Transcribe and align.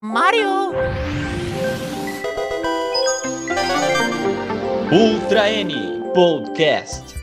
Mario! 0.00 0.70
Ultra 4.92 5.50
N 5.50 5.74
Podcast. 6.14 7.16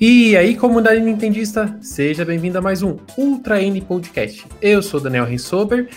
E 0.00 0.36
aí, 0.36 0.56
comunidade 0.56 1.00
nintendista, 1.00 1.76
seja 1.82 2.24
bem-vindo 2.24 2.56
a 2.56 2.62
mais 2.62 2.84
um 2.84 2.98
Ultra 3.18 3.60
N 3.60 3.80
Podcast. 3.80 4.46
Eu 4.60 4.80
sou 4.80 5.00
Daniel 5.00 5.24
Rensober 5.24 5.88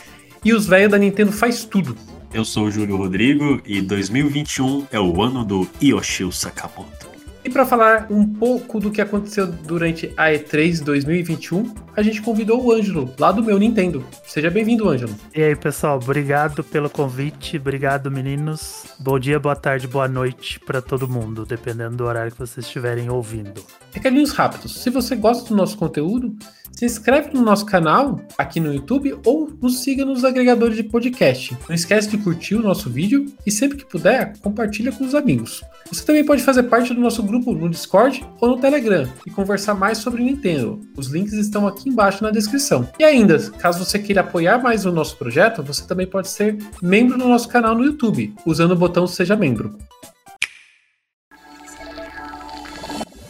e 0.44 0.54
os 0.54 0.66
velhos 0.66 0.89
da 0.89 0.98
Nintendo 0.98 1.32
faz 1.32 1.66
tudo. 1.66 1.96
Eu 2.34 2.44
sou 2.44 2.66
o 2.66 2.71
Júlio 2.71 2.98
Rodrigo 2.98 3.62
e 3.64 3.80
2021 3.80 4.88
é 4.92 5.00
o 5.00 5.21
ano 5.21 5.46
do 5.46 5.70
Yoshio 5.80 6.32
Sakamoto. 6.32 7.14
E 7.46 7.50
para 7.50 7.64
falar 7.64 8.07
um 8.09 8.25
pouco 8.27 8.80
do 8.80 8.89
que 8.89 9.00
aconteceu 9.00 9.46
durante 9.46 10.11
a 10.18 10.32
E3 10.32 10.84
2021, 10.84 11.75
a 11.96 12.02
gente 12.02 12.20
convidou 12.20 12.60
o 12.60 12.71
Ângelo, 12.71 13.14
lá 13.20 13.32
do 13.32 13.43
meu 13.43 13.60
Nintendo. 13.60 14.04
Seja 14.25 14.50
bem-vindo, 14.50 14.89
Ângelo. 14.89 15.14
E 15.32 15.43
aí, 15.43 15.56
pessoal, 15.56 15.97
obrigado 15.97 16.64
pelo 16.64 16.89
convite, 16.89 17.57
obrigado, 17.57 18.10
meninos. 18.10 18.87
Bom 19.00 19.20
dia, 19.20 19.39
boa 19.39 19.56
tarde, 19.56 19.87
boa 19.87 20.07
noite 20.07 20.60
para 20.60 20.82
todo 20.82 21.07
mundo, 21.07 21.46
dependendo 21.46 21.97
do 21.97 22.06
horário 22.06 22.32
que 22.32 22.39
vocês 22.39 22.65
estiverem 22.65 23.11
ouvindo. 23.11 23.64
Recadinhos 23.93 24.32
rápidos. 24.32 24.82
Se 24.82 24.89
você 24.89 25.15
gosta 25.15 25.48
do 25.48 25.56
nosso 25.56 25.78
conteúdo, 25.78 26.36
se 26.75 26.84
inscreve 26.84 27.29
no 27.34 27.42
nosso 27.42 27.65
canal 27.65 28.20
aqui 28.37 28.59
no 28.59 28.73
YouTube 28.73 29.18
ou 29.25 29.50
nos 29.62 29.82
siga 29.82 30.04
nos 30.04 30.25
agregadores 30.25 30.75
de 30.75 30.84
podcast. 30.84 31.57
Não 31.70 31.73
esquece 31.73 32.09
de 32.09 32.17
curtir 32.17 32.56
o 32.56 32.62
nosso 32.62 32.89
vídeo 32.89 33.25
e 33.45 33.52
sempre 33.52 33.78
que 33.78 33.86
puder, 33.86 34.38
compartilha 34.39 34.92
com 34.92 35.06
os 35.06 35.16
amigos. 35.16 35.64
Você 35.89 36.03
também 36.03 36.25
pode 36.25 36.44
fazer 36.44 36.64
parte 36.64 36.94
do 36.94 37.00
nosso 37.00 37.23
grupo 37.23 37.34
no 37.39 37.70
Discord 37.70 38.25
ou 38.39 38.50
no 38.50 38.58
Telegram 38.59 39.08
e 39.25 39.30
conversar 39.30 39.73
mais 39.73 39.98
sobre 39.98 40.23
Nintendo. 40.23 40.81
Os 40.98 41.08
links 41.08 41.34
estão 41.34 41.67
aqui 41.67 41.89
embaixo 41.89 42.23
na 42.23 42.31
descrição. 42.31 42.88
E 43.00 43.03
ainda, 43.03 43.39
caso 43.52 43.84
você 43.84 44.00
queira 44.00 44.22
apoiar 44.22 44.62
mais 44.62 44.86
o 44.86 44.92
nosso 44.92 45.18
projeto, 45.18 45.64
você 45.64 45.86
também 45.86 46.08
pode 46.08 46.30
ser 46.30 46.58
membro 46.82 47.18
do 47.18 47.28
nosso 47.28 47.48
canal 47.48 47.76
no 47.76 47.84
YouTube, 47.84 48.34
usando 48.46 48.72
o 48.72 48.76
botão 48.76 49.08
Seja 49.08 49.36
Membro. 49.36 49.78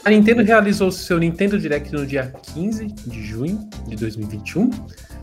A 0.06 0.12
Nintendo 0.12 0.44
realizou 0.44 0.92
seu 0.92 1.18
Nintendo 1.18 1.60
Direct 1.60 1.92
no 1.92 2.06
dia 2.06 2.32
15 2.54 2.86
de 2.86 3.24
junho 3.24 3.68
de 3.88 3.96
2021, 3.96 4.70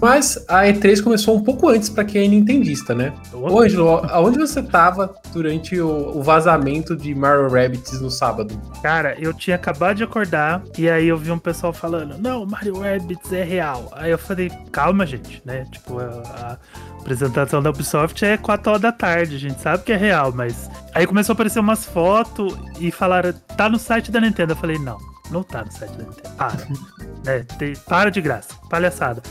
mas 0.02 0.36
a 0.48 0.64
E3 0.64 1.00
começou 1.00 1.36
um 1.36 1.44
pouco 1.44 1.68
antes 1.68 1.88
para 1.88 2.04
quem 2.04 2.24
é 2.24 2.28
nintendista, 2.28 2.92
né? 2.92 3.12
Ô, 3.32 3.60
Ângelo, 3.60 3.88
aonde 4.10 4.36
você 4.36 4.58
estava 4.58 5.14
durante 5.32 5.80
o, 5.80 6.18
o, 6.18 6.20
vazamento 6.24 6.96
de 6.96 7.14
Mario 7.14 7.48
Rabbids 7.48 8.00
no 8.00 8.10
sábado? 8.10 8.60
Cara, 8.82 9.14
eu 9.20 9.32
tinha 9.32 9.54
acabado 9.54 9.98
de 9.98 10.02
acordar 10.02 10.60
e 10.76 10.90
aí 10.90 11.06
eu 11.06 11.16
vi 11.16 11.30
um 11.30 11.38
pessoal 11.38 11.72
falando: 11.72 12.18
"Não, 12.18 12.44
Mario 12.44 12.80
Rabbids 12.80 13.32
é 13.32 13.44
real". 13.44 13.92
Aí 13.92 14.10
eu 14.10 14.18
falei: 14.18 14.50
"Calma, 14.72 15.06
gente, 15.06 15.40
né? 15.44 15.66
Tipo, 15.70 16.00
a, 16.00 16.04
a 16.04 16.58
apresentação 16.98 17.62
da 17.62 17.70
Ubisoft 17.70 18.24
é 18.24 18.36
4 18.36 18.70
horas 18.70 18.82
da 18.82 18.90
tarde, 18.90 19.36
a 19.36 19.38
gente 19.38 19.60
sabe 19.60 19.84
que 19.84 19.92
é 19.92 19.96
real, 19.96 20.32
mas 20.34 20.68
aí 20.92 21.06
começou 21.06 21.32
a 21.32 21.34
aparecer 21.34 21.60
umas 21.60 21.84
fotos 21.84 22.58
e 22.80 22.90
falaram: 22.90 23.32
"Tá 23.56 23.68
no 23.68 23.78
site 23.78 24.10
da 24.10 24.20
Nintendo". 24.20 24.54
Eu 24.54 24.56
falei: 24.56 24.80
"Não, 24.80 24.98
não 25.30 25.44
tá 25.44 25.64
no 25.64 25.70
site 25.70 25.92
da 25.92 26.02
Nintendo. 26.02 26.36
Para. 26.36 26.56
é, 27.24 27.38
te, 27.44 27.78
para 27.88 28.10
de 28.10 28.20
graça. 28.20 28.56
Palhaçada 28.68 29.22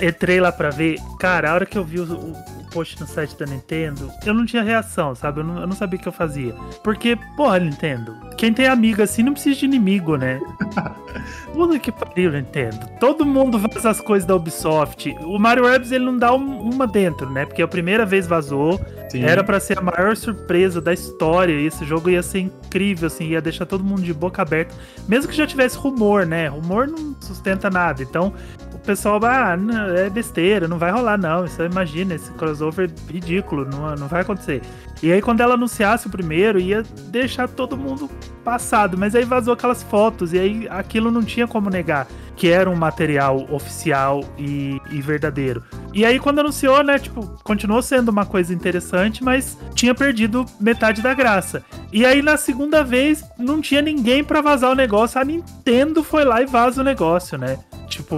entrei 0.00 0.40
lá 0.40 0.52
pra 0.52 0.70
ver. 0.70 0.98
Cara, 1.18 1.50
a 1.50 1.54
hora 1.54 1.66
que 1.66 1.78
eu 1.78 1.84
vi 1.84 2.00
o, 2.00 2.04
o, 2.04 2.64
post 2.72 3.00
no 3.00 3.06
site 3.06 3.38
da 3.38 3.46
Nintendo, 3.46 4.10
eu 4.26 4.34
não 4.34 4.44
tinha 4.44 4.62
reação, 4.62 5.14
sabe? 5.14 5.40
Eu 5.40 5.44
não, 5.44 5.60
eu 5.60 5.66
não 5.66 5.76
sabia 5.76 5.96
o 5.96 6.02
que 6.02 6.08
eu 6.08 6.12
fazia. 6.12 6.52
Porque, 6.82 7.16
porra, 7.36 7.60
Nintendo, 7.60 8.16
quem 8.36 8.52
tem 8.52 8.66
amigo 8.66 9.00
assim 9.00 9.22
não 9.22 9.32
precisa 9.32 9.60
de 9.60 9.64
inimigo, 9.64 10.16
né? 10.16 10.40
Puta 11.54 11.78
que 11.78 11.92
pariu, 11.92 12.32
Nintendo. 12.32 12.80
Todo 12.98 13.24
mundo 13.24 13.60
faz 13.60 13.86
as 13.86 14.00
coisas 14.00 14.26
da 14.26 14.34
Ubisoft. 14.34 15.14
O 15.20 15.38
Mario 15.38 15.68
Rabbids 15.68 15.92
ele 15.92 16.04
não 16.04 16.18
dá 16.18 16.34
um, 16.34 16.68
uma 16.68 16.86
dentro, 16.86 17.30
né? 17.30 17.46
Porque 17.46 17.62
a 17.62 17.68
primeira 17.68 18.04
vez 18.04 18.26
vazou. 18.26 18.80
Sim. 19.08 19.22
Era 19.22 19.44
para 19.44 19.60
ser 19.60 19.78
a 19.78 19.80
maior 19.80 20.16
surpresa 20.16 20.80
da 20.80 20.92
história. 20.92 21.52
E 21.52 21.66
esse 21.66 21.84
jogo 21.84 22.10
ia 22.10 22.22
ser 22.22 22.40
incrível, 22.40 23.06
assim, 23.06 23.28
ia 23.28 23.40
deixar 23.40 23.66
todo 23.66 23.84
mundo 23.84 24.02
de 24.02 24.12
boca 24.12 24.42
aberta. 24.42 24.74
Mesmo 25.08 25.30
que 25.30 25.36
já 25.36 25.46
tivesse 25.46 25.78
rumor, 25.78 26.26
né? 26.26 26.48
Rumor 26.48 26.88
não 26.88 27.14
sustenta 27.20 27.70
nada. 27.70 28.02
Então, 28.02 28.32
pessoal, 28.84 29.20
ah, 29.24 29.56
é 29.96 30.08
besteira, 30.10 30.68
não 30.68 30.78
vai 30.78 30.90
rolar 30.90 31.18
não. 31.18 31.44
Isso 31.44 31.62
imagina, 31.62 32.14
esse 32.14 32.30
crossover 32.32 32.90
ridículo, 33.08 33.64
não, 33.64 33.94
não 33.96 34.08
vai 34.08 34.22
acontecer. 34.22 34.62
E 35.02 35.12
aí 35.12 35.20
quando 35.20 35.40
ela 35.40 35.54
anunciasse 35.54 36.06
o 36.06 36.10
primeiro, 36.10 36.58
ia 36.58 36.82
deixar 37.08 37.48
todo 37.48 37.76
mundo 37.76 38.08
passado, 38.44 38.96
mas 38.96 39.14
aí 39.14 39.24
vazou 39.24 39.54
aquelas 39.54 39.82
fotos 39.82 40.32
e 40.32 40.38
aí 40.38 40.68
aquilo 40.68 41.10
não 41.10 41.22
tinha 41.22 41.46
como 41.46 41.70
negar 41.70 42.06
que 42.36 42.48
era 42.48 42.68
um 42.68 42.74
material 42.74 43.46
oficial 43.50 44.24
e, 44.38 44.80
e 44.90 45.00
verdadeiro. 45.00 45.62
E 45.92 46.04
aí 46.04 46.18
quando 46.18 46.40
anunciou, 46.40 46.82
né, 46.82 46.98
tipo, 46.98 47.38
continuou 47.44 47.82
sendo 47.82 48.08
uma 48.08 48.26
coisa 48.26 48.52
interessante, 48.52 49.22
mas 49.22 49.56
tinha 49.74 49.94
perdido 49.94 50.44
metade 50.60 51.00
da 51.00 51.14
graça. 51.14 51.64
E 51.92 52.04
aí 52.04 52.22
na 52.22 52.36
segunda 52.36 52.82
vez 52.82 53.24
não 53.38 53.60
tinha 53.60 53.80
ninguém 53.80 54.24
para 54.24 54.40
vazar 54.40 54.70
o 54.70 54.74
negócio, 54.74 55.20
a 55.20 55.24
Nintendo 55.24 56.02
foi 56.02 56.24
lá 56.24 56.42
e 56.42 56.46
vaza 56.46 56.80
o 56.80 56.84
negócio, 56.84 57.38
né? 57.38 57.58
Tipo, 57.88 58.16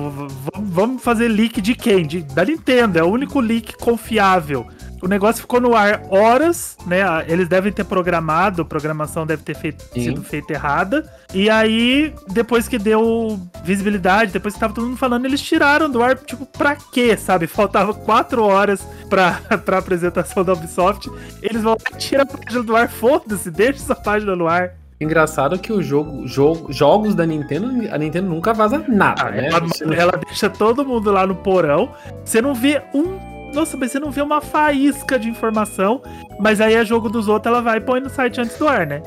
vamos 0.63 1.03
fazer 1.03 1.29
leak 1.29 1.61
de 1.61 1.75
quem? 1.75 2.07
De, 2.07 2.23
da 2.23 2.45
Nintendo, 2.45 2.99
é 2.99 3.03
o 3.03 3.09
único 3.09 3.41
leak 3.41 3.77
confiável. 3.77 4.67
O 5.03 5.09
negócio 5.09 5.43
ficou 5.43 5.61
no 5.61 5.75
ar 5.75 6.03
horas, 6.11 6.77
né? 6.87 7.01
Eles 7.29 7.49
devem 7.49 7.73
ter 7.73 7.85
programado, 7.85 8.63
a 8.63 8.65
programação 8.65 9.27
deve 9.27 9.43
ter 9.43 9.55
feito, 9.55 9.85
sido 9.93 10.23
feita 10.23 10.53
errada. 10.53 11.09
E 11.35 11.51
aí, 11.51 12.15
depois 12.29 12.67
que 12.67 12.79
deu 12.79 13.39
visibilidade, 13.63 14.33
depois 14.33 14.55
que 14.55 14.61
tava 14.61 14.75
todo 14.75 14.87
mundo 14.87 14.97
falando, 14.97 15.27
eles 15.27 15.41
tiraram 15.41 15.91
do 15.91 16.03
ar, 16.03 16.17
tipo, 16.17 16.47
pra 16.47 16.77
quê, 16.77 17.17
sabe? 17.17 17.47
Faltava 17.47 17.93
quatro 17.93 18.43
horas 18.43 18.87
pra, 19.09 19.41
pra 19.65 19.79
apresentação 19.79 20.45
da 20.45 20.53
Ubisoft. 20.53 21.11
Eles 21.43 21.63
vão 21.63 21.77
tirar 21.99 22.23
a 22.23 22.27
página 22.27 22.63
do 22.63 22.75
ar, 22.75 22.89
foda-se, 22.89 23.51
deixa 23.51 23.81
essa 23.81 23.95
página 23.95 24.35
no 24.35 24.49
ar. 24.49 24.73
Engraçado 24.99 25.59
que 25.59 25.73
o 25.73 25.83
jogo, 25.83 26.27
jogo, 26.27 26.73
jogos 26.73 27.15
da 27.15 27.27
Nintendo, 27.27 27.69
a 27.93 27.99
Nintendo 27.99 28.31
nunca 28.31 28.55
vaza 28.55 28.83
nada, 28.89 29.27
ah, 29.27 29.31
né? 29.31 29.49
Ela, 29.49 29.95
ela, 29.95 30.13
deixa 30.27 30.49
todo 30.49 30.87
mundo 30.87 31.11
lá 31.11 31.27
no 31.27 31.35
porão. 31.35 31.93
Você 32.25 32.41
não 32.41 32.55
vê 32.55 32.83
um. 32.95 33.36
Nossa, 33.53 33.77
mas 33.77 33.93
você 33.93 33.99
não 33.99 34.11
vê 34.11 34.23
uma 34.23 34.41
faísca 34.41 35.19
de 35.19 35.29
informação. 35.29 36.03
Mas 36.39 36.61
aí 36.61 36.75
é 36.75 36.85
jogo 36.85 37.09
dos 37.09 37.29
outros, 37.29 37.53
ela 37.53 37.63
vai 37.63 37.79
e 37.79 37.81
põe 37.81 38.01
no 38.01 38.11
site 38.11 38.41
antes 38.41 38.59
do 38.59 38.69
ar, 38.69 38.87
né? 38.87 39.03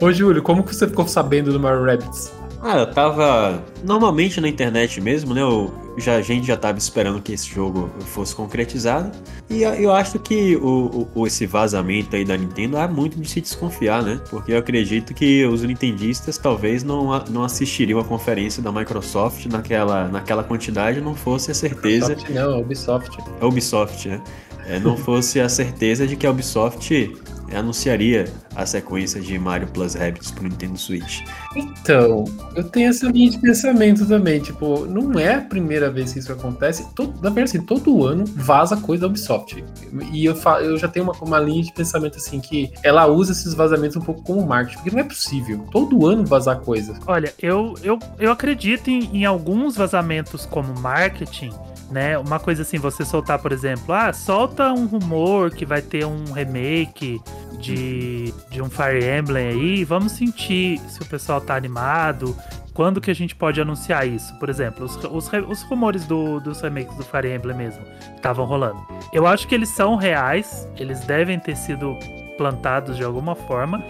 Ô, 0.00 0.12
Júlio, 0.12 0.42
como 0.42 0.64
que 0.64 0.74
você 0.74 0.86
ficou 0.88 1.06
sabendo 1.06 1.52
do 1.52 1.60
Mario 1.60 1.84
Rabbids? 1.84 2.32
Ah, 2.62 2.78
eu 2.78 2.86
tava 2.86 3.60
normalmente 3.82 4.40
na 4.40 4.48
internet 4.48 5.00
mesmo, 5.00 5.34
né? 5.34 5.42
Eu, 5.42 5.74
já, 5.98 6.14
a 6.14 6.22
gente 6.22 6.46
já 6.46 6.56
tava 6.56 6.78
esperando 6.78 7.20
que 7.20 7.32
esse 7.32 7.48
jogo 7.48 7.90
fosse 8.06 8.36
concretizado. 8.36 9.10
E 9.50 9.62
eu 9.62 9.92
acho 9.92 10.18
que 10.20 10.54
o, 10.56 11.08
o, 11.12 11.26
esse 11.26 11.44
vazamento 11.44 12.14
aí 12.14 12.24
da 12.24 12.36
Nintendo 12.36 12.78
é 12.78 12.86
muito 12.86 13.18
de 13.20 13.28
se 13.28 13.40
desconfiar, 13.40 14.00
né? 14.02 14.20
Porque 14.30 14.52
eu 14.52 14.58
acredito 14.58 15.12
que 15.12 15.44
os 15.44 15.62
nintendistas 15.62 16.38
talvez 16.38 16.84
não, 16.84 17.18
não 17.30 17.42
assistiriam 17.42 17.98
a 17.98 18.04
conferência 18.04 18.62
da 18.62 18.70
Microsoft 18.70 19.44
naquela, 19.46 20.06
naquela 20.06 20.44
quantidade 20.44 21.00
não 21.00 21.16
fosse 21.16 21.50
a 21.50 21.54
certeza. 21.54 22.10
Microsoft 22.10 22.30
não, 22.32 22.60
Ubisoft. 22.60 23.18
É 23.40 23.44
Ubisoft, 23.44 24.08
né? 24.08 24.22
É, 24.66 24.78
não 24.78 24.96
fosse 24.96 25.40
a 25.40 25.48
certeza 25.48 26.06
de 26.06 26.14
que 26.14 26.24
a 26.24 26.30
Ubisoft 26.30 27.12
anunciaria 27.52 28.32
a 28.54 28.66
sequência 28.66 29.20
de 29.20 29.38
Mario 29.38 29.68
Plus 29.68 29.94
Rabbids 29.94 30.30
pro 30.30 30.44
Nintendo 30.44 30.78
Switch. 30.78 31.22
Então, 31.56 32.24
eu 32.54 32.64
tenho 32.64 32.90
essa 32.90 33.06
linha 33.10 33.30
de 33.30 33.38
pensamento 33.38 34.06
também, 34.06 34.40
tipo, 34.40 34.86
não 34.86 35.18
é 35.18 35.34
a 35.36 35.40
primeira 35.40 35.90
vez 35.90 36.12
que 36.12 36.18
isso 36.18 36.32
acontece, 36.32 36.86
todo, 36.94 37.14
na 37.14 37.30
verdade, 37.30 37.56
assim, 37.56 37.62
todo 37.62 38.04
ano 38.04 38.24
vaza 38.26 38.76
coisa 38.76 39.02
da 39.02 39.06
Ubisoft. 39.08 39.64
E 40.12 40.24
eu, 40.24 40.34
eu 40.60 40.78
já 40.78 40.88
tenho 40.88 41.06
uma, 41.06 41.14
uma 41.20 41.38
linha 41.38 41.62
de 41.62 41.72
pensamento 41.72 42.16
assim, 42.16 42.40
que 42.40 42.72
ela 42.82 43.06
usa 43.06 43.32
esses 43.32 43.54
vazamentos 43.54 43.96
um 43.96 44.00
pouco 44.00 44.22
como 44.22 44.46
marketing, 44.46 44.76
porque 44.76 44.90
não 44.90 45.00
é 45.00 45.04
possível, 45.04 45.58
todo 45.70 46.06
ano 46.06 46.24
vazar 46.24 46.60
coisa. 46.60 46.98
Olha, 47.06 47.32
eu, 47.40 47.74
eu, 47.82 47.98
eu 48.18 48.30
acredito 48.30 48.88
em, 48.88 49.04
em 49.16 49.24
alguns 49.24 49.76
vazamentos 49.76 50.46
como 50.46 50.78
marketing, 50.78 51.52
né? 51.92 52.18
Uma 52.18 52.40
coisa 52.40 52.62
assim, 52.62 52.78
você 52.78 53.04
soltar, 53.04 53.38
por 53.38 53.52
exemplo, 53.52 53.92
ah, 53.94 54.12
solta 54.12 54.72
um 54.72 54.86
rumor 54.86 55.50
que 55.50 55.66
vai 55.66 55.82
ter 55.82 56.04
um 56.04 56.32
remake 56.32 57.20
de, 57.60 58.34
de 58.50 58.62
um 58.62 58.70
Fire 58.70 59.04
Emblem 59.04 59.48
aí, 59.48 59.84
vamos 59.84 60.12
sentir 60.12 60.80
se 60.88 61.00
o 61.00 61.04
pessoal 61.04 61.40
tá 61.40 61.54
animado, 61.54 62.36
quando 62.74 63.00
que 63.00 63.10
a 63.10 63.14
gente 63.14 63.34
pode 63.34 63.60
anunciar 63.60 64.08
isso? 64.08 64.34
Por 64.38 64.48
exemplo, 64.48 64.86
os, 64.86 64.96
os, 64.96 65.30
os 65.48 65.62
rumores 65.62 66.06
do, 66.06 66.40
dos 66.40 66.60
remakes 66.60 66.96
do 66.96 67.04
Fire 67.04 67.32
Emblem 67.32 67.56
mesmo 67.56 67.84
estavam 68.16 68.44
rolando. 68.46 68.80
Eu 69.12 69.26
acho 69.26 69.46
que 69.46 69.54
eles 69.54 69.68
são 69.68 69.94
reais, 69.94 70.66
eles 70.76 71.00
devem 71.00 71.38
ter 71.38 71.56
sido 71.56 71.96
plantados 72.36 72.96
de 72.96 73.04
alguma 73.04 73.34
forma. 73.34 73.84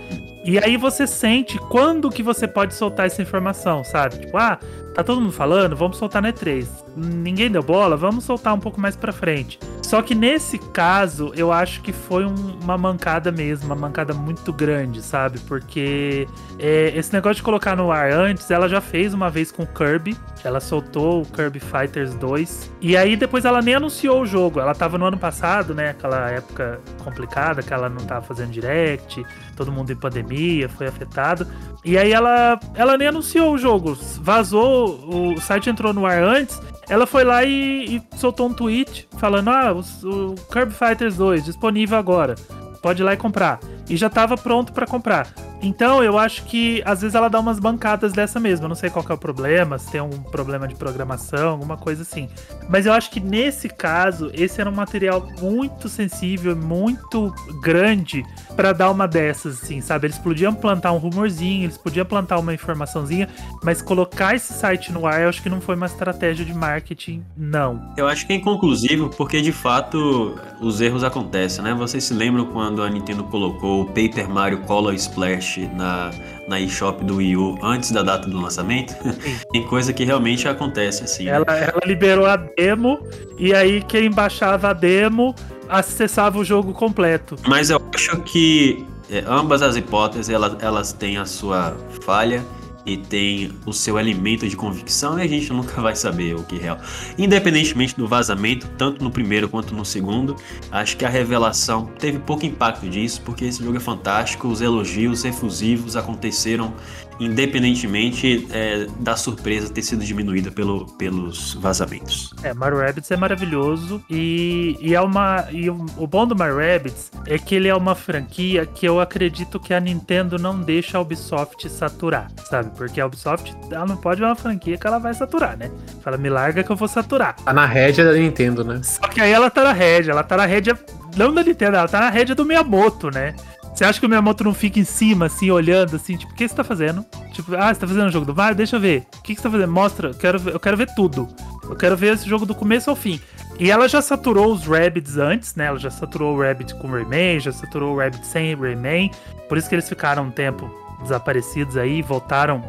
E 0.45 0.59
aí 0.59 0.77
você 0.77 1.07
sente 1.07 1.59
quando 1.71 2.11
que 2.11 2.23
você 2.23 2.49
pode 2.49 2.75
soltar 2.75 3.07
essa 3.07 3.23
informação, 3.23 3.85
sabe? 3.85 4.19
Tipo, 4.19 4.37
ah, 4.37 4.59
tá 4.95 5.03
todo 5.03 5.21
mundo 5.21 5.33
falando, 5.33 5.75
vamos 5.77 5.97
soltar 5.97 6.21
na 6.23 6.33
E3. 6.33 6.67
Ninguém 6.97 7.51
deu 7.51 7.63
bola, 7.63 7.97
vamos 7.97 8.25
soltar 8.25 8.53
um 8.55 8.61
pouco 8.61 8.81
mais 8.81 8.95
pra 8.97 9.13
frente. 9.13 9.59
Só 9.83 10.01
que 10.01 10.15
nesse 10.15 10.59
caso, 10.59 11.33
eu 11.37 11.53
acho 11.53 11.83
que 11.83 11.93
foi 11.93 12.25
um- 12.25 12.59
uma 12.63 12.79
mancada 12.79 13.31
mesmo, 13.31 13.67
uma 13.67 13.75
mancada 13.75 14.15
muito 14.15 14.53
grande, 14.53 15.03
sabe? 15.03 15.39
Porque 15.41 16.27
é, 16.59 16.93
esse 16.97 17.13
negócio 17.13 17.37
de 17.37 17.43
colocar 17.43 17.77
no 17.77 17.91
ar 17.91 18.11
antes, 18.13 18.51
ela 18.51 18.69
já 18.69 18.81
fez 18.81 19.13
uma 19.13 19.29
vez 19.29 19.51
com 19.53 19.65
o 19.65 19.67
Kirby. 19.67 20.17
Ela 20.45 20.61
soltou 20.61 21.23
o 21.23 21.27
Kirby 21.27 21.61
Fighters 21.61 22.15
2. 22.15 22.71
E 22.81 22.97
aí 22.97 23.17
depois 23.17 23.45
ela 23.45 23.61
nem 23.61 23.75
anunciou 23.75 24.23
o 24.23 24.27
jogo. 24.27 24.61
Ela 24.61 24.75
tava 24.75 24.97
no 24.99 25.05
ano 25.07 25.19
passado, 25.19 25.75
né? 25.75 25.91
Aquela 25.91 26.31
época 26.31 26.81
complicada, 27.05 27.63
que 27.63 27.73
ela 27.73 27.89
não 27.89 28.05
tava 28.05 28.23
fazendo 28.23 28.51
direct, 28.51 29.25
todo 29.53 29.73
mundo 29.73 29.93
em 29.93 29.97
pandemia, 29.97 30.69
foi 30.69 30.87
afetado. 30.87 31.47
E 31.85 31.99
aí 31.99 32.13
ela, 32.13 32.59
ela 32.75 32.97
nem 32.97 33.09
anunciou 33.09 33.55
o 33.55 33.59
jogo. 33.59 33.97
Vazou, 34.21 35.35
o 35.35 35.41
site 35.41 35.71
entrou 35.71 35.93
no 35.93 36.07
ar 36.07 36.23
antes. 36.23 36.61
Ela 36.89 37.07
foi 37.07 37.25
lá 37.25 37.45
e, 37.45 37.97
e 37.97 38.19
soltou 38.19 38.49
um 38.49 38.53
tweet 38.53 39.09
falando: 39.19 39.49
Ah, 39.49 39.73
o, 39.73 39.81
o 39.81 40.71
Fighters 40.71 41.17
2 41.17 41.45
disponível 41.45 41.97
agora. 41.99 42.35
Pode 42.83 43.01
ir 43.01 43.05
lá 43.05 43.15
e 43.15 43.17
comprar. 43.17 43.61
E 43.93 43.97
já 43.99 44.09
tava 44.09 44.39
pronto 44.39 44.73
pra 44.73 44.87
comprar. 44.87 45.29
Então 45.63 46.03
eu 46.03 46.19
acho 46.19 46.45
que 46.45 46.83
às 46.85 47.03
vezes 47.03 47.15
ela 47.15 47.29
dá 47.29 47.39
umas 47.39 47.59
bancadas 47.59 48.13
dessa 48.13 48.41
mesmo. 48.41 48.65
Eu 48.65 48.69
não 48.71 48.75
sei 48.75 48.89
qual 48.89 49.05
é 49.07 49.13
o 49.13 49.19
problema, 49.19 49.79
se 49.79 49.93
tem 49.93 50.01
um 50.01 50.09
problema 50.09 50.67
de 50.67 50.75
programação, 50.75 51.51
alguma 51.51 51.77
coisa 51.77 52.01
assim. 52.01 52.27
Mas 52.71 52.87
eu 52.87 52.93
acho 52.95 53.11
que 53.11 53.21
nesse 53.21 53.69
caso, 53.69 54.31
esse 54.33 54.63
era 54.63 54.71
um 54.71 54.75
material 54.75 55.29
muito 55.41 55.91
sensível, 55.91 56.57
muito 56.57 57.33
grande 57.63 58.25
pra 58.57 58.73
dar 58.73 58.91
uma 58.91 59.07
dessas, 59.07 59.63
assim, 59.63 59.83
sabe? 59.83 60.07
Eles 60.07 60.19
podiam 60.19 60.55
plantar 60.55 60.93
um 60.93 60.99
rumorzinho, 60.99 61.65
eles 61.65 61.77
podiam 61.77 62.07
plantar 62.07 62.39
uma 62.39 62.55
informaçãozinha, 62.55 63.29
mas 63.63 63.83
colocar 63.83 64.35
esse 64.35 64.55
site 64.55 64.91
no 64.91 65.07
ar, 65.07 65.21
eu 65.21 65.29
acho 65.29 65.43
que 65.43 65.51
não 65.51 65.61
foi 65.61 65.77
uma 65.77 65.87
estratégia 65.87 66.47
de 66.47 66.55
marketing, 66.55 67.23
não. 67.37 67.93
Eu 67.97 68.09
acho 68.09 68.27
que 68.27 68.33
é 68.33 68.37
inconclusivo 68.37 69.11
porque 69.11 69.43
de 69.43 69.53
fato 69.53 70.35
os 70.63 70.81
erros 70.81 71.05
acontecem, 71.05 71.63
né? 71.63 71.75
Vocês 71.75 72.05
se 72.05 72.15
lembram 72.15 72.47
quando 72.47 72.83
a 72.83 72.89
Nintendo 72.89 73.25
colocou 73.25 73.82
Paper 73.87 74.29
Mario 74.29 74.59
Color 74.63 74.95
Splash 74.95 75.59
na, 75.75 76.11
na 76.49 76.61
eShop 76.61 77.05
do 77.05 77.17
Wii 77.17 77.37
U 77.37 77.59
antes 77.63 77.91
da 77.93 78.03
data 78.03 78.29
do 78.29 78.41
lançamento? 78.41 78.95
Tem 79.53 79.67
coisa 79.67 79.93
que 79.93 80.05
realmente 80.05 80.49
acontece 80.49 81.05
assim. 81.05 81.25
né? 81.25 81.31
Ela, 81.31 81.57
ela 81.57 81.81
liberou 81.85 82.27
a 82.27 82.37
demo, 82.37 83.07
e 83.39 83.55
aí 83.55 83.83
quem 83.83 84.11
baixava 84.11 84.71
a 84.71 84.73
demo 84.73 85.35
acessava 85.69 86.39
o 86.39 86.45
jogo 86.45 86.73
completo. 86.73 87.37
Mas 87.47 87.71
eu 87.71 87.81
acho 87.95 88.21
que 88.23 88.85
é, 89.11 89.25
ambas 89.27 89.63
as 89.63 89.77
hipóteses 89.77 90.29
elas, 90.29 90.57
elas 90.61 90.93
têm 90.93 91.17
a 91.17 91.25
sua 91.25 91.77
falha 92.05 92.43
e 92.85 92.97
tem 92.97 93.53
o 93.65 93.73
seu 93.73 93.99
elemento 93.99 94.49
de 94.49 94.57
convicção 94.57 95.19
e 95.19 95.23
a 95.23 95.27
gente 95.27 95.53
nunca 95.53 95.81
vai 95.81 95.95
saber 95.95 96.35
o 96.35 96.43
que 96.43 96.57
é 96.57 96.59
real. 96.59 96.79
Independentemente 97.17 97.97
do 97.97 98.07
vazamento, 98.07 98.69
tanto 98.77 99.03
no 99.03 99.11
primeiro 99.11 99.49
quanto 99.49 99.75
no 99.75 99.85
segundo, 99.85 100.37
acho 100.71 100.97
que 100.97 101.05
a 101.05 101.09
revelação 101.09 101.87
teve 101.99 102.19
pouco 102.19 102.45
impacto 102.45 102.89
disso, 102.89 103.23
porque 103.25 103.45
esse 103.45 103.63
jogo 103.63 103.77
é 103.77 103.81
fantástico, 103.81 104.49
os 104.49 104.61
elogios 104.61 105.25
efusivos 105.25 105.97
aconteceram 105.97 106.75
independentemente 107.25 108.47
é, 108.51 108.87
da 108.99 109.17
surpresa 109.17 109.73
ter 109.73 109.83
sido 109.83 110.05
diminuída 110.05 110.51
pelo, 110.51 110.87
pelos 110.97 111.55
vazamentos. 111.55 112.35
É, 112.43 112.53
Mario 112.53 112.79
Rabbids 112.79 113.11
é 113.11 113.17
maravilhoso 113.17 114.03
e, 114.09 114.77
e 114.81 114.95
é 114.95 115.01
uma. 115.01 115.47
E 115.51 115.71
o, 115.71 115.87
o 115.97 116.07
bom 116.07 116.27
do 116.27 116.37
Mario 116.37 116.57
Rabbids 116.57 117.11
é 117.27 117.39
que 117.39 117.55
ele 117.55 117.69
é 117.69 117.75
uma 117.75 117.95
franquia 117.95 118.67
que 118.67 118.87
eu 118.87 119.01
acredito 119.01 119.59
que 119.61 119.73
a 119.73 119.81
Nintendo 119.81 120.39
não 120.39 120.61
deixa 120.61 120.99
a 120.99 121.01
Ubisoft 121.01 121.69
saturar, 121.69 122.29
sabe? 122.49 122.71
Porque 122.77 123.01
a 123.01 123.07
Ubisoft 123.07 123.55
ela 123.71 123.87
não 123.87 123.97
pode 123.97 124.21
ver 124.21 124.27
uma 124.27 124.37
franquia 124.37 124.77
que 124.77 124.87
ela 124.87 124.99
vai 124.99 125.15
saturar, 125.15 125.57
né? 125.57 125.71
Fala, 126.03 126.17
me 126.17 126.29
larga 126.29 126.63
que 126.63 126.71
eu 126.71 126.77
vou 126.77 126.89
saturar. 126.89 127.37
Tá 127.37 127.53
na 127.53 127.67
rédea 127.67 128.05
da 128.05 128.13
Nintendo, 128.13 128.65
né? 128.65 128.81
Só 128.83 129.03
que 129.09 129.21
aí 129.21 129.33
ela 129.33 129.51
tá 129.51 129.65
na 129.65 129.73
rédea, 129.73 130.13
ela 130.13 130.23
tá 130.23 130.37
na 130.37 130.47
rédea. 130.47 130.79
Não 131.17 131.33
da 131.33 131.43
Nintendo, 131.43 131.77
ela 131.77 131.89
tá 131.89 132.01
na 132.01 132.11
rédea 132.11 132.35
do 132.35 132.45
Miyamoto, 132.45 133.11
né? 133.11 133.35
Você 133.75 133.85
acha 133.85 133.99
que 133.99 134.05
o 134.05 134.09
Miyamoto 134.09 134.45
não 134.45 134.53
fica 134.53 134.79
em 134.79 134.85
cima, 134.85 135.27
assim, 135.27 135.51
olhando, 135.51 135.97
assim, 135.97 136.17
tipo, 136.17 136.33
o 136.33 136.35
que 136.35 136.47
você 136.47 136.55
tá 136.55 136.63
fazendo? 136.63 137.05
Tipo, 137.33 137.57
ah, 137.57 137.73
você 137.73 137.81
tá 137.81 137.87
fazendo 137.87 138.09
o 138.09 138.13
jogo 138.13 138.27
do 138.27 138.35
Mario? 138.35 138.55
Deixa 138.55 138.77
eu 138.77 138.81
ver. 138.81 139.07
O 139.19 139.23
que, 139.23 139.35
você 139.35 139.43
tá 139.43 139.51
fazendo? 139.51 139.73
Mostra, 139.73 140.09
eu 140.09 140.15
quero, 140.15 140.39
ver, 140.39 140.55
eu 140.55 140.61
quero 140.61 140.77
ver 140.77 140.95
tudo. 140.95 141.27
Eu 141.65 141.75
quero 141.75 141.97
ver 141.97 142.15
esse 142.15 142.29
jogo 142.29 142.45
do 142.45 142.55
começo 142.55 142.91
ao 142.91 142.97
fim. 142.97 143.19
E 143.59 143.71
ela 143.71 143.89
já 143.89 144.03
saturou 144.03 144.53
os 144.53 144.67
Rabbids 144.67 145.17
antes, 145.17 145.55
né? 145.55 145.67
Ela 145.67 145.79
já 145.79 145.91
saturou 145.91 146.37
o 146.37 146.41
Rabbit 146.41 146.75
com 146.75 146.89
Rayman, 146.89 147.41
já 147.41 147.53
saturou 147.53 147.95
o 147.95 147.99
Rabbit 147.99 148.27
sem 148.27 148.55
Rayman. 148.55 149.11
Por 149.49 149.57
isso 149.57 149.69
que 149.69 149.75
eles 149.75 149.89
ficaram 149.89 150.25
um 150.25 150.31
tempo 150.31 150.82
desaparecidos 151.03 151.77
aí 151.77 152.03
voltaram 152.03 152.63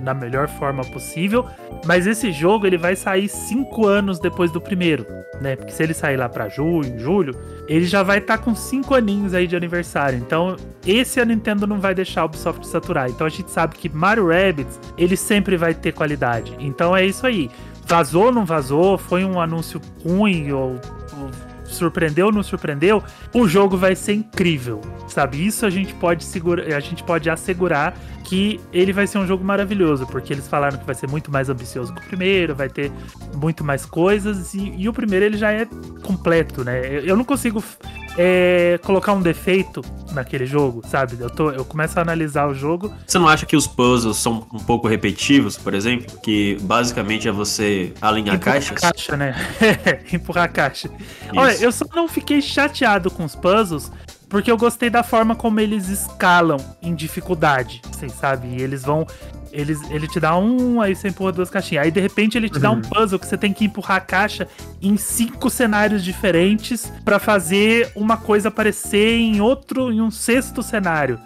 na 0.00 0.14
melhor 0.14 0.48
forma 0.48 0.82
possível. 0.84 1.46
Mas 1.84 2.06
esse 2.06 2.30
jogo 2.30 2.66
ele 2.66 2.78
vai 2.78 2.94
sair 2.94 3.28
cinco 3.28 3.86
anos 3.86 4.18
depois 4.18 4.50
do 4.50 4.60
primeiro, 4.60 5.06
né? 5.40 5.56
Porque 5.56 5.72
se 5.72 5.82
ele 5.82 5.94
sair 5.94 6.16
lá 6.16 6.28
pra 6.28 6.48
julho, 6.48 6.98
julho, 6.98 7.34
ele 7.66 7.84
já 7.84 8.02
vai 8.02 8.18
estar 8.18 8.38
com 8.38 8.54
cinco 8.54 8.94
aninhos 8.94 9.34
aí 9.34 9.46
de 9.46 9.56
aniversário. 9.56 10.18
Então, 10.18 10.56
esse 10.86 11.20
a 11.20 11.24
Nintendo 11.24 11.66
não 11.66 11.80
vai 11.80 11.94
deixar 11.94 12.22
a 12.22 12.24
Ubisoft 12.26 12.66
saturar. 12.66 13.08
Então 13.08 13.26
a 13.26 13.30
gente 13.30 13.50
sabe 13.50 13.76
que 13.76 13.88
Mario 13.88 14.28
Rabbids, 14.28 14.78
ele 14.96 15.16
sempre 15.16 15.56
vai 15.56 15.74
ter 15.74 15.92
qualidade. 15.92 16.54
Então 16.60 16.96
é 16.96 17.04
isso 17.04 17.26
aí. 17.26 17.50
Vazou 17.84 18.26
ou 18.26 18.32
não 18.32 18.44
vazou, 18.44 18.96
foi 18.96 19.24
um 19.24 19.40
anúncio 19.40 19.80
ruim 20.06 20.52
ou 20.52 20.80
surpreendeu 21.72 22.26
ou 22.26 22.32
não 22.32 22.42
surpreendeu, 22.42 23.02
o 23.34 23.48
jogo 23.48 23.76
vai 23.76 23.94
ser 23.96 24.14
incrível, 24.14 24.80
sabe? 25.08 25.44
Isso 25.44 25.66
a 25.66 25.70
gente 25.70 25.94
pode 25.94 26.24
segurar, 26.24 26.64
a 26.74 26.80
gente 26.80 27.02
pode 27.02 27.28
assegurar 27.28 27.94
que 28.24 28.60
ele 28.72 28.92
vai 28.92 29.06
ser 29.06 29.18
um 29.18 29.26
jogo 29.26 29.44
maravilhoso, 29.44 30.06
porque 30.06 30.32
eles 30.32 30.48
falaram 30.48 30.78
que 30.78 30.86
vai 30.86 30.94
ser 30.94 31.08
muito 31.08 31.30
mais 31.30 31.48
ambicioso 31.48 31.92
que 31.92 32.00
o 32.00 32.06
primeiro, 32.06 32.54
vai 32.54 32.68
ter 32.68 32.90
muito 33.36 33.64
mais 33.64 33.84
coisas 33.84 34.54
e, 34.54 34.74
e 34.76 34.88
o 34.88 34.92
primeiro 34.92 35.24
ele 35.24 35.36
já 35.36 35.52
é 35.52 35.66
completo, 36.02 36.64
né? 36.64 36.80
Eu, 36.86 37.00
eu 37.04 37.16
não 37.16 37.24
consigo 37.24 37.62
é, 38.16 38.78
colocar 38.82 39.12
um 39.12 39.22
defeito 39.22 39.82
naquele 40.12 40.44
jogo, 40.44 40.82
sabe? 40.86 41.16
Eu, 41.18 41.30
tô, 41.30 41.50
eu 41.50 41.64
começo 41.64 41.98
a 41.98 42.02
analisar 42.02 42.46
o 42.46 42.54
jogo. 42.54 42.92
Você 43.06 43.18
não 43.18 43.28
acha 43.28 43.46
que 43.46 43.56
os 43.56 43.66
puzzles 43.66 44.16
são 44.18 44.46
um 44.52 44.58
pouco 44.58 44.86
repetitivos, 44.86 45.56
por 45.56 45.74
exemplo? 45.74 46.18
Que 46.20 46.58
basicamente 46.60 47.28
é 47.28 47.32
você 47.32 47.92
alinhar 48.00 48.36
empurrar 48.36 48.54
caixas? 48.54 48.76
a 48.76 48.92
caixa, 48.92 49.16
né? 49.16 49.34
empurrar 50.12 50.44
a 50.44 50.48
caixa. 50.48 50.90
Olha, 51.34 51.56
eu 51.62 51.72
só 51.72 51.84
não 51.94 52.08
fiquei 52.08 52.42
chateado 52.42 53.10
com 53.10 53.24
os 53.24 53.34
puzzles 53.34 53.90
porque 54.28 54.50
eu 54.50 54.56
gostei 54.56 54.88
da 54.88 55.02
forma 55.02 55.36
como 55.36 55.60
eles 55.60 55.88
escalam 55.88 56.56
em 56.80 56.94
dificuldade, 56.94 57.82
vocês 57.92 58.12
sabem? 58.12 58.56
E 58.56 58.62
eles 58.62 58.82
vão. 58.82 59.06
Eles, 59.52 59.78
ele 59.90 60.08
te 60.08 60.18
dá 60.18 60.34
um, 60.38 60.80
aí 60.80 60.96
você 60.96 61.08
empurra 61.08 61.32
duas 61.32 61.50
caixinhas. 61.50 61.84
Aí 61.84 61.90
de 61.90 62.00
repente 62.00 62.38
ele 62.38 62.48
te 62.48 62.58
dá 62.58 62.70
um 62.70 62.80
puzzle 62.80 63.18
que 63.18 63.26
você 63.26 63.36
tem 63.36 63.52
que 63.52 63.66
empurrar 63.66 63.98
a 63.98 64.00
caixa 64.00 64.48
em 64.80 64.96
cinco 64.96 65.50
cenários 65.50 66.02
diferentes 66.02 66.90
pra 67.04 67.18
fazer 67.18 67.92
uma 67.94 68.16
coisa 68.16 68.48
aparecer 68.48 69.18
em 69.18 69.42
outro, 69.42 69.92
em 69.92 70.00
um 70.00 70.10
sexto 70.10 70.62
cenário. 70.62 71.20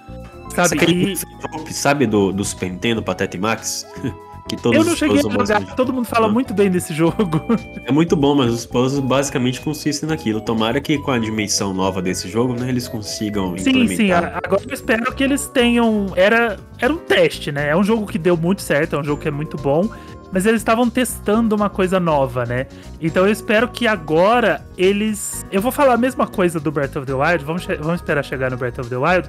Sabe? 0.52 0.74
Aquele 0.74 1.12
E 1.12 1.72
sabe 1.72 2.06
do, 2.06 2.32
do 2.32 2.44
Super 2.44 2.68
Nintendo, 2.68 3.00
Pateta 3.00 3.36
e 3.36 3.40
Max? 3.40 3.86
que 4.48 4.56
todos 4.56 4.78
eu 4.78 4.84
não 4.84 4.96
cheguei 4.96 5.18
a 5.18 5.22
jogar, 5.22 5.38
basicamente- 5.38 5.74
todo 5.76 5.92
mundo 5.92 6.06
fala 6.06 6.26
Ah. 6.26 6.30
muito 6.30 6.54
bem 6.54 6.70
desse 6.70 6.94
jogo. 6.94 7.16
É 7.86 7.92
muito 7.92 8.16
bom, 8.16 8.34
mas 8.34 8.52
os 8.52 8.66
puzzles 8.66 9.00
basicamente 9.00 9.60
consistem 9.60 10.08
naquilo. 10.08 10.40
Tomara 10.40 10.80
que 10.80 10.98
com 10.98 11.10
a 11.12 11.18
dimensão 11.18 11.72
nova 11.72 12.02
desse 12.02 12.28
jogo, 12.28 12.52
né, 12.54 12.68
eles 12.68 12.88
consigam 12.88 13.56
Sim, 13.58 13.70
implementar. 13.70 13.96
sim. 13.96 14.10
a- 14.12 14.40
Agora 14.44 14.62
eu 14.66 14.74
espero 14.74 15.14
que 15.14 15.22
eles 15.22 15.46
tenham. 15.46 16.06
Era, 16.16 16.56
era 16.80 16.92
um 16.92 16.96
teste, 16.98 17.52
né? 17.52 17.68
É 17.68 17.76
um 17.76 17.82
jogo 17.84 18.06
que 18.06 18.18
deu 18.18 18.36
muito 18.36 18.62
certo, 18.62 18.96
é 18.96 18.98
um 18.98 19.04
jogo 19.04 19.20
que 19.22 19.28
é 19.28 19.30
muito 19.30 19.56
bom. 19.56 19.88
Mas 20.32 20.44
eles 20.44 20.60
estavam 20.60 20.90
testando 20.90 21.54
uma 21.54 21.70
coisa 21.70 22.00
nova, 22.00 22.44
né? 22.44 22.66
Então 23.00 23.24
eu 23.26 23.32
espero 23.32 23.68
que 23.68 23.86
agora 23.86 24.64
eles. 24.76 25.44
Eu 25.52 25.60
vou 25.62 25.70
falar 25.72 25.94
a 25.94 25.96
mesma 25.96 26.26
coisa 26.26 26.58
do 26.60 26.70
Breath 26.72 26.96
of 26.96 27.06
the 27.06 27.14
Wild, 27.14 27.44
vamos, 27.44 27.62
che- 27.64 27.76
vamos 27.76 27.96
esperar 28.00 28.24
chegar 28.24 28.50
no 28.50 28.56
Breath 28.56 28.78
of 28.78 28.88
the 28.90 28.96
Wild. 28.96 29.28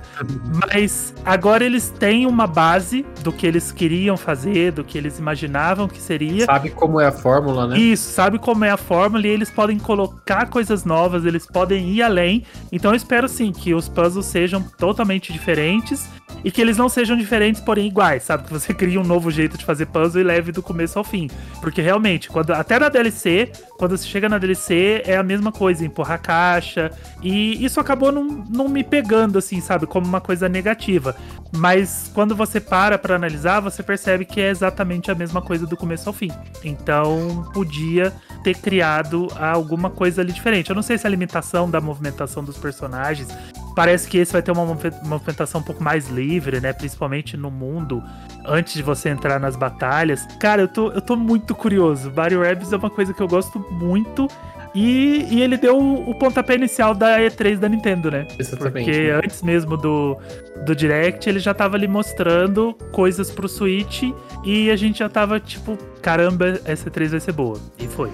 Mas 0.71 1.13
agora 1.25 1.63
eles 1.63 1.89
têm 1.89 2.25
uma 2.25 2.47
base 2.47 3.05
do 3.23 3.31
que 3.31 3.45
eles 3.45 3.71
queriam 3.71 4.17
fazer, 4.17 4.71
do 4.71 4.83
que 4.83 4.97
eles 4.97 5.19
imaginavam 5.19 5.87
que 5.87 6.01
seria. 6.01 6.45
Sabe 6.45 6.69
como 6.71 6.99
é 6.99 7.07
a 7.07 7.11
fórmula, 7.11 7.67
né? 7.67 7.77
Isso, 7.77 8.11
sabe 8.11 8.39
como 8.39 8.65
é 8.65 8.71
a 8.71 8.77
fórmula 8.77 9.25
e 9.25 9.29
eles 9.29 9.49
podem 9.51 9.77
colocar 9.77 10.47
coisas 10.49 10.83
novas, 10.83 11.25
eles 11.25 11.45
podem 11.45 11.89
ir 11.89 12.01
além. 12.01 12.43
Então 12.71 12.91
eu 12.91 12.95
espero 12.95 13.27
sim 13.27 13.51
que 13.51 13.73
os 13.73 13.87
puzzles 13.87 14.25
sejam 14.25 14.61
totalmente 14.77 15.31
diferentes 15.31 16.07
e 16.43 16.51
que 16.51 16.61
eles 16.61 16.77
não 16.77 16.89
sejam 16.89 17.17
diferentes, 17.17 17.61
porém 17.61 17.87
iguais, 17.87 18.23
sabe? 18.23 18.43
Que 18.43 18.51
você 18.51 18.73
cria 18.73 18.99
um 18.99 19.03
novo 19.03 19.31
jeito 19.31 19.57
de 19.57 19.65
fazer 19.65 19.87
puzzle 19.87 20.21
e 20.21 20.23
leve 20.23 20.51
do 20.51 20.61
começo 20.61 20.97
ao 20.97 21.03
fim. 21.03 21.29
Porque 21.61 21.81
realmente, 21.81 22.29
quando 22.29 22.51
até 22.51 22.79
na 22.79 22.89
DLC, 22.89 23.51
quando 23.77 23.95
você 23.97 24.07
chega 24.07 24.27
na 24.27 24.37
DLC, 24.37 25.03
é 25.05 25.15
a 25.17 25.23
mesma 25.23 25.51
coisa, 25.51 25.85
empurrar 25.85 26.15
a 26.15 26.17
caixa. 26.17 26.91
E 27.21 27.63
isso 27.63 27.79
acabou 27.79 28.11
não, 28.11 28.23
não 28.49 28.67
me 28.67 28.83
pegando, 28.83 29.37
assim, 29.37 29.61
sabe? 29.61 29.85
Como 29.85 30.05
uma 30.07 30.19
coisa 30.19 30.49
negativa. 30.49 31.15
Mas 31.55 32.09
quando 32.13 32.35
você 32.35 32.59
para 32.59 32.97
pra 32.97 33.15
analisar, 33.15 33.59
você 33.59 33.81
percebe 33.83 34.25
que 34.25 34.41
é 34.41 34.49
exatamente 34.49 35.11
a 35.11 35.15
mesma 35.15 35.41
coisa 35.41 35.65
do 35.65 35.77
começo 35.77 36.09
ao 36.09 36.13
fim. 36.13 36.31
Então, 36.63 37.49
podia 37.53 38.11
ter 38.43 38.55
criado 38.55 39.27
alguma 39.39 39.89
coisa 39.89 40.21
ali 40.21 40.31
diferente. 40.31 40.69
Eu 40.69 40.75
não 40.75 40.83
sei 40.83 40.97
se 40.97 41.05
a 41.05 41.09
limitação 41.09 41.69
da 41.69 41.79
movimentação 41.79 42.43
dos 42.43 42.57
personagens. 42.57 43.27
Parece 43.75 44.07
que 44.07 44.17
esse 44.17 44.33
vai 44.33 44.41
ter 44.41 44.51
uma 44.51 44.65
movi- 44.65 44.91
movimentação 45.03 45.61
um 45.61 45.63
pouco 45.63 45.83
mais 45.83 46.09
livre, 46.09 46.59
né? 46.59 46.73
Principalmente 46.73 47.37
no 47.37 47.51
mundo, 47.51 48.03
antes 48.43 48.73
de 48.73 48.81
você 48.81 49.09
entrar 49.09 49.39
nas 49.39 49.55
batalhas. 49.55 50.25
Cara, 50.39 50.63
eu 50.63 50.67
tô, 50.67 50.91
eu 50.91 51.01
tô 51.01 51.15
muito 51.15 51.53
curioso. 51.53 52.11
Mario 52.15 52.41
Rabbids 52.41 52.73
é 52.73 52.77
uma 52.77 52.89
coisa 52.89 53.13
que 53.13 53.21
eu 53.21 53.27
gosto 53.27 53.59
muito. 53.71 54.27
E, 54.75 55.25
e 55.31 55.41
ele 55.41 55.57
deu 55.57 55.75
o, 55.77 56.11
o 56.11 56.15
pontapé 56.15 56.53
inicial 56.55 56.93
da 56.93 57.17
E3 57.19 57.57
da 57.57 57.67
Nintendo, 57.67 58.11
né? 58.11 58.27
Exatamente. 58.37 58.85
Porque 58.85 59.09
antes 59.23 59.41
mesmo 59.41 59.75
do, 59.75 60.15
do 60.65 60.75
Direct, 60.75 61.27
ele 61.27 61.39
já 61.39 61.53
tava 61.53 61.75
ali 61.75 61.87
mostrando 61.87 62.73
coisas 62.91 63.31
pro 63.31 63.47
Switch 63.49 64.03
e 64.43 64.69
a 64.69 64.75
gente 64.75 64.99
já 64.99 65.09
tava 65.09 65.39
tipo, 65.39 65.77
caramba, 66.01 66.59
essa 66.65 66.91
E3 66.91 67.07
vai 67.09 67.19
ser 67.19 67.31
boa. 67.31 67.57
E 67.79 67.87
foi. 67.87 68.11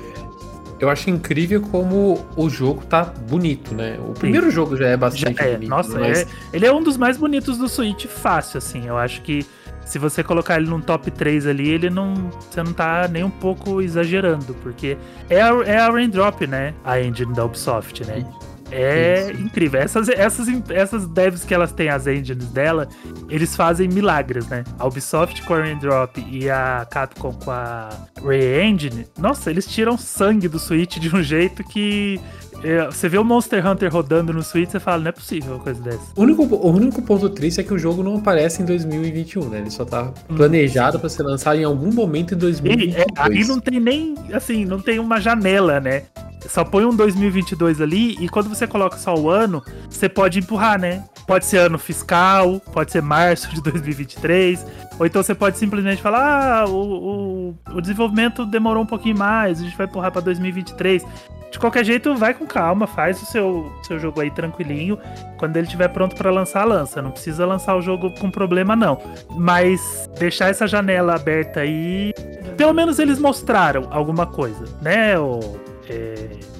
Eu 0.80 0.90
acho 0.90 1.10
incrível 1.10 1.62
como 1.62 2.26
o 2.36 2.50
jogo 2.50 2.84
tá 2.86 3.04
bonito, 3.04 3.74
né? 3.74 3.98
O 4.06 4.14
primeiro 4.14 4.50
jogo 4.52 4.76
já 4.78 4.88
é 4.88 4.92
Já 4.92 4.98
bastante 4.98 5.42
é, 5.42 5.54
bonito. 5.54 5.70
nossa, 5.70 6.00
mas 6.00 6.22
é- 6.22 6.28
ele 6.54 6.66
é 6.66 6.72
um 6.72 6.82
dos 6.84 6.98
mais 6.98 7.18
bonitos 7.18 7.58
do 7.58 7.68
Switch, 7.68 8.06
fácil, 8.06 8.58
assim. 8.58 8.88
Eu 8.88 8.98
acho 8.98 9.22
que 9.22 9.46
se 9.94 10.00
você 10.00 10.24
colocar 10.24 10.58
ele 10.58 10.68
num 10.68 10.82
top 10.82 11.12
3 11.12 11.46
ali, 11.46 11.70
ele 11.70 11.88
não. 11.88 12.16
Você 12.32 12.64
não 12.64 12.74
tá 12.74 13.08
nem 13.08 13.24
um 13.24 13.30
pouco 13.30 13.80
exagerando, 13.80 14.56
porque 14.56 14.98
é 15.30 15.40
a, 15.40 15.50
é 15.68 15.78
a 15.78 15.88
Raindrop, 15.88 16.48
né? 16.48 16.74
A 16.84 17.00
engine 17.00 17.32
da 17.32 17.46
Ubisoft, 17.46 18.04
né? 18.04 18.26
É 18.72 19.30
Isso. 19.30 19.40
incrível. 19.40 19.80
Essas, 19.80 20.10
essas, 20.10 20.48
essas 20.72 21.08
devs 21.08 21.44
que 21.44 21.54
elas 21.54 21.72
têm, 21.72 21.90
as 21.90 22.08
engines 22.08 22.48
dela, 22.48 22.88
eles 23.30 23.56
fazem 23.56 23.88
milagres, 23.88 24.48
né? 24.48 24.64
A 24.80 24.88
Ubisoft 24.88 25.44
com 25.44 25.54
a 25.54 25.60
Raindrop 25.60 26.18
e 26.28 26.50
a 26.50 26.88
Capcom 26.90 27.34
com 27.34 27.52
a 27.52 27.90
Ray 28.26 28.64
Engine, 28.64 29.06
nossa, 29.16 29.52
eles 29.52 29.68
tiram 29.68 29.96
sangue 29.96 30.48
do 30.48 30.58
Switch 30.58 30.98
de 30.98 31.16
um 31.16 31.22
jeito 31.22 31.64
que. 31.64 32.20
É, 32.64 32.86
você 32.86 33.10
vê 33.10 33.18
o 33.18 33.24
Monster 33.24 33.66
Hunter 33.66 33.92
rodando 33.92 34.34
no 34.34 34.44
Switch, 34.44 34.70
você 34.70 34.80
fala, 34.80 35.00
não 35.00 35.10
é 35.10 35.12
possível 35.12 35.54
uma 35.54 35.64
coisa 35.64 35.82
dessa. 35.82 36.02
o 36.16 36.22
único, 36.22 36.44
o 36.44 36.72
único 36.72 37.02
ponto 37.02 37.30
triste 37.30 37.62
é 37.62 37.64
que 37.64 37.74
o 37.74 37.80
jogo 37.80 38.04
não 38.04 38.18
aparece 38.18 38.62
em 38.62 38.66
2021, 38.66 39.50
né? 39.50 39.60
Ele 39.60 39.72
só 39.72 39.86
tá 39.86 40.12
planejado 40.36 41.00
pra 41.00 41.10
ser 41.10 41.24
lançado 41.24 41.58
em 41.58 41.64
algum 41.64 41.92
momento 41.92 42.34
em 42.34 42.38
E, 42.38 42.40
2022. 42.40 42.96
é, 42.96 43.06
aí 43.16 43.44
não 43.46 43.60
tem 43.60 43.80
nem, 43.80 44.16
assim, 44.34 44.66
não 44.66 44.80
tem 44.80 45.00
uma 45.00 45.20
janela, 45.20 45.80
né? 45.80 46.04
Só 46.48 46.64
põe 46.66 46.84
um 46.86 46.94
2022 46.94 47.80
ali 47.80 48.18
e 48.20 48.28
quando 48.28 48.50
você 48.50 48.68
coloca 48.68 48.98
só 48.98 49.16
o 49.16 49.30
ano, 49.30 49.64
você 49.90 50.10
pode 50.10 50.40
empurrar, 50.40 50.78
né? 50.80 51.04
Pode 51.26 51.46
ser 51.46 51.58
ano 51.60 51.80
fiscal, 51.80 52.60
pode 52.74 52.92
ser 52.92 53.02
março 53.02 53.50
de 53.54 53.62
2023, 53.62 54.66
ou 55.00 55.06
então 55.06 55.22
você 55.22 55.36
pode 55.36 55.58
simplesmente 55.58 56.02
falar: 56.02 56.62
ah, 56.62 56.66
o, 56.66 56.76
o, 56.76 57.56
o 57.76 57.82
desenvolvimento 57.82 58.46
demorou 58.46 58.84
um 58.84 58.86
pouquinho 58.86 59.18
mais, 59.18 59.60
a 59.60 59.64
gente 59.64 59.78
vai 59.78 59.86
empurrar 59.86 60.12
pra 60.12 60.22
2023. 60.22 61.04
De 61.52 61.60
qualquer 61.60 61.86
jeito, 61.86 62.16
vai 62.16 62.34
com 62.34 62.48
calma, 62.48 62.88
faz 62.88 63.22
o 63.22 63.28
seu, 63.28 63.72
seu 63.84 64.00
jogo 64.00 64.20
aí 64.20 64.32
tranquilinho. 64.32 64.98
Quando 65.38 65.56
ele 65.56 65.68
estiver 65.68 65.88
pronto 65.88 66.16
pra 66.16 66.32
lançar, 66.32 66.64
lança. 66.66 67.00
Não 67.00 67.12
precisa 67.12 67.46
lançar 67.46 67.76
o 67.76 67.82
jogo 67.82 68.10
com 68.20 68.32
problema, 68.32 68.76
não. 68.76 69.00
Mas 69.38 70.10
deixar 70.18 70.50
essa 70.50 70.66
janela 70.66 71.14
aberta 71.14 71.60
aí. 71.60 72.12
Pelo 72.58 72.74
menos 72.74 72.98
eles 72.98 73.20
mostraram 73.20 73.88
alguma 73.92 74.26
coisa, 74.26 74.66
né? 74.82 75.18
O. 75.20 75.60
É... 75.88 76.53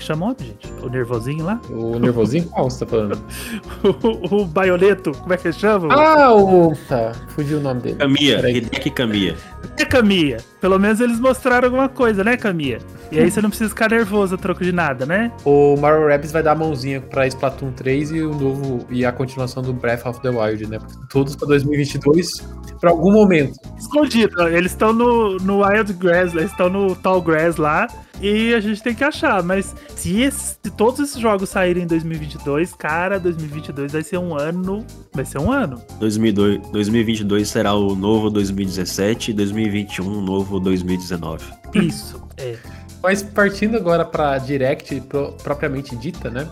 Que 0.00 0.06
chama 0.06 0.24
o 0.24 0.28
nome, 0.30 0.36
gente? 0.40 0.72
O 0.82 0.88
nervosinho 0.88 1.44
lá? 1.44 1.60
O 1.68 1.98
nervosinho 1.98 2.44
qual 2.48 2.70
você 2.70 2.86
tá 2.86 2.90
falando? 2.90 3.22
O, 3.84 4.42
o 4.42 4.46
baioneto, 4.46 5.12
como 5.12 5.34
é 5.34 5.36
que 5.36 5.52
chama? 5.52 5.92
Ah, 5.94 6.34
o. 6.34 6.74
Tá, 6.88 7.12
fugiu 7.28 7.58
o 7.58 7.60
nome 7.60 7.82
dele. 7.82 7.96
Peraí. 7.96 8.56
Hideki 8.56 8.90
Kamiya. 8.90 9.36
É, 9.78 9.84
Camia. 9.84 10.38
Pelo 10.58 10.78
menos 10.78 11.00
eles 11.00 11.20
mostraram 11.20 11.66
alguma 11.66 11.88
coisa, 11.88 12.24
né, 12.24 12.36
Camia? 12.36 12.78
E 13.12 13.18
aí 13.18 13.30
você 13.30 13.42
não 13.42 13.50
precisa 13.50 13.68
ficar 13.68 13.90
nervoso 13.90 14.36
a 14.36 14.38
troco 14.38 14.64
de 14.64 14.72
nada, 14.72 15.04
né? 15.04 15.32
O 15.44 15.76
Mario 15.76 16.08
Rabbids 16.08 16.32
vai 16.32 16.42
dar 16.42 16.52
a 16.52 16.54
mãozinha 16.54 17.00
pra 17.00 17.26
Splatoon 17.26 17.72
3 17.72 18.12
e 18.12 18.22
o 18.22 18.34
novo 18.34 18.86
e 18.88 19.04
a 19.04 19.12
continuação 19.12 19.62
do 19.62 19.72
Breath 19.72 20.06
of 20.06 20.20
the 20.22 20.30
Wild, 20.30 20.66
né? 20.66 20.78
Porque 20.78 20.94
todos 21.10 21.36
pra 21.36 21.46
2022 21.48 22.46
pra 22.80 22.90
algum 22.90 23.12
momento. 23.12 23.58
Escondido. 23.78 24.48
Eles 24.48 24.72
estão 24.72 24.92
no, 24.92 25.36
no 25.38 25.62
Wild 25.62 25.92
Grass, 25.94 26.34
eles 26.34 26.50
estão 26.50 26.70
no 26.70 26.96
Tall 26.96 27.20
Grass 27.20 27.56
lá. 27.56 27.86
E 28.20 28.52
a 28.54 28.60
gente 28.60 28.82
tem 28.82 28.94
que 28.94 29.02
achar. 29.02 29.42
Mas 29.42 29.74
se, 29.96 30.20
esse- 30.20 30.56
se 30.62 30.70
todos 30.70 31.00
esses 31.00 31.18
jogos 31.18 31.48
saírem 31.48 31.84
em 31.84 31.86
2022, 31.86 32.74
cara, 32.74 33.18
2022 33.18 33.92
vai 33.92 34.02
ser 34.02 34.18
um 34.18 34.36
ano. 34.36 34.84
Vai 35.12 35.24
ser 35.24 35.38
um 35.38 35.50
ano. 35.50 35.80
2002, 35.98 36.68
2022 36.70 37.48
será 37.48 37.72
o 37.74 37.94
novo 37.96 38.28
2017 38.30 39.30
e 39.30 39.34
2021 39.34 40.06
o 40.06 40.20
novo 40.20 40.60
2019. 40.60 41.44
Isso. 41.74 42.22
É. 42.36 42.56
Mas 43.02 43.22
partindo 43.22 43.76
agora 43.76 44.04
pra 44.04 44.36
Direct 44.38 45.00
pro- 45.02 45.32
propriamente 45.42 45.96
dita, 45.96 46.28
né? 46.30 46.46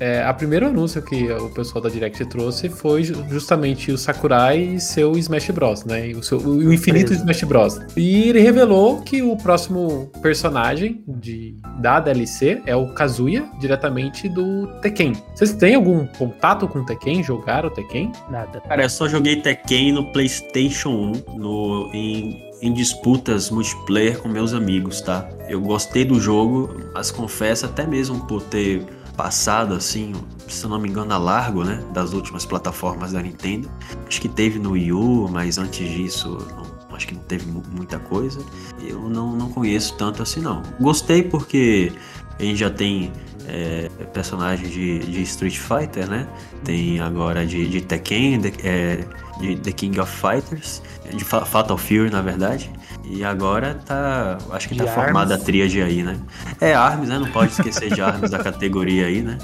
É, 0.00 0.24
a 0.24 0.32
primeiro 0.32 0.66
anúncio 0.66 1.02
que 1.02 1.30
o 1.30 1.50
pessoal 1.50 1.82
da 1.82 1.90
Direct 1.90 2.24
trouxe 2.24 2.70
foi 2.70 3.02
ju- 3.04 3.22
justamente 3.28 3.92
o 3.92 3.98
Sakurai 3.98 4.58
e 4.58 4.80
seu 4.80 5.12
Smash 5.18 5.50
Bros, 5.50 5.84
né? 5.84 6.08
O, 6.16 6.22
seu, 6.22 6.38
o 6.38 6.72
infinito. 6.72 7.12
Smash 7.12 7.42
Bros. 7.44 7.78
E 7.94 8.28
ele 8.30 8.40
revelou 8.40 9.02
que 9.02 9.22
o 9.22 9.36
próximo 9.36 10.10
personagem 10.22 11.04
de, 11.06 11.54
da 11.78 12.00
DLC 12.00 12.62
é 12.64 12.74
o 12.74 12.88
Kazuya, 12.94 13.44
diretamente 13.60 14.28
do 14.28 14.66
Tekken. 14.80 15.12
Vocês 15.34 15.52
têm 15.52 15.74
algum 15.74 16.06
contato 16.06 16.66
com 16.66 16.78
o 16.78 16.86
Tekken? 16.86 17.22
Jogaram 17.22 17.68
o 17.68 17.70
Tekken? 17.72 18.10
Nada. 18.30 18.60
Cara, 18.60 18.82
eu 18.84 18.88
só 18.90 19.06
joguei 19.06 19.36
Tekken 19.36 19.92
no 19.92 20.10
PlayStation 20.12 21.12
1 21.28 21.36
no, 21.36 21.90
em, 21.92 22.50
em 22.62 22.72
disputas 22.72 23.50
multiplayer 23.50 24.18
com 24.18 24.28
meus 24.28 24.54
amigos, 24.54 25.00
tá? 25.02 25.28
Eu 25.48 25.60
gostei 25.60 26.04
do 26.06 26.18
jogo, 26.18 26.74
mas 26.94 27.10
confesso 27.10 27.66
até 27.66 27.86
mesmo 27.86 28.26
por 28.26 28.42
ter 28.42 28.82
passado 29.24 29.74
assim, 29.74 30.14
se 30.48 30.64
eu 30.64 30.70
não 30.70 30.78
me 30.80 30.88
engano, 30.88 31.12
a 31.12 31.18
largo, 31.18 31.62
né? 31.62 31.84
Das 31.92 32.14
últimas 32.14 32.46
plataformas 32.46 33.12
da 33.12 33.20
Nintendo. 33.20 33.70
Acho 34.08 34.18
que 34.18 34.28
teve 34.28 34.58
no 34.58 34.70
Wii 34.70 34.92
U, 34.94 35.28
mas 35.30 35.58
antes 35.58 35.86
disso, 35.90 36.38
não- 36.56 36.96
acho 36.96 37.06
que 37.06 37.14
não 37.14 37.22
teve 37.24 37.44
mu- 37.50 37.62
muita 37.70 37.98
coisa. 37.98 38.40
Eu 38.82 39.00
não, 39.10 39.36
não 39.36 39.50
conheço 39.50 39.94
tanto 39.98 40.22
assim, 40.22 40.40
não. 40.40 40.62
Gostei 40.80 41.22
porque 41.22 41.92
a 42.38 42.42
gente 42.42 42.56
já 42.58 42.70
tem 42.70 43.12
é, 43.46 43.90
personagem 44.14 44.68
de, 44.70 44.98
de 45.00 45.22
Street 45.22 45.58
Fighter, 45.58 46.08
né? 46.08 46.26
Tem 46.64 46.98
agora 47.00 47.44
de, 47.44 47.68
de 47.68 47.80
Tekken, 47.82 48.40
de, 48.40 48.54
é, 48.64 49.04
de 49.38 49.56
The 49.56 49.72
King 49.72 50.00
of 50.00 50.10
Fighters, 50.10 50.80
de 51.14 51.24
Fa- 51.24 51.44
Fatal 51.44 51.76
Fury, 51.78 52.10
na 52.10 52.22
verdade. 52.22 52.70
E 53.04 53.24
agora 53.24 53.74
tá. 53.86 54.38
Acho 54.52 54.68
que 54.68 54.74
De 54.74 54.84
tá 54.84 54.92
formada 54.92 55.32
a 55.34 55.36
Arms. 55.36 55.44
tríade 55.46 55.82
aí, 55.82 56.02
né? 56.02 56.16
É, 56.60 56.74
Arms, 56.74 57.08
né? 57.08 57.18
Não 57.18 57.26
pode 57.30 57.52
esquecer 57.52 57.92
de 57.92 58.00
Arms 58.00 58.30
da 58.30 58.38
categoria 58.38 59.06
aí, 59.06 59.20
né? 59.22 59.36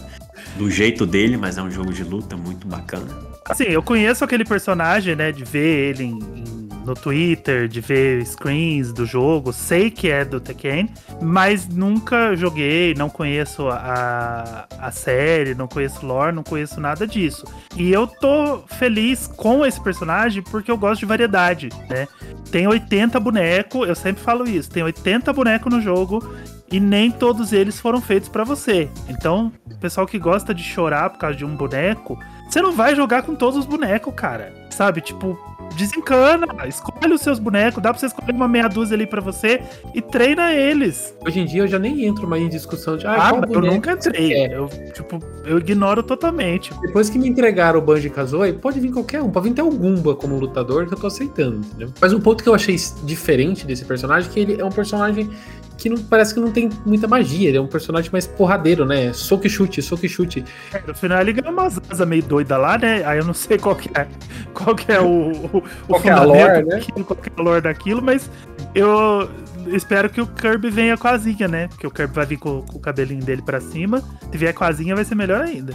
Do 0.57 0.71
jeito 0.71 1.05
dele, 1.07 1.37
mas 1.37 1.59
é 1.59 1.63
um 1.63 1.71
jogo 1.71 1.93
de 1.93 2.03
luta 2.05 2.37
muito 2.37 2.67
bacana. 2.67 3.07
Assim, 3.49 3.65
eu 3.65 3.83
conheço 3.83 4.25
aquele 4.25 4.45
personagem, 4.45 5.15
né? 5.17 5.33
De 5.33 5.45
ver 5.45 5.91
ele 5.91 6.05
em- 6.05 6.19
em- 6.19 6.56
no 6.87 6.95
Twitter, 6.95 7.67
de 7.67 7.81
ver 7.81 8.25
screens 8.25 8.93
do 8.93 9.05
jogo, 9.05 9.53
sei 9.53 9.91
que 9.91 10.09
é 10.09 10.25
do 10.25 10.41
Tekken, 10.41 10.89
mas 11.21 11.69
nunca 11.69 12.35
joguei, 12.37 12.95
não 12.95 13.11
conheço 13.11 13.69
a, 13.69 14.67
a 14.79 14.91
série, 14.93 15.55
não 15.55 15.67
conheço 15.67 16.07
lore, 16.07 16.35
não 16.35 16.45
conheço 16.45 16.81
nada 16.81 17.07
disso. 17.07 17.45
E 17.77 17.93
eu 17.93 18.07
tô 18.07 18.63
feliz 18.79 19.27
com 19.27 19.67
esse 19.67 19.81
personagem 19.81 20.43
porque 20.43 20.71
eu 20.71 20.79
gosto 20.79 21.01
de 21.01 21.07
variedade, 21.07 21.69
né? 21.91 22.07
Tem 22.51 22.67
80 22.67 23.19
bonecos, 23.19 23.89
eu 23.89 23.95
sempre 23.95 24.23
falo 24.23 24.49
isso, 24.49 24.71
tem 24.71 24.83
80 24.83 25.33
bonecos 25.33 25.73
no 25.73 25.81
jogo 25.81 26.23
e 26.71 26.79
nem 26.79 27.11
todos 27.11 27.53
eles 27.53 27.81
foram 27.81 28.01
feitos 28.01 28.29
pra 28.29 28.45
você. 28.45 28.89
Então, 29.09 29.53
pessoal 29.81 30.07
que 30.07 30.19
gosta 30.19 30.55
de 30.55 30.63
chorar 30.63 31.11
por 31.11 31.19
causa 31.19 31.37
de 31.37 31.45
um 31.45 31.57
boneco, 31.57 32.19
você 32.49 32.63
não 32.63 32.73
vai 32.73 32.95
jogar 32.95 33.23
com 33.23 33.35
todos 33.35 33.59
os 33.59 33.67
bonecos, 33.67 34.15
cara. 34.15 34.53
Sabe? 34.71 35.01
Tipo, 35.01 35.39
desencana, 35.75 36.47
escolhe 36.67 37.13
os 37.13 37.21
seus 37.21 37.39
bonecos, 37.39 37.83
dá 37.83 37.91
pra 37.91 37.99
você 37.99 38.07
escolher 38.07 38.33
uma 38.33 38.49
meia 38.49 38.69
dúzia 38.69 38.95
ali 38.95 39.07
pra 39.07 39.21
você 39.21 39.61
e 39.95 40.01
treina 40.01 40.53
eles. 40.53 41.15
Hoje 41.25 41.41
em 41.41 41.47
dia 41.47 41.63
eu 41.63 41.69
já 41.69 41.79
nem 41.79 42.05
entro 42.05 42.27
mais 42.27 42.43
em 42.43 42.49
discussão 42.49 42.97
de 42.97 43.07
ah, 43.07 43.31
Ah, 43.31 43.41
eu 43.49 43.61
nunca 43.61 43.93
entrei. 43.93 44.47
Eu, 44.47 44.69
tipo, 44.93 45.19
eu 45.45 45.59
ignoro 45.59 46.03
totalmente. 46.03 46.73
Depois 46.81 47.11
que 47.11 47.19
me 47.19 47.29
entregaram 47.29 47.79
o 47.79 47.83
Banjo 47.83 48.11
Kazooie, 48.11 48.53
pode 48.53 48.81
vir 48.81 48.93
qualquer 48.93 49.23
um, 49.23 49.31
pode 49.31 49.49
vir 49.49 49.53
até 49.53 49.63
o 49.63 49.71
Gumba 49.71 50.15
como 50.15 50.39
lutador 50.39 50.87
que 50.87 50.95
eu 50.95 50.99
tô 50.99 51.07
aceitando, 51.07 51.59
entendeu? 51.59 51.93
Mas 52.01 52.13
um 52.13 52.21
ponto 52.21 52.43
que 52.43 52.49
eu 52.49 52.55
achei 52.55 52.77
diferente 53.05 53.67
desse 53.67 53.85
personagem 53.85 54.31
é 54.31 54.33
que 54.33 54.41
ele 54.41 54.61
é 54.61 54.65
um 54.65 54.71
personagem 54.71 55.31
que 55.77 55.89
não 55.89 55.99
parece 55.99 56.35
que 56.35 56.41
não 56.41 56.51
tem 56.51 56.71
muita 56.85 57.07
magia, 57.07 57.49
ele 57.49 57.59
é 57.59 57.61
um 57.61 57.67
personagem 57.67 58.11
mais 58.11 58.27
porradeiro, 58.27 58.85
né? 58.85 59.13
Soco 59.13 59.47
e 59.47 59.51
chute, 59.51 59.83
soco 59.83 60.07
e 60.07 60.09
chute. 60.09 60.45
É, 60.73 60.83
no 60.87 60.95
final 60.95 61.21
ele 61.21 61.33
ganha 61.33 61.51
umas 61.53 61.79
asas 61.91 62.07
meio 62.07 62.23
doida 62.23 62.57
lá, 62.57 62.79
né? 62.79 63.05
Aí 63.05 63.19
eu 63.19 63.25
não 63.25 63.35
sei 63.35 63.59
qual 63.59 63.77
que 63.77 63.91
é, 63.99 64.07
qual 64.55 64.75
que 64.75 64.91
é 64.91 65.01
o, 65.01 65.31
o, 65.53 65.63
Qual 65.87 66.03
é 66.05 66.11
a 66.11 66.23
lore, 66.23 66.65
né? 66.65 66.77
daquilo, 66.77 67.05
qual 67.05 67.17
que 67.17 67.29
é 67.29 67.33
a 67.37 67.43
lore 67.43 67.61
daquilo, 67.61 68.03
mas 68.03 68.31
eu 68.75 69.29
espero 69.69 70.09
que 70.09 70.21
o 70.21 70.27
Kirby 70.27 70.71
venha 70.71 70.97
com 70.97 71.09
a 71.09 71.13
asinha, 71.13 71.49
né? 71.49 71.69
Porque 71.69 71.87
o 71.87 71.91
Kirby 71.91 72.15
vai 72.15 72.27
vir 72.27 72.39
com, 72.39 72.63
com 72.63 72.79
o 72.79 72.81
cabelinho 72.81 73.25
dele 73.25 73.43
pra 73.43 73.61
cima. 73.61 74.03
Se 74.31 74.39
vier 74.39 74.55
com 74.55 74.65
a 74.65 74.69
asinha 74.69 74.95
vai 74.95 75.05
ser 75.05 75.15
melhor 75.15 75.43
ainda. 75.43 75.75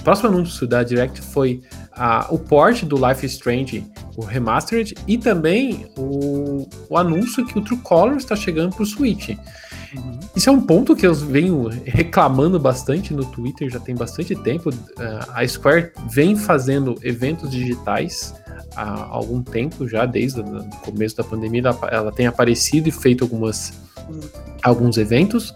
O 0.00 0.02
próximo 0.02 0.30
anúncio 0.30 0.66
da 0.66 0.82
Direct 0.82 1.20
foi 1.20 1.60
ah, 1.92 2.26
o 2.30 2.38
port 2.38 2.84
do 2.84 2.96
Life 2.96 3.24
Strange, 3.26 3.86
o 4.16 4.24
Remastered, 4.24 4.94
e 5.06 5.18
também 5.18 5.86
o, 5.96 6.66
o 6.88 6.96
anúncio 6.96 7.44
que 7.46 7.58
o 7.58 7.62
True 7.62 7.78
Color 7.80 8.16
está 8.16 8.34
chegando 8.34 8.74
pro 8.74 8.86
Switch. 8.86 9.36
Isso 10.34 10.48
é 10.48 10.52
um 10.52 10.60
ponto 10.60 10.96
que 10.96 11.06
eu 11.06 11.14
venho 11.14 11.68
reclamando 11.84 12.58
bastante 12.58 13.12
no 13.12 13.24
Twitter 13.26 13.68
já 13.68 13.80
tem 13.80 13.94
bastante 13.94 14.34
tempo. 14.36 14.70
Ah, 14.98 15.42
a 15.42 15.46
Square 15.46 15.92
vem 16.08 16.34
fazendo 16.34 16.98
eventos 17.02 17.50
digitais 17.50 18.34
há 18.74 19.04
algum 19.04 19.42
tempo 19.42 19.86
já, 19.86 20.06
desde 20.06 20.40
o 20.40 20.64
começo 20.82 21.16
da 21.16 21.24
pandemia. 21.24 21.62
Ela 21.90 22.10
tem 22.10 22.26
aparecido 22.26 22.88
e 22.88 22.92
feito 22.92 23.22
algumas 23.22 23.72
alguns 24.62 24.98
eventos, 24.98 25.54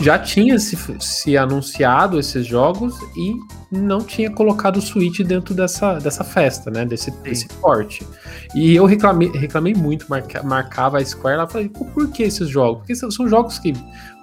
já 0.00 0.18
tinha 0.18 0.58
se, 0.58 0.76
se 1.00 1.36
anunciado 1.36 2.18
esses 2.18 2.46
jogos 2.46 2.94
e 3.16 3.34
não 3.70 4.00
tinha 4.00 4.30
colocado 4.30 4.76
o 4.76 4.80
Switch 4.80 5.20
dentro 5.20 5.54
dessa, 5.54 5.98
dessa 5.98 6.24
festa, 6.24 6.70
né? 6.70 6.84
Desse, 6.84 7.10
desse 7.22 7.48
porte. 7.60 8.06
E 8.54 8.74
eu 8.74 8.86
reclamei, 8.86 9.30
reclamei 9.30 9.74
muito, 9.74 10.06
marca, 10.08 10.42
marcava 10.42 10.98
a 10.98 11.04
Square 11.04 11.38
lá, 11.38 11.46
falei, 11.46 11.68
por 11.68 12.08
que 12.08 12.22
esses 12.22 12.48
jogos? 12.48 12.78
Porque 12.78 12.94
são, 12.94 13.10
são 13.10 13.28
jogos 13.28 13.58
que, 13.58 13.74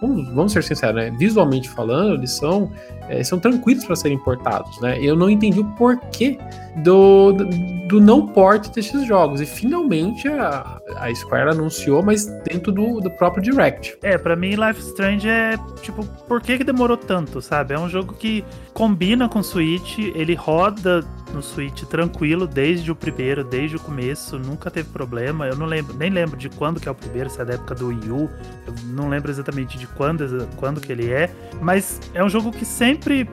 vamos, 0.02 0.28
vamos, 0.34 0.52
ser 0.54 0.64
sinceros, 0.64 0.96
né? 0.96 1.12
Visualmente 1.20 1.70
falando, 1.70 2.16
eles 2.16 2.32
são, 2.32 2.72
é, 3.10 3.24
são 3.24 3.38
tranquilos 3.38 3.86
para 3.86 3.96
serem 3.96 4.18
importados, 4.18 4.80
né? 4.82 4.98
Eu 5.00 5.16
não 5.16 5.30
entendi 5.30 5.60
o 5.60 5.66
porquê 5.76 6.40
do, 6.78 7.34
do, 7.34 7.46
do 7.88 8.02
não 8.02 8.28
porte 8.28 8.72
desses 8.72 9.06
jogos. 9.06 9.42
E 9.42 9.46
finalmente 9.46 10.28
a, 10.28 10.80
a 10.98 11.14
Square 11.14 11.52
anunciou, 11.52 12.02
mas 12.02 12.26
dentro 12.50 12.72
do, 12.72 13.00
do 13.00 13.12
próprio 13.12 13.44
Direct. 13.46 13.98
É, 14.02 14.18
para 14.18 14.36
mim 14.36 14.56
Life 14.56 14.80
Strange 14.80 15.30
é 15.30 15.56
tipo, 15.82 16.04
por 16.28 16.42
que, 16.42 16.58
que 16.58 16.64
demorou 16.64 16.98
tanto, 16.98 17.42
sabe? 17.42 17.76
É 17.76 17.80
um 17.80 17.88
jogo 17.88 18.16
que 18.16 18.44
combina 18.74 19.30
com 19.30 19.44
Switch, 19.44 20.00
ele 20.00 20.34
roda 20.34 21.06
no 21.34 21.42
Switch 21.42 21.84
tranquilo 21.84 22.48
desde 22.48 22.92
o 22.92 22.96
primeiro, 22.96 23.44
desde 23.44 23.76
o 23.76 23.80
começo, 23.80 24.38
nunca 24.40 24.72
teve 24.72 24.90
problema. 24.90 25.48
Eu 25.48 25.56
não 25.56 25.66
lembro, 25.66 25.96
nem 25.96 26.10
lembro 26.10 26.38
de 26.38 26.50
quando 26.50 26.80
que 26.80 26.88
é 26.88 26.92
o 26.92 26.96
primeiro, 26.96 27.30
se 27.30 27.42
é 27.42 27.46
da 27.46 27.54
época 27.54 27.76
do 27.76 27.88
Wii 27.88 28.12
U, 28.12 28.30
eu 28.68 28.74
não 28.86 29.10
lembro 29.10 29.32
exatamente 29.32 29.78
de 29.78 29.88
quando, 29.88 30.48
quando 30.56 30.80
que 30.80 30.92
ele 30.92 31.12
é, 31.12 31.30
mas 31.62 32.00
é 32.14 32.24
um 32.24 32.30
jogo 32.30 32.52
que 32.52 32.66
sempre 32.66 33.30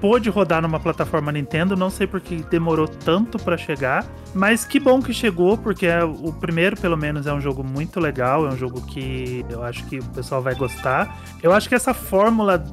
pôde, 0.00 0.28
rodar 0.28 0.62
numa 0.62 0.80
plataforma 0.80 1.32
Nintendo, 1.32 1.76
não 1.76 1.90
sei 1.90 2.06
porque 2.06 2.36
demorou 2.50 2.88
tanto 2.88 3.38
para 3.38 3.56
chegar, 3.56 4.06
mas 4.34 4.64
que 4.64 4.80
bom 4.80 5.00
que 5.00 5.12
chegou, 5.12 5.56
porque 5.56 5.86
é, 5.86 6.02
o 6.02 6.32
primeiro, 6.32 6.76
pelo 6.76 6.96
menos, 6.96 7.26
é 7.26 7.32
um 7.32 7.40
jogo 7.40 7.62
muito 7.62 8.00
legal, 8.00 8.46
é 8.46 8.50
um 8.50 8.56
jogo 8.56 8.80
que 8.82 9.44
eu 9.48 9.62
acho 9.62 9.84
que 9.86 9.98
o 9.98 10.04
pessoal 10.06 10.42
vai 10.42 10.54
gostar. 10.54 11.18
Eu 11.42 11.52
acho 11.52 11.68
que 11.68 11.74
essa 11.74 11.94
fórmula 11.94 12.64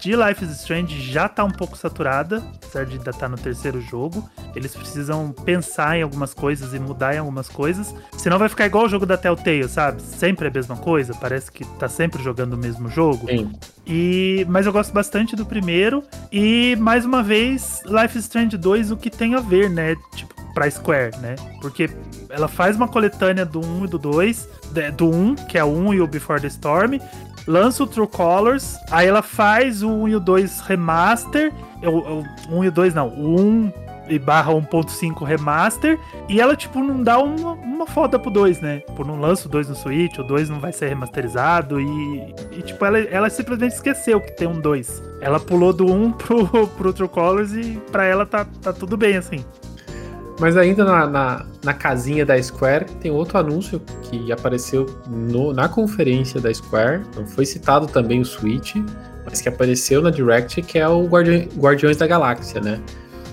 de 0.00 0.16
Life 0.16 0.42
is 0.44 0.50
Strange 0.52 1.00
já 1.00 1.28
tá 1.28 1.44
um 1.44 1.50
pouco 1.50 1.76
saturada, 1.76 2.42
apesar 2.56 2.86
de 2.86 2.96
ainda 2.96 3.10
estar 3.10 3.20
tá 3.20 3.28
no 3.28 3.36
terceiro 3.36 3.80
jogo. 3.80 4.28
Eles 4.56 4.74
precisam 4.74 5.30
pensar 5.32 5.98
em 5.98 6.02
algumas 6.02 6.32
coisas 6.32 6.72
e 6.72 6.78
mudar 6.78 7.14
em 7.14 7.18
algumas 7.18 7.48
coisas. 7.48 7.94
Senão 8.16 8.38
vai 8.38 8.48
ficar 8.48 8.66
igual 8.66 8.86
o 8.86 8.88
jogo 8.88 9.04
da 9.04 9.16
Telltale, 9.16 9.68
sabe? 9.68 10.00
Sempre 10.02 10.48
a 10.48 10.50
mesma 10.50 10.76
coisa, 10.76 11.14
parece 11.14 11.52
que 11.52 11.64
tá 11.78 11.88
sempre 11.88 12.22
jogando 12.22 12.54
o 12.54 12.58
mesmo 12.58 12.88
jogo. 12.88 13.26
Sim. 13.28 13.52
E, 13.86 14.46
mas 14.48 14.66
eu 14.66 14.72
gosto 14.72 14.92
bastante 14.92 15.36
do 15.36 15.44
primeiro. 15.44 16.02
E, 16.32 16.76
mais 16.80 17.04
uma 17.04 17.22
vez, 17.22 17.82
Life 17.84 18.16
is 18.18 18.24
Strange 18.24 18.56
2, 18.56 18.90
o 18.90 18.96
que 18.96 19.10
tem 19.10 19.34
a 19.34 19.40
ver, 19.40 19.68
né? 19.68 19.96
Tipo, 20.14 20.34
pra 20.54 20.70
Square, 20.70 21.16
né? 21.18 21.36
Porque 21.60 21.90
ela 22.28 22.48
faz 22.48 22.76
uma 22.76 22.88
coletânea 22.88 23.44
do 23.44 23.60
1 23.60 23.84
e 23.84 23.88
do 23.88 23.98
2, 23.98 24.48
do 24.96 25.10
1, 25.10 25.34
que 25.34 25.58
é 25.58 25.64
o 25.64 25.68
1 25.68 25.94
e 25.94 26.00
o 26.00 26.06
Before 26.06 26.40
the 26.40 26.48
Storm, 26.48 26.98
lança 27.50 27.82
o 27.82 27.86
True 27.86 28.06
Colors, 28.06 28.78
aí 28.90 29.08
ela 29.08 29.22
faz 29.22 29.82
o 29.82 29.90
1 29.90 30.08
e 30.08 30.16
o 30.16 30.20
2 30.20 30.60
remaster, 30.60 31.52
o, 31.82 32.20
o 32.54 32.58
1 32.60 32.64
e 32.64 32.68
o 32.68 32.72
2 32.72 32.94
não, 32.94 33.08
o 33.08 33.40
1 33.40 33.72
e 34.08 34.18
barra 34.18 34.52
1.5 34.52 35.24
remaster, 35.24 35.98
e 36.28 36.40
ela, 36.40 36.56
tipo, 36.56 36.80
não 36.80 37.02
dá 37.02 37.18
uma, 37.18 37.52
uma 37.52 37.86
foda 37.86 38.18
pro 38.18 38.30
2, 38.30 38.60
né? 38.60 38.80
Tipo, 38.80 39.04
não 39.04 39.20
lança 39.20 39.48
o 39.48 39.50
2 39.50 39.68
no 39.68 39.74
Switch, 39.74 40.18
o 40.18 40.24
2 40.24 40.48
não 40.48 40.60
vai 40.60 40.72
ser 40.72 40.88
remasterizado, 40.88 41.80
e, 41.80 42.34
e 42.52 42.62
tipo, 42.62 42.84
ela, 42.84 42.98
ela 42.98 43.30
simplesmente 43.30 43.72
esqueceu 43.72 44.20
que 44.20 44.32
tem 44.32 44.46
um 44.48 44.60
2. 44.60 45.02
Ela 45.20 45.38
pulou 45.38 45.72
do 45.72 45.86
1 45.86 46.12
pro, 46.18 46.66
pro 46.68 46.92
True 46.92 47.08
Colors 47.08 47.52
e 47.52 47.80
pra 47.90 48.04
ela 48.04 48.24
tá, 48.24 48.46
tá 48.62 48.72
tudo 48.72 48.96
bem, 48.96 49.16
assim. 49.16 49.44
Mas 50.40 50.56
ainda 50.56 50.84
na, 50.84 51.06
na, 51.06 51.46
na, 51.62 51.74
casinha 51.74 52.24
da 52.24 52.42
Square 52.42 52.86
tem 52.98 53.10
outro 53.10 53.36
anúncio 53.36 53.78
que 54.02 54.32
apareceu 54.32 54.86
no, 55.06 55.52
na 55.52 55.68
conferência 55.68 56.40
da 56.40 56.52
Square. 56.52 57.02
Não 57.14 57.26
foi 57.26 57.44
citado 57.44 57.86
também 57.86 58.22
o 58.22 58.24
Switch, 58.24 58.76
mas 59.22 59.42
que 59.42 59.50
apareceu 59.50 60.00
na 60.00 60.08
Direct, 60.08 60.62
que 60.62 60.78
é 60.78 60.88
o 60.88 61.06
Guardi 61.06 61.46
Guardiões 61.58 61.98
da 61.98 62.06
Galáxia, 62.06 62.58
né? 62.58 62.80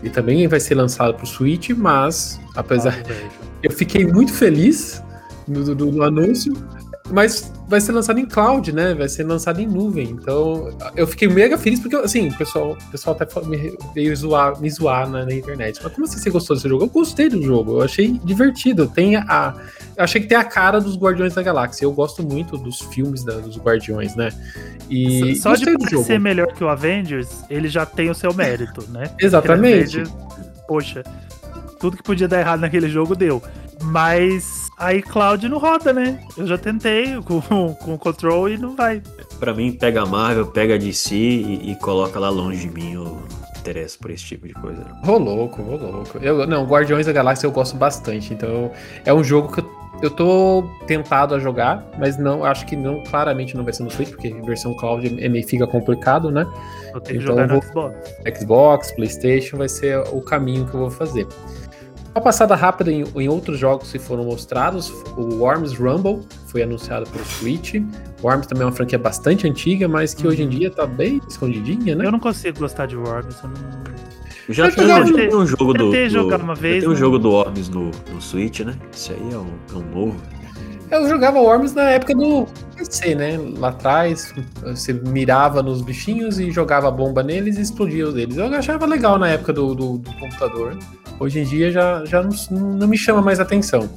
E 0.03 0.09
também 0.09 0.45
vai 0.47 0.59
ser 0.59 0.75
lançado 0.75 1.13
para 1.13 1.23
o 1.23 1.27
Switch, 1.27 1.69
mas 1.69 2.41
apesar. 2.53 2.93
Ah, 3.09 3.47
eu 3.63 3.71
fiquei 3.71 4.05
muito 4.05 4.33
feliz 4.33 5.01
no, 5.47 5.63
do, 5.63 5.89
do 5.89 6.03
anúncio, 6.03 6.53
mas 7.09 7.51
vai 7.67 7.81
ser 7.81 7.91
lançado 7.91 8.19
em 8.19 8.25
cloud, 8.25 8.71
né? 8.71 8.93
Vai 8.93 9.09
ser 9.09 9.23
lançado 9.23 9.59
em 9.61 9.67
nuvem. 9.67 10.09
Então, 10.09 10.69
eu 10.95 11.05
fiquei 11.05 11.27
mega 11.27 11.57
feliz 11.57 11.79
porque, 11.79 11.95
assim, 11.95 12.29
o 12.29 12.37
pessoal, 12.37 12.71
o 12.71 12.91
pessoal 12.91 13.17
até 13.19 13.45
me, 13.45 13.77
veio 13.93 14.15
zoar, 14.15 14.59
me 14.59 14.69
zoar 14.69 15.09
na, 15.09 15.25
na, 15.25 15.33
internet. 15.33 15.79
Mas 15.83 15.93
como 15.93 16.05
assim 16.05 16.17
você 16.17 16.29
gostou 16.29 16.55
desse 16.55 16.67
jogo? 16.67 16.85
Eu 16.85 16.89
gostei 16.89 17.29
do 17.29 17.41
jogo, 17.41 17.73
eu 17.73 17.81
achei 17.81 18.19
divertido. 18.23 18.87
Tem 18.87 19.15
a. 19.15 19.55
Eu 19.95 20.03
achei 20.03 20.21
que 20.21 20.27
tem 20.27 20.37
a 20.37 20.43
cara 20.43 20.79
dos 20.79 20.97
Guardiões 20.97 21.33
da 21.33 21.41
Galáxia. 21.41 21.85
Eu 21.85 21.91
gosto 21.91 22.23
muito 22.23 22.57
dos 22.57 22.81
filmes 22.81 23.23
da, 23.23 23.33
dos 23.33 23.57
Guardiões, 23.57 24.15
né? 24.15 24.29
E 24.89 25.35
só 25.37 25.53
de 25.53 25.65
ser 26.03 26.19
melhor 26.19 26.53
que 26.53 26.63
o 26.63 26.69
Avengers, 26.69 27.43
ele 27.49 27.67
já 27.67 27.85
tem 27.85 28.09
o 28.09 28.15
seu 28.15 28.33
mérito, 28.33 28.83
né? 28.89 29.09
Exatamente. 29.19 29.99
Avengers, 29.99 30.09
poxa, 30.67 31.03
tudo 31.79 31.97
que 31.97 32.03
podia 32.03 32.27
dar 32.27 32.39
errado 32.39 32.59
naquele 32.59 32.89
jogo 32.89 33.15
deu. 33.15 33.41
Mas 33.81 34.66
a 34.77 34.93
iCloud 34.93 35.49
não 35.49 35.57
roda, 35.57 35.91
né? 35.91 36.19
Eu 36.37 36.45
já 36.45 36.57
tentei 36.57 37.19
com, 37.23 37.41
com 37.73 37.93
o 37.93 37.97
Control 37.97 38.49
e 38.49 38.57
não 38.57 38.75
vai. 38.75 39.01
Pra 39.39 39.53
mim, 39.53 39.71
pega 39.71 40.03
a 40.03 40.05
Marvel, 40.05 40.47
pega 40.47 40.75
a 40.75 40.77
DC 40.77 41.15
e, 41.15 41.71
e 41.71 41.75
coloca 41.77 42.19
lá 42.19 42.29
longe 42.29 42.67
de 42.67 42.73
mim 42.73 42.97
o 42.97 43.23
interesse 43.57 43.97
por 43.97 44.11
esse 44.11 44.23
tipo 44.23 44.47
de 44.47 44.53
coisa. 44.53 44.85
Ô 45.05 45.17
louco, 45.17 45.61
ô 45.61 45.75
louco. 45.75 46.17
Eu, 46.19 46.45
não, 46.45 46.65
Guardiões 46.65 47.05
da 47.05 47.11
Galáxia 47.11 47.47
eu 47.47 47.51
gosto 47.51 47.75
bastante, 47.75 48.33
então 48.33 48.71
é 49.03 49.13
um 49.13 49.23
jogo 49.23 49.51
que 49.51 49.59
eu 49.59 49.77
eu 50.01 50.11
tô 50.11 50.63
tentado 50.85 51.33
a 51.33 51.39
jogar, 51.39 51.83
mas 51.97 52.17
não 52.17 52.43
acho 52.43 52.65
que 52.65 52.75
não 52.75 53.03
claramente 53.03 53.55
não 53.55 53.63
vai 53.63 53.73
ser 53.73 53.83
no 53.83 53.89
Switch, 53.89 54.09
porque 54.09 54.29
versão 54.41 54.75
cloud 54.75 55.07
é 55.19 55.27
meio 55.27 55.47
fica 55.47 55.65
complicado, 55.65 56.29
né? 56.29 56.45
Vou 56.91 57.01
ter 57.01 57.13
que 57.13 57.23
então, 57.23 57.35
jogar 57.35 57.47
no 57.47 57.61
Xbox. 57.61 57.95
Xbox, 58.37 58.91
PlayStation 58.91 59.57
vai 59.57 59.69
ser 59.69 59.97
o 60.11 60.21
caminho 60.21 60.65
que 60.65 60.75
eu 60.75 60.81
vou 60.81 60.91
fazer. 60.91 61.27
Uma 62.17 62.23
passada 62.23 62.55
rápida 62.55 62.91
em, 62.91 63.03
em, 63.15 63.29
outros 63.29 63.59
jogos 63.59 63.91
que 63.91 63.99
foram 63.99 64.23
mostrados, 64.23 64.89
o 65.15 65.35
Worms 65.35 65.75
Rumble 65.75 66.21
foi 66.47 66.63
anunciado 66.63 67.07
pelo 67.11 67.23
Switch. 67.23 67.75
O 67.75 68.25
Worms 68.25 68.47
também 68.47 68.63
é 68.63 68.65
uma 68.65 68.71
franquia 68.71 68.97
bastante 68.97 69.47
antiga, 69.47 69.87
mas 69.87 70.15
que 70.15 70.23
uhum. 70.25 70.33
hoje 70.33 70.41
em 70.41 70.49
dia 70.49 70.71
tá 70.71 70.87
bem 70.87 71.21
escondidinha, 71.29 71.93
né? 71.93 72.07
Eu 72.07 72.11
não 72.11 72.19
consigo 72.19 72.57
gostar 72.57 72.87
de 72.87 72.97
Worms, 72.97 73.37
eu 73.43 73.49
não... 73.49 73.55
Já 74.49 74.71
tem, 74.71 74.83
um, 75.35 75.45
jogo 75.45 75.73
do, 75.73 75.91
do 75.91 76.09
jogar 76.09 76.41
uma 76.41 76.55
vez, 76.55 76.83
tem 76.83 76.91
um 76.91 76.95
jogo 76.95 77.19
do 77.19 77.29
Worms 77.29 77.69
no, 77.69 77.91
no 78.11 78.19
Switch, 78.19 78.61
né? 78.61 78.75
Isso 78.91 79.13
aí 79.13 79.19
é 79.31 79.37
um, 79.37 79.53
é 79.71 79.75
um 79.75 79.95
novo. 79.95 80.15
Eu 80.89 81.07
jogava 81.07 81.39
Worms 81.39 81.75
na 81.75 81.83
época 81.83 82.15
do 82.15 82.47
PC, 82.77 83.15
né? 83.15 83.39
Lá 83.57 83.69
atrás, 83.69 84.33
você 84.61 84.93
mirava 84.93 85.63
nos 85.63 85.81
bichinhos 85.81 86.39
e 86.39 86.51
jogava 86.51 86.89
bomba 86.91 87.23
neles 87.23 87.57
e 87.57 87.61
explodia 87.61 88.05
eles. 88.05 88.37
Eu 88.37 88.45
achava 88.53 88.85
legal 88.85 89.17
na 89.17 89.29
época 89.29 89.51
do, 89.51 89.73
do, 89.73 89.97
do 89.97 90.13
computador. 90.13 90.77
Hoje 91.19 91.39
em 91.39 91.43
dia 91.43 91.71
já, 91.71 92.05
já 92.05 92.21
não, 92.21 92.31
não 92.59 92.87
me 92.87 92.97
chama 92.97 93.21
mais 93.21 93.39
atenção. 93.39 93.89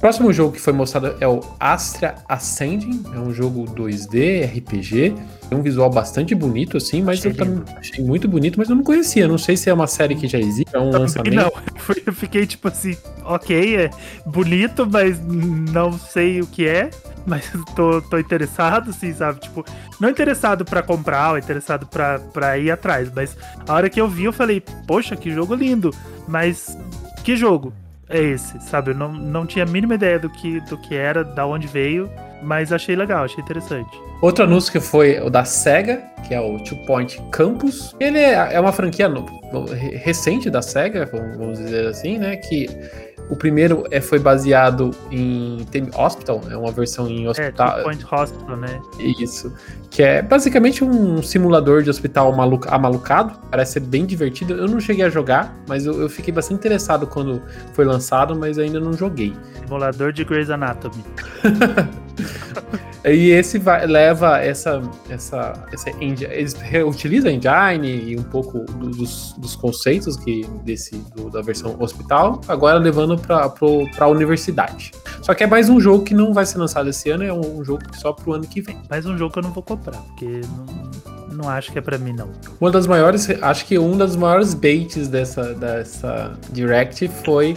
Próximo 0.00 0.32
jogo 0.32 0.52
que 0.52 0.60
foi 0.60 0.72
mostrado 0.72 1.16
é 1.18 1.26
o 1.26 1.40
Astra 1.58 2.14
Ascending, 2.28 3.02
é 3.12 3.18
um 3.18 3.32
jogo 3.34 3.64
2D, 3.64 4.46
RPG, 4.58 5.12
tem 5.48 5.58
um 5.58 5.62
visual 5.62 5.90
bastante 5.90 6.36
bonito 6.36 6.76
assim, 6.76 7.02
mas 7.02 7.18
achei 7.18 7.32
eu 7.32 7.36
também 7.36 7.64
achei 7.76 8.04
muito 8.04 8.28
bonito, 8.28 8.56
mas 8.58 8.70
eu 8.70 8.76
não 8.76 8.84
conhecia, 8.84 9.26
não 9.26 9.38
sei 9.38 9.56
se 9.56 9.68
é 9.68 9.74
uma 9.74 9.88
série 9.88 10.14
que 10.14 10.28
já 10.28 10.38
existe, 10.38 10.70
é 10.72 10.78
um 10.78 10.90
também 10.90 11.00
lançamento. 11.00 11.34
Não, 11.34 11.52
eu 12.06 12.12
fiquei 12.12 12.46
tipo 12.46 12.68
assim, 12.68 12.96
ok, 13.24 13.76
é 13.76 13.90
bonito, 14.24 14.88
mas 14.88 15.20
não 15.20 15.98
sei 15.98 16.40
o 16.40 16.46
que 16.46 16.68
é, 16.68 16.90
mas 17.28 17.52
tô, 17.76 18.00
tô 18.02 18.18
interessado, 18.18 18.90
assim, 18.90 19.12
sabe? 19.12 19.40
Tipo, 19.40 19.64
não 20.00 20.08
interessado 20.08 20.64
para 20.64 20.82
comprar, 20.82 21.32
ou 21.32 21.38
interessado 21.38 21.86
para 21.86 22.58
ir 22.58 22.70
atrás, 22.70 23.10
mas 23.14 23.36
a 23.66 23.74
hora 23.74 23.90
que 23.90 24.00
eu 24.00 24.08
vi 24.08 24.24
eu 24.24 24.32
falei, 24.32 24.62
poxa, 24.86 25.14
que 25.14 25.30
jogo 25.30 25.54
lindo, 25.54 25.94
mas 26.26 26.76
que 27.22 27.36
jogo? 27.36 27.72
é 28.08 28.20
esse, 28.20 28.58
sabe? 28.60 28.90
Eu 28.90 28.94
não, 28.94 29.12
não 29.12 29.46
tinha 29.46 29.64
a 29.64 29.68
mínima 29.68 29.94
ideia 29.94 30.18
do 30.18 30.30
que, 30.30 30.60
do 30.62 30.78
que 30.78 30.94
era, 30.94 31.22
da 31.22 31.46
onde 31.46 31.66
veio, 31.66 32.10
mas 32.42 32.72
achei 32.72 32.96
legal, 32.96 33.24
achei 33.24 33.42
interessante. 33.42 33.90
Outro 34.22 34.44
anúncio 34.44 34.72
que 34.72 34.80
foi 34.80 35.20
o 35.20 35.30
da 35.30 35.44
SEGA, 35.44 36.02
que 36.26 36.34
é 36.34 36.40
o 36.40 36.58
Two 36.58 36.78
Point 36.86 37.20
Campus. 37.30 37.94
Ele 38.00 38.18
é, 38.18 38.54
é 38.54 38.60
uma 38.60 38.72
franquia 38.72 39.08
recente 40.02 40.50
da 40.50 40.62
SEGA, 40.62 41.08
vamos 41.36 41.58
dizer 41.58 41.86
assim, 41.86 42.18
né? 42.18 42.36
Que 42.36 42.68
o 43.30 43.36
primeiro 43.36 43.84
é, 43.90 44.00
foi 44.00 44.18
baseado 44.18 44.90
em 45.10 45.58
Theme 45.70 45.90
Hospital, 45.94 46.40
é 46.50 46.56
uma 46.56 46.72
versão 46.72 47.08
em 47.08 47.28
hospital. 47.28 47.78
É, 47.78 47.82
Point 47.82 48.04
Hospital, 48.10 48.56
né? 48.56 48.80
Isso. 48.98 49.52
Que 49.90 50.02
é 50.02 50.22
basicamente 50.22 50.84
um 50.84 51.22
simulador 51.22 51.82
de 51.82 51.90
hospital 51.90 52.34
malu 52.34 52.60
amalucado. 52.68 53.38
Parece 53.50 53.74
ser 53.74 53.80
bem 53.80 54.06
divertido. 54.06 54.54
Eu 54.54 54.66
não 54.66 54.80
cheguei 54.80 55.04
a 55.04 55.10
jogar, 55.10 55.54
mas 55.66 55.86
eu, 55.86 56.00
eu, 56.00 56.08
fiquei 56.08 56.32
bastante 56.32 56.58
interessado 56.58 57.06
quando 57.06 57.42
foi 57.72 57.84
lançado, 57.84 58.36
mas 58.36 58.58
ainda 58.58 58.80
não 58.80 58.92
joguei. 58.92 59.34
Simulador 59.60 60.12
de 60.12 60.24
Grey's 60.24 60.50
Anatomy. 60.50 61.04
E 63.04 63.30
esse 63.30 63.58
vai, 63.58 63.86
leva 63.86 64.38
essa, 64.38 64.82
essa, 65.08 65.52
essa 65.72 65.90
engine, 66.02 66.30
eles 66.32 66.52
reutilizam 66.54 67.30
a 67.30 67.74
engine 67.74 68.12
e 68.12 68.18
um 68.18 68.22
pouco 68.22 68.58
do- 68.72 68.90
dos, 68.90 69.34
dos 69.38 69.54
conceitos 69.54 70.16
que 70.16 70.44
desse 70.64 70.96
do- 71.14 71.30
da 71.30 71.40
versão 71.40 71.76
hospital, 71.78 72.40
agora 72.48 72.78
levando 72.78 73.17
para 73.18 73.52
a 73.98 74.08
universidade. 74.08 74.92
Só 75.22 75.34
que 75.34 75.44
é 75.44 75.46
mais 75.46 75.68
um 75.68 75.80
jogo 75.80 76.04
que 76.04 76.14
não 76.14 76.32
vai 76.32 76.46
ser 76.46 76.58
lançado 76.58 76.88
esse 76.88 77.10
ano, 77.10 77.24
é 77.24 77.32
um, 77.32 77.58
um 77.58 77.64
jogo 77.64 77.82
só 77.96 78.12
pro 78.12 78.32
ano 78.32 78.46
que 78.46 78.60
vem. 78.60 78.78
Mais 78.88 79.04
um 79.04 79.16
jogo 79.16 79.32
que 79.32 79.38
eu 79.38 79.42
não 79.42 79.52
vou 79.52 79.62
comprar, 79.62 79.98
porque 79.98 80.40
não, 80.56 81.36
não 81.36 81.48
acho 81.48 81.70
que 81.72 81.78
é 81.78 81.82
pra 81.82 81.98
mim, 81.98 82.12
não. 82.12 82.30
Uma 82.60 82.70
das 82.70 82.86
maiores, 82.86 83.28
acho 83.42 83.66
que 83.66 83.78
um 83.78 83.96
dos 83.96 84.16
maiores 84.16 84.54
baits 84.54 85.08
dessa, 85.08 85.54
dessa 85.54 86.32
Direct 86.50 87.08
foi 87.24 87.56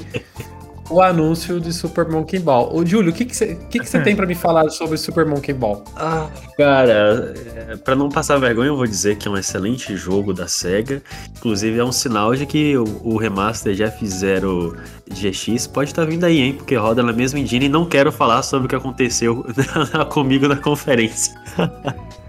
o 0.92 1.02
anúncio 1.02 1.60
de 1.60 1.72
Super 1.72 2.08
Monkey 2.10 2.40
Ball. 2.40 2.76
Ô, 2.76 2.86
Júlio, 2.86 3.12
o 3.12 3.14
que 3.16 3.26
que 3.26 3.36
você 3.36 3.56
que 3.70 3.80
que 3.80 3.90
você 3.90 4.00
tem 4.04 4.16
pra 4.16 4.26
me 4.26 4.36
falar 4.36 4.70
sobre 4.70 4.98
Super 4.98 5.26
Monkey 5.26 5.54
Ball? 5.54 5.84
Ah, 5.96 6.30
cara, 6.58 7.34
é, 7.70 7.78
pra 7.78 7.96
não 7.96 8.10
passar 8.10 8.38
vergonha, 8.38 8.68
eu 8.68 8.76
vou 8.76 8.86
dizer 8.86 9.18
que 9.18 9.28
é 9.28 9.32
um 9.32 9.38
excelente 9.38 9.96
jogo 9.96 10.34
da 10.34 10.48
SEGA. 10.48 11.02
Inclusive, 11.38 11.80
é 11.80 11.84
um 11.84 11.92
sinal 11.92 12.36
de 12.36 12.46
que 12.46 12.78
o, 12.78 12.84
o 13.04 13.18
remaster 13.18 13.74
de 13.74 13.84
F0 13.84 14.76
GX 15.10 15.68
pode 15.68 15.92
estar 15.92 16.06
vindo 16.06 16.26
aí, 16.26 16.40
hein? 16.40 16.54
Porque 16.54 16.76
roda 16.76 17.02
na 17.02 17.14
mesma 17.14 17.40
engine 17.40 17.66
e 17.66 17.70
não 17.70 17.86
quero 17.86 18.12
falar 18.12 18.44
sobre 18.44 18.66
o 18.66 18.70
que 18.70 18.76
aconteceu 18.76 19.46
comigo 20.12 20.48
na 20.48 20.58
conferência. 20.58 21.34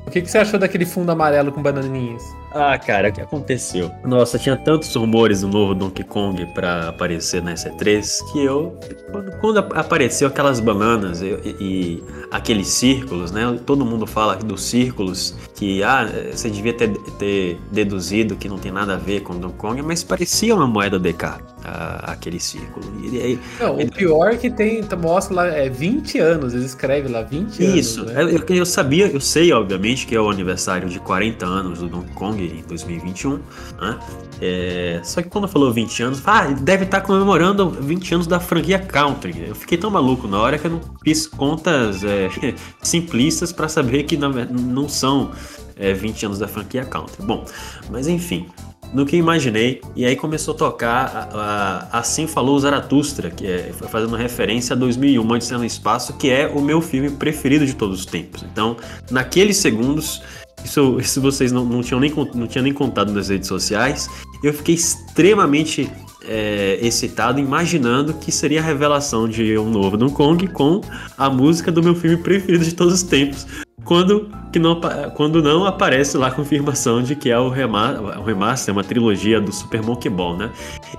O 0.07 0.11
que 0.11 0.23
que 0.23 0.31
você 0.31 0.39
achou 0.39 0.59
daquele 0.59 0.87
fundo 0.87 1.11
amarelo 1.11 1.51
com 1.51 1.63
bananinhas? 1.63 2.23
Ah, 2.55 2.79
cara, 2.79 3.09
o 3.09 3.13
que 3.13 3.21
aconteceu? 3.21 3.91
Nossa, 4.05 4.39
tinha 4.39 4.57
tantos 4.57 4.95
rumores 4.95 5.41
do 5.41 5.49
novo 5.49 5.75
Donkey 5.75 6.05
Kong 6.05 6.45
pra 6.55 6.89
aparecer 6.91 7.43
na 7.43 7.55
S3 7.55 8.19
que 8.31 8.45
eu, 8.45 8.79
quando, 9.11 9.33
quando 9.41 9.59
ap- 9.59 9.73
apareceu 9.77 10.29
aquelas 10.29 10.61
bananas 10.61 11.23
eu- 11.23 11.41
e, 11.45 11.57
e 11.61 12.05
aqueles 12.31 12.69
círculos, 12.69 13.33
né? 13.33 13.59
Todo 13.65 13.85
mundo 13.87 14.07
fala 14.07 14.37
dos 14.37 14.63
círculos 14.65 15.35
que, 15.63 15.81
ah, 15.85 16.09
você 16.33 16.51
devia 16.51 16.73
ter, 16.73 16.89
ter 17.21 17.57
deduzido 17.71 18.35
que 18.35 18.49
não 18.49 18.59
tem 18.59 18.73
nada 18.73 18.95
a 18.95 18.97
ver 18.97 19.21
com 19.21 19.39
Donkey 19.39 19.57
Kong, 19.59 19.81
mas 19.83 20.03
parecia 20.03 20.57
uma 20.57 20.67
moeda 20.67 20.99
DK, 20.99 21.25
ah, 21.65 22.11
aquele 22.13 22.41
círculo. 22.41 22.85
E 23.01 23.21
aí, 23.21 23.39
Não, 23.61 23.79
o 23.79 23.89
pior 23.89 24.33
é 24.33 24.37
que 24.37 24.51
tem, 24.51 24.83
mostra 25.01 25.35
lá, 25.37 25.47
é 25.47 25.69
20 25.69 26.19
anos, 26.19 26.53
eles 26.53 26.67
escrevem 26.67 27.13
lá 27.13 27.23
20 27.23 27.63
anos. 27.63 27.77
Isso, 27.77 28.05
né? 28.05 28.25
eu, 28.25 28.29
eu- 28.31 28.45
eu 28.49 28.67
sabia, 28.67 29.07
eu 29.07 29.21
sei, 29.21 29.53
obviamente, 29.53 30.05
que 30.05 30.17
é 30.17 30.21
o 30.21 30.29
aniversário 30.29 30.89
de 30.89 30.99
40 30.99 31.47
anos 31.47 31.79
do 31.79 31.89
Donkey 31.89 32.13
Kong 32.15 32.43
em 32.45 32.65
2021, 32.67 33.39
né? 33.81 33.99
É, 34.41 35.01
só 35.05 35.23
que 35.23 35.29
quando 35.29 35.47
falou 35.47 35.73
20 35.73 36.03
anos, 36.03 36.23
ah, 36.27 36.47
deve 36.49 36.85
estar 36.85 37.01
comemorando 37.03 37.71
20 37.71 38.15
anos 38.15 38.27
da 38.27 38.41
franquia 38.41 38.79
Country. 38.79 39.45
Eu 39.49 39.55
fiquei 39.55 39.79
tão 39.79 39.91
maluco 39.91 40.27
na 40.27 40.39
hora 40.39 40.59
que 40.59 40.67
eu 40.67 40.71
não 40.73 40.81
fiz 41.05 41.27
contas 41.27 42.03
é, 42.03 42.29
simplistas 42.83 43.53
para 43.53 43.69
saber 43.69 44.05
que 44.05 44.17
ver- 44.17 44.51
não 44.51 44.89
são 44.89 45.31
é, 45.77 45.93
20 45.93 46.27
anos 46.27 46.39
da 46.39 46.49
franquia 46.49 46.85
Country. 46.85 47.25
Bom, 47.25 47.45
mas 47.91 48.09
enfim. 48.09 48.47
No 48.93 49.07
que 49.07 49.17
imaginei, 49.17 49.81
e 49.97 50.05
aí 50.05 50.15
começou 50.15 50.53
a 50.53 50.57
tocar 50.59 51.31
a- 51.33 51.89
a- 51.93 51.99
Assim 52.01 52.27
Falou 52.27 52.59
Zaratustra, 52.59 53.31
que 53.31 53.47
é 53.47 53.73
fazendo 53.89 54.15
referência 54.17 54.75
a 54.75 54.77
2001, 54.77 55.27
Odisseia 55.31 55.57
no 55.57 55.65
Espaço, 55.65 56.13
que 56.19 56.29
é 56.29 56.47
o 56.47 56.61
meu 56.61 56.83
filme 56.83 57.09
preferido 57.09 57.65
de 57.65 57.75
todos 57.75 58.01
os 58.01 58.05
tempos. 58.05 58.43
Então, 58.43 58.77
naqueles 59.11 59.57
segundos, 59.57 60.21
isso, 60.65 60.99
isso 61.01 61.21
vocês 61.21 61.53
não, 61.53 61.65
não, 61.65 61.83
tinham 61.83 62.01
nem, 62.01 62.13
não 62.35 62.47
tinham 62.47 62.63
nem 62.63 62.73
contado 62.73 63.13
nas 63.13 63.29
redes 63.29 63.49
sociais, 63.49 64.09
eu 64.43 64.53
fiquei 64.53 64.75
extremamente 64.75 65.91
é, 66.25 66.79
excitado, 66.81 67.41
imaginando 67.41 68.15
que 68.15 68.31
seria 68.31 68.61
a 68.61 68.63
revelação 68.63 69.29
de 69.29 69.57
um 69.59 69.71
novo 69.71 69.97
Donkey 69.97 70.15
Kong 70.15 70.47
com 70.49 70.81
a 71.17 71.29
música 71.29 71.73
do 71.73 71.83
meu 71.83 71.95
filme 71.95 72.17
preferido 72.17 72.65
de 72.65 72.75
todos 72.75 72.95
os 72.95 73.03
tempos. 73.03 73.47
Quando, 73.85 74.31
que 74.53 74.61
não, 74.61 74.81
quando 75.17 75.43
não 75.43 75.65
aparece 75.67 76.17
lá 76.17 76.29
a 76.29 76.31
confirmação 76.31 77.03
de 77.03 77.17
que 77.17 77.31
é 77.31 77.39
o, 77.39 77.49
rema, 77.49 78.01
o 78.19 78.23
remaster, 78.23 78.73
uma 78.73 78.85
trilogia 78.85 79.41
do 79.41 79.53
Super 79.53 79.83
Monkey 79.83 80.09
Ball, 80.09 80.37
né? 80.37 80.51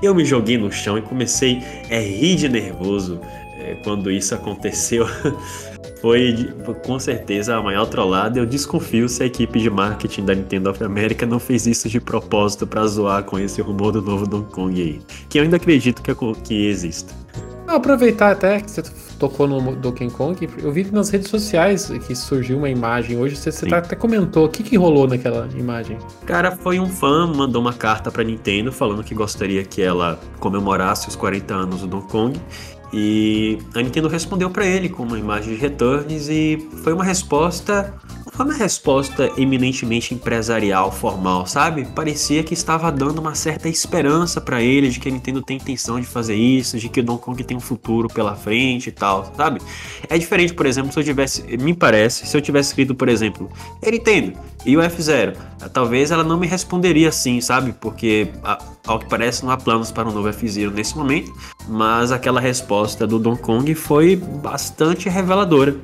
Eu 0.02 0.14
me 0.14 0.26
joguei 0.26 0.58
no 0.58 0.70
chão 0.70 0.98
e 0.98 1.02
comecei 1.02 1.62
a 1.90 2.00
rir 2.00 2.36
de 2.36 2.50
nervoso 2.50 3.22
é, 3.58 3.76
quando 3.84 4.12
isso 4.12 4.36
aconteceu. 4.36 5.08
Foi 6.02 6.50
com 6.86 7.00
certeza 7.00 7.56
a 7.56 7.62
maior 7.62 7.86
trollada. 7.86 8.40
Eu 8.40 8.46
desconfio 8.46 9.08
se 9.08 9.24
a 9.24 9.26
equipe 9.26 9.60
de 9.60 9.70
marketing 9.70 10.26
da 10.26 10.36
Nintendo 10.36 10.70
of 10.70 10.84
America 10.84 11.26
não 11.26 11.40
fez 11.40 11.66
isso 11.66 11.88
de 11.88 12.00
propósito 12.00 12.68
pra 12.68 12.86
zoar 12.86 13.24
com 13.24 13.40
esse 13.40 13.62
rumor 13.62 13.92
do 13.92 14.02
novo 14.02 14.28
Donkey 14.28 14.52
Kong 14.54 14.82
aí. 14.82 15.02
Que 15.30 15.40
eu 15.40 15.44
ainda 15.44 15.56
acredito 15.58 16.02
que, 16.02 16.14
que 16.44 16.68
exista. 16.68 17.14
Aproveitar 17.66 18.32
até 18.34 18.60
que 18.60 18.70
você 18.70 18.84
tocou 19.18 19.48
no 19.48 19.74
Donkey 19.78 20.10
Kong, 20.10 20.50
eu 20.62 20.72
vi 20.72 20.84
nas 20.92 21.10
redes 21.10 21.30
sociais 21.30 21.90
que 22.06 22.14
surgiu 22.14 22.58
uma 22.58 22.70
imagem 22.70 23.18
hoje, 23.18 23.38
você, 23.38 23.52
você 23.52 23.66
tá- 23.68 23.78
até 23.78 23.96
comentou, 23.96 24.46
o 24.46 24.50
que 24.50 24.62
que 24.62 24.76
rolou 24.76 25.08
naquela 25.08 25.48
imagem? 25.58 25.98
Cara, 26.26 26.52
foi 26.52 26.78
um 26.80 26.90
fã, 26.90 27.26
mandou 27.26 27.62
uma 27.62 27.74
carta 27.74 28.12
pra 28.12 28.22
Nintendo 28.24 28.72
falando 28.72 29.02
que 29.04 29.16
gostaria 29.16 29.64
que 29.64 29.82
ela 29.82 30.20
comemorasse 30.42 31.08
os 31.08 31.16
40 31.16 31.54
anos 31.54 31.82
do 31.82 31.88
Donkey 31.88 32.12
Kong. 32.12 32.40
E 32.94 33.58
a 33.74 33.82
Nintendo 33.82 34.08
respondeu 34.08 34.52
pra 34.52 34.66
ele 34.66 34.88
com 34.88 35.02
uma 35.02 35.18
imagem 35.18 35.56
de 35.56 35.60
returns 35.60 36.30
e 36.30 36.70
foi 36.84 36.94
uma 36.94 37.04
resposta. 37.04 37.92
Foi 38.34 38.46
uma 38.46 38.56
resposta 38.56 39.32
eminentemente 39.38 40.12
empresarial, 40.12 40.92
formal, 40.92 41.46
sabe? 41.46 41.86
Parecia 41.86 42.44
que 42.44 42.56
estava 42.56 42.92
dando 42.92 43.20
uma 43.20 43.36
certa 43.36 43.70
esperança 43.70 44.42
pra 44.42 44.60
ele 44.60 44.90
de 44.90 45.00
que 45.00 45.08
a 45.08 45.12
Nintendo 45.12 45.40
tem 45.40 45.58
intenção 45.58 46.00
de 46.00 46.08
fazer 46.08 46.34
isso, 46.34 46.80
de 46.80 46.90
que 46.90 47.00
o 47.00 47.04
Donkey 47.04 47.24
Kong 47.24 47.44
tem 47.44 47.56
um 47.56 47.60
futuro 47.60 48.08
pela 48.08 48.36
frente 48.36 48.88
e 48.88 48.92
tal, 48.92 49.32
sabe? 49.38 49.62
É 50.10 50.18
diferente, 50.18 50.52
por 50.52 50.66
exemplo, 50.66 50.92
se 50.92 51.00
eu 51.00 51.04
tivesse. 51.04 51.44
Me 51.58 51.76
parece, 51.76 52.26
se 52.26 52.36
eu 52.36 52.42
tivesse 52.42 52.70
escrito, 52.70 52.96
por 52.96 53.08
exemplo, 53.08 53.52
"Ei, 53.84 53.92
Nintendo 53.92 54.34
e 54.66 54.76
o 54.76 54.82
F0, 54.82 55.36
talvez 55.72 56.10
ela 56.10 56.24
não 56.24 56.40
me 56.40 56.48
responderia 56.48 57.10
assim, 57.10 57.40
sabe? 57.40 57.72
Porque, 57.80 58.30
ao 58.88 58.98
que 58.98 59.08
parece, 59.08 59.46
não 59.46 59.52
há 59.52 59.58
planos 59.58 59.92
para 59.92 60.10
um 60.10 60.12
novo 60.12 60.28
F0 60.30 60.72
nesse 60.72 60.98
momento, 60.98 61.32
mas 61.68 62.12
aquela 62.12 62.42
resposta 62.42 63.06
do 63.06 63.20
Donkey 63.20 63.44
Kong 63.44 63.76
foi 63.76 64.16
bastante 64.16 65.08
reveladora. 65.08 65.76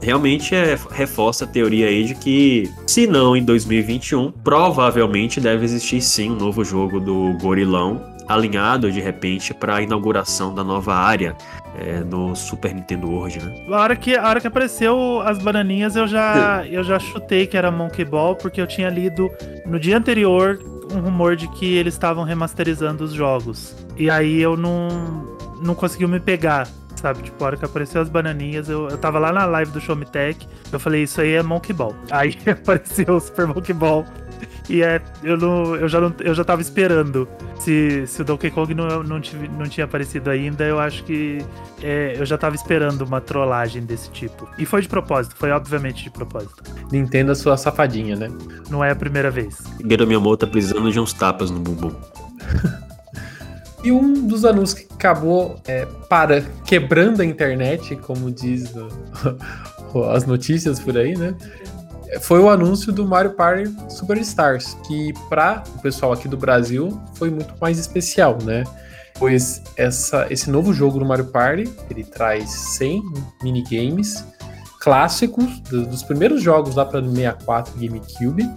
Realmente 0.00 0.54
é, 0.54 0.78
reforça 0.90 1.44
a 1.44 1.48
teoria 1.48 1.88
aí 1.88 2.04
de 2.04 2.14
que, 2.14 2.70
se 2.86 3.06
não 3.06 3.36
em 3.36 3.44
2021, 3.44 4.30
provavelmente 4.30 5.40
deve 5.40 5.64
existir 5.64 6.00
sim 6.00 6.30
um 6.30 6.36
novo 6.36 6.64
jogo 6.64 7.00
do 7.00 7.36
Gorilão, 7.40 8.00
alinhado 8.28 8.92
de 8.92 9.00
repente 9.00 9.54
para 9.54 9.76
a 9.76 9.82
inauguração 9.82 10.54
da 10.54 10.62
nova 10.62 10.94
área 10.94 11.34
é, 11.78 12.00
no 12.00 12.36
Super 12.36 12.74
Nintendo 12.74 13.10
World, 13.10 13.38
né? 13.38 13.66
A 13.70 13.80
hora 13.80 13.96
que, 13.96 14.14
a 14.16 14.28
hora 14.28 14.40
que 14.40 14.46
apareceu 14.46 15.20
as 15.22 15.38
bananinhas, 15.38 15.96
eu 15.96 16.06
já, 16.06 16.66
eu 16.68 16.84
já 16.84 16.98
chutei 16.98 17.46
que 17.46 17.56
era 17.56 17.70
Monkey 17.70 18.04
Ball, 18.04 18.36
porque 18.36 18.60
eu 18.60 18.66
tinha 18.66 18.90
lido 18.90 19.30
no 19.66 19.80
dia 19.80 19.96
anterior 19.96 20.58
um 20.92 21.00
rumor 21.00 21.36
de 21.36 21.48
que 21.48 21.74
eles 21.74 21.94
estavam 21.94 22.24
remasterizando 22.24 23.04
os 23.04 23.12
jogos. 23.12 23.74
E 23.96 24.10
aí 24.10 24.40
eu 24.40 24.56
não, 24.56 24.88
não 25.62 25.74
conseguiu 25.74 26.08
me 26.08 26.20
pegar, 26.20 26.68
sabe? 26.98 27.22
Tipo, 27.22 27.42
a 27.44 27.46
hora 27.48 27.56
que 27.56 27.64
apareceu 27.64 28.00
as 28.00 28.08
bananinhas, 28.08 28.68
eu, 28.68 28.88
eu 28.88 28.98
tava 28.98 29.18
lá 29.18 29.32
na 29.32 29.44
live 29.46 29.70
do 29.70 29.80
Show 29.80 29.96
Me 29.96 30.04
Tech, 30.04 30.46
eu 30.72 30.78
falei, 30.80 31.02
isso 31.04 31.20
aí 31.20 31.32
é 31.32 31.42
Monkey 31.42 31.72
Ball. 31.72 31.94
Aí 32.10 32.36
apareceu 32.50 33.16
o 33.16 33.20
Super 33.20 33.46
Monkey 33.46 33.72
Ball. 33.72 34.04
E 34.68 34.82
é, 34.82 35.00
eu, 35.24 35.36
não, 35.36 35.74
eu, 35.76 35.88
já 35.88 35.98
não, 36.00 36.14
eu 36.20 36.34
já 36.34 36.44
tava 36.44 36.60
esperando. 36.60 37.26
Se, 37.58 38.06
se 38.06 38.20
o 38.22 38.24
Donkey 38.24 38.50
Kong 38.50 38.72
não, 38.74 39.02
não, 39.02 39.20
tive- 39.20 39.48
não 39.48 39.66
tinha 39.66 39.84
aparecido 39.84 40.30
ainda, 40.30 40.62
eu 40.64 40.78
acho 40.78 41.02
que 41.04 41.38
é, 41.82 42.14
eu 42.16 42.26
já 42.26 42.36
tava 42.36 42.54
esperando 42.54 43.00
uma 43.02 43.20
trollagem 43.20 43.82
desse 43.84 44.10
tipo. 44.10 44.48
E 44.58 44.66
foi 44.66 44.82
de 44.82 44.88
propósito, 44.88 45.34
foi 45.36 45.50
obviamente 45.50 46.04
de 46.04 46.10
propósito. 46.10 46.62
Nintendo 46.92 47.32
a 47.32 47.34
sua 47.34 47.56
safadinha, 47.56 48.14
né? 48.14 48.28
Não 48.70 48.84
é 48.84 48.90
a 48.90 48.96
primeira 48.96 49.30
vez. 49.30 49.58
Miyamoto 49.82 50.46
tá 50.46 50.52
precisando 50.52 50.92
de 50.92 51.00
uns 51.00 51.12
tapas 51.14 51.50
no 51.50 51.58
bumbum. 51.58 51.94
E 53.84 53.92
um 53.92 54.26
dos 54.26 54.44
anúncios 54.44 54.80
que 54.86 54.92
acabou 54.94 55.60
é, 55.66 55.86
para 56.08 56.42
quebrando 56.66 57.20
a 57.22 57.24
internet, 57.24 57.94
como 57.96 58.30
diz 58.30 58.72
o- 59.94 60.02
as 60.10 60.26
notícias 60.26 60.80
por 60.80 60.96
aí, 60.96 61.16
né? 61.16 61.34
Foi 62.22 62.40
o 62.40 62.48
anúncio 62.48 62.90
do 62.92 63.06
Mario 63.06 63.32
Party 63.32 63.70
Superstars, 63.90 64.74
que 64.86 65.12
para 65.28 65.62
o 65.76 65.80
pessoal 65.82 66.12
aqui 66.12 66.26
do 66.26 66.36
Brasil 66.38 66.98
foi 67.14 67.30
muito 67.30 67.54
mais 67.60 67.78
especial, 67.78 68.38
né? 68.42 68.64
Pois 69.18 69.62
essa, 69.76 70.26
esse 70.30 70.50
novo 70.50 70.72
jogo 70.72 70.98
do 70.98 71.04
Mario 71.04 71.26
Party, 71.26 71.70
ele 71.90 72.04
traz 72.04 72.48
100 72.50 73.02
minigames 73.42 74.24
clássicos 74.80 75.60
do- 75.60 75.86
dos 75.86 76.02
primeiros 76.02 76.42
jogos 76.42 76.74
lá 76.76 76.84
para 76.84 77.02
64 77.02 77.74
GameCube 77.78 78.48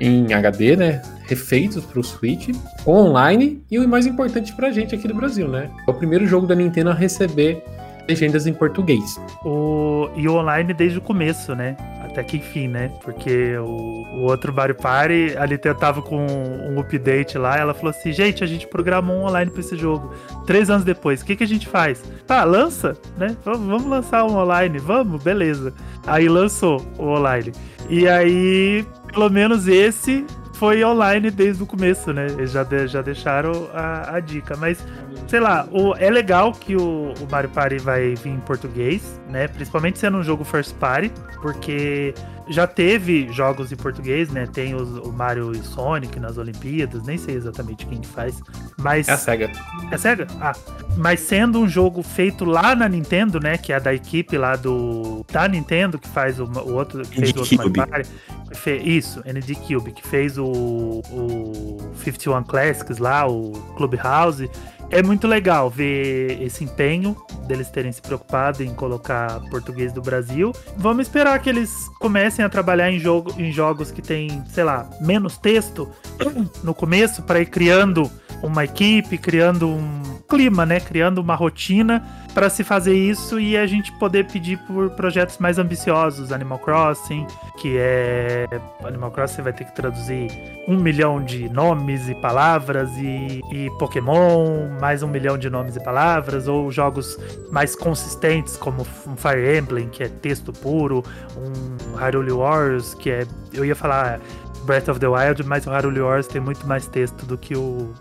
em 0.00 0.32
HD, 0.32 0.76
né? 0.76 1.02
Refeitos 1.26 1.84
para 1.84 2.00
o 2.00 2.04
Switch, 2.04 2.48
online 2.86 3.62
e 3.70 3.78
o 3.78 3.88
mais 3.88 4.06
importante 4.06 4.54
pra 4.54 4.70
gente 4.70 4.94
aqui 4.94 5.08
do 5.08 5.14
Brasil, 5.14 5.48
né? 5.48 5.70
É 5.86 5.90
o 5.90 5.94
primeiro 5.94 6.26
jogo 6.26 6.46
da 6.46 6.54
Nintendo 6.54 6.90
a 6.90 6.94
receber 6.94 7.62
legendas 8.08 8.46
em 8.46 8.52
português. 8.52 9.20
O, 9.44 10.08
e 10.14 10.28
o 10.28 10.34
online 10.34 10.72
desde 10.72 10.98
o 10.98 11.02
começo, 11.02 11.54
né? 11.54 11.76
até 12.16 12.24
que 12.24 12.38
enfim, 12.38 12.68
né? 12.68 12.90
Porque 13.02 13.56
o, 13.58 13.66
o 13.66 14.22
outro 14.22 14.52
Mario 14.52 14.74
Party, 14.74 15.36
ali 15.36 15.58
tentava 15.58 16.00
com 16.00 16.26
um 16.26 16.80
update 16.80 17.36
lá, 17.36 17.58
ela 17.58 17.74
falou 17.74 17.90
assim, 17.90 18.12
gente, 18.12 18.42
a 18.42 18.46
gente 18.46 18.66
programou 18.66 19.16
um 19.16 19.24
online 19.24 19.50
pra 19.50 19.60
esse 19.60 19.76
jogo. 19.76 20.14
Três 20.46 20.70
anos 20.70 20.84
depois, 20.84 21.20
o 21.20 21.26
que, 21.26 21.36
que 21.36 21.44
a 21.44 21.48
gente 21.48 21.68
faz? 21.68 22.02
Ah, 22.28 22.44
lança, 22.44 22.96
né? 23.18 23.36
Vamos 23.44 23.84
lançar 23.84 24.24
um 24.24 24.36
online, 24.36 24.78
vamos, 24.78 25.22
beleza. 25.22 25.74
Aí 26.06 26.28
lançou 26.28 26.80
o 26.98 27.04
online. 27.04 27.52
E 27.90 28.08
aí, 28.08 28.84
pelo 29.12 29.28
menos 29.28 29.68
esse 29.68 30.24
foi 30.58 30.82
online 30.82 31.30
desde 31.30 31.62
o 31.62 31.66
começo, 31.66 32.12
né? 32.12 32.26
Eles 32.26 32.52
já, 32.52 32.62
de, 32.62 32.86
já 32.86 33.02
deixaram 33.02 33.68
a, 33.74 34.16
a, 34.16 34.20
dica. 34.20 34.56
Mas, 34.56 34.84
sei 35.28 35.38
lá, 35.38 35.68
o, 35.70 35.94
é 35.96 36.10
legal 36.10 36.52
que 36.52 36.74
o, 36.74 37.12
o, 37.12 37.30
Mario 37.30 37.50
Party 37.50 37.78
vai 37.78 38.14
vir 38.14 38.30
em 38.30 38.40
português, 38.40 39.20
né? 39.28 39.48
Principalmente 39.48 39.98
sendo 39.98 40.16
um 40.16 40.22
jogo 40.22 40.44
first 40.44 40.74
party, 40.76 41.12
porque 41.42 42.14
já 42.48 42.66
teve 42.66 43.32
jogos 43.32 43.72
em 43.72 43.76
português, 43.76 44.30
né? 44.30 44.46
Tem 44.46 44.74
os, 44.74 44.88
o 44.98 45.12
Mario 45.12 45.52
e 45.52 45.58
Sonic 45.58 46.18
nas 46.20 46.38
Olimpíadas, 46.38 47.02
nem 47.02 47.18
sei 47.18 47.34
exatamente 47.34 47.86
quem 47.86 48.00
que 48.00 48.06
faz, 48.06 48.40
mas... 48.78 49.08
É 49.08 49.12
a 49.12 49.16
SEGA. 49.16 49.50
É 49.90 49.94
a 49.94 49.98
SEGA? 49.98 50.26
Ah, 50.40 50.52
mas 50.96 51.20
sendo 51.20 51.60
um 51.60 51.68
jogo 51.68 52.02
feito 52.02 52.44
lá 52.44 52.74
na 52.74 52.88
Nintendo, 52.88 53.40
né? 53.40 53.58
Que 53.58 53.72
é 53.72 53.80
da 53.80 53.92
equipe 53.92 54.38
lá 54.38 54.56
do... 54.56 55.24
da 55.30 55.48
Nintendo, 55.48 55.98
que 55.98 56.08
faz 56.08 56.38
o, 56.38 56.44
o 56.44 56.74
outro... 56.74 57.02
Que 57.02 57.20
fez 57.20 57.32
o 57.32 57.40
outro 57.40 57.56
Mario 57.56 57.72
Party. 57.72 58.10
Isso, 58.84 59.20
ND 59.20 59.54
Cube, 59.56 59.92
que 59.92 60.06
fez 60.06 60.38
o, 60.38 60.46
o 60.46 61.92
51 61.96 62.44
Classics 62.44 62.98
lá, 62.98 63.26
o 63.26 63.52
Clubhouse. 63.76 64.48
É 64.90 65.02
muito 65.02 65.26
legal 65.26 65.68
ver 65.68 66.40
esse 66.40 66.64
empenho 66.64 67.16
deles 67.46 67.68
terem 67.70 67.90
se 67.90 68.00
preocupado 68.00 68.62
em 68.62 68.72
colocar 68.74 69.40
português 69.50 69.92
do 69.92 70.00
Brasil. 70.00 70.52
Vamos 70.76 71.06
esperar 71.06 71.38
que 71.40 71.48
eles 71.48 71.88
comecem 71.98 72.44
a 72.44 72.48
trabalhar 72.48 72.90
em, 72.90 72.98
jogo, 72.98 73.34
em 73.38 73.52
jogos 73.52 73.90
que 73.90 74.02
tem, 74.02 74.42
sei 74.48 74.64
lá, 74.64 74.88
menos 75.00 75.36
texto 75.36 75.88
no 76.62 76.74
começo 76.74 77.22
para 77.22 77.40
ir 77.40 77.46
criando 77.46 78.10
uma 78.42 78.64
equipe, 78.64 79.18
criando 79.18 79.68
um 79.68 80.02
clima, 80.28 80.66
né? 80.66 80.80
Criando 80.80 81.18
uma 81.18 81.34
rotina 81.34 82.25
para 82.36 82.50
se 82.50 82.62
fazer 82.62 82.92
isso 82.92 83.40
e 83.40 83.56
a 83.56 83.66
gente 83.66 83.90
poder 83.92 84.26
pedir 84.26 84.58
por 84.58 84.90
projetos 84.90 85.38
mais 85.38 85.58
ambiciosos, 85.58 86.30
Animal 86.30 86.58
Crossing, 86.58 87.26
que 87.56 87.78
é 87.78 88.46
Animal 88.84 89.10
Crossing 89.10 89.40
vai 89.40 89.54
ter 89.54 89.64
que 89.64 89.74
traduzir 89.74 90.30
um 90.68 90.76
milhão 90.76 91.24
de 91.24 91.48
nomes 91.48 92.10
e 92.10 92.14
palavras 92.16 92.90
e, 92.98 93.40
e 93.50 93.70
Pokémon 93.78 94.68
mais 94.78 95.02
um 95.02 95.08
milhão 95.08 95.38
de 95.38 95.48
nomes 95.48 95.76
e 95.76 95.82
palavras 95.82 96.46
ou 96.46 96.70
jogos 96.70 97.18
mais 97.50 97.74
consistentes 97.74 98.58
como 98.58 98.86
um 99.06 99.16
Fire 99.16 99.56
Emblem 99.56 99.88
que 99.88 100.02
é 100.02 100.08
texto 100.08 100.52
puro, 100.52 101.02
um 101.38 101.96
Hyrule 101.96 102.32
Wars 102.32 102.92
que 102.92 103.08
é 103.08 103.26
eu 103.54 103.64
ia 103.64 103.74
falar 103.74 104.20
Breath 104.66 104.88
of 104.88 105.00
the 105.00 105.08
Wild, 105.08 105.42
mas 105.44 105.66
o 105.66 105.70
Hyrule 105.70 106.02
Wars 106.02 106.26
tem 106.26 106.42
muito 106.42 106.66
mais 106.66 106.86
texto 106.86 107.24
do 107.24 107.38
que 107.38 107.56
o 107.56 107.94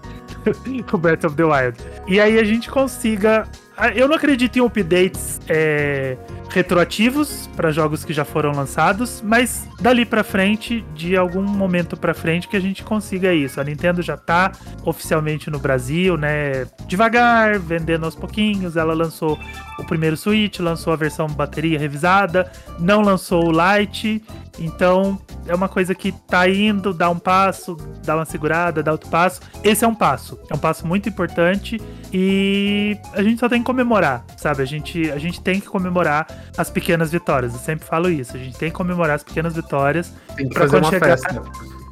o 0.91 0.97
Breath 0.97 1.23
of 1.23 1.35
the 1.37 1.43
Wild. 1.43 1.77
E 2.05 2.19
aí 2.19 2.37
a 2.37 2.43
gente 2.43 2.69
consiga. 2.69 3.47
Ah, 3.77 3.89
eu 3.89 4.07
não 4.07 4.15
acredito 4.15 4.57
em 4.57 4.61
updates 4.61 5.39
é, 5.49 6.17
retroativos 6.49 7.49
para 7.55 7.71
jogos 7.71 8.05
que 8.05 8.13
já 8.13 8.23
foram 8.23 8.51
lançados, 8.51 9.21
mas 9.21 9.67
dali 9.81 10.05
para 10.05 10.23
frente, 10.23 10.85
de 10.93 11.17
algum 11.17 11.43
momento 11.43 11.97
para 11.97 12.13
frente, 12.13 12.47
que 12.47 12.55
a 12.55 12.59
gente 12.59 12.83
consiga 12.83 13.33
isso. 13.33 13.59
A 13.59 13.63
Nintendo 13.65 14.01
já 14.01 14.15
tá 14.15 14.53
oficialmente 14.85 15.49
no 15.49 15.59
Brasil, 15.59 16.15
né? 16.15 16.65
Devagar, 16.87 17.59
vendendo 17.59 18.05
aos 18.05 18.15
pouquinhos. 18.15 18.77
Ela 18.77 18.93
lançou 18.93 19.37
o 19.77 19.83
primeiro 19.83 20.15
Switch, 20.15 20.59
lançou 20.59 20.93
a 20.93 20.95
versão 20.95 21.27
bateria 21.27 21.77
revisada, 21.77 22.49
não 22.79 23.01
lançou 23.01 23.49
o 23.49 23.51
Lite. 23.51 24.23
Então, 24.57 25.19
é 25.47 25.53
uma 25.53 25.67
coisa 25.67 25.93
que 25.93 26.11
tá 26.11 26.47
indo, 26.47 26.93
dá 26.93 27.09
um 27.09 27.19
passo, 27.19 27.75
dá 28.05 28.15
uma 28.15 28.25
segurada, 28.25 28.81
dá 28.81 28.91
outro 28.91 29.09
passo. 29.09 29.41
Esse 29.63 29.83
é 29.83 29.87
um 29.87 29.95
passo. 29.95 30.39
É 30.49 30.55
um 30.55 30.57
passo 30.57 30.87
muito 30.87 31.09
importante 31.09 31.81
e 32.13 32.97
a 33.13 33.21
gente 33.21 33.39
só 33.39 33.49
tem 33.49 33.61
comemorar, 33.65 34.23
sabe? 34.37 34.61
A 34.61 34.65
gente, 34.65 35.11
a 35.11 35.17
gente 35.17 35.41
tem 35.41 35.59
que 35.59 35.67
comemorar 35.67 36.27
as 36.57 36.69
pequenas 36.69 37.11
vitórias. 37.11 37.53
Eu 37.53 37.59
sempre 37.59 37.85
falo 37.85 38.09
isso. 38.09 38.37
A 38.37 38.39
gente 38.39 38.57
tem 38.57 38.69
que 38.69 38.75
comemorar 38.75 39.17
as 39.17 39.23
pequenas 39.23 39.55
vitórias. 39.55 40.13
Tem 40.37 40.47
que 40.47 40.57
fazer 40.57 40.77
uma 40.77 40.89
chegar... 40.89 41.17
festa. 41.17 41.43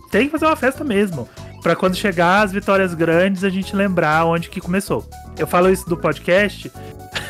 Tem 0.09 0.25
que 0.25 0.31
fazer 0.31 0.45
uma 0.45 0.55
festa 0.55 0.83
mesmo. 0.83 1.27
Para 1.61 1.75
quando 1.75 1.95
chegar 1.95 2.43
as 2.43 2.51
vitórias 2.51 2.93
grandes, 2.93 3.43
a 3.43 3.49
gente 3.49 3.75
lembrar 3.75 4.25
onde 4.25 4.49
que 4.49 4.61
começou. 4.61 5.09
Eu 5.37 5.47
falo 5.47 5.69
isso 5.69 5.87
do 5.89 5.97
podcast 5.97 6.71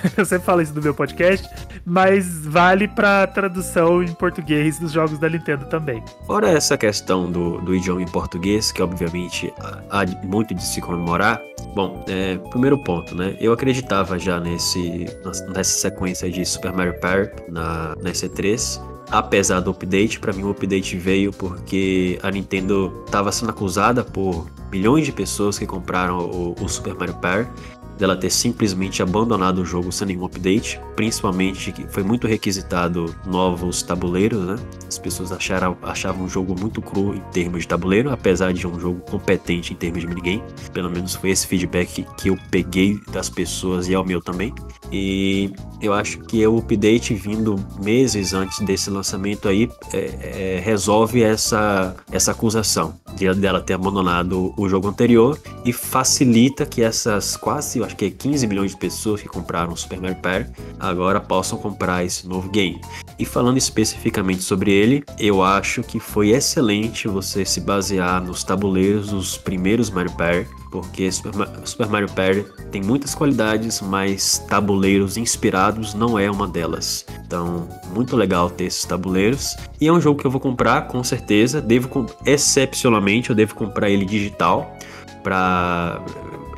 eu 0.18 0.26
sempre 0.26 0.46
falo 0.46 0.62
isso 0.62 0.74
no 0.74 0.82
meu 0.82 0.94
podcast, 0.94 1.48
mas 1.86 2.46
vale 2.46 2.88
pra 2.88 3.26
tradução 3.28 4.04
em 4.04 4.14
português 4.14 4.80
dos 4.80 4.92
jogos 4.92 5.18
da 5.18 5.30
Nintendo 5.30 5.66
também. 5.66 6.04
Fora 6.26 6.50
essa 6.50 6.78
questão 6.78 7.32
do, 7.32 7.60
do 7.62 7.76
idioma 7.76 8.02
em 8.02 8.08
português, 8.08 8.72
que 8.72 8.82
obviamente 8.82 9.54
há 9.90 10.06
muito 10.26 10.54
de 10.54 10.64
se 10.64 10.82
comemorar, 10.82 11.42
bom, 11.76 12.04
é, 12.08 12.38
primeiro 12.50 12.78
ponto, 12.84 13.16
né? 13.16 13.36
Eu 13.40 13.54
acreditava 13.54 14.20
já 14.20 14.40
nesse, 14.40 15.06
nessa 15.54 15.80
sequência 15.80 16.30
de 16.30 16.46
Super 16.46 16.74
Mario 16.74 17.00
Party 17.00 17.44
na, 17.50 17.96
na 18.02 18.12
EC3, 18.12 18.82
apesar 19.10 19.60
do 19.60 19.72
update, 19.72 20.20
para 20.20 20.34
mim 20.34 20.44
o 20.44 20.50
update 20.50 20.98
veio 20.98 21.32
porque 21.32 22.20
a 22.24 22.32
Nintendo 22.32 23.04
estava 23.06 23.32
sendo 23.32 23.50
acusada 23.50 24.04
por 24.04 24.48
milhões 24.72 25.06
de 25.06 25.12
pessoas 25.12 25.60
que 25.60 25.66
compraram 25.66 26.18
o, 26.18 26.56
o 26.60 26.68
Super 26.68 26.96
Mario 26.96 27.16
Party 27.16 27.50
dela 27.98 28.16
ter 28.16 28.30
simplesmente 28.30 29.02
abandonado 29.02 29.60
o 29.60 29.66
jogo 29.66 29.92
sem 29.92 30.08
nenhum 30.08 30.26
update, 30.26 30.80
principalmente 30.96 31.72
que 31.72 31.88
foi 31.88 32.04
muito 32.04 32.28
requisitado 32.28 33.14
novos 33.26 33.82
tabuleiros, 33.82 34.46
né? 34.46 34.56
As 34.88 34.98
pessoas 34.98 35.32
acharam, 35.32 35.78
achavam 35.82 36.26
o 36.26 36.30
jogo 36.30 36.56
muito 36.60 36.82
cru 36.82 37.16
em 37.16 37.22
termos 37.32 37.62
de 37.62 37.68
tabuleiro, 37.68 38.12
apesar 38.12 38.54
de 38.54 38.66
um 38.68 38.80
jogo 38.80 39.02
competente 39.02 39.74
em 39.74 39.76
termos 39.76 40.02
de 40.02 40.08
minigame. 40.08 40.44
Pelo 40.72 40.90
menos 40.90 41.16
foi 41.16 41.32
esse 41.32 41.48
feedback 41.48 42.06
que 42.18 42.30
eu 42.30 42.38
peguei 42.52 43.00
das 43.12 43.30
pessoas 43.30 43.88
e 43.88 43.96
ao 43.96 44.06
meu 44.06 44.22
também. 44.22 44.54
E 44.92 45.52
eu 45.82 45.94
acho 45.94 46.20
que 46.20 46.46
o 46.46 46.58
update 46.58 47.14
vindo 47.14 47.56
meses 47.84 48.34
antes 48.34 48.60
desse 48.60 48.90
lançamento 48.90 49.48
aí 49.48 49.70
é, 49.92 49.98
é, 49.98 50.62
resolve 50.64 51.24
essa, 51.24 51.96
essa 52.12 52.32
acusação 52.32 52.94
de, 53.16 53.32
dela 53.34 53.62
ter 53.62 53.74
abandonado 53.74 54.54
o 54.58 54.70
jogo 54.70 54.88
anterior 54.88 55.38
e 55.66 55.74
facilita 55.74 56.66
que 56.66 56.82
essas 56.82 57.36
quase 57.36 57.83
acho 57.84 57.96
que 57.96 58.06
é 58.06 58.10
15 58.10 58.48
milhões 58.48 58.72
de 58.72 58.78
pessoas 58.78 59.22
que 59.22 59.28
compraram 59.28 59.74
o 59.74 59.78
Super 59.78 60.00
Mario 60.00 60.18
Party, 60.18 60.52
agora 60.80 61.20
possam 61.20 61.58
comprar 61.58 62.04
esse 62.04 62.28
novo 62.28 62.50
game. 62.50 62.82
E 63.18 63.26
falando 63.26 63.58
especificamente 63.58 64.42
sobre 64.42 64.72
ele, 64.72 65.04
eu 65.20 65.44
acho 65.44 65.84
que 65.84 66.00
foi 66.00 66.30
excelente 66.30 67.08
você 67.08 67.46
se 67.46 67.62
basear 67.62 68.22
nos 68.24 68.44
tabuleiros 68.44 69.10
dos 69.10 69.38
primeiros 69.38 69.90
Mario 69.90 70.12
Party, 70.14 70.50
porque 70.72 71.10
Super 71.12 71.88
Mario 71.88 72.10
Party 72.12 72.46
tem 72.72 72.82
muitas 72.82 73.14
qualidades, 73.14 73.80
mas 73.82 74.40
tabuleiros 74.50 75.18
inspirados 75.18 75.94
não 75.94 76.18
é 76.18 76.30
uma 76.32 76.48
delas. 76.48 77.06
Então, 77.26 77.70
muito 77.94 78.16
legal 78.16 78.50
ter 78.50 78.66
esses 78.66 78.84
tabuleiros. 78.84 79.56
E 79.80 79.88
é 79.88 79.94
um 79.94 80.02
jogo 80.02 80.20
que 80.20 80.26
eu 80.26 80.32
vou 80.32 80.42
comprar, 80.42 80.88
com 80.88 81.04
certeza. 81.04 81.62
Devo, 81.62 82.08
excepcionalmente, 82.26 83.30
eu 83.30 83.36
devo 83.36 83.54
comprar 83.54 83.90
ele 83.90 84.06
digital 84.06 84.76
para 85.24 86.02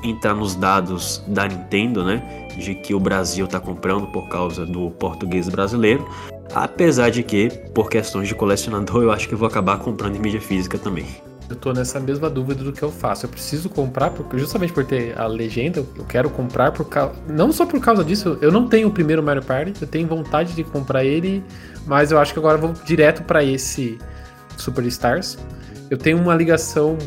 entrar 0.03 0.33
nos 0.33 0.55
dados 0.55 1.23
da 1.27 1.47
Nintendo, 1.47 2.03
né? 2.03 2.47
De 2.57 2.75
que 2.75 2.93
o 2.93 2.99
Brasil 2.99 3.45
está 3.45 3.59
comprando 3.59 4.07
por 4.07 4.27
causa 4.27 4.65
do 4.65 4.91
português 4.91 5.49
brasileiro. 5.49 6.07
Apesar 6.53 7.09
de 7.09 7.23
que, 7.23 7.49
por 7.73 7.89
questões 7.89 8.27
de 8.27 8.35
colecionador, 8.35 9.03
eu 9.03 9.11
acho 9.11 9.27
que 9.27 9.35
vou 9.35 9.47
acabar 9.47 9.77
comprando 9.79 10.15
em 10.15 10.19
mídia 10.19 10.41
física 10.41 10.77
também. 10.77 11.05
Eu 11.47 11.55
tô 11.55 11.71
nessa 11.73 11.99
mesma 11.99 12.27
dúvida 12.27 12.63
do 12.63 12.71
que 12.71 12.81
eu 12.81 12.91
faço. 12.91 13.25
Eu 13.25 13.29
preciso 13.29 13.69
comprar, 13.69 14.09
porque 14.09 14.37
justamente 14.37 14.73
por 14.73 14.83
ter 14.83 15.19
a 15.19 15.27
legenda, 15.27 15.85
eu 15.95 16.05
quero 16.05 16.29
comprar 16.29 16.71
por 16.71 16.85
causa. 16.85 17.13
Não 17.27 17.51
só 17.51 17.65
por 17.65 17.79
causa 17.79 18.03
disso, 18.03 18.37
eu 18.41 18.51
não 18.51 18.67
tenho 18.67 18.87
o 18.87 18.91
primeiro 18.91 19.21
Mario 19.21 19.43
Party, 19.43 19.73
eu 19.79 19.87
tenho 19.87 20.07
vontade 20.07 20.53
de 20.53 20.63
comprar 20.63 21.03
ele, 21.03 21.43
mas 21.85 22.11
eu 22.11 22.17
acho 22.17 22.33
que 22.33 22.39
agora 22.39 22.57
eu 22.57 22.61
vou 22.61 22.73
direto 22.83 23.23
para 23.23 23.43
esse 23.43 23.99
Super 24.57 24.85
Stars. 24.85 25.37
Eu 25.89 25.97
tenho 25.97 26.19
uma 26.19 26.33
ligação 26.33 26.97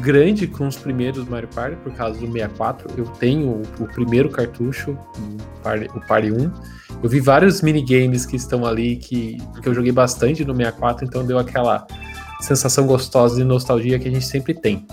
grande 0.00 0.46
com 0.46 0.66
os 0.66 0.76
primeiros 0.76 1.28
Mario 1.28 1.48
Party, 1.48 1.76
por 1.76 1.92
causa 1.92 2.18
do 2.18 2.26
64. 2.26 2.88
Eu 2.96 3.04
tenho 3.04 3.48
o, 3.48 3.62
o 3.82 3.86
primeiro 3.86 4.30
cartucho, 4.30 4.92
o 4.92 5.62
Party, 5.62 5.88
o 5.94 6.00
Party 6.06 6.32
1. 6.32 6.50
Eu 7.02 7.08
vi 7.08 7.20
vários 7.20 7.60
minigames 7.60 8.24
que 8.24 8.36
estão 8.36 8.64
ali 8.64 8.96
que, 8.96 9.38
que 9.62 9.68
eu 9.68 9.74
joguei 9.74 9.92
bastante 9.92 10.44
no 10.44 10.54
64, 10.54 11.04
então 11.04 11.24
deu 11.24 11.38
aquela 11.38 11.86
sensação 12.40 12.86
gostosa 12.86 13.36
de 13.36 13.44
nostalgia 13.44 13.98
que 13.98 14.08
a 14.08 14.10
gente 14.10 14.26
sempre 14.26 14.54
tem. 14.54 14.86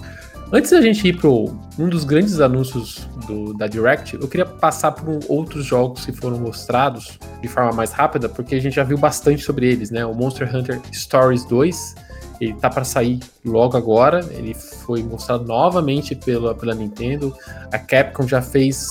Antes 0.53 0.71
da 0.71 0.81
gente 0.81 1.07
ir 1.07 1.17
para 1.17 1.29
um 1.29 1.87
dos 1.87 2.03
grandes 2.03 2.41
anúncios 2.41 3.07
do, 3.25 3.53
da 3.53 3.67
Direct, 3.67 4.15
eu 4.15 4.27
queria 4.27 4.45
passar 4.45 4.91
por 4.91 5.19
outros 5.29 5.65
jogos 5.65 6.05
que 6.05 6.11
foram 6.11 6.37
mostrados 6.39 7.17
de 7.41 7.47
forma 7.47 7.71
mais 7.71 7.93
rápida, 7.93 8.27
porque 8.27 8.55
a 8.55 8.59
gente 8.59 8.75
já 8.75 8.83
viu 8.83 8.97
bastante 8.97 9.41
sobre 9.43 9.71
eles, 9.71 9.89
né? 9.91 10.05
O 10.05 10.13
Monster 10.13 10.53
Hunter 10.53 10.81
Stories 10.91 11.45
2, 11.45 11.95
ele 12.41 12.53
tá 12.55 12.69
para 12.69 12.83
sair 12.83 13.19
logo 13.45 13.77
agora. 13.77 14.27
Ele 14.31 14.53
foi 14.53 15.01
mostrado 15.01 15.45
novamente 15.45 16.15
pela, 16.15 16.53
pela 16.53 16.75
Nintendo. 16.75 17.33
A 17.71 17.79
Capcom 17.79 18.27
já 18.27 18.41
fez 18.41 18.89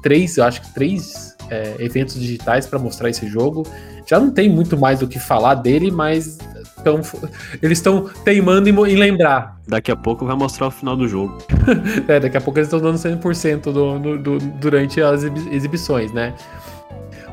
três, 0.00 0.36
eu 0.36 0.44
acho 0.44 0.62
que 0.62 0.74
três 0.74 1.36
é, 1.50 1.74
eventos 1.80 2.14
digitais 2.14 2.68
para 2.68 2.78
mostrar 2.78 3.10
esse 3.10 3.26
jogo. 3.26 3.66
Já 4.06 4.20
não 4.20 4.30
tem 4.30 4.48
muito 4.48 4.78
mais 4.78 5.00
do 5.00 5.08
que 5.08 5.18
falar 5.18 5.56
dele, 5.56 5.90
mas 5.90 6.38
tão, 6.84 7.00
eles 7.62 7.78
estão 7.78 8.08
teimando 8.24 8.68
em, 8.68 8.72
em, 8.72 8.96
lembrar. 8.96 9.58
Daqui 9.66 9.90
a 9.90 9.96
pouco 9.96 10.26
vai 10.26 10.36
mostrar 10.36 10.68
o 10.68 10.70
final 10.70 10.94
do 10.94 11.08
jogo. 11.08 11.38
é, 12.06 12.20
daqui 12.20 12.36
a 12.36 12.40
pouco 12.40 12.58
eles 12.58 12.68
estão 12.72 12.80
dando 12.80 12.96
100% 12.96 13.62
do, 13.72 13.98
do, 13.98 14.18
do, 14.18 14.38
durante 14.38 15.00
as 15.00 15.24
exibições, 15.24 16.12
né? 16.12 16.34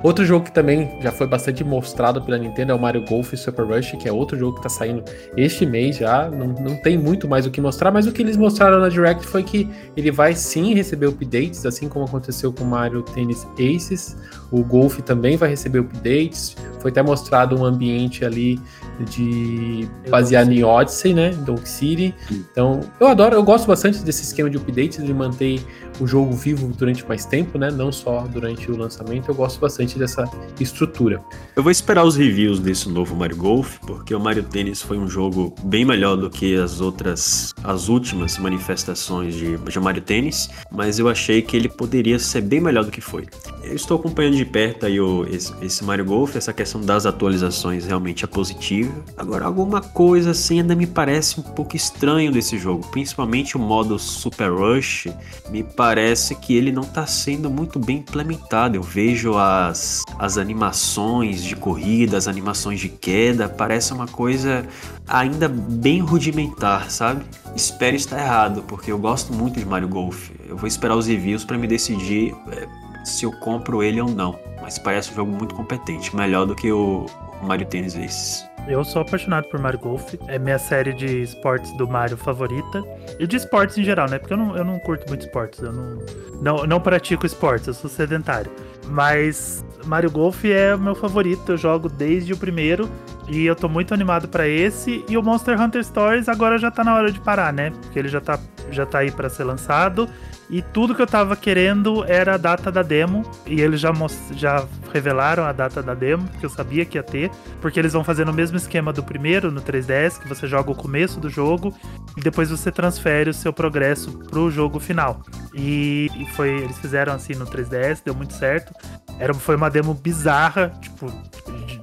Outro 0.04 0.26
jogo 0.26 0.46
que 0.46 0.52
também 0.52 0.98
já 1.02 1.12
foi 1.12 1.28
bastante 1.28 1.64
mostrado 1.64 2.22
pela 2.22 2.38
Nintendo 2.38 2.72
é 2.72 2.76
o 2.76 2.80
Mario 2.80 3.06
Golf 3.06 3.34
Super 3.34 3.66
Rush, 3.66 3.92
que 4.00 4.10
é 4.10 4.12
outro 4.12 4.38
jogo 4.38 4.58
que 4.58 4.64
tá 4.64 4.70
saindo 4.70 5.04
este 5.38 5.66
mês 5.66 5.98
já. 5.98 6.30
Não, 6.30 6.48
não 6.48 6.76
tem 6.82 6.98
muito 6.98 7.28
mais 7.28 7.46
o 7.46 7.52
que 7.52 7.62
mostrar, 7.62 7.92
mas 7.92 8.08
o 8.08 8.12
que 8.12 8.22
eles 8.22 8.36
mostraram 8.36 8.80
na 8.80 8.90
Direct 8.90 9.26
foi 9.28 9.44
que 9.44 9.70
ele 9.96 10.12
vai 10.12 10.34
sim 10.34 10.74
receber 10.74 11.08
updates, 11.08 11.66
assim 11.66 11.88
como 11.88 12.06
aconteceu 12.06 12.52
com 12.52 12.64
o 12.64 12.68
Mario 12.68 13.04
Tennis 13.04 13.46
Aces. 13.54 14.18
O 14.52 14.64
Golf 14.64 15.00
também 15.02 15.38
vai 15.38 15.50
receber 15.50 15.80
updates. 15.80 16.56
Foi 16.80 16.90
até 16.90 17.04
mostrado 17.04 17.56
um 17.56 17.64
ambiente 17.64 18.26
ali 18.26 18.60
de 19.06 19.88
baseado 20.10 20.52
em 20.52 20.64
Odyssey, 20.64 21.14
né? 21.14 21.30
Donk 21.46 21.68
City. 21.68 22.14
Então, 22.32 22.82
eu 23.00 23.08
adoro, 23.08 23.36
eu 23.36 23.44
gosto 23.44 23.68
bastante 23.68 24.04
desse 24.04 24.24
esquema 24.24 24.50
de 24.50 24.58
updates, 24.58 25.04
de 25.04 25.14
manter 25.14 25.60
o 26.02 26.08
jogo 26.08 26.34
vivo 26.34 26.68
durante 26.76 27.08
mais 27.08 27.26
tempo, 27.26 27.60
né? 27.60 27.70
Não 27.70 27.92
só 27.92 28.22
durante 28.22 28.72
o 28.72 28.76
lançamento. 28.76 29.30
Eu 29.30 29.36
gosto 29.36 29.60
bastante 29.60 30.00
dessa 30.00 30.30
estrutura. 30.60 31.22
Eu 31.56 31.62
vou 31.62 31.72
esperar 31.72 32.04
os 32.04 32.16
reviews 32.16 32.60
desse 32.60 32.90
novo 32.90 33.16
Mario 33.16 33.38
Golf, 33.38 33.78
porque 33.86 34.16
o 34.16 34.20
Mario 34.20 34.42
Tennis 34.42 34.82
foi 34.82 34.98
um 34.98 35.08
jogo 35.08 35.54
bem 35.64 35.86
melhor 35.86 36.18
do 36.18 36.30
que 36.30 36.56
as 36.56 36.82
outras, 36.82 37.54
as 37.64 37.88
últimas 37.88 38.38
manifestações 38.40 39.36
de, 39.36 39.58
de 39.58 39.80
Mario 39.80 40.02
Tennis, 40.02 40.50
mas 40.72 40.98
eu 40.98 41.08
achei 41.08 41.42
que 41.42 41.56
ele 41.56 41.70
poderia 41.70 42.18
ser 42.18 42.42
bem 42.42 42.60
melhor 42.60 42.84
do 42.84 42.90
que 42.90 43.02
foi. 43.02 43.28
Eu 43.64 43.76
estou 43.76 44.00
acompanhando 44.00 44.38
de 44.38 44.46
perto 44.46 44.88
aí 44.88 45.00
o, 45.00 45.26
esse, 45.28 45.54
esse 45.62 45.84
Mario 45.84 46.06
Golf, 46.06 46.36
essa 46.36 46.52
questão 46.52 46.82
das 46.82 47.06
atualizações 47.06 47.86
realmente 47.86 48.26
é 48.26 48.28
positiva. 48.28 48.92
Agora, 49.16 49.46
alguma 49.46 49.82
coisa 49.82 50.32
assim 50.32 50.62
ainda 50.62 50.76
me 50.76 50.88
parece 50.88 51.40
um 51.40 51.44
pouco 51.44 51.76
estranho 51.76 52.32
desse 52.32 52.58
jogo, 52.58 52.88
principalmente 52.88 53.56
o 53.56 53.60
modo 53.60 54.00
Super 54.00 54.52
Rush, 54.52 55.08
me 55.52 55.64
parece 55.64 55.91
que 56.36 56.56
ele 56.56 56.72
não 56.72 56.84
está 56.84 57.06
sendo 57.06 57.50
muito 57.50 57.80
bem 57.80 57.98
implementado. 57.98 58.76
Eu 58.76 58.84
vejo 58.84 59.38
as, 59.38 60.04
as 60.18 60.38
animações 60.38 61.44
de 61.44 61.56
corrida, 61.56 62.18
as 62.18 62.28
animações 62.28 62.80
de 62.80 62.90
queda, 62.90 63.50
parece 63.50 63.94
uma 63.94 64.08
coisa 64.08 64.66
ainda 65.08 65.48
bem 65.48 66.00
rudimentar, 66.00 66.90
sabe? 66.90 67.26
Espero 67.56 67.96
estar 67.96 68.20
errado, 68.20 68.64
porque 68.68 68.92
eu 68.92 68.98
gosto 68.98 69.34
muito 69.34 69.60
de 69.60 69.66
Mario 69.66 69.88
Golf. 69.88 70.30
Eu 70.48 70.58
vou 70.58 70.68
esperar 70.68 70.96
os 70.96 71.08
reviews 71.08 71.44
para 71.44 71.58
me 71.58 71.68
decidir 71.68 72.34
é, 72.52 72.68
se 73.06 73.26
eu 73.26 73.32
compro 73.40 73.84
ele 73.84 74.00
ou 74.00 74.10
não. 74.10 74.38
Mas 74.62 74.78
parece 74.78 75.12
um 75.12 75.16
jogo 75.16 75.32
muito 75.32 75.56
competente, 75.56 76.16
melhor 76.16 76.46
do 76.46 76.56
que 76.56 76.72
o 76.72 77.06
Mario 77.42 77.66
Tennis 77.66 77.96
Aces. 77.96 78.51
Eu 78.68 78.84
sou 78.84 79.02
apaixonado 79.02 79.48
por 79.50 79.60
Mario 79.60 79.80
Golf. 79.80 80.14
É 80.28 80.38
minha 80.38 80.60
série 80.60 80.94
de 80.94 81.24
esportes 81.24 81.76
do 81.78 81.88
Mario 81.88 82.16
favorita. 82.16 82.84
E 83.20 83.28
de 83.28 83.36
esportes 83.36 83.78
em 83.78 83.84
geral, 83.84 84.10
né? 84.10 84.20
Porque 84.20 84.34
eu 84.34 84.38
não, 84.38 84.56
eu 84.56 84.64
não 84.64 84.80
curto 84.80 85.08
muito 85.10 85.22
esportes. 85.22 85.62
Eu 85.62 85.74
não, 85.74 86.00
não, 86.42 86.68
não 86.68 86.80
pratico 86.80 87.26
esportes, 87.26 87.68
eu 87.68 87.74
sou 87.74 87.90
sedentário. 87.90 88.52
Mas 88.88 89.64
Mario 89.86 90.12
Golf 90.12 90.46
é 90.46 90.76
o 90.76 90.80
meu 90.80 90.96
favorito. 90.96 91.52
Eu 91.52 91.58
jogo 91.58 91.90
desde 91.90 92.34
o 92.34 92.38
primeiro. 92.38 92.90
E 93.28 93.46
eu 93.46 93.56
tô 93.56 93.70
muito 93.70 93.94
animado 93.94 94.28
para 94.28 94.48
esse. 94.48 95.06
E 95.08 95.18
o 95.18 95.24
Monster 95.24 95.60
Hunter 95.60 95.84
Stories 95.84 96.28
agora 96.28 96.58
já 96.58 96.70
tá 96.70 96.84
na 96.84 96.96
hora 96.96 97.12
de 97.12 97.20
parar, 97.20 97.54
né? 97.54 97.72
Porque 97.82 97.98
ele 97.98 98.10
já 98.10 98.20
tá, 98.20 98.38
já 98.70 98.86
tá 98.86 99.00
aí 99.00 99.12
para 99.12 99.30
ser 99.30 99.44
lançado. 99.44 100.10
E 100.50 100.62
tudo 100.62 100.94
que 100.94 101.02
eu 101.02 101.08
tava 101.08 101.34
querendo 101.38 102.04
era 102.04 102.34
a 102.34 102.38
data 102.38 102.70
da 102.70 102.82
demo. 102.82 103.24
E 103.46 103.62
eles 103.62 103.80
já, 103.80 103.94
já 104.34 104.66
revelaram 104.92 105.46
a 105.46 105.54
data 105.54 105.82
da 105.82 105.94
demo, 105.94 106.28
que 106.40 106.46
eu 106.46 106.50
sabia 106.50 106.84
que 106.84 106.98
ia 106.98 107.04
ter. 107.04 107.32
Porque 107.62 107.80
eles 107.80 107.94
vão 107.94 108.04
fazer 108.04 108.26
no 108.26 108.34
mesmo 108.34 108.58
esquema 108.58 108.92
do 108.92 109.02
primeiro, 109.02 109.50
no 109.50 109.62
3DS, 109.62 110.20
que 110.20 110.28
você 110.28 110.46
joga 110.46 110.70
o 110.70 110.76
começo 110.76 111.20
do 111.20 111.30
jogo 111.30 111.74
e 112.18 112.22
depois 112.22 112.50
você 112.50 112.70
transfere 112.70 113.30
o 113.30 113.34
seu 113.34 113.54
progresso 113.54 114.12
pro 114.30 114.52
jogo 114.52 114.78
final. 114.80 115.22
E, 115.54 116.10
e 116.18 116.26
foi, 116.34 116.50
eles 116.50 116.78
fizeram 116.78 117.14
assim 117.14 117.34
no 117.34 117.46
3DS, 117.46 118.02
deu 118.04 118.14
muito 118.14 118.34
certo. 118.34 118.74
Era, 119.22 119.36
foi 119.36 119.56
uma 119.56 119.70
demo 119.70 119.94
bizarra, 119.94 120.74
tipo, 120.82 121.14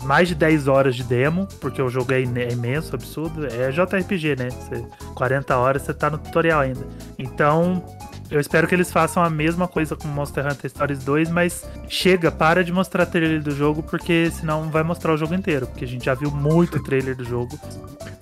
mais 0.03 0.27
de 0.27 0.35
10 0.35 0.67
horas 0.67 0.97
de 0.97 1.05
demo, 1.05 1.47
porque 1.61 1.81
o 1.81 1.89
jogo 1.89 2.13
é, 2.13 2.17
é 2.21 2.53
imenso, 2.53 2.97
absurdo. 2.97 3.47
É 3.47 3.71
JRPG, 3.71 4.35
né? 4.37 4.49
Você, 4.51 4.85
40 5.15 5.57
horas 5.57 5.83
você 5.83 5.95
tá 5.95 6.11
no 6.11 6.19
tutorial 6.19 6.61
ainda. 6.61 6.85
Então, 7.17 7.85
eu 8.31 8.41
espero 8.41 8.67
que 8.67 8.75
eles 8.75 8.93
façam 8.93 9.23
a 9.23 9.31
mesma 9.31 9.67
coisa 9.67 9.97
com 9.97 10.07
Monster 10.09 10.47
Hunter 10.47 10.71
Stories 10.71 11.03
2, 11.05 11.31
mas 11.31 11.65
chega, 11.89 12.31
para 12.31 12.63
de 12.63 12.73
mostrar 12.73 13.07
trailer 13.07 13.43
do 13.43 13.51
jogo, 13.51 13.83
porque 13.83 14.31
senão 14.31 14.71
vai 14.71 14.83
mostrar 14.83 15.15
o 15.15 15.17
jogo 15.17 15.35
inteiro, 15.35 15.67
porque 15.67 15.85
a 15.85 15.89
gente 15.89 16.05
já 16.05 16.15
viu 16.15 16.31
muito 16.31 16.83
trailer 16.83 17.17
do 17.17 17.25
jogo. 17.25 17.59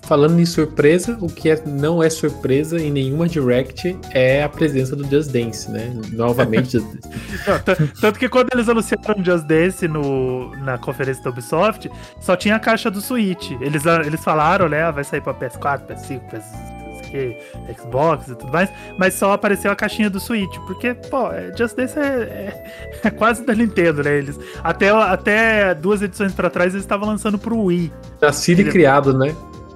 Falando 0.02 0.38
em 0.38 0.46
surpresa, 0.46 1.18
o 1.20 1.26
que 1.26 1.50
é, 1.50 1.60
não 1.66 2.00
é 2.00 2.08
surpresa 2.08 2.80
em 2.80 2.92
nenhuma 2.92 3.26
Direct 3.26 3.98
é 4.12 4.44
a 4.44 4.48
presença 4.48 4.94
do 4.94 5.04
Just 5.04 5.32
Dance, 5.32 5.68
né? 5.68 5.92
Novamente. 6.12 6.78
não, 6.78 7.88
tanto 8.00 8.16
que 8.16 8.28
quando 8.28 8.50
eles 8.54 8.68
anunciaram 8.68 9.24
Just 9.24 9.44
Dance 9.46 9.88
no, 9.88 10.54
na 10.58 10.78
conferência 10.78 11.24
da 11.24 11.30
Ubisoft, 11.30 11.90
só 12.20 12.36
tinha 12.36 12.54
a 12.54 12.60
caixa 12.60 12.88
do 12.88 13.00
Switch. 13.00 13.50
Eles, 13.60 13.82
eles 13.84 14.22
falaram, 14.22 14.68
né? 14.68 14.84
Ah, 14.84 14.92
vai 14.92 15.02
sair 15.02 15.20
pra 15.20 15.34
PS4, 15.34 15.88
PS5, 15.88 16.20
PS5 16.30 16.75
que 17.16 17.72
Xbox 17.74 18.28
e 18.28 18.34
tudo 18.34 18.52
mais, 18.52 18.70
mas 18.98 19.14
só 19.14 19.32
apareceu 19.32 19.70
a 19.70 19.76
caixinha 19.76 20.10
do 20.10 20.20
Switch, 20.20 20.54
porque, 20.66 20.94
pô, 20.94 21.30
é, 21.32 21.52
Just 21.56 21.76
Dance 21.76 21.98
é, 21.98 22.02
é, 22.02 22.72
é 23.08 23.10
quase 23.10 23.44
da 23.44 23.54
Nintendo, 23.54 24.02
né? 24.02 24.18
Eles, 24.18 24.38
até, 24.62 24.90
até 24.90 25.74
duas 25.74 26.02
edições 26.02 26.32
para 26.32 26.50
trás 26.50 26.74
eles 26.74 26.84
estavam 26.84 27.08
lançando 27.08 27.38
pro 27.38 27.58
Wii. 27.58 27.92
Nascido 28.20 28.60
e 28.60 28.64
criado, 28.64 29.16
né? 29.16 29.34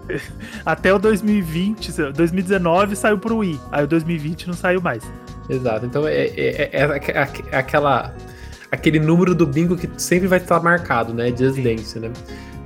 Até 0.67 0.93
o 0.93 0.99
2020, 0.99 1.93
2019 2.13 2.97
saiu 2.97 3.17
pro 3.17 3.39
Wii, 3.39 3.61
aí 3.71 3.85
o 3.85 3.87
2020 3.87 4.49
não 4.49 4.55
saiu 4.55 4.81
mais. 4.81 5.05
Exato, 5.49 5.87
então 5.87 6.05
é, 6.07 6.27
é, 6.27 6.71
é, 6.73 7.01
é 7.53 7.57
aquela 7.57 8.13
aquele 8.71 9.01
número 9.01 9.35
do 9.35 9.47
bingo 9.47 9.77
que 9.77 9.89
sempre 9.97 10.29
vai 10.29 10.39
estar 10.39 10.61
marcado, 10.61 11.13
né? 11.13 11.29
Just 11.29 11.61
Dance, 11.61 11.99
né? 11.99 12.11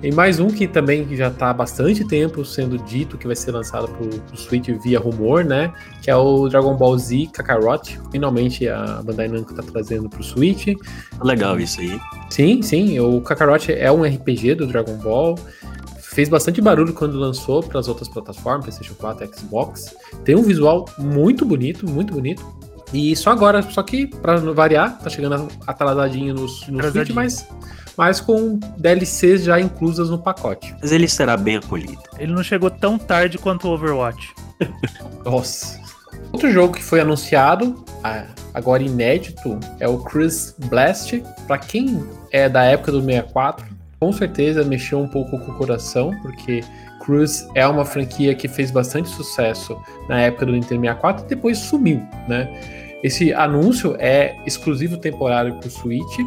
E 0.05 0.13
mais 0.13 0.39
um 0.39 0.49
que 0.49 0.69
também 0.69 1.17
já 1.17 1.29
está 1.29 1.49
há 1.49 1.55
bastante 1.55 2.07
tempo 2.07 2.45
sendo 2.45 2.77
dito 2.77 3.17
que 3.17 3.27
vai 3.27 3.35
ser 3.35 3.53
lançado 3.53 3.89
para 3.89 4.07
o 4.07 4.37
Switch 4.37 4.69
via 4.83 5.01
rumor, 5.01 5.43
né? 5.43 5.73
Que 6.03 6.11
é 6.11 6.17
o 6.17 6.47
Dragon 6.47 6.77
Ball 6.77 6.99
Z 6.99 7.31
Kakarot. 7.33 7.99
Finalmente 8.13 8.69
a 8.69 9.01
Bandai 9.03 9.29
Namco 9.29 9.53
está 9.53 9.63
trazendo 9.63 10.07
para 10.11 10.21
o 10.21 10.23
Switch. 10.23 10.67
Legal 11.23 11.59
isso 11.59 11.81
aí. 11.81 11.99
Sim, 12.29 12.61
sim. 12.61 13.01
O 13.01 13.19
Kakarot 13.23 13.73
é 13.73 13.91
um 13.91 14.03
RPG 14.03 14.57
do 14.57 14.67
Dragon 14.67 14.95
Ball. 14.99 15.39
Fez 16.03 16.29
bastante 16.29 16.61
barulho 16.61 16.93
quando 16.93 17.19
lançou 17.19 17.63
para 17.63 17.81
as 17.81 17.89
outras 17.89 18.07
plataformas, 18.07 18.67
PlayStation 18.67 18.95
4 18.97 19.25
e 19.25 19.39
Xbox. 19.39 19.97
Tem 20.23 20.37
um 20.37 20.43
visual 20.43 20.85
muito 20.99 21.47
bonito, 21.47 21.89
muito 21.89 22.13
bonito. 22.13 22.45
E 22.93 23.15
só 23.17 23.31
agora, 23.31 23.63
só 23.63 23.83
que 23.83 24.07
para 24.07 24.37
variar, 24.37 24.99
tá 24.99 25.11
chegando 25.11 25.49
atrasadinho 25.67 26.35
no, 26.35 26.43
no 26.43 26.91
Switch, 26.91 27.11
mas 27.11 27.47
mas 27.97 28.21
com 28.21 28.59
DLCs 28.77 29.45
já 29.45 29.61
inclusas 29.61 30.11
no 30.11 30.19
pacote. 30.19 30.75
Mas 30.81 30.93
ele 30.93 31.09
será 31.09 31.37
bem 31.37 31.57
acolhido. 31.57 32.03
Ele 32.19 32.33
não 32.33 32.43
chegou 32.43 32.71
tão 32.71 32.99
tarde 32.99 33.39
quanto 33.39 33.69
o 33.69 33.73
Overwatch. 33.73 34.35
Nossa. 35.25 35.81
Outro 36.33 36.51
jogo 36.51 36.75
que 36.75 36.83
foi 36.83 37.01
anunciado, 37.01 37.85
agora 38.53 38.83
inédito, 38.83 39.59
é 39.79 39.89
o 39.89 39.99
Chris 39.99 40.55
Blast. 40.67 41.23
Para 41.47 41.59
quem 41.59 42.05
é 42.33 42.49
da 42.49 42.65
época 42.65 42.91
do 42.91 43.01
64, 43.01 43.65
com 44.01 44.13
certeza 44.13 44.65
mexeu 44.65 45.01
um 45.01 45.09
pouco 45.09 45.39
com 45.39 45.53
o 45.53 45.55
coração, 45.55 46.11
porque 46.23 46.63
Cruz 47.05 47.47
é 47.55 47.67
uma 47.67 47.85
franquia 47.85 48.35
que 48.35 48.49
fez 48.49 48.71
bastante 48.71 49.09
sucesso 49.09 49.81
na 50.09 50.21
época 50.21 50.47
do 50.47 50.53
Nintendo 50.53 50.81
64 50.81 51.25
e 51.25 51.29
depois 51.29 51.59
sumiu, 51.59 52.03
né? 52.29 52.49
Esse 53.03 53.35
anúncio 53.35 53.95
é 53.99 54.35
exclusivo 54.47 54.97
temporário 54.97 55.55
para 55.57 55.69
o 55.69 55.71
Switch 55.71 56.19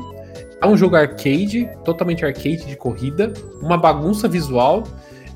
é 0.59 0.65
um 0.65 0.75
jogo 0.75 0.95
arcade, 0.95 1.69
totalmente 1.85 2.25
arcade 2.25 2.65
de 2.65 2.75
corrida, 2.75 3.31
uma 3.61 3.77
bagunça 3.77 4.27
visual. 4.27 4.83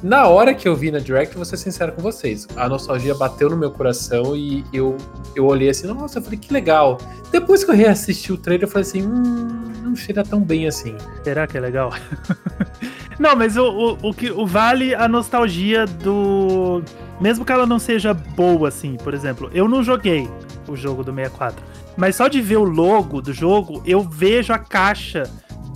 Na 0.02 0.28
hora 0.28 0.52
que 0.56 0.68
eu 0.68 0.76
vi 0.76 0.90
na 0.90 0.98
Direct, 0.98 1.36
vou 1.36 1.46
ser 1.46 1.58
sincero 1.58 1.92
com 1.92 2.02
vocês, 2.02 2.48
a 2.56 2.68
nostalgia 2.68 3.14
bateu 3.14 3.52
no 3.52 3.56
meu 3.56 3.70
coração 3.70 4.36
e 4.36 4.66
eu, 4.74 4.98
eu 5.36 5.46
olhei 5.46 5.70
assim, 5.70 5.86
nossa, 5.86 6.18
eu 6.18 6.24
falei, 6.24 6.40
que 6.40 6.52
legal. 6.52 6.98
Depois 7.32 7.64
que 7.64 7.70
eu 7.70 7.76
reassisti 7.76 8.34
o 8.34 8.38
trailer, 8.38 8.68
eu 8.68 8.72
falei 8.72 8.88
assim, 8.88 9.04
hum, 9.04 9.72
não 9.84 9.96
cheira 9.96 10.24
tão 10.24 10.42
bem 10.42 10.68
assim. 10.68 10.96
Será 11.24 11.46
que 11.46 11.56
é 11.56 11.60
legal? 11.62 11.94
não, 13.22 13.36
mas 13.36 13.56
o, 13.56 13.64
o, 13.64 14.10
o, 14.10 14.14
que 14.16 14.32
o 14.32 14.48
vale 14.48 14.96
a 14.96 15.08
nostalgia 15.08 15.86
do. 15.86 16.82
Mesmo 17.20 17.46
que 17.46 17.52
ela 17.52 17.68
não 17.68 17.78
seja 17.78 18.16
boa, 18.16 18.70
assim, 18.70 18.98
por 18.98 19.14
exemplo, 19.14 19.48
eu 19.54 19.70
não 19.70 19.84
joguei 19.84 20.28
o 20.68 20.76
jogo 20.76 21.04
do 21.04 21.14
64. 21.14 21.64
Mas 21.96 22.16
só 22.16 22.28
de 22.28 22.42
ver 22.42 22.58
o 22.58 22.64
logo 22.64 23.22
do 23.22 23.32
jogo, 23.32 23.84
eu 23.86 24.02
vejo 24.02 24.52
a 24.52 24.58
caixa 24.58 25.30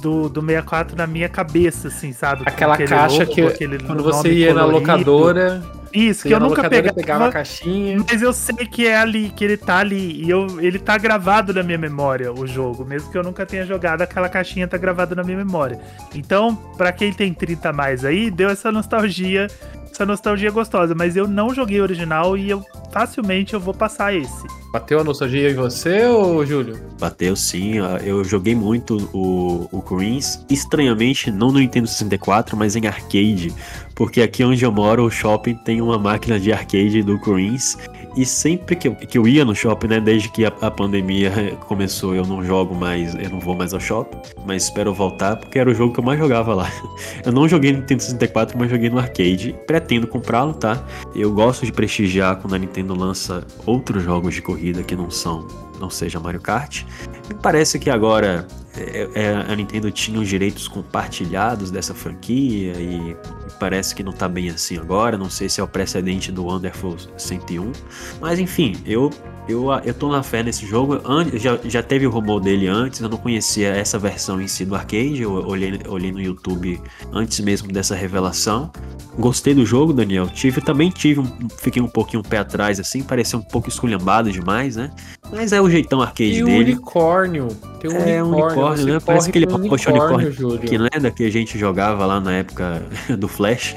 do, 0.06 0.30
do 0.30 0.40
64 0.40 0.96
na 0.96 1.08
minha 1.08 1.28
cabeça, 1.28 1.88
assim, 1.88 2.14
sabe? 2.14 2.44
Aquela 2.46 2.78
caixa 2.78 3.24
logo, 3.24 3.32
que 3.32 3.42
quando 3.84 4.04
você 4.04 4.32
ia 4.32 4.54
colorido. 4.54 4.54
na 4.54 4.66
locadora 4.66 5.64
Isso, 5.92 6.22
Você 6.22 6.28
que 6.28 6.36
eu 6.36 6.40
nunca 6.40 6.70
pegava, 6.70 6.94
pegava 6.94 7.28
a 7.28 7.32
caixinha. 7.32 7.98
mas 8.08 8.22
eu 8.22 8.32
sei 8.32 8.68
que 8.68 8.86
é 8.86 8.98
ali, 8.98 9.32
que 9.36 9.44
ele 9.44 9.58
tá 9.58 9.80
ali. 9.80 10.24
E 10.24 10.30
eu, 10.30 10.62
ele 10.62 10.78
tá 10.78 10.96
gravado 10.96 11.52
na 11.56 11.64
minha 11.64 11.78
memória, 11.78 12.32
o 12.32 12.46
jogo. 12.46 12.86
Mesmo 12.86 13.10
que 13.12 13.18
eu 13.18 13.24
nunca 13.24 13.48
tenha 13.48 13.66
jogado, 13.66 14.04
aquela 14.04 14.30
caixinha 14.30 14.68
tá 14.68 14.78
gravada 14.78 15.16
na 15.16 15.24
minha 15.24 15.38
memória. 15.38 15.80
Então, 16.14 16.56
pra 16.78 16.92
quem 16.92 17.12
tem 17.12 17.34
30 17.34 17.70
a 17.70 17.74
mais 17.74 18.06
aí, 18.06 18.30
deu 18.30 18.50
essa 18.50 18.72
nostalgia, 18.72 19.48
essa 19.96 20.06
nostalgia 20.06 20.52
gostosa. 20.52 20.94
Mas 20.94 21.16
eu 21.16 21.28
não 21.28 21.54
joguei 21.54 21.80
o 21.80 21.84
original 21.84 22.38
e 22.38 22.50
eu 22.50 22.64
facilmente 22.92 23.54
eu 23.54 23.60
vou 23.60 23.74
passar 23.74 24.14
esse. 24.14 24.46
Bateu 24.72 25.00
a 25.00 25.04
nostalgia 25.04 25.50
em 25.50 25.56
você, 25.56 26.06
ô 26.06 26.46
Júlio? 26.46 26.78
Bateu 27.00 27.36
sim, 27.36 27.76
eu 28.04 28.24
joguei 28.26 28.54
muito 28.54 29.10
o, 29.14 29.70
o 29.72 29.82
Queens, 29.82 30.46
estranhamente 30.50 31.32
não 31.32 31.50
no 31.52 31.60
Nintendo 31.60 31.88
64, 31.88 32.58
mas 32.58 32.76
em 32.76 32.86
arcade, 32.86 33.54
porque 33.96 34.22
aqui 34.22 34.44
onde 34.44 34.66
eu 34.66 34.72
moro, 34.74 35.06
o 35.06 35.10
shopping 35.10 35.56
tem 35.56 35.82
uma 35.82 35.98
máquina 35.98 36.38
de 36.38 36.52
arcade 36.52 37.02
do 37.04 37.18
Queens, 37.20 37.78
e 38.16 38.26
sempre 38.26 38.76
que 38.76 38.88
eu, 38.88 38.96
que 38.96 39.18
eu 39.18 39.28
ia 39.28 39.44
no 39.44 39.56
shopping, 39.56 39.88
né, 39.88 40.00
desde 40.00 40.30
que 40.30 40.46
a, 40.46 40.54
a 40.62 40.72
pandemia 40.72 41.32
começou, 41.68 42.16
eu 42.16 42.26
não 42.26 42.44
jogo 42.44 42.76
mais, 42.76 43.14
eu 43.16 43.30
não 43.30 43.40
vou 43.40 43.56
mais 43.56 43.74
ao 43.74 43.80
shopping, 43.80 44.18
mas 44.46 44.64
espero 44.64 44.94
voltar, 44.94 45.36
porque 45.36 45.60
era 45.60 45.70
o 45.70 45.74
jogo 45.74 45.94
que 45.94 46.00
eu 46.00 46.04
mais 46.04 46.20
jogava 46.20 46.54
lá. 46.54 46.72
Eu 47.26 47.32
não 47.32 47.48
joguei 47.48 47.72
no 47.72 47.80
Nintendo 47.80 48.04
64, 48.04 48.58
mas 48.58 48.70
joguei 48.70 48.90
no 48.90 49.00
arcade, 49.00 49.56
pretendo 49.66 50.08
comprá-lo, 50.08 50.54
tá? 50.54 50.84
Eu 51.16 51.34
gosto 51.34 51.66
de 51.66 51.72
prestigiar 51.72 52.36
quando 52.38 52.54
a 52.54 52.58
Nintendo 52.58 52.94
lança 52.94 53.46
outros 53.66 54.04
jogos 54.04 54.36
de 54.36 54.42
corrida 54.42 54.84
que 54.84 54.96
não 54.96 55.10
são, 55.10 55.48
não 55.80 55.90
seja 55.90 56.20
Mario 56.20 56.40
Kart. 56.40 56.84
Me 57.28 57.36
parece 57.36 57.80
que 57.80 57.90
agora 57.90 58.48
é, 58.78 59.10
é, 59.14 59.34
a 59.48 59.56
Nintendo 59.56 59.90
tinha 59.90 60.20
os 60.20 60.28
direitos 60.28 60.68
compartilhados 60.68 61.72
dessa 61.72 61.94
franquia 61.94 62.74
e 62.74 63.16
parece 63.60 63.96
que 63.96 64.04
não 64.04 64.12
tá 64.12 64.28
bem 64.28 64.50
assim 64.50 64.78
agora. 64.78 65.18
Não 65.18 65.30
sei 65.30 65.48
se 65.48 65.62
é 65.62 65.64
o 65.64 65.68
precedente 65.68 66.32
do 66.32 66.46
Wonderful 66.46 66.98
101. 67.18 67.72
Mas 68.20 68.40
enfim, 68.40 68.76
eu 68.86 69.10
eu, 69.48 69.68
eu 69.84 69.94
tô 69.94 70.12
na 70.12 70.24
fé 70.24 70.42
nesse 70.42 70.66
jogo. 70.66 71.00
Já, 71.36 71.58
já 71.64 71.84
teve 71.84 72.08
o 72.08 72.10
rumor 72.10 72.40
dele 72.40 72.68
antes, 72.68 73.00
eu 73.00 73.08
não 73.08 73.18
conhecia 73.18 73.70
essa 73.70 74.00
versão 74.00 74.42
em 74.42 74.48
si 74.48 74.66
do 74.66 74.76
arcade. 74.76 75.22
Eu 75.22 75.34
olhei, 75.34 75.80
olhei 75.88 76.12
no 76.12 76.20
YouTube 76.20 76.82
antes 77.14 77.40
mesmo 77.40 77.72
dessa 77.72 77.96
revelação. 77.96 78.72
Gostei 79.18 79.54
do 79.54 79.66
jogo, 79.66 79.94
Daniel. 79.94 80.28
Tive, 80.28 80.62
também 80.62 80.90
tive 80.90 81.22
um, 81.22 81.48
fiquei 81.58 81.82
um 81.82 81.88
pouquinho 81.88 82.22
um 82.22 82.24
pé 82.24 82.40
atrás, 82.40 82.80
assim, 82.80 83.02
pareceu 83.02 83.40
um 83.40 83.44
pouco 83.44 83.70
esculhambado 83.70 84.32
demais, 84.32 84.76
né? 84.76 84.92
Mas 85.32 85.54
é 85.54 85.62
o 85.62 85.70
jeitão 85.70 86.02
arcade 86.02 86.34
E 86.34 86.44
o 86.44 86.46
dele. 86.48 86.76
Unicórnio. 87.24 87.48
Tem 87.80 87.92
um 87.92 87.98
É, 87.98 88.24
um 88.24 88.28
unicórnio, 88.32 88.86
né? 88.86 89.00
Parece 89.06 89.30
aquele 89.30 89.46
um 89.48 89.62
pacote 89.62 89.90
unicórnio 89.90 90.32
Júlio. 90.32 90.60
Que 90.60 90.78
não 90.78 90.88
é 90.92 91.00
da 91.00 91.12
que 91.12 91.26
a 91.26 91.32
gente 91.32 91.58
jogava 91.58 92.06
lá 92.06 92.20
na 92.20 92.34
época 92.34 92.82
do 93.18 93.28
Flash. 93.28 93.76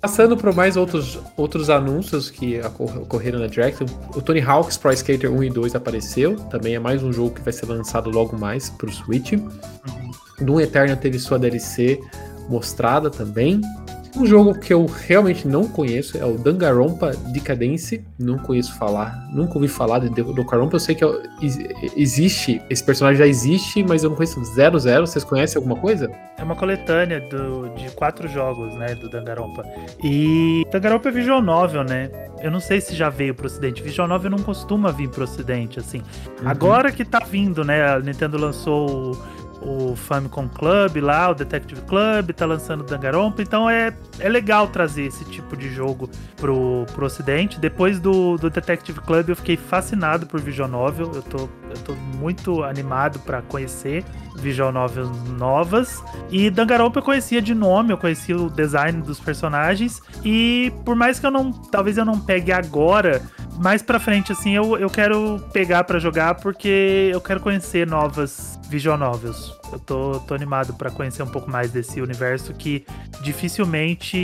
Passando 0.00 0.36
por 0.36 0.54
mais 0.54 0.76
outros, 0.76 1.18
outros 1.36 1.70
anúncios 1.70 2.30
que 2.30 2.60
ocor- 2.60 2.98
ocorreram 2.98 3.40
na 3.40 3.46
Direct, 3.46 3.84
o 4.14 4.22
Tony 4.22 4.40
Hawk's 4.40 4.76
Pro 4.76 4.92
Skater 4.92 5.32
1 5.32 5.44
e 5.44 5.50
2 5.50 5.74
apareceu. 5.74 6.36
Também 6.36 6.74
é 6.74 6.78
mais 6.78 7.02
um 7.02 7.12
jogo 7.12 7.30
que 7.34 7.40
vai 7.42 7.52
ser 7.52 7.66
lançado 7.66 8.10
logo 8.10 8.36
mais 8.38 8.70
pro 8.70 8.90
Switch. 8.92 9.32
Doom 10.40 10.60
Eternal 10.60 10.96
teve 10.96 11.18
sua 11.18 11.38
DLC 11.38 12.00
mostrada 12.48 13.10
também. 13.10 13.60
Um 14.16 14.26
jogo 14.26 14.58
que 14.58 14.72
eu 14.74 14.86
realmente 14.86 15.46
não 15.46 15.68
conheço 15.68 16.18
é 16.18 16.24
o 16.24 16.36
Danganronpa 16.38 17.12
Decadence. 17.32 18.04
Não 18.18 18.38
conheço 18.38 18.74
falar, 18.76 19.28
nunca 19.32 19.54
ouvi 19.54 19.68
falar 19.68 20.00
de 20.00 20.08
Danganronpa. 20.10 20.76
Eu 20.76 20.80
sei 20.80 20.94
que 20.94 21.04
é- 21.04 21.22
ex- 21.42 21.58
existe, 21.96 22.60
esse 22.68 22.82
personagem 22.82 23.18
já 23.18 23.26
existe, 23.26 23.82
mas 23.82 24.02
eu 24.02 24.10
não 24.10 24.16
conheço 24.16 24.42
zero 24.44 24.78
zero. 24.78 25.06
Vocês 25.06 25.24
conhecem 25.24 25.58
alguma 25.58 25.76
coisa? 25.76 26.10
É 26.36 26.42
uma 26.42 26.56
coletânea 26.56 27.20
do- 27.20 27.68
de 27.74 27.90
quatro 27.90 28.26
jogos, 28.28 28.74
né, 28.76 28.94
do 28.94 29.08
Danganronpa. 29.08 29.64
E 30.02 30.64
Danganronpa 30.72 31.08
é 31.08 31.12
visual 31.12 31.42
novel, 31.42 31.84
né? 31.84 32.10
Eu 32.40 32.50
não 32.50 32.60
sei 32.60 32.80
se 32.80 32.94
já 32.94 33.08
veio 33.10 33.34
pro 33.34 33.46
ocidente. 33.46 33.82
Visual 33.82 34.06
novel 34.08 34.30
não 34.30 34.38
costuma 34.38 34.90
vir 34.92 35.08
pro 35.08 35.24
ocidente, 35.24 35.78
assim. 35.78 36.00
Agora 36.44 36.90
que 36.92 37.04
tá 37.04 37.18
vindo, 37.20 37.64
né? 37.64 37.82
A 37.94 37.98
Nintendo 38.00 38.38
lançou 38.38 39.12
o, 39.12 39.22
o 39.60 39.96
Famicom 39.96 40.48
Club 40.48 40.96
lá, 40.96 41.30
o 41.30 41.34
Detective 41.34 41.80
Club, 41.82 42.30
tá 42.32 42.46
lançando 42.46 42.82
o 42.82 42.84
Danganronpa. 42.84 43.42
Então 43.42 43.68
é, 43.68 43.96
é 44.18 44.28
legal 44.28 44.68
trazer 44.68 45.04
esse 45.04 45.24
tipo 45.24 45.56
de 45.56 45.68
jogo 45.68 46.08
pro, 46.36 46.86
pro 46.92 47.06
ocidente. 47.06 47.58
Depois 47.58 47.98
do, 47.98 48.36
do 48.36 48.48
Detective 48.48 49.00
Club 49.00 49.30
eu 49.30 49.36
fiquei 49.36 49.56
fascinado 49.56 50.26
por 50.26 50.40
visual 50.40 50.68
novel. 50.68 51.10
Eu 51.14 51.22
tô, 51.22 51.38
eu 51.70 51.78
tô 51.84 51.94
muito 51.94 52.62
animado 52.62 53.18
pra 53.20 53.42
conhecer 53.42 54.04
visual 54.36 54.72
novels 54.72 55.10
novas. 55.30 56.02
E 56.30 56.50
Danganronpa 56.50 57.00
eu 57.00 57.02
conhecia 57.02 57.42
de 57.42 57.54
nome, 57.54 57.92
eu 57.92 57.98
conhecia 57.98 58.36
o 58.36 58.48
design 58.48 59.02
dos 59.02 59.18
personagens. 59.18 60.00
E 60.24 60.72
por 60.84 60.94
mais 60.94 61.18
que 61.18 61.26
eu 61.26 61.30
não. 61.30 61.50
Talvez 61.50 61.98
eu 61.98 62.04
não 62.04 62.18
pegue 62.18 62.52
agora, 62.52 63.22
mais 63.58 63.82
pra 63.82 63.98
frente, 63.98 64.32
assim, 64.32 64.54
eu, 64.54 64.78
eu 64.78 64.88
quero 64.88 65.44
pegar 65.52 65.84
pra 65.84 65.98
jogar 65.98 66.36
porque 66.36 67.10
eu 67.12 67.20
quero 67.20 67.40
conhecer 67.40 67.86
novas 67.86 68.57
visual 68.68 68.98
novels. 68.98 69.52
Eu 69.72 69.78
tô, 69.78 70.20
tô 70.20 70.34
animado 70.34 70.74
pra 70.74 70.90
conhecer 70.90 71.22
um 71.22 71.26
pouco 71.28 71.50
mais 71.50 71.70
desse 71.70 72.00
universo 72.00 72.52
que 72.54 72.84
dificilmente 73.22 74.16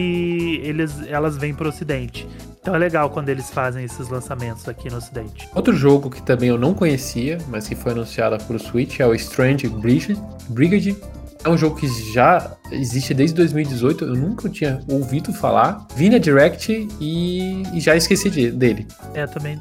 eles, 0.63 0.93
elas 1.09 1.37
vêm 1.37 1.55
pro 1.55 1.69
ocidente. 1.69 2.27
Então 2.61 2.75
é 2.75 2.79
legal 2.79 3.11
quando 3.11 3.29
eles 3.29 3.51
fazem 3.51 3.85
esses 3.85 4.09
lançamentos 4.09 4.67
aqui 4.69 4.89
no 4.91 4.97
ocidente. 4.97 5.49
Outro 5.55 5.75
jogo 5.77 6.09
que 6.09 6.23
também 6.23 6.49
eu 6.49 6.59
não 6.59 6.73
conhecia, 6.73 7.39
mas 7.49 7.69
que 7.69 7.75
foi 7.75 7.93
anunciado 7.93 8.43
para 8.45 8.57
o 8.57 8.59
Switch 8.59 9.01
é 9.01 9.07
o 9.07 9.15
Strange 9.15 9.69
Brigade. 9.69 10.17
Brigade. 10.49 10.97
É 11.45 11.49
um 11.51 11.59
jogo 11.59 11.77
que 11.77 11.87
já 12.15 12.53
existe 12.73 13.13
desde 13.13 13.37
2018, 13.37 14.05
eu 14.07 14.15
nunca 14.15 14.49
tinha 14.49 14.81
ouvido 14.89 15.31
falar. 15.35 15.87
Vi 15.95 16.09
na 16.09 16.17
Direct 16.17 16.89
e, 16.99 17.63
e 17.75 17.81
já 17.81 17.95
esqueci 17.95 18.31
de- 18.31 18.51
dele. 18.51 18.87
É, 19.13 19.27
também. 19.27 19.61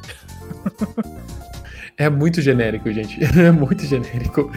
É 1.97 2.09
muito 2.09 2.41
genérico, 2.41 2.91
gente. 2.91 3.19
É 3.39 3.51
muito 3.51 3.85
genérico. 3.85 4.51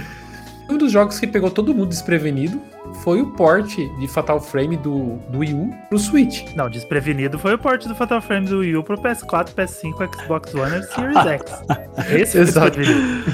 Um 0.68 0.76
dos 0.76 0.90
jogos 0.90 1.20
que 1.20 1.28
pegou 1.28 1.48
todo 1.48 1.72
mundo 1.72 1.90
desprevenido 1.90 2.60
foi 3.04 3.20
o 3.22 3.26
port 3.32 3.72
de 3.76 4.08
Fatal 4.08 4.40
Frame 4.40 4.76
do, 4.76 5.16
do 5.30 5.38
Wii 5.38 5.54
U 5.54 5.70
pro 5.88 5.96
Switch. 5.96 6.42
Não, 6.56 6.68
desprevenido 6.68 7.38
foi 7.38 7.54
o 7.54 7.58
port 7.58 7.86
do 7.86 7.94
Fatal 7.94 8.20
Frame 8.20 8.48
do 8.48 8.58
Wii 8.58 8.76
U 8.78 8.82
pro 8.82 8.98
PS4, 8.98 9.50
PS5, 9.54 10.10
Xbox 10.20 10.52
One 10.54 10.78
e 10.78 10.82
Series 10.82 11.16
X. 11.24 11.52
Esse 12.10 12.32
foi 12.32 12.40
Exato. 12.40 12.70
desprevenido. 12.80 13.24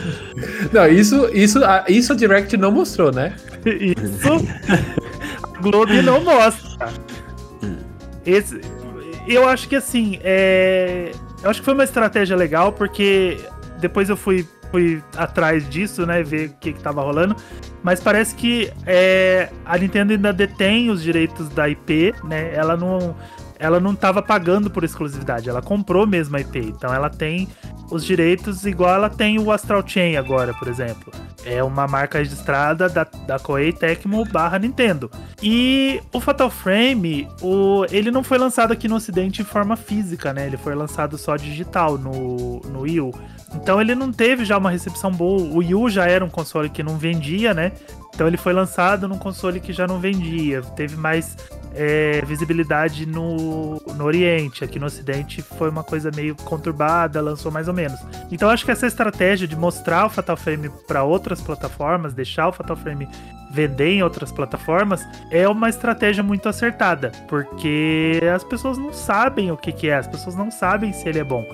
Não, 0.74 0.86
isso, 0.88 1.26
isso, 1.32 1.64
a- 1.64 1.84
isso 1.88 2.12
a 2.12 2.16
Direct 2.16 2.54
não 2.58 2.70
mostrou, 2.70 3.10
né? 3.10 3.34
Isso 3.64 4.28
a 5.48 5.60
Globo 5.60 6.02
não 6.02 6.22
mostra. 6.22 6.88
Esse, 8.26 8.60
eu 9.26 9.48
acho 9.48 9.68
que 9.68 9.76
assim, 9.76 10.18
é, 10.22 11.12
eu 11.42 11.48
acho 11.48 11.60
que 11.60 11.64
foi 11.64 11.72
uma 11.74 11.84
estratégia 11.84 12.36
legal, 12.36 12.72
porque 12.72 13.38
depois 13.82 14.08
eu 14.08 14.16
fui, 14.16 14.46
fui 14.70 15.02
atrás 15.16 15.68
disso, 15.68 16.06
né? 16.06 16.22
Ver 16.22 16.50
o 16.50 16.52
que, 16.54 16.72
que 16.72 16.80
tava 16.80 17.02
rolando. 17.02 17.34
Mas 17.82 18.00
parece 18.00 18.34
que 18.36 18.72
é, 18.86 19.50
a 19.64 19.76
Nintendo 19.76 20.12
ainda 20.12 20.32
detém 20.32 20.88
os 20.88 21.02
direitos 21.02 21.48
da 21.48 21.68
IP, 21.68 22.14
né? 22.24 22.54
Ela 22.54 22.76
não. 22.76 23.14
Ela 23.62 23.78
não 23.78 23.94
tava 23.94 24.20
pagando 24.20 24.68
por 24.68 24.82
exclusividade, 24.82 25.48
ela 25.48 25.62
comprou 25.62 26.04
mesmo 26.04 26.36
a 26.36 26.40
IP. 26.40 26.58
Então 26.58 26.92
ela 26.92 27.08
tem 27.08 27.48
os 27.92 28.04
direitos 28.04 28.66
igual 28.66 28.92
ela 28.92 29.08
tem 29.08 29.38
o 29.38 29.52
Astral 29.52 29.86
Chain 29.86 30.16
agora, 30.16 30.52
por 30.52 30.66
exemplo. 30.66 31.12
É 31.44 31.62
uma 31.62 31.86
marca 31.86 32.18
registrada 32.18 32.88
da, 32.88 33.04
da 33.04 33.38
Koei 33.38 33.72
Tecmo 33.72 34.24
barra 34.24 34.58
Nintendo. 34.58 35.08
E 35.40 36.00
o 36.12 36.18
Fatal 36.18 36.50
Frame, 36.50 37.28
o, 37.40 37.84
ele 37.92 38.10
não 38.10 38.24
foi 38.24 38.36
lançado 38.36 38.72
aqui 38.72 38.88
no 38.88 38.96
ocidente 38.96 39.42
em 39.42 39.44
forma 39.44 39.76
física, 39.76 40.32
né? 40.32 40.48
Ele 40.48 40.56
foi 40.56 40.74
lançado 40.74 41.16
só 41.16 41.36
digital 41.36 41.96
no, 41.96 42.60
no 42.64 42.80
Wii 42.80 43.00
U. 43.00 43.14
Então 43.54 43.80
ele 43.80 43.94
não 43.94 44.10
teve 44.10 44.44
já 44.44 44.58
uma 44.58 44.70
recepção 44.70 45.12
boa. 45.12 45.40
O 45.40 45.58
Wii 45.58 45.74
U 45.76 45.88
já 45.88 46.06
era 46.06 46.24
um 46.24 46.30
console 46.30 46.68
que 46.68 46.82
não 46.82 46.98
vendia, 46.98 47.54
né? 47.54 47.70
Então 48.12 48.26
ele 48.26 48.36
foi 48.36 48.52
lançado 48.52 49.06
num 49.06 49.18
console 49.18 49.60
que 49.60 49.72
já 49.72 49.86
não 49.86 50.00
vendia. 50.00 50.62
Teve 50.74 50.96
mais 50.96 51.36
é, 51.74 52.22
visibilidade 52.26 53.06
no, 53.06 53.80
no 53.94 54.04
Oriente. 54.04 54.64
Aqui 54.64 54.78
no 54.78 54.86
Ocidente 54.86 55.42
foi 55.42 55.68
uma 55.68 55.84
coisa 55.84 56.10
meio 56.14 56.34
conturbada, 56.34 57.20
lançou 57.20 57.50
mais 57.50 57.68
ou 57.68 57.74
menos. 57.74 57.98
Então 58.30 58.48
acho 58.48 58.64
que 58.64 58.70
essa 58.70 58.86
estratégia 58.86 59.46
de 59.46 59.56
mostrar 59.56 60.06
o 60.06 60.10
Fatal 60.10 60.36
Frame 60.36 60.70
para 60.86 61.02
outras 61.02 61.40
plataformas, 61.40 62.14
deixar 62.14 62.48
o 62.48 62.52
Fatal 62.52 62.76
Frame 62.76 63.08
vender 63.52 63.90
em 63.90 64.02
outras 64.02 64.32
plataformas, 64.32 65.06
é 65.30 65.46
uma 65.46 65.68
estratégia 65.68 66.22
muito 66.22 66.48
acertada, 66.48 67.12
porque 67.28 68.18
as 68.34 68.42
pessoas 68.42 68.78
não 68.78 68.92
sabem 68.94 69.52
o 69.52 69.56
que, 69.58 69.70
que 69.70 69.88
é, 69.88 69.96
as 69.96 70.06
pessoas 70.06 70.34
não 70.34 70.50
sabem 70.50 70.92
se 70.92 71.06
ele 71.06 71.18
é 71.18 71.24
bom. 71.24 71.44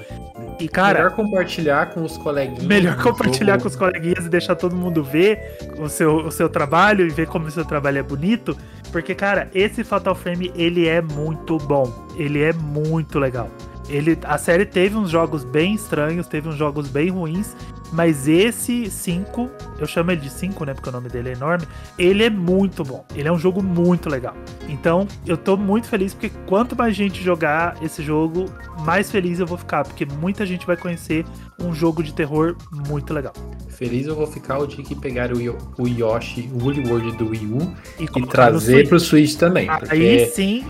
E 0.60 0.68
cara, 0.68 0.98
Melhor 0.98 1.10
compartilhar 1.12 1.86
com 1.86 2.04
os 2.04 2.16
coleguinhas. 2.16 2.64
Melhor 2.64 3.02
compartilhar 3.02 3.54
jogo. 3.54 3.62
com 3.62 3.68
os 3.68 3.76
coleguinhas 3.76 4.26
e 4.26 4.28
deixar 4.28 4.54
todo 4.54 4.74
mundo 4.74 5.02
ver 5.02 5.56
o 5.78 5.88
seu, 5.88 6.16
o 6.16 6.30
seu 6.30 6.48
trabalho 6.48 7.06
e 7.06 7.10
ver 7.10 7.26
como 7.26 7.46
o 7.46 7.50
seu 7.50 7.64
trabalho 7.64 7.98
é 7.98 8.02
bonito. 8.02 8.56
Porque, 8.90 9.14
cara, 9.14 9.50
esse 9.54 9.84
Fatal 9.84 10.14
Frame, 10.14 10.52
ele 10.54 10.88
é 10.88 11.00
muito 11.00 11.58
bom. 11.58 12.06
Ele 12.16 12.42
é 12.42 12.52
muito 12.52 13.18
legal. 13.18 13.48
Ele, 13.88 14.18
a 14.24 14.36
série 14.36 14.66
teve 14.66 14.96
uns 14.96 15.10
jogos 15.10 15.44
bem 15.44 15.74
estranhos, 15.74 16.26
teve 16.26 16.48
uns 16.48 16.56
jogos 16.56 16.88
bem 16.88 17.08
ruins, 17.08 17.56
mas 17.92 18.28
esse 18.28 18.90
5, 18.90 19.48
eu 19.78 19.86
chamo 19.86 20.10
ele 20.10 20.20
de 20.20 20.28
5, 20.30 20.62
né? 20.66 20.74
Porque 20.74 20.90
o 20.90 20.92
nome 20.92 21.08
dele 21.08 21.30
é 21.30 21.32
enorme. 21.32 21.66
Ele 21.98 22.22
é 22.22 22.28
muito 22.28 22.84
bom. 22.84 23.04
Ele 23.14 23.26
é 23.28 23.32
um 23.32 23.38
jogo 23.38 23.62
muito 23.62 24.10
legal. 24.10 24.36
Então, 24.68 25.08
eu 25.26 25.38
tô 25.38 25.56
muito 25.56 25.88
feliz 25.88 26.12
porque 26.12 26.30
quanto 26.46 26.76
mais 26.76 26.94
gente 26.94 27.22
jogar 27.22 27.76
esse 27.82 28.02
jogo, 28.02 28.44
mais 28.84 29.10
feliz 29.10 29.40
eu 29.40 29.46
vou 29.46 29.56
ficar. 29.56 29.84
Porque 29.84 30.04
muita 30.04 30.44
gente 30.44 30.66
vai 30.66 30.76
conhecer 30.76 31.24
um 31.58 31.72
jogo 31.74 32.02
de 32.02 32.12
terror 32.12 32.56
muito 32.88 33.14
legal. 33.14 33.32
Feliz 33.70 34.06
eu 34.06 34.14
vou 34.14 34.26
ficar 34.26 34.58
o 34.58 34.66
dia 34.66 34.84
que 34.84 34.94
pegar 34.94 35.32
o, 35.32 35.40
Yo- 35.40 35.56
o 35.78 35.88
Yoshi 35.88 36.50
Woolly 36.60 36.86
World 36.86 37.16
do 37.16 37.30
Wii 37.30 37.46
U 37.46 37.74
E, 37.98 38.04
e 38.04 38.26
trazer 38.26 38.86
pro 38.88 39.00
Switch 39.00 39.36
também. 39.36 39.68
Aí 39.70 39.78
Porque, 39.78 40.26
sim, 40.26 40.66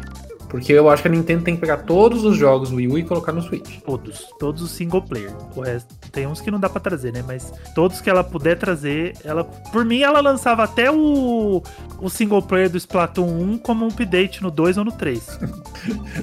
porque 0.48 0.72
eu 0.72 0.88
acho 0.88 1.02
que 1.02 1.08
a 1.08 1.10
Nintendo 1.10 1.44
tem 1.44 1.54
que 1.54 1.60
pegar 1.60 1.78
todos 1.78 2.24
os 2.24 2.36
jogos 2.36 2.70
do 2.70 2.76
Wii 2.76 2.88
U 2.88 2.98
e 2.98 3.04
colocar 3.04 3.32
no 3.32 3.42
Switch. 3.42 3.80
todos. 3.80 4.26
Todos 4.38 4.62
os 4.62 4.70
single 4.70 5.02
player. 5.02 5.32
O 5.54 5.60
resto, 5.60 5.94
tem 6.10 6.26
uns 6.26 6.40
que 6.40 6.50
não 6.50 6.58
dá 6.58 6.68
pra 6.68 6.80
trazer, 6.80 7.12
né? 7.12 7.22
Mas 7.26 7.52
todos 7.74 8.00
que 8.00 8.08
ela 8.08 8.24
puder 8.24 8.58
trazer, 8.58 9.14
ela. 9.24 9.44
Por 9.44 9.84
mim, 9.84 10.00
ela 10.00 10.20
lançava 10.20 10.64
até 10.64 10.90
o, 10.90 11.62
o 12.00 12.08
single 12.08 12.42
player 12.42 12.70
do 12.70 12.78
Splatoon 12.78 13.28
1 13.28 13.58
como 13.58 13.84
um 13.84 13.88
update 13.88 14.42
no 14.42 14.50
2 14.50 14.78
ou 14.78 14.84
no 14.84 14.92
3. 14.92 15.38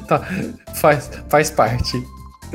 Tá, 0.07 0.21
faz, 0.76 1.09
faz 1.30 1.49
parte. 1.49 2.03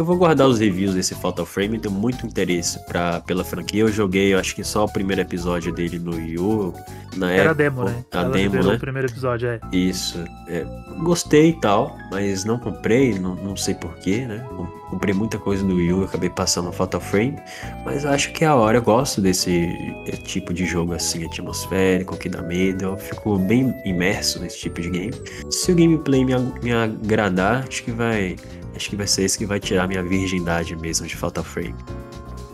Eu 0.01 0.05
vou 0.07 0.17
guardar 0.17 0.49
os 0.49 0.59
reviews 0.59 0.95
desse 0.95 1.15
Fatal 1.15 1.45
Frame, 1.45 1.79
tenho 1.79 1.95
muito 1.95 2.25
interesse 2.27 2.83
pra, 2.87 3.21
pela 3.21 3.45
franquia. 3.45 3.83
Eu 3.83 3.93
joguei, 3.93 4.33
eu 4.33 4.39
acho 4.39 4.55
que 4.55 4.65
só 4.65 4.87
o 4.87 4.89
primeiro 4.91 5.21
episódio 5.21 5.75
dele 5.75 5.99
no 5.99 6.13
Wii 6.17 6.39
U. 6.39 6.73
Na 7.19 7.31
Era 7.31 7.43
a 7.43 7.45
época, 7.51 7.55
demo, 7.57 7.85
né? 7.85 8.05
A 8.11 8.21
ela 8.21 8.31
demo, 8.31 8.55
né? 8.63 8.75
o 8.77 8.79
primeiro 8.79 9.09
episódio, 9.09 9.49
é. 9.51 9.61
Isso. 9.71 10.25
é, 10.49 10.65
gostei 11.03 11.51
e 11.51 11.61
tal, 11.61 11.95
mas 12.11 12.47
não 12.47 12.59
comprei, 12.59 13.19
não, 13.19 13.35
não 13.35 13.55
sei 13.57 13.75
porquê, 13.75 14.25
né? 14.25 14.43
Com- 14.49 14.81
Comprei 14.91 15.15
muita 15.15 15.39
coisa 15.39 15.63
do 15.65 15.77
Wii 15.77 15.93
U, 15.93 16.03
acabei 16.05 16.29
passando 16.29 16.65
no 16.67 16.73
Fatal 16.73 17.01
Frame, 17.01 17.37
mas 17.85 18.05
acho 18.05 18.33
que 18.33 18.43
é 18.45 18.49
a 18.49 18.57
hora. 18.57 18.79
Eu 18.79 18.83
gosto 18.83 19.21
desse 19.21 19.69
eh, 20.09 20.17
tipo 20.17 20.53
de 20.53 20.67
jogo 20.67 20.93
assim, 20.95 21.25
atmosférico, 21.25 22.17
que 22.17 22.29
dá 22.29 22.43
medo. 22.43 22.87
Eu 22.87 22.97
fico 22.99 23.39
bem 23.39 23.73
imerso 23.85 24.41
nesse 24.41 24.59
tipo 24.59 24.81
de 24.81 24.91
game. 24.91 25.15
Se 25.49 25.71
o 25.71 25.77
gameplay 25.77 26.25
me, 26.25 26.35
me 26.61 26.73
agradar, 26.73 27.67
acho 27.69 27.85
que 27.85 27.93
vai. 27.93 28.35
Acho 28.75 28.91
que 28.91 28.97
vai 28.97 29.07
ser 29.07 29.23
esse 29.25 29.37
que 29.39 29.47
vai 29.47 29.59
tirar 29.61 29.87
minha 29.89 30.03
virgindade 30.03 30.77
mesmo 30.77 31.07
de 31.07 31.17
Fatal 31.17 31.45
Frame. 31.45 31.75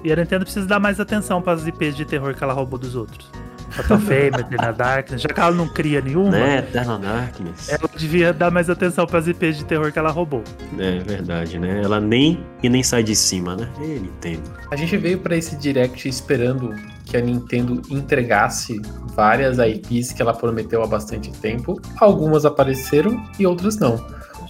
E 0.05 0.13
a 0.13 0.17
Nintendo 0.17 0.45
precisa 0.45 0.67
dar 0.67 0.79
mais 0.81 1.01
atenção 1.01 1.43
para 1.43 1.53
as 1.55 1.67
IPs 1.67 1.97
de 1.97 2.05
terror 2.05 2.35
que 2.35 2.43
ela 2.43 2.53
roubou 2.53 2.79
dos 2.79 2.95
outros. 2.95 3.29
Fatal 3.71 3.99
Frame, 4.01 4.41
Eternal 4.41 4.73
Darkness, 4.73 5.23
já 5.23 5.29
que 5.29 5.41
ela 5.41 5.51
não 5.51 5.69
cria 5.69 6.01
nenhuma, 6.01 6.31
Né? 6.31 6.59
Eternal 6.59 6.99
Darkness. 6.99 7.69
ela 7.69 7.91
devia 7.97 8.33
dar 8.33 8.51
mais 8.51 8.71
atenção 8.71 9.07
para 9.07 9.19
as 9.19 9.27
IPs 9.27 9.59
de 9.59 9.65
terror 9.65 9.93
que 9.93 9.99
ela 9.99 10.11
roubou. 10.11 10.43
É 10.79 10.99
verdade, 11.01 11.59
né? 11.59 11.83
Ela 11.83 12.01
nem 12.01 12.45
e 12.63 12.69
nem 12.69 12.83
sai 12.83 13.03
de 13.03 13.15
cima, 13.17 13.57
né? 13.57 13.69
Ele 13.81 14.07
entende. 14.07 14.43
A 14.71 14.77
gente 14.77 14.97
veio 14.97 15.19
para 15.19 15.37
esse 15.37 15.57
direct 15.57 16.09
esperando 16.09 16.73
que 17.05 17.17
a 17.17 17.21
Nintendo 17.21 17.83
entregasse 17.91 18.81
várias 19.15 19.59
IPs 19.59 20.13
que 20.13 20.23
ela 20.23 20.33
prometeu 20.35 20.83
há 20.83 20.87
bastante 20.87 21.31
tempo. 21.33 21.81
Algumas 22.01 22.45
apareceram 22.45 23.23
e 23.39 23.47
outras 23.47 23.77
não. 23.79 24.05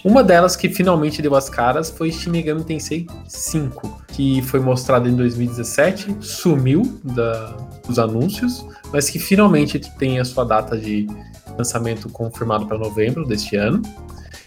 Uma 0.08 0.22
delas 0.22 0.54
que 0.54 0.68
finalmente 0.68 1.20
deu 1.20 1.34
as 1.34 1.50
caras 1.50 1.90
foi 1.90 2.12
Shin 2.12 2.30
Megami 2.30 2.62
Tensei 2.62 3.08
5, 3.26 4.02
que 4.06 4.40
foi 4.42 4.60
mostrado 4.60 5.08
em 5.08 5.16
2017, 5.16 6.16
sumiu 6.20 7.00
da- 7.02 7.56
dos 7.84 7.98
anúncios, 7.98 8.64
mas 8.92 9.10
que 9.10 9.18
finalmente 9.18 9.80
tem 9.98 10.20
a 10.20 10.24
sua 10.24 10.44
data 10.44 10.78
de 10.78 11.08
lançamento 11.58 12.08
confirmado 12.08 12.66
para 12.66 12.78
novembro 12.78 13.26
deste 13.26 13.56
ano. 13.56 13.82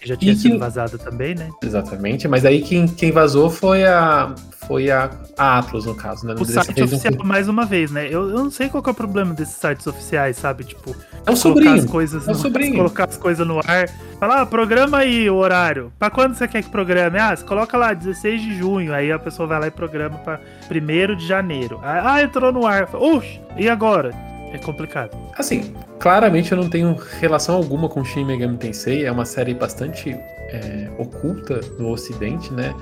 Já 0.04 0.16
tinha 0.16 0.34
E 0.34 0.36
sido 0.36 0.54
que- 0.54 0.58
vazada 0.60 0.98
também, 0.98 1.36
né? 1.36 1.50
Exatamente, 1.64 2.28
mas 2.28 2.46
aí 2.46 2.62
quem, 2.62 2.88
quem 2.88 3.12
vazou 3.12 3.50
foi 3.50 3.86
a 3.86 4.34
foi 4.68 4.92
a, 4.92 5.10
a 5.36 5.58
Atlas, 5.58 5.86
no 5.86 5.96
caso, 5.96 6.28
né? 6.28 6.36
O 6.40 6.46
site 6.46 6.84
oficial, 6.84 7.14
foi- 7.16 7.26
mais 7.26 7.50
uma 7.50 7.66
vez, 7.66 7.90
né? 7.92 8.06
Eu, 8.06 8.30
eu 8.30 8.38
não 8.44 8.52
sei 8.52 8.70
qual 8.70 8.84
que 8.84 8.90
é 8.90 8.92
o 8.92 8.96
problema 8.96 9.34
desses 9.34 9.56
sites 9.56 9.88
oficiais, 9.88 10.38
sabe? 10.38 10.64
Tipo, 10.64 10.96
É 11.26 11.32
o 11.32 11.36
sobrinho. 11.36 11.74
as 11.74 11.86
coisas 11.86 12.28
é 12.28 12.32
o 12.32 12.34
no, 12.36 12.40
sobrinho. 12.40 12.76
colocar 12.76 13.06
as 13.10 13.18
coisas 13.18 13.48
no 13.48 13.58
ar. 13.60 13.90
Falar, 14.20 14.42
ah, 14.42 14.46
programa 14.46 15.00
aí 15.00 15.28
o 15.28 15.36
horário. 15.38 15.92
Pra 15.98 16.12
quando 16.12 16.36
você 16.36 16.48
quer 16.48 16.62
que 16.62 16.70
programe? 16.70 17.18
Ah, 17.18 17.36
você 17.36 17.44
coloca 17.44 17.76
lá, 17.78 17.94
16 17.94 18.42
de 18.42 18.58
junho. 18.60 18.94
Aí 18.94 19.12
a 19.12 19.18
pessoa 19.18 19.48
vai 19.48 19.60
lá 19.60 19.68
e 19.68 19.72
programa 19.72 20.18
pra 20.20 20.40
1 20.70 21.16
de 21.16 21.26
janeiro. 21.28 21.80
Ah, 21.84 22.14
ah, 22.14 22.22
entrou 22.24 22.52
no 22.52 22.68
ar. 22.68 22.88
Oxe, 22.94 23.42
e 23.58 23.68
agora? 23.68 24.12
É 24.52 24.58
complicado. 24.58 25.18
Assim, 25.38 25.74
claramente 26.00 26.52
eu 26.52 26.58
não 26.58 26.70
tenho 26.70 26.96
relação 27.20 27.56
alguma 27.56 27.88
com 27.88 28.04
Shin 28.04 28.26
Megami 28.26 28.58
Tensei, 28.58 29.06
é 29.06 29.12
uma 29.12 29.26
série 29.26 29.54
bastante 29.54 30.12
é, 30.50 30.90
oculta 30.98 31.62
no 31.78 31.92
ocidente, 31.92 32.52
né? 32.54 32.74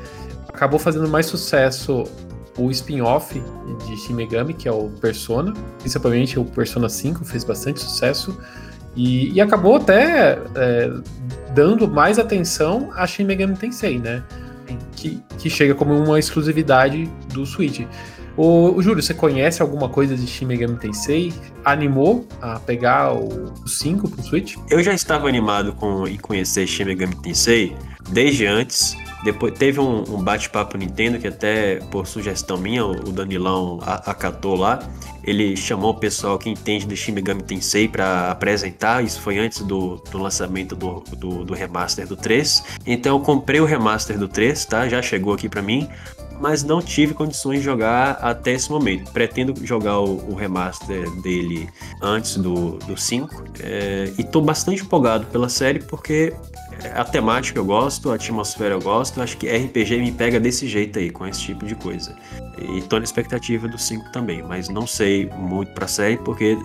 Acabou 0.48 0.80
fazendo 0.80 1.08
mais 1.08 1.26
sucesso 1.26 2.06
o 2.58 2.72
spin-off 2.72 3.40
de 3.86 3.98
Shin 3.98 4.14
Megami, 4.14 4.54
que 4.54 4.68
é 4.68 4.72
o 4.72 4.90
Persona, 5.02 5.54
principalmente 5.80 6.40
o 6.40 6.46
Persona 6.46 6.90
5 6.90 7.24
fez 7.24 7.44
bastante 7.44 7.80
sucesso, 7.80 8.38
e, 8.96 9.32
e 9.32 9.40
acabou 9.40 9.76
até 9.76 10.40
é, 10.56 10.92
dando 11.54 11.88
mais 11.88 12.18
atenção 12.18 12.90
a 12.96 13.06
Shin 13.06 13.26
Megami 13.26 13.56
Tensei, 13.56 14.00
né? 14.00 14.24
Que, 14.96 15.22
que 15.38 15.50
chega 15.50 15.76
como 15.76 15.94
uma 15.94 16.18
exclusividade 16.18 17.06
do 17.32 17.46
Switch. 17.46 17.86
O, 18.38 18.76
o 18.76 18.82
Júlio, 18.84 19.02
você 19.02 19.16
conhece 19.16 19.64
alguma 19.64 19.90
coisa 19.90 20.16
de 20.16 20.28
Shin 20.28 20.46
Megami 20.46 20.78
Tensei? 20.78 21.34
Animou 21.66 22.28
a 22.40 22.60
pegar 22.60 23.14
o 23.14 23.68
5 23.68 24.08
pro 24.08 24.22
Switch? 24.22 24.56
Eu 24.70 24.84
já 24.84 24.94
estava 24.94 25.28
animado 25.28 25.74
com 25.74 26.08
em 26.08 26.18
conhecer 26.18 26.68
Shin 26.68 26.86
Megami 26.86 27.16
Tensei 27.16 27.76
desde 28.10 28.46
antes. 28.46 28.96
Depois 29.24 29.58
teve 29.58 29.80
um, 29.80 30.04
um 30.04 30.24
bate-papo 30.24 30.78
Nintendo 30.78 31.18
que 31.18 31.28
até 31.28 31.78
por 31.90 32.06
sugestão 32.06 32.58
minha 32.58 32.86
o 32.86 33.12
Danilão 33.12 33.80
acatou 33.84 34.56
lá. 34.56 34.88
Ele 35.24 35.58
chamou 35.58 35.90
o 35.90 35.96
pessoal 35.96 36.38
que 36.38 36.48
entende 36.48 36.86
de 36.86 36.96
Shin 36.96 37.14
Megami 37.14 37.42
Tensei 37.42 37.88
para 37.88 38.30
apresentar. 38.30 39.04
Isso 39.04 39.20
foi 39.20 39.40
antes 39.40 39.62
do, 39.62 39.96
do 40.12 40.20
lançamento 40.20 40.76
do, 40.76 41.04
do, 41.18 41.44
do 41.44 41.54
remaster 41.56 42.08
do 42.08 42.16
3. 42.16 42.64
Então 42.86 43.18
eu 43.18 43.20
comprei 43.20 43.60
o 43.60 43.66
remaster 43.66 44.20
do 44.20 44.28
3, 44.28 44.64
tá? 44.66 44.88
Já 44.88 45.02
chegou 45.02 45.34
aqui 45.34 45.50
para 45.50 45.64
mim. 45.64 45.90
Mas 46.40 46.64
não 46.64 46.82
tive 46.82 47.14
condições 47.14 47.60
de 47.60 47.66
jogar 47.66 48.12
até 48.22 48.52
esse 48.52 48.70
momento. 48.70 49.12
Pretendo 49.12 49.54
jogar 49.66 50.00
o, 50.00 50.32
o 50.32 50.36
remaster 50.36 51.10
dele 51.22 51.68
antes 52.02 52.38
do, 52.38 52.78
do 52.78 52.96
5. 52.96 53.44
É, 53.60 54.12
e 54.18 54.24
tô 54.24 54.42
bastante 54.42 54.84
empolgado 54.84 55.26
pela 55.28 55.50
série 55.50 55.80
porque 55.80 56.34
a 56.94 57.04
temática 57.04 57.60
eu 57.60 57.66
gosto, 57.66 58.12
a 58.12 58.16
atmosfera 58.16 58.76
eu 58.76 58.82
gosto. 58.82 59.22
Acho 59.22 59.38
que 59.38 59.48
RPG 59.48 59.98
me 59.98 60.12
pega 60.12 60.40
desse 60.40 60.68
jeito 60.68 61.00
aí, 61.00 61.10
com 61.10 61.26
esse 61.26 61.42
tipo 61.42 61.66
de 61.66 61.76
coisa. 61.76 62.16
E 62.60 62.82
tô 62.82 62.98
na 62.98 63.04
expectativa 63.04 63.68
do 63.68 63.78
5 63.78 64.12
também, 64.12 64.42
mas 64.42 64.68
não 64.70 64.88
sei 64.88 65.30
muito 65.38 65.72
pra 65.74 65.88
série 65.88 66.18
porque 66.18 66.58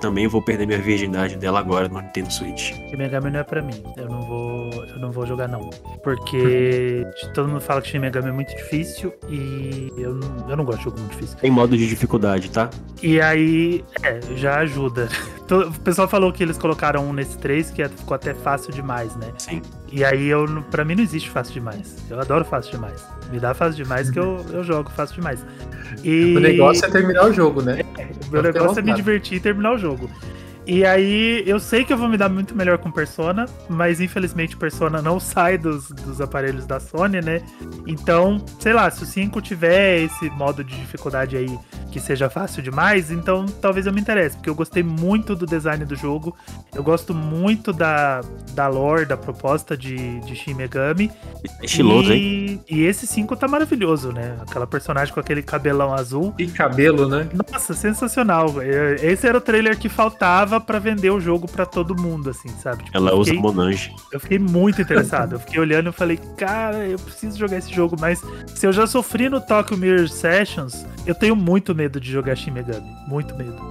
também 0.00 0.26
vou 0.28 0.42
perder 0.42 0.66
minha 0.66 0.78
virgindade 0.80 1.36
dela 1.36 1.58
agora 1.58 1.88
no 1.88 2.00
Nintendo 2.00 2.32
Switch. 2.32 2.72
Megami 2.96 3.30
não 3.30 3.40
é 3.40 3.44
pra 3.44 3.62
mim. 3.62 3.82
Eu 3.96 4.08
não 4.08 4.20
vou, 4.22 4.70
eu 4.72 4.98
não 4.98 5.10
vou 5.10 5.24
jogar 5.26 5.48
não, 5.48 5.70
porque 6.02 7.06
todo 7.32 7.48
mundo 7.48 7.60
fala 7.60 7.80
que 7.80 7.88
Shin 7.88 7.98
Megami 8.00 8.28
é 8.28 8.32
muito 8.32 8.54
difícil 8.56 9.12
e 9.28 9.92
eu 9.96 10.14
não, 10.14 10.50
eu 10.50 10.56
não 10.56 10.64
gosto 10.64 10.78
de 10.78 10.84
jogo 10.84 10.98
muito 11.00 11.12
difícil. 11.12 11.36
Tem 11.38 11.50
modo 11.50 11.76
de 11.76 11.86
dificuldade, 11.88 12.50
tá? 12.50 12.68
E 13.02 13.20
aí, 13.20 13.84
é, 14.02 14.20
já 14.36 14.58
ajuda. 14.60 15.08
O 15.48 15.80
pessoal 15.80 16.06
falou 16.06 16.30
que 16.30 16.42
eles 16.42 16.58
colocaram 16.58 17.08
um 17.08 17.12
nesse 17.14 17.38
3 17.38 17.70
que 17.70 17.80
é- 17.80 17.88
ficou 17.88 18.14
até 18.14 18.34
fácil 18.34 18.70
demais, 18.70 19.16
né? 19.16 19.32
Sim. 19.38 19.62
E 19.90 20.04
aí, 20.04 20.28
eu, 20.28 20.46
pra 20.70 20.84
mim 20.84 20.94
não 20.94 21.02
existe 21.02 21.30
fácil 21.30 21.54
demais. 21.54 21.96
Eu 22.10 22.20
adoro 22.20 22.44
fácil 22.44 22.72
demais. 22.72 23.06
Me 23.32 23.40
dá 23.40 23.54
fácil 23.54 23.82
demais 23.82 24.10
que 24.10 24.18
eu, 24.18 24.44
eu 24.52 24.62
jogo 24.62 24.90
fácil 24.90 25.16
demais. 25.16 25.44
E 26.04 26.36
O 26.36 26.40
negócio 26.40 26.84
é 26.84 26.90
terminar 26.90 27.26
o 27.26 27.32
jogo, 27.32 27.62
né? 27.62 27.82
o 28.28 28.30
meu 28.30 28.42
negócio 28.42 28.78
é 28.78 28.82
me 28.82 28.92
divertir 28.92 29.38
e 29.38 29.40
terminar 29.40 29.72
o 29.72 29.78
jogo. 29.78 30.10
E 30.68 30.84
aí, 30.84 31.42
eu 31.46 31.58
sei 31.58 31.82
que 31.82 31.90
eu 31.90 31.96
vou 31.96 32.10
me 32.10 32.18
dar 32.18 32.28
muito 32.28 32.54
melhor 32.54 32.76
com 32.76 32.90
Persona, 32.90 33.46
mas 33.70 34.02
infelizmente 34.02 34.54
Persona 34.54 35.00
não 35.00 35.18
sai 35.18 35.56
dos, 35.56 35.88
dos 35.88 36.20
aparelhos 36.20 36.66
da 36.66 36.78
Sony, 36.78 37.22
né? 37.22 37.40
Então, 37.86 38.44
sei 38.60 38.74
lá, 38.74 38.90
se 38.90 39.02
o 39.02 39.06
5 39.06 39.40
tiver 39.40 40.02
esse 40.02 40.28
modo 40.28 40.62
de 40.62 40.78
dificuldade 40.78 41.38
aí 41.38 41.58
que 41.90 41.98
seja 41.98 42.28
fácil 42.28 42.62
demais, 42.62 43.10
então 43.10 43.46
talvez 43.46 43.86
eu 43.86 43.94
me 43.94 44.00
interesse, 44.02 44.36
porque 44.36 44.50
eu 44.50 44.54
gostei 44.54 44.82
muito 44.82 45.34
do 45.34 45.46
design 45.46 45.86
do 45.86 45.96
jogo, 45.96 46.36
eu 46.74 46.82
gosto 46.82 47.14
muito 47.14 47.72
da, 47.72 48.20
da 48.52 48.68
lore, 48.68 49.06
da 49.06 49.16
proposta 49.16 49.74
de, 49.74 50.20
de 50.20 50.36
Shin 50.36 50.52
Megami. 50.52 51.10
Estiloso, 51.62 52.12
e, 52.12 52.14
hein? 52.14 52.64
E 52.68 52.82
esse 52.82 53.06
5 53.06 53.34
tá 53.36 53.48
maravilhoso, 53.48 54.12
né? 54.12 54.36
Aquela 54.42 54.66
personagem 54.66 55.14
com 55.14 55.20
aquele 55.20 55.42
cabelão 55.42 55.94
azul. 55.94 56.34
E 56.38 56.46
cabelo, 56.46 57.08
né? 57.08 57.26
Nossa, 57.32 57.72
sensacional. 57.72 58.54
Esse 59.02 59.26
era 59.26 59.38
o 59.38 59.40
trailer 59.40 59.78
que 59.78 59.88
faltava 59.88 60.57
pra 60.60 60.78
vender 60.78 61.10
o 61.10 61.20
jogo 61.20 61.46
pra 61.46 61.64
todo 61.66 61.94
mundo, 62.00 62.30
assim, 62.30 62.48
sabe? 62.60 62.84
Tipo, 62.84 62.96
Ela 62.96 63.10
eu 63.10 63.16
usa 63.18 63.30
fiquei, 63.30 63.42
Monange. 63.42 63.94
eu 64.12 64.20
fiquei 64.20 64.38
muito 64.38 64.80
interessado. 64.82 65.34
Eu 65.34 65.40
fiquei 65.40 65.60
olhando 65.60 65.90
e 65.90 65.92
falei, 65.92 66.18
cara, 66.36 66.86
eu 66.86 66.98
preciso 66.98 67.38
jogar 67.38 67.56
esse 67.58 67.72
jogo, 67.72 67.96
mas 68.00 68.22
se 68.54 68.66
eu 68.66 68.72
já 68.72 68.86
sofri 68.86 69.28
no 69.28 69.40
Tokyo 69.40 69.76
Mirror 69.76 70.08
Sessions, 70.08 70.86
eu 71.06 71.14
tenho 71.14 71.34
muito 71.36 71.74
medo 71.74 72.00
de 72.00 72.10
jogar 72.10 72.36
Shin 72.36 72.50
Megami. 72.52 72.86
Muito 73.08 73.34
medo. 73.36 73.70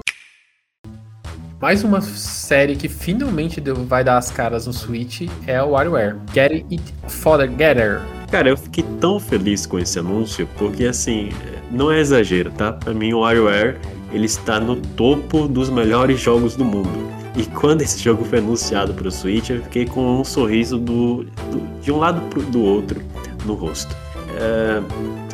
Mais 1.60 1.84
uma 1.84 2.02
série 2.02 2.76
que 2.76 2.88
finalmente 2.88 3.60
deu- 3.60 3.76
vai 3.86 4.04
dar 4.04 4.18
as 4.18 4.30
caras 4.30 4.68
no 4.68 4.74
Switch 4.74 5.28
é 5.48 5.62
o 5.62 5.70
WarioWare. 5.72 6.16
Get 6.32 6.52
It 6.72 6.94
Together. 7.24 8.02
Cara, 8.30 8.50
eu 8.50 8.58
fiquei 8.58 8.84
tão 9.00 9.20
feliz 9.20 9.66
com 9.66 9.80
esse 9.80 9.98
anúncio, 9.98 10.48
porque 10.58 10.86
assim, 10.86 11.30
não 11.72 11.92
é 11.92 12.00
exagero, 12.00 12.52
tá? 12.52 12.74
Pra 12.74 12.94
mim, 12.94 13.12
o 13.14 13.22
WarioWare, 13.22 13.78
ele 14.12 14.26
está 14.26 14.60
no 14.60 14.76
topo 14.76 15.48
dos 15.48 15.70
melhores 15.70 16.20
jogos 16.20 16.56
do 16.56 16.64
mundo. 16.64 17.08
E 17.36 17.46
quando 17.46 17.82
esse 17.82 18.00
jogo 18.00 18.26
foi 18.26 18.40
anunciado 18.40 18.94
para 18.94 19.08
o 19.08 19.12
Switch, 19.12 19.52
eu 19.52 19.62
fiquei 19.64 19.86
com 19.86 20.22
um 20.22 20.24
sorriso 20.24 20.78
do, 20.78 21.24
do 21.24 21.82
de 21.82 21.92
um 21.92 21.98
lado 21.98 22.22
pro, 22.30 22.42
do 22.42 22.62
outro 22.62 23.02
no 23.46 23.54
rosto. 23.54 23.96
É, 24.40 24.82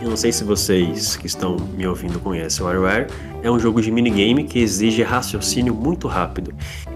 eu 0.01 0.09
não 0.09 0.17
sei 0.17 0.31
se 0.31 0.43
vocês 0.43 1.15
que 1.15 1.27
estão 1.27 1.55
me 1.77 1.87
ouvindo 1.87 2.19
conhecem 2.19 2.61
o 2.61 2.67
WarioWare. 2.67 3.07
É 3.41 3.49
um 3.49 3.57
jogo 3.57 3.81
de 3.81 3.89
minigame 3.91 4.43
que 4.43 4.59
exige 4.59 5.01
raciocínio 5.01 5.73
muito 5.73 6.07
rápido. 6.07 6.53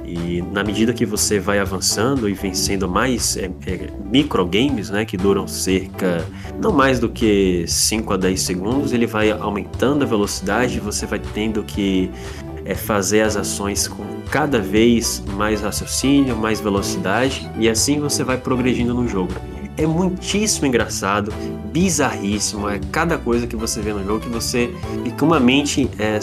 E 0.07 0.41
na 0.53 0.63
medida 0.63 0.93
que 0.93 1.05
você 1.05 1.37
vai 1.37 1.59
avançando 1.59 2.29
e 2.29 2.33
vencendo 2.33 2.87
mais 2.87 3.35
é, 3.35 3.51
é, 3.65 3.89
microgames, 4.09 4.89
né, 4.89 5.03
que 5.03 5.17
duram 5.17 5.45
cerca 5.47 6.25
não 6.61 6.71
mais 6.71 6.97
do 6.97 7.09
que 7.09 7.65
5 7.67 8.13
a 8.13 8.17
10 8.17 8.41
segundos, 8.41 8.93
ele 8.93 9.05
vai 9.05 9.31
aumentando 9.31 10.03
a 10.03 10.07
velocidade, 10.07 10.79
você 10.79 11.05
vai 11.05 11.19
tendo 11.19 11.61
que 11.61 12.09
é, 12.63 12.73
fazer 12.73 13.21
as 13.21 13.35
ações 13.35 13.87
com 13.87 14.05
cada 14.31 14.59
vez 14.59 15.21
mais 15.35 15.61
raciocínio, 15.61 16.37
mais 16.37 16.61
velocidade, 16.61 17.49
e 17.57 17.67
assim 17.67 17.99
você 17.99 18.23
vai 18.23 18.37
progredindo 18.37 18.93
no 18.93 19.07
jogo. 19.07 19.33
É 19.77 19.85
muitíssimo 19.85 20.67
engraçado, 20.67 21.33
bizarríssimo, 21.71 22.67
é 22.67 22.79
cada 22.91 23.17
coisa 23.17 23.45
que 23.45 23.55
você 23.55 23.81
vê 23.81 23.93
no 23.93 24.03
jogo 24.05 24.21
que 24.21 24.29
você 24.29 24.73
que 25.17 25.23
uma 25.23 25.39
mente 25.39 25.89
é, 25.99 26.19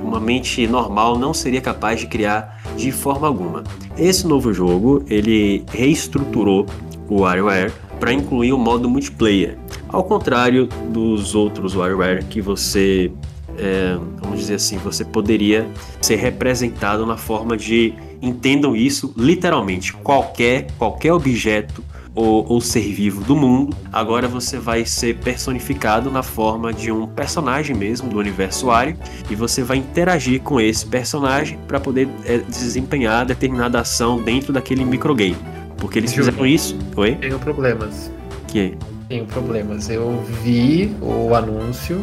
uma 0.00 0.18
mente 0.18 0.66
normal 0.66 1.18
não 1.18 1.32
seria 1.32 1.60
capaz 1.60 2.00
de 2.00 2.06
criar 2.06 2.55
de 2.76 2.92
forma 2.92 3.26
alguma. 3.26 3.64
Esse 3.96 4.26
novo 4.26 4.52
jogo 4.52 5.02
ele 5.08 5.64
reestruturou 5.72 6.66
o 7.08 7.20
WarioWare 7.20 7.72
para 7.98 8.12
incluir 8.12 8.52
o 8.52 8.58
modo 8.58 8.90
multiplayer, 8.90 9.56
ao 9.88 10.04
contrário 10.04 10.68
dos 10.90 11.34
outros 11.34 11.74
WarioWare 11.74 12.24
que 12.24 12.40
você 12.40 13.10
é, 13.58 13.96
vamos 14.20 14.40
dizer 14.40 14.56
assim, 14.56 14.76
você 14.76 15.04
poderia 15.04 15.66
ser 16.00 16.16
representado 16.16 17.06
na 17.06 17.16
forma 17.16 17.56
de 17.56 17.94
entendam 18.20 18.76
isso 18.76 19.14
literalmente 19.16 19.94
qualquer 19.94 20.66
qualquer 20.78 21.12
objeto 21.12 21.82
ou, 22.16 22.46
ou, 22.48 22.60
ser 22.62 22.80
vivo 22.80 23.22
do 23.22 23.36
mundo, 23.36 23.76
agora 23.92 24.26
você 24.26 24.58
vai 24.58 24.86
ser 24.86 25.18
personificado 25.18 26.10
na 26.10 26.22
forma 26.22 26.72
de 26.72 26.90
um 26.90 27.06
personagem 27.06 27.76
mesmo 27.76 28.08
do 28.08 28.18
universo 28.18 28.66
Wario 28.66 28.96
e 29.28 29.34
você 29.34 29.62
vai 29.62 29.76
interagir 29.76 30.40
com 30.40 30.58
esse 30.58 30.86
personagem 30.86 31.58
para 31.68 31.78
poder 31.78 32.08
é, 32.24 32.38
desempenhar 32.38 33.26
determinada 33.26 33.78
ação 33.78 34.20
dentro 34.22 34.50
daquele 34.50 34.82
microgame. 34.84 35.36
Porque 35.76 35.98
eles 35.98 36.10
Júlio, 36.10 36.24
fizeram 36.24 36.46
isso. 36.46 36.78
Oi? 36.96 37.16
Tenho 37.16 37.38
problemas. 37.38 38.10
Que? 38.48 38.74
Tenho 39.10 39.26
problemas. 39.26 39.90
Eu 39.90 40.24
vi 40.42 40.96
o 41.02 41.34
anúncio, 41.34 42.02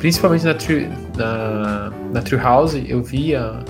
principalmente 0.00 0.44
na, 0.44 0.54
tri, 0.54 0.88
na, 1.16 1.92
na 2.12 2.20
Treehouse, 2.20 2.84
eu 2.88 3.00
vi 3.00 3.36
a 3.36 3.62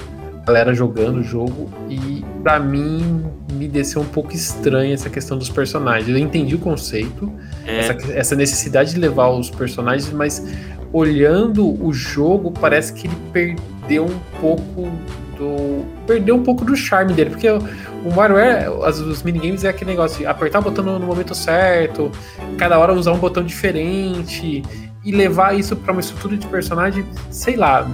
galera 0.47 0.73
jogando 0.73 1.19
o 1.19 1.23
jogo 1.25 1.69
e 1.91 2.25
para 2.43 2.61
mim 2.61 3.27
me 3.53 3.67
desceu 3.67 4.01
um 4.01 4.07
pouco 4.07 4.33
estranha 4.33 4.95
essa 4.95 5.11
questão 5.11 5.37
dos 5.37 5.49
personagens. 5.49 6.09
Eu 6.09 6.17
entendi 6.17 6.55
o 6.55 6.59
conceito, 6.59 7.33
é. 7.67 7.81
essa, 7.81 8.13
essa, 8.13 8.37
necessidade 8.37 8.95
de 8.95 9.01
levar 9.01 9.29
os 9.31 9.51
personagens, 9.51 10.13
mas 10.13 10.47
olhando 10.93 11.85
o 11.85 11.93
jogo, 11.93 12.53
parece 12.53 12.93
que 12.93 13.09
ele 13.09 13.17
perdeu 13.33 14.05
um 14.05 14.19
pouco 14.41 14.89
do. 15.37 15.85
Perdeu 16.07 16.37
um 16.37 16.43
pouco 16.45 16.65
do 16.65 16.77
charme 16.77 17.13
dele, 17.13 17.31
porque 17.31 17.51
o 17.51 18.15
Mario 18.15 18.39
é. 18.39 18.71
os 18.71 19.23
minigames 19.25 19.65
é 19.65 19.69
aquele 19.69 19.91
negócio 19.91 20.19
de 20.19 20.27
apertar 20.27 20.61
o 20.61 20.63
botão 20.63 20.85
no, 20.85 20.99
no 21.01 21.07
momento 21.07 21.35
certo, 21.35 22.13
cada 22.57 22.79
hora 22.79 22.93
usar 22.93 23.13
um 23.13 23.19
botão 23.19 23.43
diferente 23.43 24.63
e 25.05 25.11
levar 25.11 25.59
isso 25.59 25.75
para 25.75 25.91
uma 25.91 26.01
estrutura 26.01 26.37
de 26.37 26.47
personagem, 26.47 27.05
sei 27.31 27.57
lá 27.57 27.89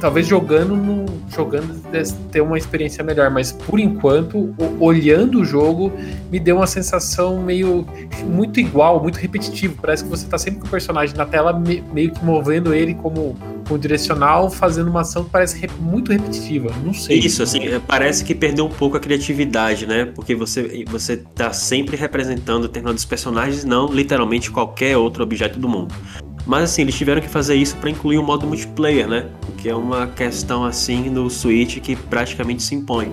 talvez 0.00 0.26
jogando 0.26 0.76
no, 0.76 1.06
jogando 1.28 1.80
ter 2.30 2.40
uma 2.40 2.58
experiência 2.58 3.02
melhor, 3.02 3.30
mas 3.30 3.52
por 3.52 3.78
enquanto, 3.78 4.54
olhando 4.78 5.40
o 5.40 5.44
jogo, 5.44 5.92
me 6.30 6.38
deu 6.38 6.56
uma 6.56 6.66
sensação 6.66 7.40
meio 7.42 7.86
muito 8.24 8.60
igual, 8.60 9.02
muito 9.02 9.16
repetitivo. 9.16 9.76
Parece 9.80 10.04
que 10.04 10.10
você 10.10 10.26
tá 10.26 10.38
sempre 10.38 10.60
com 10.60 10.66
o 10.66 10.70
personagem 10.70 11.16
na 11.16 11.24
tela, 11.24 11.52
meio 11.92 12.12
que 12.12 12.24
movendo 12.24 12.74
ele 12.74 12.94
como 12.94 13.36
com 13.68 13.76
direcional, 13.76 14.48
fazendo 14.48 14.88
uma 14.88 15.00
ação 15.00 15.24
que 15.24 15.30
parece 15.30 15.68
muito 15.80 16.12
repetitiva. 16.12 16.70
Não 16.84 16.94
sei. 16.94 17.18
Isso, 17.18 17.42
assim, 17.42 17.66
é, 17.66 17.80
parece 17.80 18.24
que 18.24 18.34
perdeu 18.34 18.64
um 18.64 18.70
pouco 18.70 18.96
a 18.96 19.00
criatividade, 19.00 19.86
né? 19.86 20.04
Porque 20.04 20.34
você, 20.34 20.84
você 20.88 21.16
tá 21.16 21.52
sempre 21.52 21.96
representando 21.96 22.62
determinados 22.62 23.04
personagens, 23.04 23.64
não 23.64 23.92
literalmente 23.92 24.50
qualquer 24.50 24.96
outro 24.96 25.22
objeto 25.22 25.58
do 25.58 25.68
mundo. 25.68 25.94
Mas 26.46 26.70
assim, 26.70 26.82
eles 26.82 26.94
tiveram 26.94 27.20
que 27.20 27.28
fazer 27.28 27.56
isso 27.56 27.76
para 27.76 27.90
incluir 27.90 28.18
o 28.18 28.22
um 28.22 28.24
modo 28.24 28.46
multiplayer, 28.46 29.08
né? 29.08 29.26
Que 29.58 29.68
é 29.68 29.74
uma 29.74 30.06
questão 30.06 30.64
assim 30.64 31.10
no 31.10 31.28
Switch 31.28 31.80
que 31.80 31.96
praticamente 31.96 32.62
se 32.62 32.74
impõe. 32.74 33.12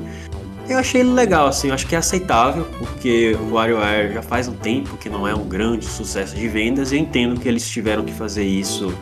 Eu 0.68 0.78
achei 0.78 1.02
ele 1.02 1.12
legal, 1.12 1.48
assim, 1.48 1.68
eu 1.68 1.74
acho 1.74 1.86
que 1.86 1.94
é 1.94 1.98
aceitável, 1.98 2.66
porque 2.80 3.36
o 3.42 3.54
WarioWare 3.54 4.14
já 4.14 4.22
faz 4.22 4.48
um 4.48 4.54
tempo 4.54 4.96
que 4.96 5.10
não 5.10 5.28
é 5.28 5.36
um 5.36 5.44
grande 5.44 5.86
sucesso 5.86 6.36
de 6.36 6.48
vendas, 6.48 6.94
e 6.94 6.96
eu 6.96 7.02
entendo 7.02 7.40
que 7.40 7.50
eles 7.50 7.68
tiveram 7.70 8.04
que 8.06 8.14
fazer 8.14 8.46
isso, 8.46 8.94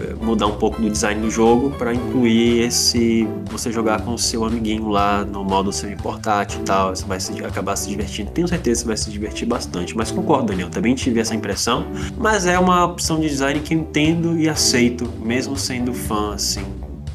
eh, 0.00 0.14
mudar 0.20 0.46
um 0.46 0.56
pouco 0.56 0.80
do 0.80 0.88
design 0.88 1.20
do 1.20 1.30
jogo 1.30 1.70
para 1.72 1.92
incluir 1.92 2.62
esse 2.62 3.28
você 3.50 3.70
jogar 3.70 4.00
com 4.00 4.14
o 4.14 4.18
seu 4.18 4.44
amiguinho 4.44 4.88
lá 4.88 5.22
no 5.22 5.44
modo 5.44 5.70
semi-portátil 5.70 6.60
e 6.60 6.64
tal, 6.64 6.96
você 6.96 7.04
vai 7.04 7.20
se, 7.20 7.44
acabar 7.44 7.76
se 7.76 7.90
divertindo. 7.90 8.30
Tenho 8.30 8.48
certeza 8.48 8.80
que 8.80 8.84
você 8.84 8.88
vai 8.88 8.96
se 8.96 9.10
divertir 9.10 9.46
bastante, 9.46 9.94
mas 9.94 10.10
concordo, 10.10 10.46
Daniel, 10.46 10.70
também 10.70 10.94
tive 10.94 11.20
essa 11.20 11.34
impressão, 11.34 11.86
mas 12.16 12.46
é 12.46 12.58
uma 12.58 12.86
opção 12.86 13.20
de 13.20 13.28
design 13.28 13.60
que 13.60 13.74
eu 13.74 13.78
entendo 13.78 14.38
e 14.38 14.48
aceito, 14.48 15.06
mesmo 15.22 15.54
sendo 15.56 15.92
fã, 15.92 16.34
assim, 16.34 16.64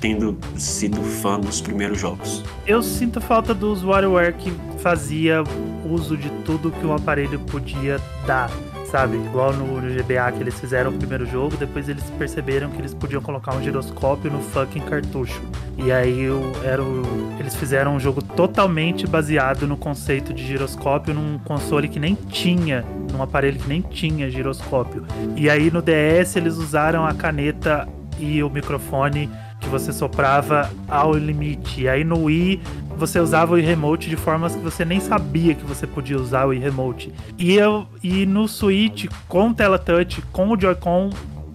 tendo 0.06 0.38
sido 0.56 1.02
fã 1.02 1.40
dos 1.40 1.60
primeiros 1.60 2.00
jogos. 2.00 2.44
Eu 2.68 2.84
sinto 2.84 3.20
falta 3.20 3.56
dos 3.56 3.84
WarioWare 3.84 4.34
que 4.34 4.54
fazia 4.80 5.44
uso 5.84 6.16
de 6.16 6.30
tudo 6.46 6.70
que 6.70 6.86
um 6.86 6.94
aparelho 6.94 7.40
podia 7.40 8.00
dar 8.28 8.52
sabe? 8.92 9.18
Igual 9.18 9.52
no, 9.52 9.82
GBA 9.82 10.32
que 10.32 10.42
eles 10.42 10.58
fizeram 10.60 10.92
o 10.92 10.94
primeiro 10.94 11.26
jogo, 11.26 11.58
depois 11.58 11.90
eles 11.90 12.04
perceberam 12.20 12.70
que 12.70 12.78
eles 12.78 12.94
podiam 12.94 13.20
colocar 13.20 13.56
um 13.56 13.62
giroscópio 13.62 14.32
no 14.32 14.40
fucking 14.40 14.82
cartucho. 14.82 15.42
E 15.76 15.92
aí 15.92 16.30
o, 16.30 16.54
era 16.64 16.82
o, 16.82 17.36
eles 17.40 17.56
fizeram 17.56 17.96
um 17.96 18.00
jogo 18.00 18.22
totalmente 18.22 19.08
baseado 19.08 19.68
no 19.68 19.76
conceito 19.76 20.34
de 20.34 20.46
giroscópio 20.46 21.16
num 21.16 21.40
console 21.40 21.90
que 21.90 22.00
nem 22.00 22.14
tinha, 22.14 22.86
num 23.12 23.24
aparelho 23.24 23.60
que 23.60 23.68
nem 23.68 23.82
tinha 23.82 24.30
giroscópio. 24.30 25.04
E 25.36 25.50
aí 25.50 25.72
no 25.72 25.82
DS 25.82 26.36
eles 26.36 26.56
usaram 26.58 27.06
a 27.06 27.14
caneta 27.14 27.88
e 28.20 28.42
o 28.44 28.50
microfone 28.50 29.30
que 29.66 29.70
você 29.70 29.92
soprava 29.92 30.70
ao 30.88 31.14
limite. 31.14 31.82
E 31.82 31.90
aí 31.90 32.04
no 32.04 32.26
Wii 32.26 32.62
você 32.96 33.20
usava 33.20 33.56
o 33.56 33.58
remote 33.58 34.10
de 34.10 34.16
formas 34.16 34.56
que 34.56 34.62
você 34.62 34.86
nem 34.86 35.00
sabia 35.00 35.56
que 35.56 35.66
você 35.66 35.88
podia 35.88 36.18
usar 36.18 36.46
o 36.46 36.52
remote. 36.52 37.12
E 37.38 37.56
eu 37.56 37.88
e 38.02 38.26
no 38.26 38.48
Switch 38.48 39.08
com 39.28 39.52
tela 39.52 39.80
touch, 39.80 40.22
com 40.32 40.50
o 40.50 40.60
Joy-Con, 40.60 41.10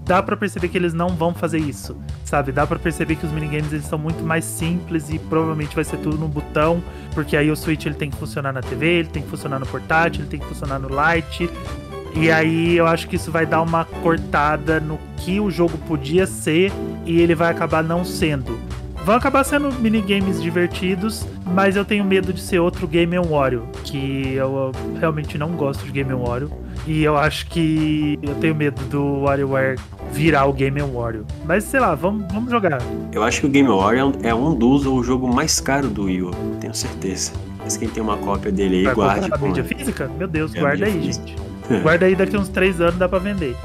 dá 0.05 0.21
para 0.21 0.37
perceber 0.37 0.69
que 0.69 0.77
eles 0.77 0.93
não 0.93 1.11
vão 1.11 1.33
fazer 1.33 1.59
isso, 1.59 1.97
sabe? 2.25 2.51
Dá 2.51 2.67
para 2.67 2.81
perceber 2.81 3.15
que 3.15 3.25
os 3.25 3.31
minigames 3.31 3.73
eles 3.73 3.87
são 3.87 3.99
muito 3.99 4.25
mais 4.25 4.45
simples 4.45 5.09
e 5.09 5.19
provavelmente 5.19 5.75
vai 5.75 5.85
ser 5.85 5.99
tudo 5.99 6.19
no 6.19 6.27
botão, 6.27 6.83
porque 7.15 7.37
aí 7.37 7.49
o 7.49 7.57
Switch 7.57 7.87
ele 7.87 7.95
tem 7.95 8.11
que 8.11 8.17
funcionar 8.17 8.53
na 8.53 8.61
TV, 8.61 8.87
ele 8.87 9.09
tem 9.09 9.23
que 9.23 9.29
funcionar 9.29 9.61
no 9.61 9.67
portátil, 9.67 10.23
ele 10.23 10.31
tem 10.31 10.41
que 10.41 10.47
funcionar 10.47 10.81
no 10.81 10.89
Lite. 10.89 11.49
E 12.15 12.31
aí 12.31 12.77
eu 12.77 12.87
acho 12.87 13.09
que 13.09 13.17
isso 13.17 13.31
vai 13.31 13.47
dar 13.47 13.63
uma 13.63 13.85
cortada 13.85 14.81
no 14.81 14.99
que 15.17 15.39
o 15.39 15.51
jogo 15.51 15.77
podia 15.87 16.27
ser 16.27 16.73
e 17.07 17.21
ele 17.21 17.35
vai 17.35 17.51
acabar 17.51 17.83
não 17.83 18.05
sendo. 18.05 18.59
Vão 19.05 19.15
acabar 19.15 19.45
sendo 19.45 19.73
minigames 19.81 20.43
divertidos, 20.43 21.27
mas 21.47 21.75
eu 21.75 21.85
tenho 21.85 22.05
medo 22.05 22.33
de 22.33 22.41
ser 22.41 22.59
outro 22.59 22.87
Game 22.87 23.17
Wario, 23.19 23.67
que 23.83 24.35
eu 24.35 24.73
realmente 24.99 25.39
não 25.39 25.51
gosto 25.53 25.85
de 25.85 25.91
Game 25.91 26.13
Wario. 26.13 26.51
E 26.87 27.03
eu 27.03 27.17
acho 27.17 27.47
que 27.47 28.19
eu 28.23 28.35
tenho 28.37 28.55
medo 28.55 28.81
do 28.85 29.21
WarioWare 29.23 29.79
virar 30.13 30.47
o 30.47 30.53
Game 30.53 30.81
Wario. 30.81 31.27
Mas 31.45 31.65
sei 31.65 31.81
lá, 31.81 31.95
vamos, 31.95 32.31
vamos 32.33 32.51
jogar. 32.51 32.81
Eu 33.13 33.23
acho 33.23 33.41
que 33.41 33.47
o 33.47 33.51
Game 33.51 33.69
Wario 33.69 34.13
é 34.23 34.35
um 34.35 34.55
dos 34.55 34.87
ou 34.87 34.99
o 34.99 35.05
jogo 35.05 35.29
mais 35.33 35.61
caro 35.61 35.89
do 35.89 36.05
Wii 36.05 36.23
U, 36.23 36.31
tenho 36.61 36.75
certeza. 36.75 37.33
Mas 37.59 37.77
quem 37.77 37.89
tem 37.89 38.03
uma 38.03 38.17
cópia 38.17 38.51
dele 38.51 38.79
aí, 38.79 38.85
Vai 38.85 38.95
guarde. 38.95 39.29
A 39.31 39.39
mídia 39.39 39.65
física? 39.65 40.11
Meu 40.19 40.27
Deus, 40.27 40.55
é 40.55 40.61
guarda 40.61 40.87
aí, 40.87 40.93
física. 40.93 41.27
gente. 41.27 41.50
Guarda 41.83 42.07
aí 42.07 42.17
daqui 42.17 42.37
uns 42.37 42.49
três 42.49 42.81
anos 42.81 42.97
dá 42.97 43.09
pra 43.09 43.19
vender. 43.19 43.57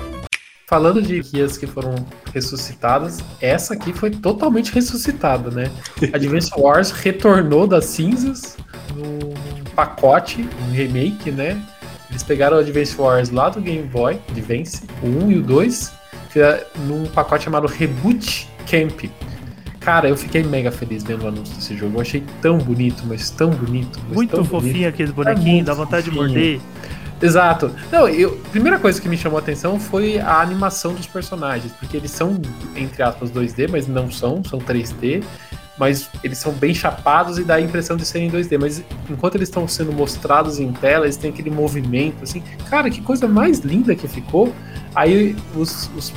Falando 0.68 1.02
de 1.02 1.22
guias 1.22 1.58
que 1.58 1.68
foram 1.68 1.94
ressuscitadas, 2.34 3.20
essa 3.40 3.76
aqui 3.76 3.94
foi 3.94 4.10
totalmente 4.10 4.74
ressuscitada, 4.74 5.52
né? 5.52 5.72
Advance 6.12 6.52
Wars 6.58 6.90
retornou 6.92 7.68
das 7.68 7.86
cinzas 7.86 8.58
no 8.96 9.34
pacote, 9.76 10.48
um 10.68 10.72
remake, 10.72 11.30
né? 11.32 11.62
Eles 12.10 12.24
pegaram 12.24 12.58
o 12.58 12.60
Advance 12.62 13.00
Wars 13.00 13.30
lá 13.30 13.50
do 13.50 13.62
Game 13.62 13.84
Boy 13.84 14.20
Advance, 14.30 14.84
o 15.04 15.26
1 15.26 15.32
e 15.32 15.38
o 15.38 15.44
2, 15.44 15.92
num 16.88 17.06
pacote 17.08 17.44
chamado 17.44 17.68
Reboot 17.68 18.50
Camp. 18.70 19.06
Cara, 19.80 20.10
eu 20.10 20.18
fiquei 20.18 20.42
mega 20.42 20.72
feliz 20.72 21.04
vendo 21.04 21.26
o 21.26 21.28
anúncio 21.28 21.54
desse 21.56 21.78
jogo. 21.78 21.98
Eu 21.98 22.02
achei 22.02 22.24
tão 22.42 22.58
bonito, 22.58 23.04
mas 23.06 23.30
tão 23.30 23.52
bonito. 23.52 24.00
Mas 24.06 24.16
muito 24.16 24.32
tão 24.32 24.44
fofinho 24.44 24.74
bonito. 24.74 24.88
aqueles 24.88 25.12
bonequinhos, 25.12 25.62
é 25.62 25.64
dá 25.64 25.74
vontade 25.76 26.10
fofinho. 26.10 26.28
de 26.28 26.34
morder. 26.34 26.62
Exato. 27.22 27.72
Não, 27.92 28.08
eu, 28.08 28.42
a 28.46 28.50
primeira 28.50 28.78
coisa 28.78 29.02
que 29.02 29.08
me 29.08 29.18
chamou 29.18 29.38
a 29.38 29.42
atenção 29.42 29.80
foi 29.80 30.20
a 30.20 30.42
animação 30.42 30.94
dos 30.94 31.08
personagens, 31.08 31.72
porque 31.74 31.96
eles 31.98 32.12
são, 32.12 32.40
entre 32.76 33.02
aspas, 33.04 33.32
2D, 33.32 33.70
mas 33.70 33.88
não 33.88 34.12
são, 34.12 34.44
são 34.44 34.60
3D. 34.60 35.24
Mas 35.78 36.10
eles 36.24 36.38
são 36.38 36.54
bem 36.54 36.74
chapados 36.74 37.38
e 37.38 37.44
dá 37.44 37.56
a 37.56 37.62
impressão 37.62 37.98
de 37.98 38.06
serem 38.06 38.32
2D. 38.32 38.58
Mas 38.58 38.82
enquanto 39.10 39.36
eles 39.36 39.50
estão 39.50 39.68
sendo 39.68 39.92
mostrados 39.92 40.58
em 40.58 40.72
tela, 40.72 41.06
eles 41.06 41.18
têm 41.18 41.32
aquele 41.32 41.50
movimento 41.50 42.24
assim. 42.24 42.42
Cara, 42.70 42.90
que 42.90 43.02
coisa 43.02 43.28
mais 43.28 43.60
linda 43.60 43.94
que 43.94 44.08
ficou. 44.08 44.54
Aí 44.94 45.36
os, 45.54 45.90
os, 45.98 46.14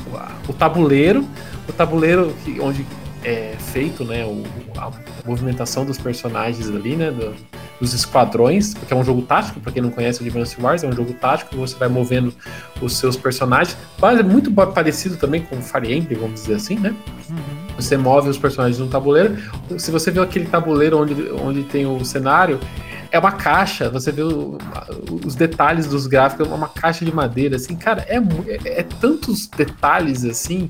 o 0.47 0.53
tabuleiro, 0.53 1.27
o 1.67 1.73
tabuleiro 1.73 2.33
que, 2.45 2.57
onde 2.61 2.85
é 3.21 3.55
feito, 3.59 4.05
né, 4.05 4.25
o, 4.25 4.43
a 4.77 4.91
movimentação 5.25 5.85
dos 5.85 5.97
personagens 5.97 6.69
ali, 6.69 6.95
né, 6.95 7.11
do, 7.11 7.35
dos 7.79 7.93
esquadrões, 7.93 8.73
porque 8.73 8.93
é 8.93 8.95
um 8.95 9.03
jogo 9.03 9.21
tático, 9.21 9.59
para 9.59 9.71
quem 9.71 9.81
não 9.81 9.89
conhece 9.89 10.21
o 10.21 10.25
Advance 10.25 10.55
Wars, 10.59 10.83
é 10.83 10.87
um 10.87 10.91
jogo 10.91 11.13
tático, 11.13 11.55
você 11.55 11.75
vai 11.75 11.87
movendo 11.87 12.33
os 12.81 12.97
seus 12.97 13.15
personagens, 13.15 13.77
quase 13.99 14.21
muito 14.23 14.51
parecido 14.51 15.15
também 15.17 15.41
com 15.41 15.61
Fire 15.61 15.93
Emblem, 15.93 16.19
vamos 16.19 16.41
dizer 16.41 16.55
assim, 16.55 16.75
né? 16.75 16.93
Uhum. 17.29 17.37
Você 17.77 17.95
move 17.95 18.29
os 18.29 18.37
personagens 18.37 18.79
no 18.79 18.87
tabuleiro. 18.87 19.37
Se 19.77 19.91
você 19.91 20.11
vê 20.11 20.19
aquele 20.19 20.45
tabuleiro 20.45 20.99
onde, 20.99 21.29
onde 21.31 21.63
tem 21.63 21.85
o 21.85 22.03
cenário, 22.03 22.59
é 23.11 23.17
uma 23.17 23.31
caixa, 23.31 23.89
você 23.89 24.11
vê 24.11 24.21
o, 24.21 24.57
os 25.25 25.35
detalhes 25.35 25.87
dos 25.87 26.05
gráficos, 26.05 26.49
é 26.49 26.53
uma 26.53 26.67
caixa 26.67 27.03
de 27.05 27.13
madeira, 27.13 27.55
assim, 27.55 27.75
cara, 27.75 28.05
é, 28.07 28.17
é, 28.17 28.79
é 28.79 28.83
tantos 28.83 29.47
detalhes 29.47 30.25
assim 30.25 30.69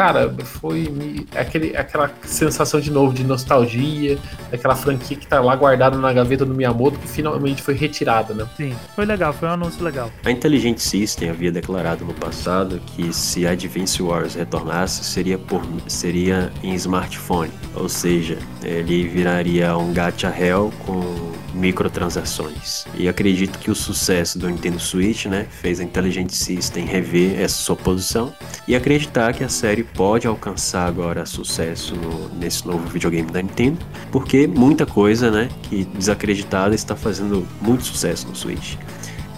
cara, 0.00 0.34
foi 0.44 1.26
aquele, 1.36 1.76
aquela 1.76 2.10
sensação 2.22 2.80
de 2.80 2.90
novo 2.90 3.12
de 3.12 3.22
nostalgia, 3.22 4.18
daquela 4.50 4.74
franquia 4.74 5.14
que 5.14 5.26
tá 5.26 5.40
lá 5.42 5.54
guardada 5.54 5.98
na 5.98 6.10
gaveta 6.10 6.42
do 6.46 6.54
Miyamoto, 6.54 6.98
que 6.98 7.06
finalmente 7.06 7.60
foi 7.60 7.74
retirada, 7.74 8.32
né? 8.32 8.48
Sim, 8.56 8.74
foi 8.96 9.04
legal, 9.04 9.30
foi 9.34 9.46
um 9.46 9.52
anúncio 9.52 9.84
legal. 9.84 10.10
A 10.24 10.30
Intelligent 10.30 10.78
System 10.78 11.28
havia 11.28 11.52
declarado 11.52 12.02
no 12.02 12.14
passado 12.14 12.80
que 12.86 13.12
se 13.12 13.46
Advance 13.46 14.02
Wars 14.02 14.36
retornasse, 14.36 15.04
seria, 15.04 15.36
por, 15.36 15.60
seria 15.86 16.50
em 16.62 16.72
smartphone, 16.76 17.52
ou 17.74 17.86
seja, 17.86 18.38
ele 18.62 19.06
viraria 19.06 19.76
um 19.76 19.92
gacha 19.92 20.34
hell 20.34 20.72
com 20.86 21.30
microtransações. 21.54 22.86
E 22.94 23.08
acredito 23.08 23.58
que 23.58 23.70
o 23.70 23.74
sucesso 23.74 24.38
do 24.38 24.48
Nintendo 24.48 24.78
Switch, 24.78 25.26
né, 25.26 25.46
fez 25.50 25.80
a 25.80 25.84
Intelligent 25.84 26.30
System 26.30 26.86
rever 26.86 27.38
essa 27.40 27.56
sua 27.56 27.76
posição 27.76 28.32
e 28.66 28.74
acreditar 28.74 29.32
que 29.32 29.44
a 29.44 29.48
série 29.48 29.82
pode 29.94 30.26
alcançar 30.26 30.86
agora 30.86 31.24
sucesso 31.26 31.94
nesse 32.38 32.66
novo 32.66 32.86
videogame 32.88 33.30
da 33.30 33.42
Nintendo, 33.42 33.78
porque 34.10 34.46
muita 34.46 34.86
coisa, 34.86 35.30
né, 35.30 35.48
que 35.62 35.84
desacreditada 35.84 36.74
está 36.74 36.96
fazendo 36.96 37.46
muito 37.60 37.84
sucesso 37.84 38.26
no 38.28 38.34
Switch. 38.34 38.76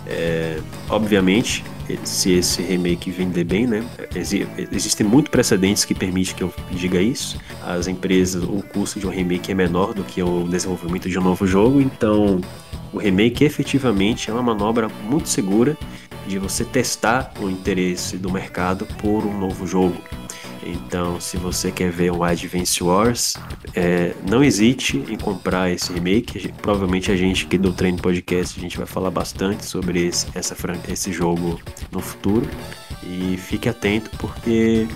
É, 0.06 0.58
obviamente, 0.88 1.64
se 2.04 2.32
esse 2.32 2.62
remake 2.62 3.10
vender 3.10 3.44
bem, 3.44 3.66
né? 3.66 3.84
Existem 4.70 5.06
muitos 5.06 5.30
precedentes 5.30 5.84
que 5.84 5.94
permitem 5.94 6.34
que 6.34 6.42
eu 6.42 6.52
diga 6.70 7.00
isso. 7.00 7.38
As 7.64 7.86
empresas, 7.86 8.42
o 8.42 8.62
custo 8.62 9.00
de 9.00 9.06
um 9.06 9.10
remake 9.10 9.52
é 9.52 9.54
menor 9.54 9.94
do 9.94 10.04
que 10.04 10.22
o 10.22 10.44
desenvolvimento 10.44 11.08
de 11.08 11.18
um 11.18 11.22
novo 11.22 11.46
jogo, 11.46 11.80
então 11.80 12.40
o 12.92 12.98
remake 12.98 13.44
efetivamente 13.44 14.30
é 14.30 14.32
uma 14.32 14.42
manobra 14.42 14.88
muito 15.04 15.28
segura 15.28 15.76
de 16.26 16.38
você 16.38 16.64
testar 16.64 17.32
o 17.40 17.48
interesse 17.48 18.16
do 18.16 18.30
mercado 18.30 18.86
por 19.00 19.24
um 19.24 19.38
novo 19.38 19.66
jogo. 19.66 19.96
Então, 20.64 21.20
se 21.20 21.36
você 21.36 21.72
quer 21.72 21.90
ver 21.90 22.12
o 22.12 22.22
Advance 22.22 22.82
Wars, 22.82 23.36
é, 23.74 24.14
não 24.28 24.44
hesite 24.44 25.04
em 25.08 25.16
comprar 25.16 25.70
esse 25.70 25.92
remake. 25.92 26.52
Provavelmente 26.62 27.10
a 27.10 27.16
gente 27.16 27.46
aqui 27.46 27.58
do 27.58 27.72
Treino 27.72 27.98
Podcast 27.98 28.58
a 28.58 28.62
gente 28.62 28.78
vai 28.78 28.86
falar 28.86 29.10
bastante 29.10 29.64
sobre 29.64 30.06
esse, 30.06 30.26
essa, 30.34 30.56
esse 30.88 31.12
jogo 31.12 31.60
no 31.90 32.00
futuro. 32.00 32.46
E 33.02 33.36
fique 33.36 33.68
atento 33.68 34.10
porque 34.18 34.86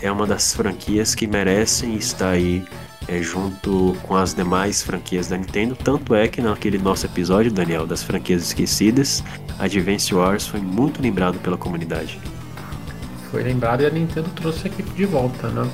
é 0.00 0.10
uma 0.10 0.26
das 0.26 0.54
franquias 0.54 1.14
que 1.14 1.26
merecem 1.26 1.96
estar 1.96 2.30
aí 2.30 2.64
é, 3.06 3.20
junto 3.22 3.94
com 4.02 4.16
as 4.16 4.32
demais 4.32 4.82
franquias 4.82 5.28
da 5.28 5.36
Nintendo. 5.36 5.76
Tanto 5.76 6.14
é 6.14 6.28
que 6.28 6.40
naquele 6.40 6.78
nosso 6.78 7.04
episódio, 7.04 7.52
Daniel, 7.52 7.86
das 7.86 8.02
franquias 8.02 8.42
esquecidas, 8.42 9.22
Advance 9.58 10.14
Wars 10.14 10.46
foi 10.46 10.60
muito 10.60 11.02
lembrado 11.02 11.38
pela 11.40 11.58
comunidade 11.58 12.18
foi 13.30 13.42
lembrado 13.42 13.82
e 13.82 13.86
a 13.86 13.90
Nintendo 13.90 14.28
trouxe 14.34 14.66
a 14.66 14.70
equipe 14.70 14.90
de 14.90 15.04
volta, 15.04 15.48
né? 15.48 15.68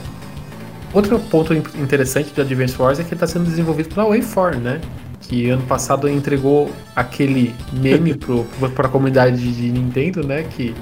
Outro 0.92 1.18
ponto 1.18 1.52
interessante 1.52 2.32
de 2.32 2.40
Advance 2.40 2.80
Wars 2.80 2.98
é 2.98 3.02
que 3.02 3.08
ele 3.08 3.16
está 3.16 3.26
sendo 3.26 3.44
desenvolvido 3.44 3.94
pela 3.94 4.06
Way4, 4.06 4.56
né? 4.56 4.80
Que 5.20 5.50
ano 5.50 5.62
passado 5.62 6.08
entregou 6.08 6.70
aquele 6.94 7.54
meme 7.72 8.14
para 8.14 8.86
a 8.86 8.90
comunidade 8.90 9.36
de 9.52 9.70
Nintendo, 9.70 10.26
né? 10.26 10.44
Que 10.44 10.74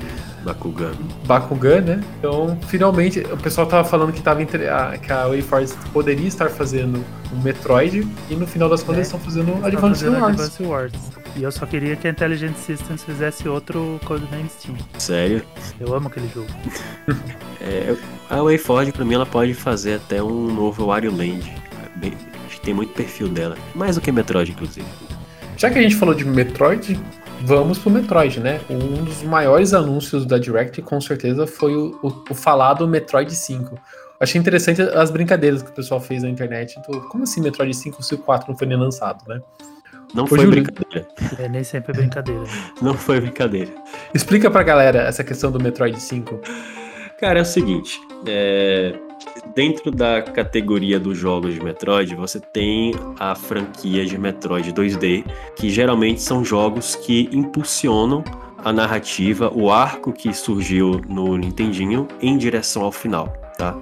Bakugan. 0.44 0.92
Bakugan, 1.26 1.80
né? 1.80 2.04
Então, 2.18 2.58
finalmente, 2.68 3.20
o 3.20 3.36
pessoal 3.38 3.66
tava 3.66 3.88
falando 3.88 4.12
que, 4.12 4.20
tava 4.20 4.42
entre, 4.42 4.68
a, 4.68 4.98
que 4.98 5.10
a 5.10 5.26
WayForce 5.26 5.74
poderia 5.92 6.28
estar 6.28 6.50
fazendo 6.50 7.02
um 7.32 7.42
Metroid 7.42 8.06
e 8.28 8.36
no 8.36 8.46
final 8.46 8.68
das 8.68 8.82
contas 8.82 8.96
é, 8.96 8.98
eles 8.98 9.08
estão 9.08 9.20
fazendo 9.20 9.64
Advance 9.64 10.06
Wars. 10.06 10.22
Advance 10.22 10.62
Wars. 10.62 10.92
E 11.36 11.42
eu 11.42 11.50
só 11.50 11.66
queria 11.66 11.96
que 11.96 12.06
a 12.06 12.10
Intelligent 12.10 12.54
Systems 12.56 13.02
fizesse 13.02 13.48
outro 13.48 14.00
Codename 14.04 14.48
Steam. 14.48 14.76
Sério? 14.98 15.42
Eu 15.80 15.92
amo 15.92 16.06
aquele 16.06 16.28
jogo. 16.28 16.46
é, 17.60 17.96
a 18.30 18.40
WayForge, 18.40 18.92
pra 18.92 19.04
mim, 19.04 19.14
ela 19.14 19.26
pode 19.26 19.52
fazer 19.52 19.94
até 19.94 20.22
um 20.22 20.52
novo 20.54 20.86
Wario 20.86 21.10
Land. 21.10 21.52
Bem, 21.96 22.12
acho 22.46 22.60
que 22.60 22.66
tem 22.66 22.74
muito 22.74 22.92
perfil 22.92 23.28
dela. 23.28 23.56
Mais 23.74 23.96
do 23.96 24.00
que 24.00 24.12
Metroid, 24.12 24.52
inclusive. 24.52 24.86
Já 25.56 25.70
que 25.70 25.78
a 25.78 25.82
gente 25.82 25.96
falou 25.96 26.14
de 26.14 26.24
Metroid, 26.24 27.00
vamos 27.42 27.78
pro 27.78 27.90
Metroid, 27.90 28.38
né? 28.38 28.60
Um 28.70 29.02
dos 29.02 29.22
maiores 29.24 29.74
anúncios 29.74 30.24
da 30.24 30.38
Direct, 30.38 30.80
com 30.82 31.00
certeza, 31.00 31.48
foi 31.48 31.74
o, 31.74 31.98
o, 32.00 32.24
o 32.30 32.34
falado 32.34 32.86
Metroid 32.86 33.34
5. 33.34 33.76
Achei 34.20 34.40
interessante 34.40 34.80
as 34.80 35.10
brincadeiras 35.10 35.62
que 35.62 35.70
o 35.70 35.74
pessoal 35.74 36.00
fez 36.00 36.22
na 36.22 36.28
internet. 36.28 36.76
Então, 36.78 37.00
como 37.08 37.24
assim 37.24 37.40
Metroid 37.40 37.74
5 37.74 38.02
se 38.04 38.14
o 38.14 38.18
4 38.18 38.50
não 38.50 38.56
foi 38.56 38.68
nem 38.68 38.78
lançado, 38.78 39.24
né? 39.28 39.40
Não 40.14 40.26
foi 40.26 40.46
brincadeira. 40.46 41.08
É, 41.38 41.48
nem 41.48 41.64
sempre 41.64 41.92
é 41.92 41.96
brincadeira. 41.96 42.44
Não 42.80 42.94
foi 42.94 43.20
brincadeira. 43.20 43.70
Explica 44.14 44.50
pra 44.50 44.62
galera 44.62 45.00
essa 45.00 45.24
questão 45.24 45.50
do 45.50 45.60
Metroid 45.60 46.00
5. 46.00 46.40
Cara, 47.18 47.40
é 47.40 47.42
o 47.42 47.44
seguinte. 47.44 48.00
É... 48.26 48.94
Dentro 49.54 49.90
da 49.90 50.22
categoria 50.22 51.00
dos 51.00 51.16
jogos 51.16 51.54
de 51.54 51.62
Metroid, 51.62 52.14
você 52.14 52.38
tem 52.38 52.92
a 53.18 53.34
franquia 53.34 54.04
de 54.04 54.18
Metroid 54.18 54.72
2D, 54.72 55.24
que 55.56 55.70
geralmente 55.70 56.20
são 56.20 56.44
jogos 56.44 56.94
que 56.94 57.28
impulsionam 57.32 58.22
a 58.64 58.72
narrativa, 58.72 59.50
o 59.54 59.70
arco 59.70 60.12
que 60.12 60.32
surgiu 60.32 61.00
no 61.08 61.36
Nintendinho 61.36 62.08
em 62.20 62.36
direção 62.36 62.82
ao 62.82 62.92
final, 62.92 63.28
tá? 63.56 63.76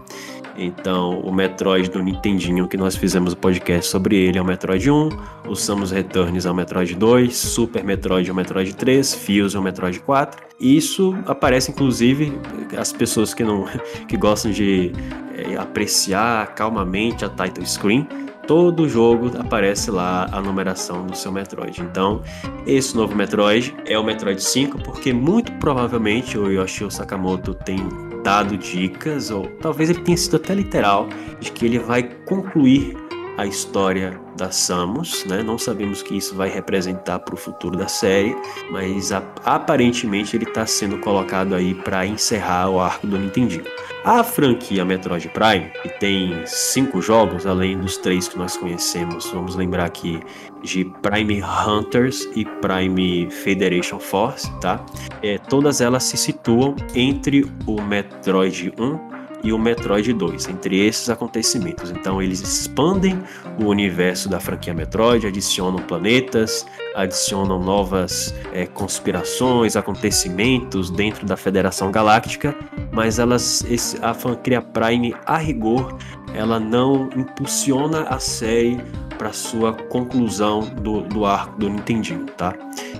Então, 0.57 1.20
o 1.20 1.32
Metroid 1.32 1.90
do 1.90 2.03
Nintendinho, 2.03 2.68
que 2.68 2.76
nós 2.76 2.96
fizemos 2.96 3.32
o 3.32 3.36
podcast 3.36 3.90
sobre 3.90 4.16
ele, 4.16 4.38
é 4.38 4.42
o 4.42 4.44
Metroid 4.44 4.90
1, 4.90 5.09
o 5.48 5.55
Samus 5.55 5.90
Returns 5.90 6.44
é 6.44 6.50
o 6.50 6.55
Metroid 6.55 6.94
2, 6.94 7.36
Super 7.36 7.82
Metroid 7.82 8.28
é 8.28 8.32
o 8.32 8.36
Metroid 8.36 8.74
3, 8.74 9.14
Fuse 9.14 9.57
é 9.57 9.59
o 9.59 9.62
Metroid 9.62 10.00
4. 10.00 10.40
E 10.61 10.76
isso 10.76 11.16
aparece, 11.26 11.70
inclusive, 11.70 12.38
as 12.76 12.92
pessoas 12.92 13.32
que 13.34 13.42
não 13.42 13.66
que 14.07 14.16
gostam 14.16 14.50
de 14.50 14.92
é, 15.34 15.57
apreciar 15.57 16.55
calmamente 16.55 17.24
a 17.24 17.28
title 17.28 17.66
screen, 17.66 18.07
todo 18.46 18.88
jogo 18.88 19.30
aparece 19.38 19.90
lá 19.90 20.28
a 20.32 20.40
numeração 20.40 21.07
do 21.07 21.16
seu 21.16 21.32
Metroid. 21.32 21.80
Então, 21.80 22.22
esse 22.66 22.94
novo 22.96 23.14
Metroid 23.14 23.74
é 23.86 23.98
o 23.98 24.05
Metroid 24.05 24.42
5, 24.42 24.78
porque 24.82 25.12
muito 25.12 25.53
provavelmente 25.53 26.36
o 26.36 26.50
Yoshio 26.50 26.90
Sakamoto 26.90 27.55
tem 27.55 27.78
dado 28.22 28.56
dicas, 28.56 29.30
ou 29.30 29.46
talvez 29.60 29.90
ele 29.90 30.00
tenha 30.00 30.16
sido 30.16 30.36
até 30.36 30.54
literal, 30.54 31.08
de 31.40 31.50
que 31.50 31.66
ele 31.66 31.78
vai 31.78 32.02
concluir 32.24 32.96
a 33.36 33.46
história 33.46 34.20
da 34.36 34.50
Samus, 34.50 35.24
né? 35.26 35.42
Não 35.42 35.58
sabemos 35.58 36.00
o 36.00 36.04
que 36.04 36.16
isso 36.16 36.34
vai 36.34 36.48
representar 36.48 37.18
para 37.20 37.34
o 37.34 37.38
futuro 37.38 37.76
da 37.76 37.88
série, 37.88 38.34
mas 38.70 39.12
a, 39.12 39.22
aparentemente 39.44 40.36
ele 40.36 40.44
está 40.44 40.66
sendo 40.66 40.98
colocado 40.98 41.54
aí 41.54 41.74
para 41.74 42.06
encerrar 42.06 42.70
o 42.70 42.80
arco 42.80 43.06
do 43.06 43.18
Nintendinho. 43.18 43.64
A 44.04 44.24
franquia 44.24 44.84
Metroid 44.84 45.28
Prime, 45.28 45.70
que 45.82 45.88
tem 46.00 46.42
cinco 46.44 47.00
jogos, 47.00 47.46
além 47.46 47.78
dos 47.78 47.96
três 47.96 48.26
que 48.26 48.36
nós 48.36 48.56
conhecemos, 48.56 49.30
vamos 49.30 49.54
lembrar 49.54 49.84
aqui 49.84 50.20
de 50.62 50.84
Prime 51.02 51.42
Hunters 51.42 52.28
e 52.34 52.44
Prime 52.44 53.30
Federation 53.30 54.00
Force, 54.00 54.50
tá? 54.60 54.84
É, 55.22 55.38
todas 55.38 55.80
elas 55.80 56.02
se 56.04 56.16
situam 56.16 56.74
entre 56.94 57.44
o 57.66 57.80
Metroid 57.80 58.72
1 58.76 59.11
e 59.43 59.53
o 59.53 59.59
Metroid 59.59 60.12
2, 60.12 60.49
entre 60.49 60.86
esses 60.86 61.11
acontecimentos. 61.11 61.90
Então 61.90 62.22
eles 62.22 62.40
expandem 62.40 63.18
o 63.61 63.66
universo 63.66 64.28
da 64.28 64.40
franquia 64.40 64.72
Metroid, 64.72 65.26
adicionam 65.26 65.78
planetas, 65.80 66.66
adicionam 66.95 67.59
novas 67.59 68.34
é, 68.53 68.66
conspirações, 68.66 69.76
acontecimentos 69.76 70.90
dentro 70.90 71.26
da 71.26 71.36
Federação 71.36 71.90
Galáctica, 71.90 72.55
mas 72.90 73.18
elas, 73.18 73.64
esse, 73.68 74.03
a 74.05 74.14
franquia 74.14 74.62
Prime, 74.62 75.14
a 75.26 75.38
rigor, 75.38 75.97
ela 76.34 76.59
não 76.59 77.11
impulsiona 77.16 78.03
a 78.03 78.18
série 78.18 78.80
para 79.18 79.32
sua 79.32 79.72
conclusão 79.72 80.61
do, 80.61 81.03
do 81.03 81.24
arco 81.24 81.59
do 81.59 81.68
Nintendinho, 81.68 82.26
tá? 82.36 82.55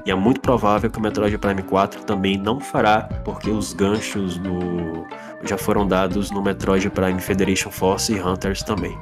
E 0.05 0.11
é 0.11 0.15
muito 0.15 0.41
provável 0.41 0.91
que 0.91 0.99
o 0.99 1.03
Metroid 1.03 1.37
Prime 1.39 1.63
4 1.63 2.03
também 2.05 2.37
não 2.37 2.61
fará, 2.61 3.09
porque 3.25 3.51
os 3.51 3.73
ganchos 3.73 4.37
do 4.39 5.07
já 5.45 5.59
foram 5.59 5.87
dados 5.87 6.31
no 6.31 6.43
Metroid 6.43 6.89
Prime 6.91 7.21
Federation 7.21 7.71
Force 7.71 8.13
e 8.13 8.21
Hunters 8.21 8.63
também. 8.63 8.97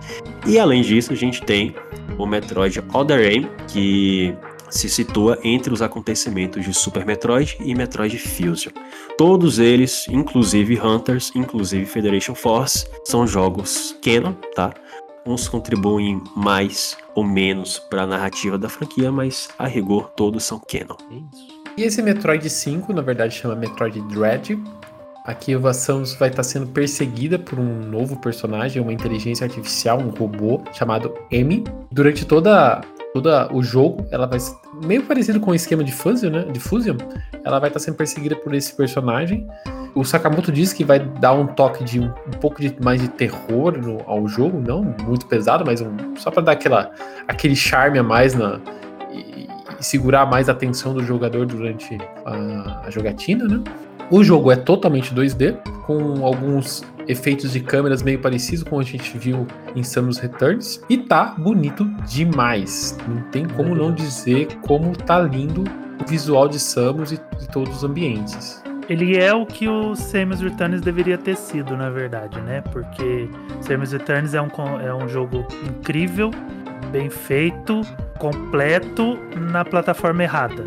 E 0.46 0.58
além 0.58 0.82
disso, 0.82 1.12
a 1.12 1.16
gente 1.16 1.42
tem 1.42 1.74
o 2.18 2.26
Metroid 2.26 2.82
Other 2.92 3.20
M, 3.20 3.48
que 3.68 4.34
se 4.70 4.88
situa 4.88 5.38
entre 5.42 5.72
os 5.72 5.82
acontecimentos 5.82 6.64
de 6.64 6.72
Super 6.72 7.04
Metroid 7.04 7.56
e 7.60 7.74
Metroid 7.74 8.16
Fusion. 8.18 8.72
Todos 9.18 9.58
eles, 9.58 10.06
inclusive 10.08 10.80
Hunters, 10.80 11.32
inclusive 11.34 11.84
Federation 11.84 12.34
Force, 12.34 12.86
são 13.04 13.26
jogos 13.26 13.96
canon, 14.02 14.32
tá? 14.54 14.72
Uns 15.26 15.48
contribuem 15.48 16.22
mais 16.34 16.96
ou 17.14 17.24
menos 17.24 17.78
para 17.78 18.02
a 18.02 18.06
narrativa 18.06 18.56
da 18.56 18.68
franquia, 18.68 19.12
mas 19.12 19.48
a 19.58 19.66
rigor 19.66 20.10
todos 20.16 20.44
são 20.44 20.58
canon. 20.58 20.96
E 21.76 21.82
esse 21.82 22.00
Metroid 22.02 22.48
5, 22.48 22.92
na 22.92 23.02
verdade, 23.02 23.34
chama 23.34 23.54
Metroid 23.54 24.00
Dread. 24.02 24.58
Aqui 25.30 25.54
a 25.54 25.72
Samus 25.72 26.14
vai 26.14 26.28
estar 26.28 26.42
sendo 26.42 26.66
perseguida 26.66 27.38
por 27.38 27.56
um 27.56 27.88
novo 27.88 28.16
personagem, 28.16 28.82
uma 28.82 28.92
inteligência 28.92 29.44
artificial, 29.44 30.00
um 30.00 30.08
robô 30.10 30.60
chamado 30.72 31.14
M. 31.30 31.62
Durante 31.92 32.26
toda 32.26 32.80
todo 33.14 33.30
o 33.52 33.62
jogo, 33.62 34.06
ela 34.10 34.26
vai 34.26 34.40
meio 34.84 35.04
parecido 35.04 35.38
com 35.38 35.52
o 35.52 35.54
esquema 35.54 35.84
de 35.84 35.92
Fusion, 35.92 36.30
né? 36.30 36.42
De 36.50 36.58
Fusion, 36.58 36.96
ela 37.44 37.60
vai 37.60 37.68
estar 37.68 37.78
sendo 37.78 37.94
perseguida 37.94 38.34
por 38.34 38.52
esse 38.54 38.74
personagem. 38.74 39.46
O 39.94 40.04
Sakamoto 40.04 40.50
diz 40.50 40.72
que 40.72 40.82
vai 40.82 40.98
dar 40.98 41.32
um 41.34 41.46
toque 41.46 41.84
de 41.84 42.00
um, 42.00 42.06
um 42.06 42.38
pouco 42.40 42.60
de, 42.60 42.74
mais 42.82 43.00
de 43.00 43.08
terror 43.08 43.78
no, 43.78 44.02
ao 44.06 44.26
jogo, 44.26 44.60
não 44.60 44.82
muito 45.04 45.26
pesado, 45.26 45.64
mas 45.64 45.80
um, 45.80 46.16
só 46.16 46.32
para 46.32 46.42
dar 46.42 46.52
aquela, 46.52 46.90
aquele 47.28 47.54
charme 47.54 48.00
a 48.00 48.02
mais 48.02 48.34
na 48.34 48.60
e, 49.12 49.48
e, 49.78 49.84
segurar 49.84 50.26
mais 50.26 50.48
a 50.48 50.52
atenção 50.52 50.92
do 50.92 51.04
jogador 51.04 51.46
durante 51.46 51.98
a, 52.24 52.82
a 52.86 52.90
jogatina, 52.90 53.44
né? 53.46 53.62
O 54.10 54.24
jogo 54.24 54.50
é 54.50 54.56
totalmente 54.56 55.14
2D, 55.14 55.56
com 55.86 56.26
alguns 56.26 56.82
efeitos 57.06 57.52
de 57.52 57.60
câmeras 57.60 58.02
meio 58.02 58.18
parecidos 58.18 58.64
com 58.64 58.80
a 58.80 58.82
gente 58.82 59.16
viu 59.16 59.46
em 59.76 59.84
Samus 59.84 60.18
Returns. 60.18 60.80
E 60.90 60.98
tá 60.98 61.36
bonito 61.38 61.84
demais. 62.08 62.98
Não 63.06 63.22
tem 63.30 63.46
como 63.46 63.72
não 63.72 63.94
dizer 63.94 64.48
como 64.62 64.96
tá 64.96 65.20
lindo 65.20 65.62
o 66.02 66.08
visual 66.08 66.48
de 66.48 66.58
Samus 66.58 67.12
e 67.12 67.20
de 67.38 67.48
todos 67.52 67.76
os 67.76 67.84
ambientes. 67.84 68.60
Ele 68.88 69.16
é 69.16 69.32
o 69.32 69.46
que 69.46 69.68
o 69.68 69.94
Samus 69.94 70.40
Returns 70.40 70.80
deveria 70.80 71.16
ter 71.16 71.36
sido, 71.36 71.76
na 71.76 71.88
verdade, 71.88 72.40
né? 72.40 72.62
Porque 72.72 73.28
Samus 73.60 73.92
Returns 73.92 74.34
é 74.34 74.42
um, 74.42 74.48
é 74.84 74.92
um 74.92 75.08
jogo 75.08 75.46
incrível, 75.68 76.32
bem 76.90 77.08
feito, 77.08 77.82
completo 78.18 79.16
na 79.52 79.64
plataforma 79.64 80.24
errada, 80.24 80.64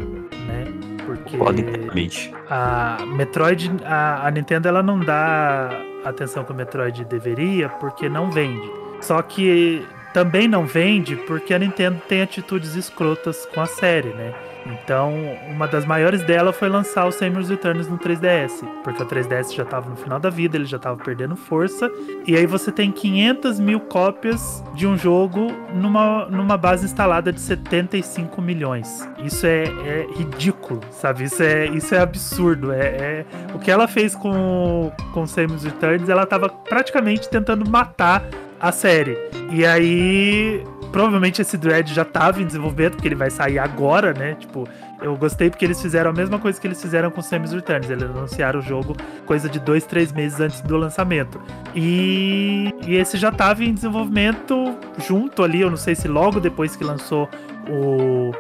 né? 1.37 1.77
Porque 1.77 2.31
a 2.49 3.05
Metroid, 3.05 3.71
a, 3.85 4.27
a 4.27 4.31
Nintendo 4.31 4.67
ela 4.67 4.83
não 4.83 4.99
dá 4.99 5.69
atenção 6.03 6.43
que 6.43 6.51
o 6.51 6.55
Metroid 6.55 7.05
deveria, 7.05 7.69
porque 7.69 8.09
não 8.09 8.31
vende. 8.31 8.69
Só 9.01 9.21
que 9.21 9.85
também 10.13 10.47
não 10.47 10.65
vende 10.65 11.15
porque 11.15 11.53
a 11.53 11.59
Nintendo 11.59 12.01
tem 12.07 12.21
atitudes 12.21 12.75
escrotas 12.75 13.45
com 13.47 13.61
a 13.61 13.65
série, 13.65 14.09
né? 14.09 14.33
Então, 14.65 15.13
uma 15.49 15.67
das 15.67 15.85
maiores 15.85 16.23
dela 16.23 16.53
foi 16.53 16.69
lançar 16.69 17.05
o 17.05 17.11
Samus 17.11 17.49
Returns 17.49 17.87
no 17.87 17.97
3DS, 17.97 18.65
porque 18.83 19.03
o 19.03 19.05
3DS 19.05 19.53
já 19.53 19.63
estava 19.63 19.89
no 19.89 19.95
final 19.95 20.19
da 20.19 20.29
vida, 20.29 20.57
ele 20.57 20.65
já 20.65 20.77
estava 20.77 21.01
perdendo 21.01 21.35
força, 21.35 21.91
e 22.25 22.35
aí 22.35 22.45
você 22.45 22.71
tem 22.71 22.91
500 22.91 23.59
mil 23.59 23.79
cópias 23.79 24.63
de 24.73 24.87
um 24.87 24.97
jogo 24.97 25.51
numa, 25.73 26.25
numa 26.27 26.57
base 26.57 26.85
instalada 26.85 27.31
de 27.31 27.41
75 27.41 28.41
milhões. 28.41 29.09
Isso 29.23 29.45
é, 29.45 29.63
é 29.63 30.07
ridículo, 30.15 30.79
sabe? 30.91 31.25
Isso 31.25 31.43
é, 31.43 31.65
isso 31.67 31.93
é 31.93 31.99
absurdo. 31.99 32.71
É, 32.71 32.85
é, 32.85 33.25
o 33.53 33.59
que 33.59 33.69
ela 33.69 33.87
fez 33.87 34.15
com, 34.15 34.91
com 35.13 35.27
Samus 35.27 35.63
Returns, 35.63 36.07
ela 36.07 36.23
estava 36.23 36.49
praticamente 36.49 37.29
tentando 37.29 37.69
matar 37.69 38.23
a 38.63 38.71
série. 38.71 39.17
E 39.51 39.65
aí, 39.65 40.63
provavelmente 40.93 41.41
esse 41.41 41.57
Dread 41.57 41.91
já 41.91 42.05
tava 42.05 42.39
em 42.39 42.45
desenvolvimento, 42.45 42.93
porque 42.93 43.07
ele 43.07 43.15
vai 43.15 43.31
sair 43.31 43.57
agora, 43.57 44.13
né? 44.13 44.35
Tipo, 44.35 44.69
eu 45.01 45.17
gostei 45.17 45.49
porque 45.49 45.65
eles 45.65 45.81
fizeram 45.81 46.11
a 46.11 46.13
mesma 46.13 46.37
coisa 46.37 46.61
que 46.61 46.67
eles 46.67 46.79
fizeram 46.79 47.09
com 47.09 47.19
Samus 47.19 47.51
Returns. 47.51 47.89
Eles 47.89 48.03
anunciaram 48.03 48.59
o 48.59 48.61
jogo 48.61 48.95
coisa 49.25 49.49
de 49.49 49.59
dois, 49.59 49.85
três 49.85 50.13
meses 50.13 50.39
antes 50.39 50.61
do 50.61 50.77
lançamento. 50.77 51.41
E, 51.75 52.71
e 52.85 52.95
esse 52.95 53.17
já 53.17 53.31
tava 53.31 53.65
em 53.65 53.73
desenvolvimento 53.73 54.77
junto 54.99 55.41
ali, 55.41 55.61
eu 55.61 55.69
não 55.71 55.77
sei 55.77 55.95
se 55.95 56.07
logo 56.07 56.39
depois 56.39 56.75
que 56.75 56.83
lançou 56.83 57.27
o, 57.67 58.31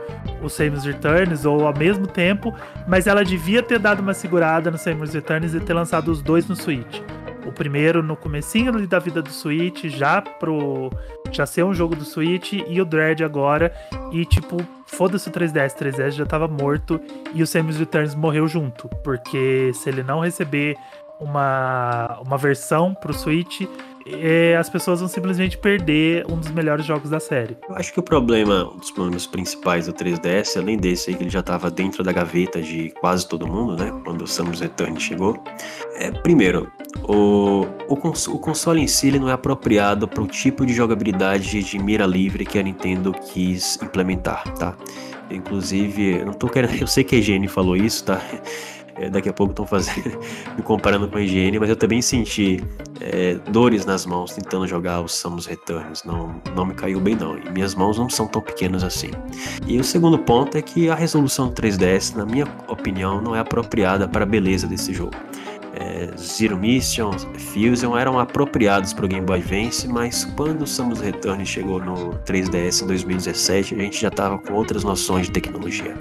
o 0.45 0.47
Samus 0.47 0.85
Returns 0.85 1.45
ou 1.45 1.65
ao 1.65 1.75
mesmo 1.75 2.05
tempo, 2.05 2.53
mas 2.87 3.07
ela 3.07 3.25
devia 3.25 3.63
ter 3.63 3.79
dado 3.79 4.01
uma 4.01 4.13
segurada 4.13 4.69
no 4.69 4.77
Samus 4.77 5.11
Returns 5.11 5.55
e 5.55 5.59
ter 5.59 5.73
lançado 5.73 6.09
os 6.09 6.21
dois 6.21 6.47
no 6.47 6.55
Switch 6.55 7.01
o 7.45 7.51
primeiro 7.51 8.01
no 8.01 8.15
comecinho 8.15 8.87
da 8.87 8.99
vida 8.99 9.21
do 9.21 9.29
Switch, 9.29 9.85
já 9.85 10.21
pro 10.21 10.89
já 11.31 11.45
ser 11.45 11.63
um 11.63 11.73
jogo 11.73 11.95
do 11.95 12.05
Switch 12.05 12.53
e 12.53 12.81
o 12.81 12.85
Dread 12.85 13.23
agora. 13.23 13.73
E 14.11 14.25
tipo, 14.25 14.57
foda-se 14.85 15.27
o 15.29 15.31
3DS, 15.31 15.73
o 15.73 15.83
3DS 15.83 16.11
já 16.11 16.25
tava 16.25 16.47
morto 16.47 16.99
e 17.33 17.41
o 17.41 17.47
Samus 17.47 17.77
Returns 17.77 18.15
morreu 18.15 18.47
junto, 18.47 18.87
porque 19.03 19.71
se 19.73 19.89
ele 19.89 20.03
não 20.03 20.19
receber 20.19 20.77
uma 21.19 22.19
uma 22.25 22.37
versão 22.37 22.93
pro 22.93 23.13
Switch, 23.13 23.61
é, 24.05 24.55
as 24.57 24.69
pessoas 24.69 24.99
vão 24.99 25.07
simplesmente 25.07 25.57
perder 25.57 26.25
um 26.29 26.37
dos 26.37 26.51
melhores 26.51 26.85
jogos 26.85 27.09
da 27.09 27.19
série. 27.19 27.57
Eu 27.67 27.75
acho 27.75 27.93
que 27.93 27.99
o 27.99 28.03
problema, 28.03 28.69
um 28.73 28.77
dos 28.77 28.91
problemas 28.91 29.25
principais 29.25 29.87
do 29.87 29.93
3DS, 29.93 30.57
além 30.57 30.77
desse 30.77 31.09
aí 31.09 31.15
que 31.15 31.23
ele 31.23 31.29
já 31.29 31.39
estava 31.39 31.71
dentro 31.71 32.03
da 32.03 32.11
gaveta 32.11 32.61
de 32.61 32.91
quase 32.99 33.27
todo 33.27 33.47
mundo, 33.47 33.77
né? 33.77 33.91
Quando 34.03 34.23
o 34.23 34.27
Samus 34.27 34.59
Return 34.59 34.99
chegou, 34.99 35.41
é 35.95 36.11
primeiro 36.11 36.71
o, 37.07 37.65
o, 37.87 37.97
cons 37.97 38.27
o 38.27 38.37
console 38.37 38.81
em 38.81 38.87
si 38.87 39.11
não 39.11 39.29
é 39.29 39.33
apropriado 39.33 40.07
para 40.07 40.21
o 40.21 40.27
tipo 40.27 40.65
de 40.65 40.73
jogabilidade 40.73 41.63
de 41.63 41.79
mira 41.79 42.05
livre 42.05 42.45
que 42.45 42.59
a 42.59 42.63
Nintendo 42.63 43.13
quis 43.13 43.81
implementar, 43.81 44.43
tá? 44.53 44.75
Inclusive, 45.29 46.19
eu 46.19 46.25
não 46.27 46.33
tô 46.33 46.47
querendo, 46.47 46.75
eu 46.79 46.87
sei 46.87 47.03
que 47.03 47.15
a 47.15 47.21
Jenny 47.21 47.47
falou 47.47 47.75
isso, 47.75 48.05
tá? 48.05 48.21
É, 48.95 49.09
daqui 49.09 49.27
a 49.27 49.33
pouco 49.33 49.51
estão 49.51 49.65
fazendo, 49.65 50.19
me 50.55 50.61
comparando 50.61 51.07
com 51.07 51.17
a 51.17 51.21
higiene, 51.21 51.57
mas 51.59 51.69
eu 51.69 51.75
também 51.75 52.01
senti 52.01 52.63
é, 53.01 53.35
dores 53.49 53.85
nas 53.85 54.05
mãos 54.05 54.33
tentando 54.33 54.67
jogar 54.67 55.01
os 55.01 55.13
Samus 55.15 55.45
Returns. 55.45 56.03
Não, 56.03 56.41
não 56.55 56.65
me 56.65 56.73
caiu 56.73 56.99
bem, 56.99 57.15
não. 57.15 57.37
E 57.37 57.49
minhas 57.49 57.73
mãos 57.73 57.97
não 57.97 58.09
são 58.09 58.27
tão 58.27 58.41
pequenas 58.41 58.83
assim. 58.83 59.09
E 59.67 59.79
o 59.79 59.83
segundo 59.83 60.17
ponto 60.19 60.57
é 60.57 60.61
que 60.61 60.89
a 60.89 60.95
resolução 60.95 61.51
3DS, 61.51 62.15
na 62.15 62.25
minha 62.25 62.45
opinião, 62.67 63.21
não 63.21 63.35
é 63.35 63.39
apropriada 63.39 64.07
para 64.07 64.23
a 64.23 64.27
beleza 64.27 64.67
desse 64.67 64.93
jogo 64.93 65.15
é, 65.73 66.09
Zero 66.17 66.57
Mission, 66.57 67.11
Fusion 67.37 67.97
eram 67.97 68.19
apropriados 68.19 68.93
para 68.93 69.05
o 69.05 69.07
Game 69.07 69.25
Boy 69.25 69.39
Advance, 69.39 69.87
mas 69.87 70.25
quando 70.35 70.63
o 70.63 70.67
Samus 70.67 71.01
Return 71.01 71.45
chegou 71.45 71.79
no 71.79 72.11
3DS 72.25 72.83
em 72.83 72.87
2017, 72.87 73.75
a 73.75 73.77
gente 73.77 74.01
já 74.01 74.07
estava 74.07 74.37
com 74.37 74.53
outras 74.53 74.83
noções 74.83 75.27
de 75.27 75.33
tecnologia. 75.33 75.95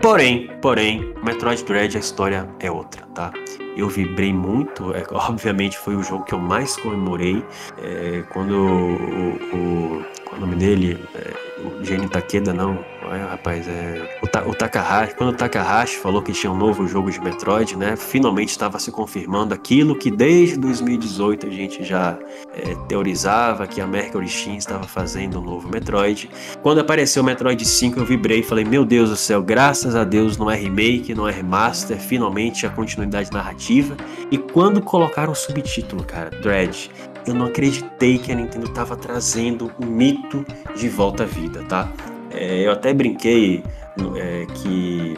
Porém, 0.00 0.50
porém, 0.60 1.14
Metroid 1.22 1.64
Dread 1.64 1.96
a 1.96 2.00
história 2.00 2.48
é 2.60 2.70
outra, 2.70 3.02
tá? 3.14 3.32
Eu 3.76 3.88
vibrei 3.88 4.32
muito, 4.32 4.94
é, 4.94 5.04
obviamente 5.12 5.76
foi 5.76 5.96
o 5.96 6.02
jogo 6.02 6.24
que 6.24 6.32
eu 6.32 6.38
mais 6.38 6.76
comemorei 6.76 7.44
é, 7.82 8.22
quando 8.32 8.54
o, 8.54 9.34
o, 9.34 10.04
qual 10.24 10.34
é 10.34 10.38
o 10.38 10.40
nome 10.40 10.56
dele, 10.56 11.04
é, 11.14 11.34
o 11.62 11.84
Gene 11.84 12.08
Takeda 12.08 12.52
não, 12.52 12.78
Olha, 13.08 13.24
rapaz, 13.26 13.68
é. 13.68 14.18
O, 14.20 14.26
Ta 14.26 14.44
o 14.44 14.52
Takahashi, 14.52 15.14
quando 15.14 15.30
o 15.30 15.36
Takahashi 15.36 15.96
falou 15.96 16.20
que 16.20 16.32
tinha 16.32 16.52
um 16.52 16.56
novo 16.56 16.88
jogo 16.88 17.08
de 17.08 17.20
Metroid, 17.20 17.76
né? 17.76 17.94
Finalmente 17.94 18.48
estava 18.48 18.80
se 18.80 18.90
confirmando 18.90 19.54
aquilo 19.54 19.96
que 19.96 20.10
desde 20.10 20.56
2018 20.56 21.46
a 21.46 21.50
gente 21.50 21.84
já 21.84 22.18
é, 22.52 22.74
teorizava 22.88 23.66
que 23.68 23.80
a 23.80 23.86
Mercury 23.86 24.28
Steam 24.28 24.56
estava 24.56 24.84
fazendo 24.84 25.38
um 25.38 25.42
novo 25.42 25.68
Metroid. 25.68 26.28
Quando 26.62 26.80
apareceu 26.80 27.22
o 27.22 27.26
Metroid 27.26 27.64
5, 27.64 28.00
eu 28.00 28.04
vibrei 28.04 28.40
e 28.40 28.42
falei: 28.42 28.64
Meu 28.64 28.84
Deus 28.84 29.10
do 29.10 29.16
céu, 29.16 29.40
graças 29.40 29.94
a 29.94 30.02
Deus 30.02 30.36
não 30.36 30.50
é 30.50 30.56
remake, 30.56 31.14
não 31.14 31.28
é 31.28 31.32
remaster, 31.32 31.98
finalmente 31.98 32.66
a 32.66 32.70
continuidade 32.70 33.30
narrativa. 33.30 33.96
E 34.32 34.36
quando 34.36 34.82
colocaram 34.82 35.32
o 35.32 35.36
subtítulo, 35.36 36.02
cara, 36.02 36.30
Dread, 36.30 36.90
eu 37.24 37.34
não 37.34 37.46
acreditei 37.46 38.18
que 38.18 38.32
a 38.32 38.34
Nintendo 38.34 38.66
estava 38.66 38.96
trazendo 38.96 39.70
o 39.78 39.86
mito 39.86 40.44
de 40.74 40.88
volta 40.88 41.22
à 41.22 41.26
vida, 41.26 41.62
tá? 41.68 41.88
É, 42.36 42.66
eu 42.66 42.70
até 42.70 42.92
brinquei 42.92 43.64
é, 44.16 44.46
que 44.54 45.16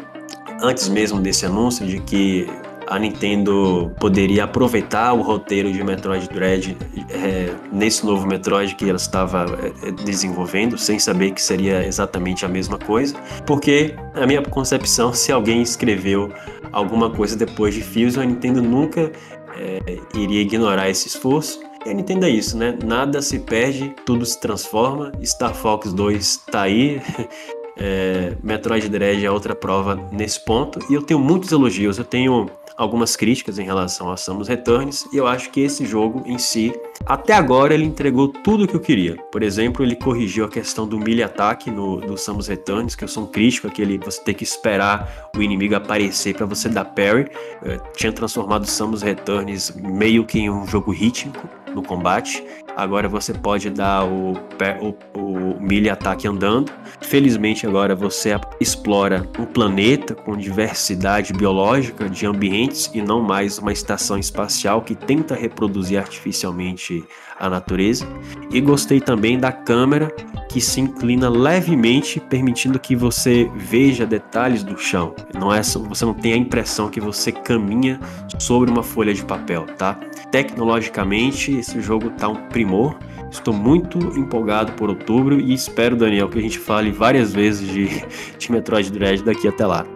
antes 0.62 0.88
mesmo 0.88 1.20
desse 1.20 1.44
anúncio 1.44 1.86
de 1.86 2.00
que 2.00 2.46
a 2.86 2.98
Nintendo 2.98 3.92
poderia 4.00 4.44
aproveitar 4.44 5.12
o 5.12 5.20
roteiro 5.20 5.70
de 5.70 5.84
Metroid 5.84 6.26
Dread 6.28 6.76
é, 7.10 7.54
nesse 7.70 8.04
novo 8.06 8.26
Metroid 8.26 8.74
que 8.74 8.88
ela 8.88 8.96
estava 8.96 9.44
é, 9.82 9.90
desenvolvendo, 9.90 10.78
sem 10.78 10.98
saber 10.98 11.32
que 11.32 11.42
seria 11.42 11.86
exatamente 11.86 12.46
a 12.46 12.48
mesma 12.48 12.78
coisa, 12.78 13.14
porque 13.46 13.94
na 14.14 14.26
minha 14.26 14.42
concepção, 14.42 15.12
se 15.12 15.30
alguém 15.30 15.60
escreveu 15.60 16.32
alguma 16.72 17.10
coisa 17.10 17.36
depois 17.36 17.74
de 17.74 17.82
Fusion, 17.82 18.22
a 18.22 18.26
Nintendo 18.26 18.62
nunca 18.62 19.12
é, 19.56 19.98
iria 20.14 20.40
ignorar 20.40 20.88
esse 20.88 21.08
esforço 21.08 21.67
E 21.88 21.90
a 21.90 21.94
Nintendo 21.94 22.26
é 22.26 22.28
isso, 22.28 22.54
né? 22.54 22.76
Nada 22.84 23.22
se 23.22 23.38
perde, 23.38 23.94
tudo 24.04 24.26
se 24.26 24.38
transforma. 24.38 25.10
Star 25.24 25.54
Fox 25.54 25.90
2 25.90 26.36
tá 26.52 26.62
aí. 26.62 27.00
É, 27.80 28.32
Metroid 28.42 28.88
Dread 28.88 29.24
é 29.24 29.30
outra 29.30 29.54
prova 29.54 29.94
nesse 30.10 30.44
ponto. 30.44 30.80
E 30.90 30.94
eu 30.94 31.00
tenho 31.00 31.20
muitos 31.20 31.52
elogios. 31.52 31.96
Eu 31.96 32.04
tenho 32.04 32.50
algumas 32.76 33.16
críticas 33.16 33.58
em 33.58 33.64
relação 33.64 34.10
a 34.10 34.16
Samus 34.16 34.48
Returns 34.48 35.06
e 35.12 35.16
eu 35.16 35.28
acho 35.28 35.50
que 35.50 35.60
esse 35.60 35.86
jogo 35.86 36.22
em 36.26 36.38
si, 36.38 36.72
até 37.06 37.34
agora 37.34 37.74
ele 37.74 37.84
entregou 37.84 38.28
tudo 38.28 38.64
o 38.64 38.68
que 38.68 38.74
eu 38.74 38.80
queria. 38.80 39.16
Por 39.30 39.42
exemplo, 39.42 39.84
ele 39.84 39.96
corrigiu 39.96 40.44
a 40.44 40.48
questão 40.48 40.86
do 40.88 40.98
melee 40.98 41.22
ataque 41.22 41.70
no 41.70 42.00
do 42.00 42.16
Samus 42.16 42.48
Returns, 42.48 42.94
que 42.94 43.02
eu 43.02 43.08
sou 43.08 43.22
um 43.22 43.26
crítico, 43.26 43.66
aquele 43.66 43.98
você 43.98 44.20
ter 44.22 44.34
que 44.34 44.44
esperar 44.44 45.30
o 45.36 45.42
inimigo 45.42 45.74
aparecer 45.74 46.34
para 46.34 46.46
você 46.46 46.68
dar 46.68 46.84
parry. 46.84 47.28
Eu 47.62 47.78
tinha 47.96 48.12
transformado 48.12 48.66
Samus 48.66 49.02
Returns 49.02 49.72
meio 49.76 50.24
que 50.24 50.38
em 50.38 50.50
um 50.50 50.66
jogo 50.66 50.92
rítmico 50.92 51.48
no 51.74 51.82
combate. 51.82 52.44
Agora 52.76 53.08
você 53.08 53.32
pode 53.32 53.70
dar 53.70 54.04
o, 54.04 54.34
o, 54.80 55.18
o 55.18 55.60
melee 55.60 55.90
ataque 55.90 56.28
andando. 56.28 56.72
Felizmente 57.00 57.66
agora 57.66 57.94
você 57.94 58.38
explora 58.60 59.28
um 59.38 59.44
planeta 59.44 60.14
com 60.14 60.36
diversidade 60.36 61.32
biológica 61.32 62.08
de 62.08 62.26
ambientes 62.26 62.90
e 62.94 63.02
não 63.02 63.20
mais 63.20 63.58
uma 63.58 63.72
estação 63.72 64.18
espacial 64.18 64.82
que 64.82 64.94
tenta 64.94 65.34
reproduzir 65.34 65.98
artificialmente 65.98 67.04
a 67.38 67.48
natureza. 67.48 68.06
E 68.52 68.60
gostei 68.60 69.00
também 69.00 69.38
da 69.38 69.52
câmera 69.52 70.12
que 70.48 70.60
se 70.60 70.80
inclina 70.80 71.28
levemente, 71.28 72.18
permitindo 72.18 72.78
que 72.78 72.96
você 72.96 73.50
veja 73.54 74.06
detalhes 74.06 74.64
do 74.64 74.78
chão. 74.78 75.14
Não 75.34 75.52
é 75.52 75.62
você 75.62 76.04
não 76.04 76.14
tem 76.14 76.32
a 76.32 76.36
impressão 76.36 76.88
que 76.88 77.00
você 77.00 77.30
caminha 77.30 78.00
sobre 78.38 78.70
uma 78.70 78.82
folha 78.82 79.12
de 79.12 79.24
papel, 79.24 79.66
tá? 79.76 79.94
Tecnologicamente, 80.30 81.56
esse 81.56 81.80
jogo 81.80 82.10
tá 82.10 82.28
um 82.28 82.48
primor. 82.48 82.96
Estou 83.30 83.52
muito 83.52 83.98
empolgado 84.18 84.72
por 84.72 84.88
outubro 84.88 85.38
e 85.38 85.52
espero, 85.52 85.94
Daniel, 85.94 86.28
que 86.30 86.38
a 86.38 86.42
gente 86.42 86.58
fale 86.58 86.90
várias 86.90 87.34
vezes 87.34 87.68
de, 87.68 87.88
de 88.38 88.52
Metroid 88.52 88.90
Dread 88.90 89.22
daqui 89.22 89.46
até 89.46 89.66
lá. 89.66 89.86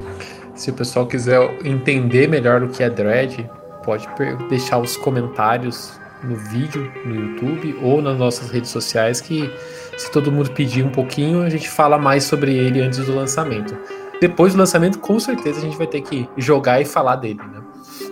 Se 0.55 0.71
o 0.71 0.75
pessoal 0.75 1.07
quiser 1.07 1.41
entender 1.65 2.29
melhor 2.29 2.63
o 2.63 2.69
que 2.69 2.83
é 2.83 2.91
Dread, 2.91 3.51
pode 3.85 4.07
deixar 4.51 4.79
os 4.79 4.99
comentários 4.99 5.99
no 6.25 6.37
vídeo 6.37 6.91
no 7.05 7.15
YouTube 7.15 7.77
ou 7.83 8.01
nas 8.01 8.19
nossas 8.19 8.51
redes 8.51 8.71
sociais 8.71 9.21
que 9.21 9.51
se 9.97 10.11
todo 10.11 10.33
mundo 10.33 10.51
pedir 10.51 10.85
um 10.85 10.91
pouquinho, 10.91 11.43
a 11.43 11.51
gente 11.51 11.69
fala 11.69 11.99
mais 11.99 12.25
sobre 12.25 12.55
ele 12.55 12.81
antes 12.81 12.99
do 13.05 13.15
lançamento. 13.15 13.77
Depois 14.21 14.55
do 14.55 14.59
lançamento, 14.59 14.99
com 14.99 15.19
certeza 15.19 15.59
a 15.59 15.63
gente 15.63 15.77
vai 15.77 15.87
ter 15.87 16.01
que 16.01 16.29
jogar 16.37 16.81
e 16.81 16.85
falar 16.85 17.17
dele, 17.17 17.41
né? 17.41 17.61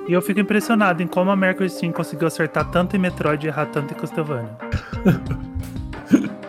E 0.09 0.13
eu 0.13 0.21
fico 0.21 0.41
impressionado 0.41 1.03
em 1.03 1.07
como 1.07 1.31
a 1.31 1.37
Mercury 1.37 1.71
Steam 1.71 1.93
conseguiu 1.93 2.27
acertar 2.27 2.71
tanto 2.71 2.97
em 2.97 2.99
Metroid 2.99 3.47
e 3.47 3.49
errar 3.49 3.67
tanto 3.67 3.95
em 3.95 3.97
Castlevania. 3.97 4.57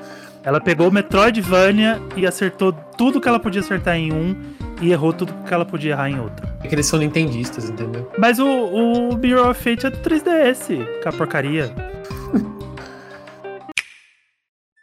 ela 0.43 0.59
pegou 0.59 0.87
o 0.87 0.91
Metroidvania 0.91 2.01
e 2.15 2.25
acertou 2.25 2.73
tudo 2.73 3.21
que 3.21 3.27
ela 3.27 3.39
podia 3.39 3.61
acertar 3.61 3.95
em 3.95 4.11
um 4.11 4.35
e 4.81 4.91
errou 4.91 5.13
tudo 5.13 5.33
que 5.45 5.53
ela 5.53 5.65
podia 5.65 5.91
errar 5.91 6.09
em 6.09 6.19
outro. 6.19 6.47
É 6.63 6.67
que 6.67 6.73
eles 6.73 6.87
são 6.87 6.97
nintendistas, 6.97 7.69
entendeu? 7.69 8.09
Mas 8.17 8.39
o, 8.39 8.47
o 8.47 9.15
Mirror 9.15 9.51
of 9.51 9.61
Fate 9.61 9.85
é 9.85 9.89
do 9.91 9.97
3DS, 9.97 10.83
que 11.01 11.07
a 11.07 11.11
porcaria. 11.11 11.73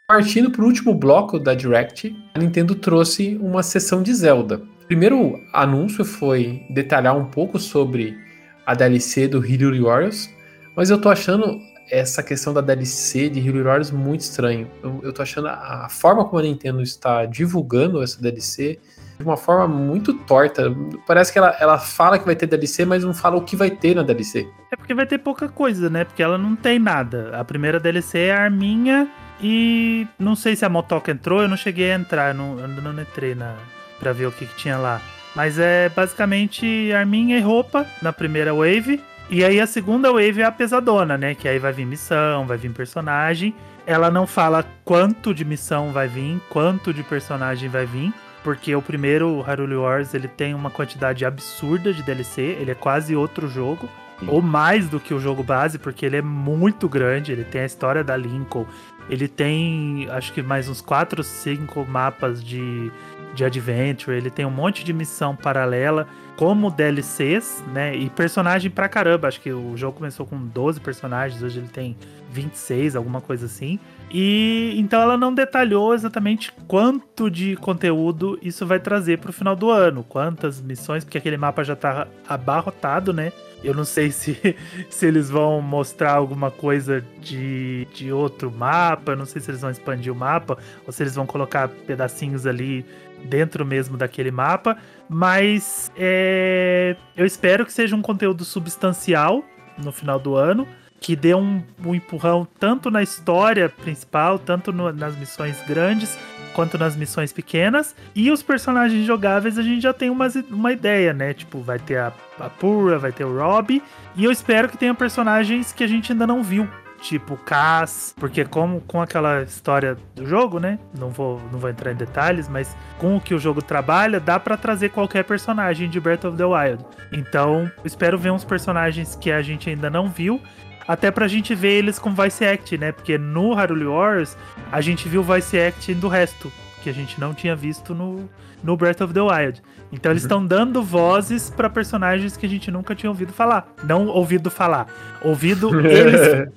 Partindo 0.07 0.51
para 0.51 0.63
o 0.63 0.67
último 0.67 0.95
bloco 0.95 1.39
da 1.39 1.55
Direct, 1.55 2.17
a 2.35 2.39
Nintendo 2.39 2.75
trouxe 2.75 3.37
uma 3.43 3.63
sessão 3.63 4.03
de 4.03 4.15
Zelda. 4.15 4.63
O 4.83 4.87
primeiro 4.87 5.39
anúncio 5.53 6.05
foi 6.05 6.63
detalhar 6.71 7.17
um 7.17 7.27
pouco 7.27 7.59
sobre 7.59 8.17
a 8.65 8.75
DLC 8.75 9.29
do 9.29 9.41
Hyrule 9.41 9.81
Warriors, 9.81 10.31
mas 10.77 10.89
eu 10.89 11.01
tô 11.01 11.11
achando 11.11 11.59
essa 11.91 12.23
questão 12.23 12.53
da 12.53 12.61
DLC 12.61 13.29
de 13.29 13.41
Hyrule 13.41 13.65
Warriors 13.65 13.91
muito 13.91 14.21
estranho. 14.21 14.71
Eu, 14.83 15.01
eu 15.03 15.13
tô 15.13 15.23
achando 15.23 15.49
a, 15.49 15.87
a 15.87 15.89
forma 15.89 16.25
como 16.25 16.39
a 16.39 16.43
Nintendo 16.43 16.83
está 16.83 17.25
divulgando 17.25 18.03
essa 18.03 18.21
DLC 18.21 18.79
de 19.19 19.25
uma 19.25 19.37
forma 19.37 19.67
muito 19.67 20.15
torta. 20.15 20.75
Parece 21.07 21.33
que 21.33 21.39
ela, 21.39 21.57
ela 21.59 21.79
fala 21.79 22.19
que 22.19 22.25
vai 22.25 22.37
ter 22.37 22.47
DLC, 22.47 22.85
mas 22.85 23.03
não 23.03 23.13
fala 23.13 23.37
o 23.37 23.43
que 23.43 23.57
vai 23.57 23.71
ter 23.71 23.95
na 23.95 24.03
DLC. 24.03 24.49
É 24.71 24.77
porque 24.77 24.95
vai 24.95 25.07
ter 25.07 25.19
pouca 25.19 25.49
coisa, 25.49 25.91
né? 25.91 26.05
Porque 26.05 26.23
ela 26.23 26.39
não 26.39 26.55
tem 26.55 26.79
nada. 26.79 27.37
A 27.39 27.45
primeira 27.45 27.81
DLC 27.81 28.19
é 28.19 28.33
a 28.33 28.43
Arminha 28.43 29.09
e 29.41 30.07
não 30.19 30.37
sei 30.37 30.55
se 30.55 30.65
a 30.65 30.69
Motoca 30.69 31.11
entrou, 31.11 31.43
eu 31.43 31.49
não 31.49 31.57
cheguei 31.57 31.93
a 31.93 31.97
entrar, 31.97 32.29
eu 32.29 32.35
não, 32.35 32.59
eu 32.59 32.69
não 32.69 33.03
entrei 33.03 33.35
na, 33.35 33.57
pra 33.99 34.13
ver 34.13 34.27
o 34.27 34.33
que, 34.33 34.47
que 34.47 34.57
tinha 34.57 34.77
lá. 34.77 35.01
Mas 35.35 35.59
é 35.59 35.89
basicamente 35.89 36.93
Arminha 36.93 37.39
e 37.39 37.41
roupa 37.41 37.87
na 38.03 38.13
primeira 38.13 38.55
wave. 38.55 39.01
E 39.31 39.45
aí 39.45 39.61
a 39.61 39.67
segunda 39.67 40.11
wave 40.11 40.41
é 40.41 40.45
a 40.45 40.53
pesadona, 40.53 41.19
né? 41.19 41.35
Que 41.35 41.49
aí 41.49 41.59
vai 41.59 41.73
vir 41.73 41.85
missão, 41.85 42.47
vai 42.47 42.57
vir 42.57 42.71
personagem. 42.73 43.55
Ela 43.87 44.11
não 44.11 44.27
fala 44.27 44.65
quanto 44.85 45.35
de 45.35 45.45
missão 45.45 45.93
vai 45.93 46.09
vir, 46.09 46.41
quanto 46.49 46.93
de 46.93 47.03
personagem 47.03 47.69
vai 47.69 47.87
vir 47.87 48.13
porque 48.43 48.75
o 48.75 48.83
primeiro 48.83 49.41
Hyrule 49.41 49.77
Wars 49.77 50.15
ele 50.15 50.29
tem 50.29 50.55
uma 50.55 50.71
quantidade 50.71 51.25
absurda 51.25 51.93
de 51.93 52.03
DLC, 52.03 52.41
ele 52.41 52.71
é 52.71 52.75
quase 52.75 53.15
outro 53.15 53.49
jogo, 53.49 53.89
Sim. 54.21 54.27
ou 54.29 54.41
mais 54.41 54.89
do 54.89 54.99
que 54.99 55.13
o 55.13 55.21
jogo 55.21 55.43
base, 55.43 55.79
porque 55.79 56.07
ele 56.07 56.17
é 56.17 56.23
muito 56.23 56.89
grande, 56.89 57.33
ele 57.33 57.45
tem 57.45 57.63
a 57.63 57.67
história 57.67 58.03
da 58.05 58.17
Lincoln, 58.17 58.67
ele 59.09 59.29
tem 59.29 60.09
acho 60.11 60.33
que 60.33 60.43
mais 60.43 60.69
uns 60.69 60.81
4 60.81 61.21
ou 61.21 61.25
5 61.25 61.85
mapas 61.87 62.43
de, 62.43 62.91
de 63.35 63.45
adventure, 63.45 64.17
ele 64.17 64.31
tem 64.31 64.47
um 64.47 64.51
monte 64.51 64.85
de 64.85 64.93
missão 64.93 65.35
paralela, 65.35 66.07
como 66.39 66.71
DLCs, 66.71 67.65
né? 67.75 67.97
E 67.97 68.09
personagem 68.09 68.71
pra 68.71 68.89
caramba. 68.89 69.27
Acho 69.27 69.41
que 69.41 69.53
o 69.53 69.77
jogo 69.77 69.99
começou 69.99 70.25
com 70.25 70.39
12 70.39 70.79
personagens, 70.79 71.43
hoje 71.43 71.59
ele 71.59 71.67
tem 71.67 71.97
26, 72.31 72.95
alguma 72.95 73.21
coisa 73.21 73.47
assim. 73.47 73.77
E 74.09 74.73
então 74.79 75.03
ela 75.03 75.17
não 75.17 75.35
detalhou 75.35 75.93
exatamente 75.93 76.53
quanto 76.69 77.29
de 77.29 77.57
conteúdo 77.57 78.39
isso 78.41 78.65
vai 78.65 78.79
trazer 78.79 79.19
para 79.19 79.31
o 79.31 79.33
final 79.33 79.57
do 79.57 79.69
ano, 79.69 80.05
quantas 80.05 80.61
missões, 80.61 81.03
porque 81.03 81.19
aquele 81.19 81.37
mapa 81.37 81.65
já 81.65 81.75
tá 81.75 82.07
abarrotado, 82.29 83.13
né? 83.13 83.33
Eu 83.65 83.75
não 83.75 83.85
sei 83.85 84.11
se, 84.13 84.57
se 84.89 85.07
eles 85.07 85.29
vão 85.29 85.61
mostrar 85.61 86.13
alguma 86.13 86.53
coisa 86.53 87.05
de, 87.21 87.85
de 87.93 88.13
outro 88.13 88.49
mapa, 88.49 89.11
eu 89.11 89.17
não 89.17 89.27
sei 89.27 89.43
se 89.43 89.51
eles 89.51 89.61
vão 89.61 89.73
expandir 89.73 90.13
o 90.13 90.17
mapa 90.17 90.57
ou 90.87 90.93
se 90.93 91.03
eles 91.03 91.17
vão 91.17 91.27
colocar 91.27 91.69
pedacinhos 91.69 92.47
ali 92.47 92.87
dentro 93.25 93.65
mesmo 93.65 93.97
daquele 93.97 94.31
mapa, 94.31 94.77
mas 95.09 95.91
é, 95.97 96.97
eu 97.17 97.27
espero 97.27 97.65
que 97.65 97.73
seja 97.73 97.95
um 97.97 98.03
conteúdo 98.03 98.45
substancial 98.45 99.45
no 99.77 99.93
final 99.93 100.19
do 100.19 100.35
ano 100.35 100.67
que 101.01 101.15
dê 101.15 101.35
um, 101.35 101.63
um 101.85 101.95
empurrão 101.95 102.47
tanto 102.59 102.91
na 102.91 103.03
história 103.03 103.69
principal, 103.69 104.39
tanto 104.39 104.73
no, 104.73 104.93
nas 104.93 105.17
missões 105.17 105.57
grandes, 105.67 106.19
quanto 106.55 106.77
nas 106.77 106.97
missões 106.97 107.33
pequenas. 107.33 107.95
E 108.15 108.31
os 108.31 108.43
personagens 108.43 109.07
jogáveis 109.07 109.59
a 109.59 109.63
gente 109.63 109.83
já 109.83 109.93
tem 109.93 110.11
uma, 110.11 110.27
uma 110.51 110.73
ideia, 110.73 111.13
né? 111.13 111.33
Tipo, 111.33 111.61
vai 111.61 111.79
ter 111.79 111.99
a, 111.99 112.13
a 112.41 112.51
Pura, 112.51 112.99
vai 112.99 113.13
ter 113.13 113.25
o 113.25 113.37
Rob. 113.37 113.83
E 114.17 114.25
eu 114.25 114.33
espero 114.33 114.69
que 114.69 114.77
tenha 114.77 114.95
personagens 114.95 115.73
que 115.73 115.85
a 115.85 115.87
gente 115.87 116.13
ainda 116.13 116.27
não 116.27 116.43
viu. 116.43 116.69
Tipo 117.01 117.37
Cass, 117.37 118.15
porque 118.19 118.45
como 118.45 118.81
com 118.81 119.01
aquela 119.01 119.43
história 119.43 119.97
do 120.17 120.27
jogo, 120.27 120.59
né? 120.59 120.79
Não 120.99 121.11
vou, 121.11 121.41
não 121.53 121.59
vou 121.59 121.71
entrar 121.71 121.93
em 121.93 121.97
detalhes, 121.97 122.49
mas 122.49 122.77
com 122.99 123.17
o 123.17 123.21
que 123.21 123.35
o 123.35 123.39
jogo 123.39 123.63
trabalha, 123.63 124.19
dá 124.19 124.39
para 124.41 124.57
trazer 124.57 124.91
qualquer 124.91 125.25
personagem 125.25 125.89
de 125.89 126.01
Breath 126.01 126.25
of 126.25 126.37
the 126.37 126.45
Wild. 126.45 126.85
Então, 127.13 127.71
espero 127.85 128.19
ver 128.19 128.33
uns 128.33 128.45
personagens 128.45 129.15
que 129.15 129.31
a 129.31 129.41
gente 129.43 129.71
ainda 129.71 129.89
não 129.89 130.09
viu 130.09 130.41
até 130.89 131.11
pra 131.11 131.29
gente 131.29 131.55
ver 131.55 131.73
eles 131.73 131.99
com 131.99 132.15
voice 132.15 132.43
act, 132.45 132.79
né? 132.79 132.93
Porque 132.93 133.19
no 133.19 133.53
Hyrule 133.53 133.87
Wars 133.87 134.37
a 134.73 134.81
gente 134.81 135.07
viu 135.07 135.23
voice 135.23 135.59
act 135.59 135.93
do 135.95 136.09
resto, 136.09 136.51
que 136.83 136.89
a 136.89 136.95
gente 136.95 137.21
não 137.21 137.35
tinha 137.35 137.55
visto 137.55 137.95
no, 137.95 138.29
no 138.63 138.77
Breath 138.77 139.01
of 139.01 139.13
the 139.13 139.21
Wild. 139.21 139.63
Então 139.93 140.13
eles 140.13 140.23
estão 140.23 140.39
uhum. 140.39 140.47
dando 140.47 140.83
vozes 140.83 141.51
para 141.51 141.71
personagens 141.71 142.37
que 142.37 142.45
a 142.45 142.49
gente 142.49 142.71
nunca 142.71 142.95
tinha 142.95 143.11
ouvido 143.11 143.33
falar. 143.33 143.73
Não 143.83 144.07
ouvido 144.07 144.51
falar, 144.51 144.87
ouvido 145.23 145.71
eles. 145.81 146.49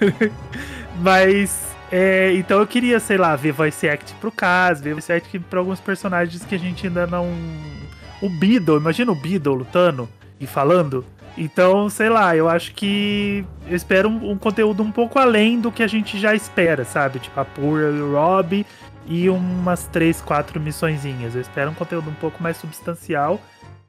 Mas 1.00 1.72
é, 1.90 2.32
então 2.34 2.58
eu 2.58 2.66
queria, 2.66 2.98
sei 2.98 3.18
lá, 3.18 3.36
ver 3.36 3.52
voice 3.52 3.88
act 3.88 4.14
pro 4.14 4.32
caso, 4.32 4.82
ver 4.82 4.94
voice 4.94 5.12
act 5.12 5.38
pra 5.40 5.58
alguns 5.58 5.80
personagens 5.80 6.44
que 6.44 6.54
a 6.54 6.58
gente 6.58 6.86
ainda 6.86 7.06
não. 7.06 7.28
O 8.20 8.28
Beedle, 8.28 8.78
imagina 8.78 9.12
o 9.12 9.14
Beedle 9.14 9.54
lutando 9.54 10.08
e 10.40 10.46
falando. 10.46 11.04
Então, 11.36 11.88
sei 11.88 12.10
lá, 12.10 12.36
eu 12.36 12.48
acho 12.48 12.74
que 12.74 13.44
eu 13.66 13.74
espero 13.74 14.08
um, 14.08 14.32
um, 14.32 14.38
conteúdo 14.38 14.82
um 14.82 14.92
pouco 14.92 15.18
além 15.18 15.60
do 15.60 15.72
que 15.72 15.82
a 15.82 15.86
gente 15.86 16.18
já 16.18 16.34
espera, 16.34 16.84
sabe? 16.84 17.18
Tipo 17.18 17.40
a 17.40 17.44
Pura 17.44 17.90
e 17.90 18.00
o 18.00 18.12
Rob 18.12 18.66
e 19.06 19.28
umas 19.28 19.86
três, 19.86 20.20
quatro 20.20 20.60
missõezinhas. 20.60 21.34
Eu 21.34 21.40
espero 21.40 21.70
um 21.70 21.74
conteúdo 21.74 22.10
um 22.10 22.14
pouco 22.14 22.42
mais 22.42 22.56
substancial. 22.56 23.40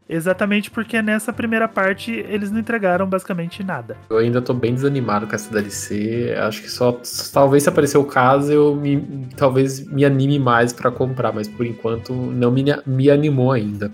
Exatamente 0.07 0.69
porque 0.69 1.01
nessa 1.01 1.31
primeira 1.31 1.67
parte 1.67 2.11
eles 2.11 2.51
não 2.51 2.59
entregaram 2.59 3.07
basicamente 3.07 3.63
nada. 3.63 3.95
Eu 4.09 4.17
ainda 4.17 4.41
tô 4.41 4.53
bem 4.53 4.73
desanimado 4.73 5.25
com 5.25 5.33
essa 5.33 5.49
DLC. 5.51 6.35
Acho 6.37 6.61
que 6.61 6.69
só 6.69 6.99
talvez 7.31 7.63
se 7.63 7.69
aparecer 7.69 7.97
o 7.97 8.03
caso 8.03 8.51
eu 8.51 8.75
me, 8.75 9.27
talvez 9.37 9.87
me 9.87 10.03
anime 10.03 10.37
mais 10.37 10.73
para 10.73 10.91
comprar, 10.91 11.31
mas 11.31 11.47
por 11.47 11.65
enquanto 11.65 12.13
não 12.13 12.51
me, 12.51 12.65
me 12.85 13.09
animou 13.09 13.51
ainda. 13.51 13.91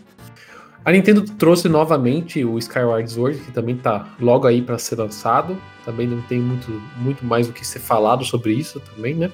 A 0.84 0.92
Nintendo 0.92 1.22
trouxe 1.22 1.70
novamente 1.70 2.44
o 2.44 2.58
Skyward 2.58 3.12
Sword, 3.12 3.40
que 3.40 3.52
também 3.52 3.78
tá 3.78 4.08
logo 4.20 4.48
aí 4.48 4.62
para 4.62 4.78
ser 4.78 4.96
lançado. 4.96 5.56
Também 5.86 6.08
não 6.08 6.22
tem 6.22 6.40
muito, 6.40 6.72
muito 6.98 7.24
mais 7.24 7.48
o 7.48 7.54
que 7.54 7.66
ser 7.66 7.80
falado 7.80 8.26
sobre 8.26 8.54
isso 8.54 8.80
também, 8.80 9.14
né? 9.14 9.32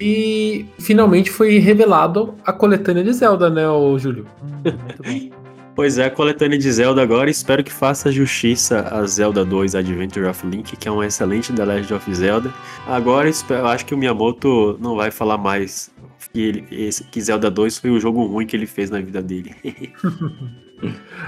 E 0.00 0.66
finalmente 0.78 1.30
foi 1.30 1.58
revelado 1.58 2.34
a 2.44 2.52
coletânea 2.52 3.02
de 3.02 3.12
Zelda, 3.12 3.50
né, 3.50 3.68
ô 3.68 3.98
Júlio? 3.98 4.26
Hum, 4.42 4.60
muito 4.64 5.02
bom. 5.02 5.38
Pois 5.78 5.96
é, 5.96 6.06
a 6.06 6.10
coletânea 6.10 6.58
de 6.58 6.72
Zelda 6.72 7.00
agora. 7.00 7.30
Espero 7.30 7.62
que 7.62 7.72
faça 7.72 8.10
justiça 8.10 8.80
a 8.90 9.06
Zelda 9.06 9.44
2 9.44 9.76
Adventure 9.76 10.26
of 10.26 10.44
Link, 10.44 10.76
que 10.76 10.88
é 10.88 10.90
um 10.90 11.04
excelente 11.04 11.52
The 11.52 11.64
Legend 11.64 11.94
of 11.94 12.14
Zelda. 12.16 12.52
Agora 12.84 13.30
eu 13.48 13.66
acho 13.68 13.86
que 13.86 13.94
o 13.94 13.96
Miyamoto 13.96 14.76
não 14.80 14.96
vai 14.96 15.12
falar 15.12 15.38
mais 15.38 15.88
que, 16.32 16.40
ele, 16.40 16.90
que 17.12 17.20
Zelda 17.20 17.48
2 17.48 17.78
foi 17.78 17.90
o 17.90 18.00
jogo 18.00 18.26
ruim 18.26 18.44
que 18.44 18.56
ele 18.56 18.66
fez 18.66 18.90
na 18.90 19.00
vida 19.00 19.22
dele. 19.22 19.54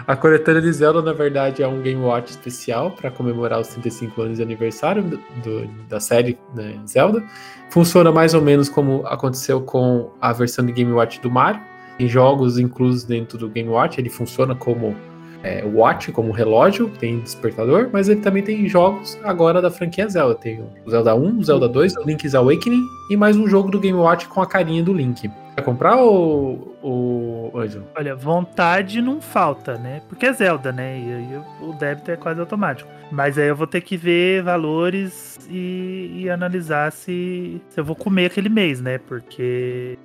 A 0.06 0.16
coletânea 0.16 0.62
de 0.62 0.72
Zelda, 0.72 1.02
na 1.02 1.12
verdade, 1.12 1.62
é 1.62 1.66
um 1.66 1.80
Game 1.80 2.00
Watch 2.00 2.30
especial 2.30 2.92
para 2.92 3.10
comemorar 3.10 3.60
os 3.60 3.68
35 3.68 4.22
anos 4.22 4.36
de 4.36 4.42
aniversário 4.42 5.02
do, 5.02 5.66
da 5.88 5.98
série 5.98 6.38
né, 6.54 6.78
Zelda. 6.86 7.22
Funciona 7.70 8.12
mais 8.12 8.34
ou 8.34 8.40
menos 8.40 8.68
como 8.68 9.06
aconteceu 9.06 9.60
com 9.60 10.10
a 10.20 10.32
versão 10.32 10.64
de 10.64 10.72
Game 10.72 10.92
Watch 10.92 11.20
do 11.20 11.30
Mario 11.30 11.60
em 12.00 12.08
jogos 12.08 12.58
inclusos 12.58 13.04
dentro 13.04 13.36
do 13.36 13.48
Game 13.48 13.68
Watch, 13.68 14.00
ele 14.00 14.08
funciona 14.08 14.54
como 14.54 14.96
é, 15.42 15.64
watch, 15.64 16.12
como 16.12 16.32
relógio, 16.32 16.88
tem 16.88 17.20
despertador, 17.20 17.88
mas 17.92 18.08
ele 18.08 18.20
também 18.20 18.42
tem 18.42 18.68
jogos 18.68 19.18
agora 19.22 19.62
da 19.62 19.70
franquia 19.70 20.08
Zelda. 20.08 20.34
Tem 20.34 20.60
o 20.84 20.90
Zelda 20.90 21.14
1, 21.14 21.38
o 21.38 21.44
Zelda 21.44 21.68
2, 21.68 21.96
o 21.96 22.02
Link's 22.02 22.34
Awakening 22.34 22.82
e 23.10 23.16
mais 23.16 23.36
um 23.36 23.48
jogo 23.48 23.70
do 23.70 23.80
Game 23.80 23.98
Watch 23.98 24.28
com 24.28 24.40
a 24.40 24.46
carinha 24.46 24.82
do 24.82 24.92
Link. 24.92 25.30
Vai 25.56 25.64
comprar 25.64 25.96
ou, 25.96 26.76
o 26.82 27.50
Anjo? 27.54 27.82
Olha, 27.96 28.14
vontade 28.14 29.02
não 29.02 29.20
falta, 29.20 29.76
né? 29.76 30.00
Porque 30.08 30.26
é 30.26 30.32
Zelda, 30.32 30.72
né? 30.72 30.98
E 30.98 31.12
aí 31.12 31.42
o 31.60 31.72
débito 31.74 32.10
é 32.10 32.16
quase 32.16 32.40
automático. 32.40 32.88
Mas 33.10 33.36
aí 33.36 33.48
eu 33.48 33.56
vou 33.56 33.66
ter 33.66 33.80
que 33.80 33.96
ver 33.96 34.42
valores 34.42 35.38
e, 35.50 36.22
e 36.22 36.30
analisar 36.30 36.92
se, 36.92 37.60
se 37.68 37.80
eu 37.80 37.84
vou 37.84 37.96
comer 37.96 38.26
aquele 38.26 38.48
mês, 38.48 38.80
né? 38.80 38.98
Porque 38.98 39.98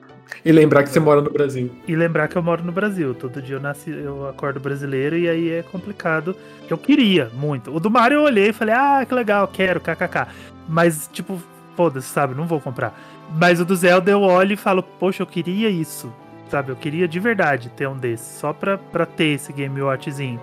e 0.43 0.51
lembrar 0.51 0.83
que 0.83 0.89
você 0.89 0.99
mora 0.99 1.21
no 1.21 1.29
Brasil. 1.31 1.71
E 1.87 1.95
lembrar 1.95 2.27
que 2.27 2.35
eu 2.35 2.43
moro 2.43 2.63
no 2.63 2.71
Brasil. 2.71 3.13
Todo 3.13 3.41
dia 3.41 3.55
eu 3.55 3.59
nasci, 3.59 3.89
eu 3.89 4.27
acordo 4.27 4.59
brasileiro 4.59 5.17
e 5.17 5.27
aí 5.27 5.49
é 5.51 5.63
complicado. 5.63 6.35
Eu 6.69 6.77
queria 6.77 7.31
muito. 7.33 7.75
O 7.75 7.79
do 7.79 7.89
Mario 7.89 8.19
eu 8.19 8.23
olhei 8.23 8.49
e 8.49 8.53
falei, 8.53 8.75
ah, 8.75 9.05
que 9.07 9.13
legal, 9.13 9.47
quero, 9.47 9.79
kkk. 9.79 10.27
Mas, 10.67 11.09
tipo, 11.11 11.41
foda-se, 11.75 12.07
sabe? 12.07 12.35
Não 12.35 12.45
vou 12.45 12.61
comprar. 12.61 12.97
Mas 13.39 13.59
o 13.59 13.65
do 13.65 13.75
Zelda 13.75 14.11
eu 14.11 14.21
olho 14.21 14.53
e 14.53 14.57
falo, 14.57 14.83
poxa, 14.83 15.23
eu 15.23 15.27
queria 15.27 15.69
isso. 15.69 16.13
Sabe? 16.49 16.69
Eu 16.69 16.75
queria 16.75 17.07
de 17.07 17.19
verdade 17.19 17.69
ter 17.69 17.87
um 17.87 17.97
desses. 17.97 18.39
Só 18.39 18.53
pra, 18.53 18.77
pra 18.77 19.05
ter 19.05 19.29
esse 19.29 19.51
Game 19.51 19.81
Watchzinho. 19.81 20.39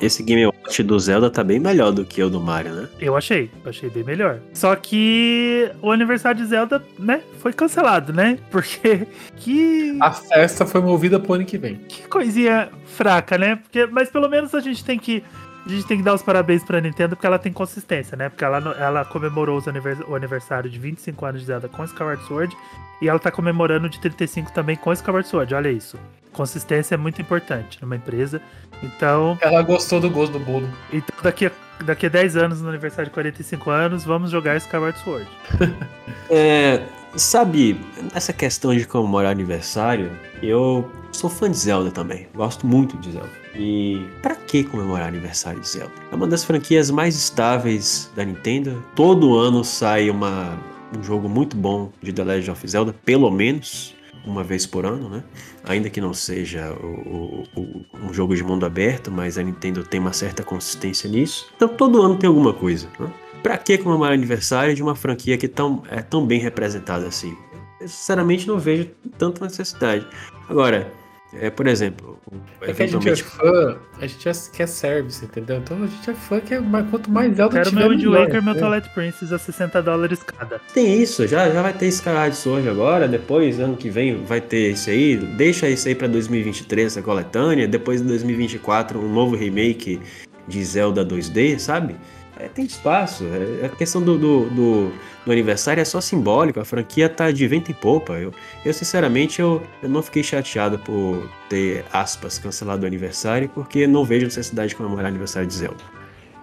Esse 0.00 0.22
Game 0.22 0.46
Watch 0.46 0.82
do 0.82 0.98
Zelda 0.98 1.30
tá 1.30 1.42
bem 1.42 1.58
melhor 1.58 1.92
do 1.92 2.04
que 2.04 2.22
o 2.22 2.30
do 2.30 2.40
Mario, 2.40 2.72
né? 2.72 2.88
Eu 3.00 3.16
achei, 3.16 3.50
achei 3.64 3.90
bem 3.90 4.04
melhor. 4.04 4.38
Só 4.52 4.74
que 4.76 5.70
o 5.82 5.90
aniversário 5.90 6.40
de 6.40 6.46
Zelda, 6.46 6.82
né, 6.98 7.20
foi 7.40 7.52
cancelado, 7.52 8.12
né? 8.12 8.38
Porque 8.50 9.06
que. 9.36 9.96
A 10.00 10.12
festa 10.12 10.64
foi 10.64 10.80
movida 10.80 11.18
pro 11.18 11.34
ano 11.34 11.44
que 11.44 11.58
vem. 11.58 11.76
Que 11.88 12.06
coisinha 12.08 12.68
fraca, 12.86 13.36
né? 13.36 13.56
Porque, 13.56 13.86
mas 13.86 14.08
pelo 14.10 14.28
menos 14.28 14.54
a 14.54 14.60
gente 14.60 14.84
tem 14.84 14.98
que. 14.98 15.22
A 15.66 15.70
gente 15.70 15.86
tem 15.86 15.98
que 15.98 16.02
dar 16.02 16.14
os 16.14 16.22
parabéns 16.22 16.64
pra 16.64 16.80
Nintendo 16.80 17.14
porque 17.14 17.26
ela 17.26 17.38
tem 17.38 17.52
consistência, 17.52 18.16
né? 18.16 18.30
Porque 18.30 18.42
ela, 18.42 18.56
ela 18.78 19.04
comemorou 19.04 19.60
o 20.08 20.14
aniversário 20.14 20.70
de 20.70 20.78
25 20.78 21.26
anos 21.26 21.42
de 21.42 21.46
Zelda 21.46 21.68
com 21.68 21.84
Skyward 21.84 22.24
Sword 22.24 22.56
e 23.02 23.08
ela 23.08 23.18
tá 23.18 23.30
comemorando 23.30 23.86
de 23.86 24.00
35 24.00 24.50
também 24.52 24.76
com 24.76 24.90
Skyward 24.94 25.28
Sword, 25.28 25.54
olha 25.54 25.68
isso. 25.68 25.98
Consistência 26.38 26.94
é 26.94 26.96
muito 26.96 27.20
importante 27.20 27.82
numa 27.82 27.96
empresa. 27.96 28.40
Então. 28.80 29.36
Ela 29.40 29.60
gostou 29.60 29.98
do 29.98 30.08
gosto 30.08 30.34
do 30.34 30.38
bolo. 30.38 30.68
Então, 30.92 31.16
daqui 31.20 31.46
a, 31.46 31.50
daqui 31.84 32.06
a 32.06 32.08
10 32.08 32.36
anos, 32.36 32.62
no 32.62 32.68
aniversário 32.68 33.06
de 33.06 33.10
45 33.12 33.68
anos, 33.68 34.04
vamos 34.04 34.30
jogar 34.30 34.56
Skyward 34.56 34.96
Sword. 35.00 35.28
é, 36.30 36.80
sabe, 37.16 37.80
essa 38.14 38.32
questão 38.32 38.72
de 38.72 38.86
comemorar 38.86 39.32
aniversário, 39.32 40.12
eu 40.40 40.88
sou 41.10 41.28
fã 41.28 41.50
de 41.50 41.56
Zelda 41.56 41.90
também. 41.90 42.28
Gosto 42.36 42.64
muito 42.64 42.96
de 42.98 43.10
Zelda. 43.10 43.32
E 43.56 44.06
para 44.22 44.36
que 44.36 44.62
comemorar 44.62 45.08
aniversário 45.08 45.58
de 45.58 45.68
Zelda? 45.68 45.92
É 46.12 46.14
uma 46.14 46.28
das 46.28 46.44
franquias 46.44 46.88
mais 46.88 47.16
estáveis 47.16 48.12
da 48.14 48.24
Nintendo. 48.24 48.80
Todo 48.94 49.36
ano 49.36 49.64
sai 49.64 50.08
uma, 50.08 50.56
um 50.96 51.02
jogo 51.02 51.28
muito 51.28 51.56
bom 51.56 51.90
de 52.00 52.12
The 52.12 52.22
Legend 52.22 52.52
of 52.52 52.68
Zelda, 52.68 52.94
pelo 53.04 53.28
menos 53.28 53.97
uma 54.28 54.44
vez 54.44 54.66
por 54.66 54.86
ano, 54.86 55.08
né? 55.08 55.24
Ainda 55.64 55.90
que 55.90 56.00
não 56.00 56.12
seja 56.12 56.72
o, 56.72 57.44
o, 57.56 57.84
um 58.02 58.12
jogo 58.12 58.34
de 58.34 58.42
mundo 58.42 58.64
aberto, 58.66 59.10
mas 59.10 59.38
a 59.38 59.42
Nintendo 59.42 59.82
tem 59.82 59.98
uma 59.98 60.12
certa 60.12 60.42
consistência 60.42 61.08
nisso. 61.08 61.50
Então 61.56 61.68
todo 61.68 62.02
ano 62.02 62.16
tem 62.16 62.28
alguma 62.28 62.52
coisa. 62.52 62.88
Né? 62.98 63.10
Pra 63.42 63.56
que 63.56 63.78
comemorar 63.78 64.12
aniversário 64.12 64.74
de 64.74 64.82
uma 64.82 64.94
franquia 64.94 65.36
que 65.38 65.48
tão, 65.48 65.82
é 65.90 66.02
tão 66.02 66.26
bem 66.26 66.40
representada 66.40 67.06
assim? 67.06 67.36
Eu 67.80 67.88
sinceramente 67.88 68.46
não 68.46 68.58
vejo 68.58 68.90
tanta 69.16 69.44
necessidade. 69.44 70.06
Agora, 70.48 70.92
é, 71.34 71.50
por 71.50 71.66
exemplo, 71.66 72.18
é 72.62 72.72
que 72.72 72.82
a 72.82 72.86
gente 72.86 73.08
é 73.08 73.16
fã, 73.16 73.76
a 74.00 74.06
gente 74.06 74.28
é, 74.28 74.32
quer 74.52 74.66
service, 74.66 75.22
entendeu? 75.22 75.58
Então 75.58 75.82
a 75.82 75.86
gente 75.86 76.10
é 76.10 76.14
fã 76.14 76.40
que 76.40 76.54
é, 76.54 76.60
quanto 76.90 77.10
mais 77.10 77.36
Zelda 77.36 77.54
Quero 77.54 77.68
tiver, 77.68 77.80
meu 77.80 77.90
Wind 77.90 78.04
Waker 78.06 78.42
meu 78.42 78.54
né? 78.54 78.60
Twilight 78.60 78.88
Princess 78.94 79.32
a 79.32 79.38
60 79.38 79.82
dólares 79.82 80.22
cada. 80.22 80.58
Tem 80.72 81.02
isso, 81.02 81.26
já, 81.26 81.50
já 81.50 81.60
vai 81.60 81.74
ter 81.74 81.86
Skyward 81.88 82.34
Sword 82.34 82.68
agora, 82.68 83.06
depois, 83.06 83.60
ano 83.60 83.76
que 83.76 83.90
vem, 83.90 84.24
vai 84.24 84.40
ter 84.40 84.72
esse 84.72 84.90
aí. 84.90 85.16
Deixa 85.16 85.68
esse 85.68 85.88
aí 85.88 85.94
pra 85.94 86.08
2023, 86.08 86.86
essa 86.86 87.02
coletânea. 87.02 87.68
Depois, 87.68 88.00
em 88.00 88.06
2024, 88.06 88.98
um 88.98 89.12
novo 89.12 89.36
remake 89.36 90.00
de 90.48 90.64
Zelda 90.64 91.04
2D, 91.04 91.58
sabe? 91.58 91.94
é, 92.38 92.48
tem 92.48 92.64
espaço. 92.64 93.24
É, 93.24 93.66
a 93.66 93.68
questão 93.68 94.00
do, 94.00 94.16
do, 94.16 94.50
do, 94.50 94.92
do, 95.26 95.32
aniversário 95.32 95.80
é 95.80 95.84
só 95.84 96.00
simbólico. 96.00 96.60
A 96.60 96.64
franquia 96.64 97.08
tá 97.08 97.30
de 97.30 97.46
vento 97.46 97.70
e 97.70 97.74
popa. 97.74 98.14
Eu, 98.14 98.32
eu 98.64 98.72
sinceramente, 98.72 99.40
eu, 99.40 99.60
eu 99.82 99.88
não 99.88 100.02
fiquei 100.02 100.22
chateado 100.22 100.78
por 100.78 101.28
ter, 101.48 101.84
aspas, 101.92 102.38
cancelado 102.38 102.84
o 102.84 102.86
aniversário, 102.86 103.48
porque 103.48 103.86
não 103.86 104.04
vejo 104.04 104.26
necessidade 104.26 104.70
de 104.70 104.76
comemorar 104.76 105.06
o 105.06 105.08
aniversário 105.08 105.48
de 105.48 105.54
Zelda. 105.54 105.82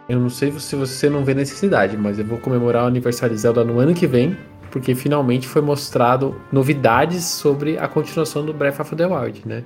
Eu 0.08 0.20
não 0.20 0.30
sei 0.30 0.51
se 0.60 0.76
você 0.76 1.10
não 1.10 1.24
vê 1.24 1.34
necessidade, 1.34 1.97
mas 1.97 2.20
eu 2.20 2.26
vou 2.26 2.38
comemorar 2.38 2.84
o 2.84 2.88
aniversário 2.88 3.34
de 3.34 3.41
Zelda 3.41 3.64
no 3.64 3.80
ano 3.80 3.93
que 3.93 4.06
vem, 4.06 4.38
porque 4.70 4.93
finalmente 4.93 5.47
foi 5.47 5.62
mostrado 5.62 6.39
novidades 6.51 7.24
sobre 7.24 7.78
a 7.78 7.88
continuação 7.88 8.45
do 8.45 8.53
Breath 8.53 8.82
of 8.82 8.95
the 8.95 9.08
Wild, 9.08 9.41
né? 9.45 9.64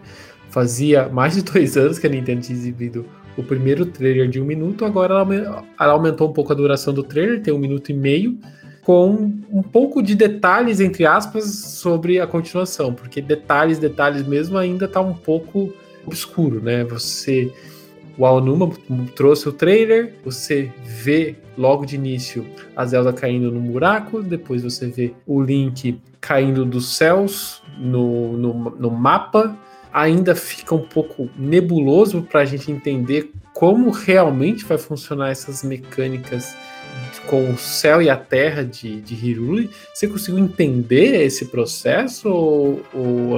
Fazia 0.49 1.09
mais 1.09 1.35
de 1.35 1.41
dois 1.43 1.75
anos 1.75 1.99
que 1.99 2.07
a 2.07 2.09
Nintendo 2.09 2.41
tinha 2.41 2.57
exibido 2.57 3.05
o 3.37 3.43
primeiro 3.43 3.85
trailer 3.85 4.27
de 4.27 4.39
um 4.41 4.45
minuto, 4.45 4.85
agora 4.85 5.15
ela, 5.15 5.65
aumentou 5.77 6.29
um 6.29 6.33
pouco 6.33 6.51
a 6.51 6.55
duração 6.55 6.93
do 6.93 7.03
trailer, 7.03 7.41
tem 7.41 7.53
um 7.53 7.59
minuto 7.59 7.89
e 7.89 7.93
meio, 7.93 8.37
com 8.81 9.31
um 9.51 9.61
pouco 9.61 10.01
de 10.01 10.15
detalhes, 10.15 10.79
entre 10.79 11.05
aspas, 11.05 11.45
sobre 11.45 12.19
a 12.19 12.25
continuação, 12.25 12.93
porque 12.93 13.21
detalhes, 13.21 13.77
detalhes 13.77 14.25
mesmo 14.27 14.57
ainda 14.57 14.87
tá 14.87 14.99
um 14.99 15.13
pouco 15.13 15.73
obscuro, 16.05 16.61
né? 16.61 16.83
Você. 16.85 17.53
O 18.17 18.25
Aonuma 18.25 18.69
trouxe 19.15 19.47
o 19.47 19.53
trailer, 19.53 20.15
você 20.25 20.69
vê 20.83 21.37
logo 21.57 21.85
de 21.85 21.95
início 21.95 22.45
a 22.75 22.85
Zelda 22.85 23.13
caindo 23.13 23.49
no 23.49 23.61
buraco, 23.61 24.21
depois 24.21 24.61
você 24.61 24.87
vê 24.87 25.13
o 25.25 25.41
Link 25.41 26.01
caindo 26.19 26.65
dos 26.65 26.97
céus 26.97 27.61
no, 27.77 28.35
no, 28.35 28.53
no 28.71 28.91
mapa, 28.91 29.57
ainda 29.93 30.35
fica 30.35 30.75
um 30.75 30.81
pouco 30.81 31.29
nebuloso 31.37 32.21
para 32.21 32.41
a 32.41 32.45
gente 32.45 32.71
entender 32.71 33.31
como 33.53 33.89
realmente 33.89 34.63
vai 34.63 34.77
funcionar 34.77 35.31
essas 35.31 35.63
mecânicas 35.63 36.55
com 37.27 37.51
o 37.51 37.57
céu 37.57 38.01
e 38.01 38.09
a 38.09 38.15
terra 38.17 38.63
de, 38.63 39.01
de 39.01 39.13
Hiruli. 39.13 39.69
Você 39.93 40.07
conseguiu 40.07 40.39
entender 40.39 41.23
esse 41.23 41.45
processo, 41.45 42.29
ou, 42.29 42.81
ou? 42.93 43.29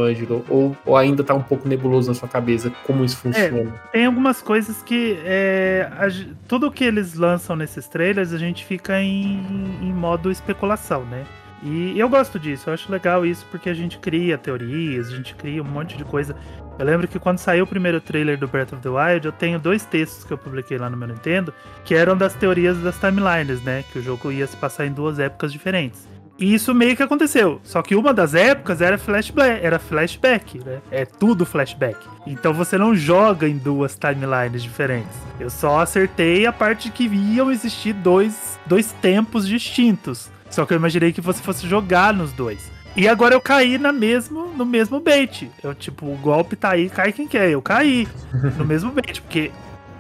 Ou, 0.50 0.78
ou, 0.86 0.98
ainda 0.98 1.22
está 1.22 1.34
um 1.34 1.42
pouco 1.42 1.68
nebuloso 1.68 2.08
na 2.10 2.14
sua 2.14 2.30
cabeça 2.30 2.72
como 2.86 3.04
isso 3.04 3.18
é, 3.18 3.34
funciona? 3.34 3.82
É, 3.88 3.92
tem 3.92 4.06
algumas 4.06 4.42
coisas 4.42 4.82
que. 4.82 5.18
É, 5.26 5.90
a, 5.92 6.08
tudo 6.48 6.72
que 6.72 6.84
eles 6.84 7.16
lançam 7.16 7.56
nesses 7.56 7.88
trailers, 7.88 8.32
a 8.32 8.38
gente 8.38 8.66
fica 8.66 9.02
em, 9.02 9.44
em 9.82 9.94
modo 9.94 10.32
especulação, 10.32 11.04
né? 11.06 11.26
E 11.64 12.00
eu 12.00 12.10
gosto 12.10 12.40
disso, 12.40 12.70
eu 12.70 12.74
acho 12.74 12.92
legal 12.92 13.26
isso 13.26 13.46
porque 13.52 13.70
a 13.70 13.74
gente 13.74 14.00
cria 14.00 14.38
teorias, 14.38 15.10
a 15.10 15.16
gente 15.16 15.36
cria 15.36 15.62
um 15.62 15.66
monte 15.66 15.96
de 15.96 16.04
coisa. 16.04 16.36
Eu 16.80 16.86
lembro 16.86 17.08
que 17.08 17.20
quando 17.20 17.38
saiu 17.38 17.66
o 17.66 17.68
primeiro 17.68 18.02
trailer 18.02 18.38
do 18.38 18.48
Breath 18.48 18.74
of 18.74 18.82
the 18.82 18.90
Wild, 18.90 19.26
eu 19.26 19.32
tenho 19.32 19.60
dois 19.60 19.86
textos 19.86 20.24
que 20.24 20.34
eu 20.34 20.38
publiquei 20.38 20.78
lá 20.78 20.90
no 20.90 20.98
meu 20.98 21.08
Nintendo, 21.08 21.54
que 21.86 21.94
eram 21.94 22.18
das 22.18 22.34
teorias 22.34 22.78
das 22.80 22.98
timelines, 22.98 23.62
né? 23.62 23.84
Que 23.92 24.00
o 24.00 24.02
jogo 24.02 24.32
ia 24.32 24.48
se 24.48 24.58
passar 24.58 24.88
em 24.88 24.92
duas 24.92 25.20
épocas 25.20 25.52
diferentes. 25.52 26.10
E 26.40 26.56
isso 26.56 26.74
meio 26.74 26.98
que 26.98 27.04
aconteceu. 27.04 27.62
Só 27.64 27.84
que 27.84 27.96
uma 27.96 28.12
das 28.12 28.34
épocas 28.34 28.82
era 28.82 28.98
flashback, 28.98 29.64
era 29.64 29.78
flashback, 29.78 30.58
né? 30.66 30.82
É 30.90 31.06
tudo 31.06 31.46
flashback. 31.46 32.00
Então 32.26 32.52
você 32.52 32.80
não 32.80 32.96
joga 32.96 33.48
em 33.48 33.60
duas 33.60 33.96
timelines 33.96 34.64
diferentes. 34.64 35.16
Eu 35.40 35.52
só 35.52 35.82
acertei 35.82 36.48
a 36.48 36.52
parte 36.52 36.90
que 36.90 37.04
iam 37.04 37.52
existir 37.52 37.94
dois, 37.94 38.60
dois 38.66 38.92
tempos 38.94 39.48
distintos. 39.48 40.32
Só 40.52 40.66
que 40.66 40.74
eu 40.74 40.78
imaginei 40.78 41.12
que 41.12 41.22
você 41.22 41.42
fosse 41.42 41.68
jogar 41.68 42.14
nos 42.14 42.32
dois. 42.34 42.70
E 42.96 43.08
agora 43.08 43.34
eu 43.34 43.42
caí 43.42 43.78
na 43.78 43.94
mesmo, 43.94 44.48
no 44.48 44.66
mesmo 44.66 45.00
bait. 45.00 45.50
Eu, 45.64 45.74
tipo, 45.74 46.06
o 46.06 46.18
golpe 46.18 46.58
tá 46.58 46.72
aí, 46.72 46.90
cai 46.90 47.14
quem 47.14 47.26
quer. 47.26 47.50
Eu 47.50 47.62
caí 47.62 48.08
no 48.58 48.66
mesmo 48.66 48.92
bait. 48.92 49.22
Porque, 49.22 49.50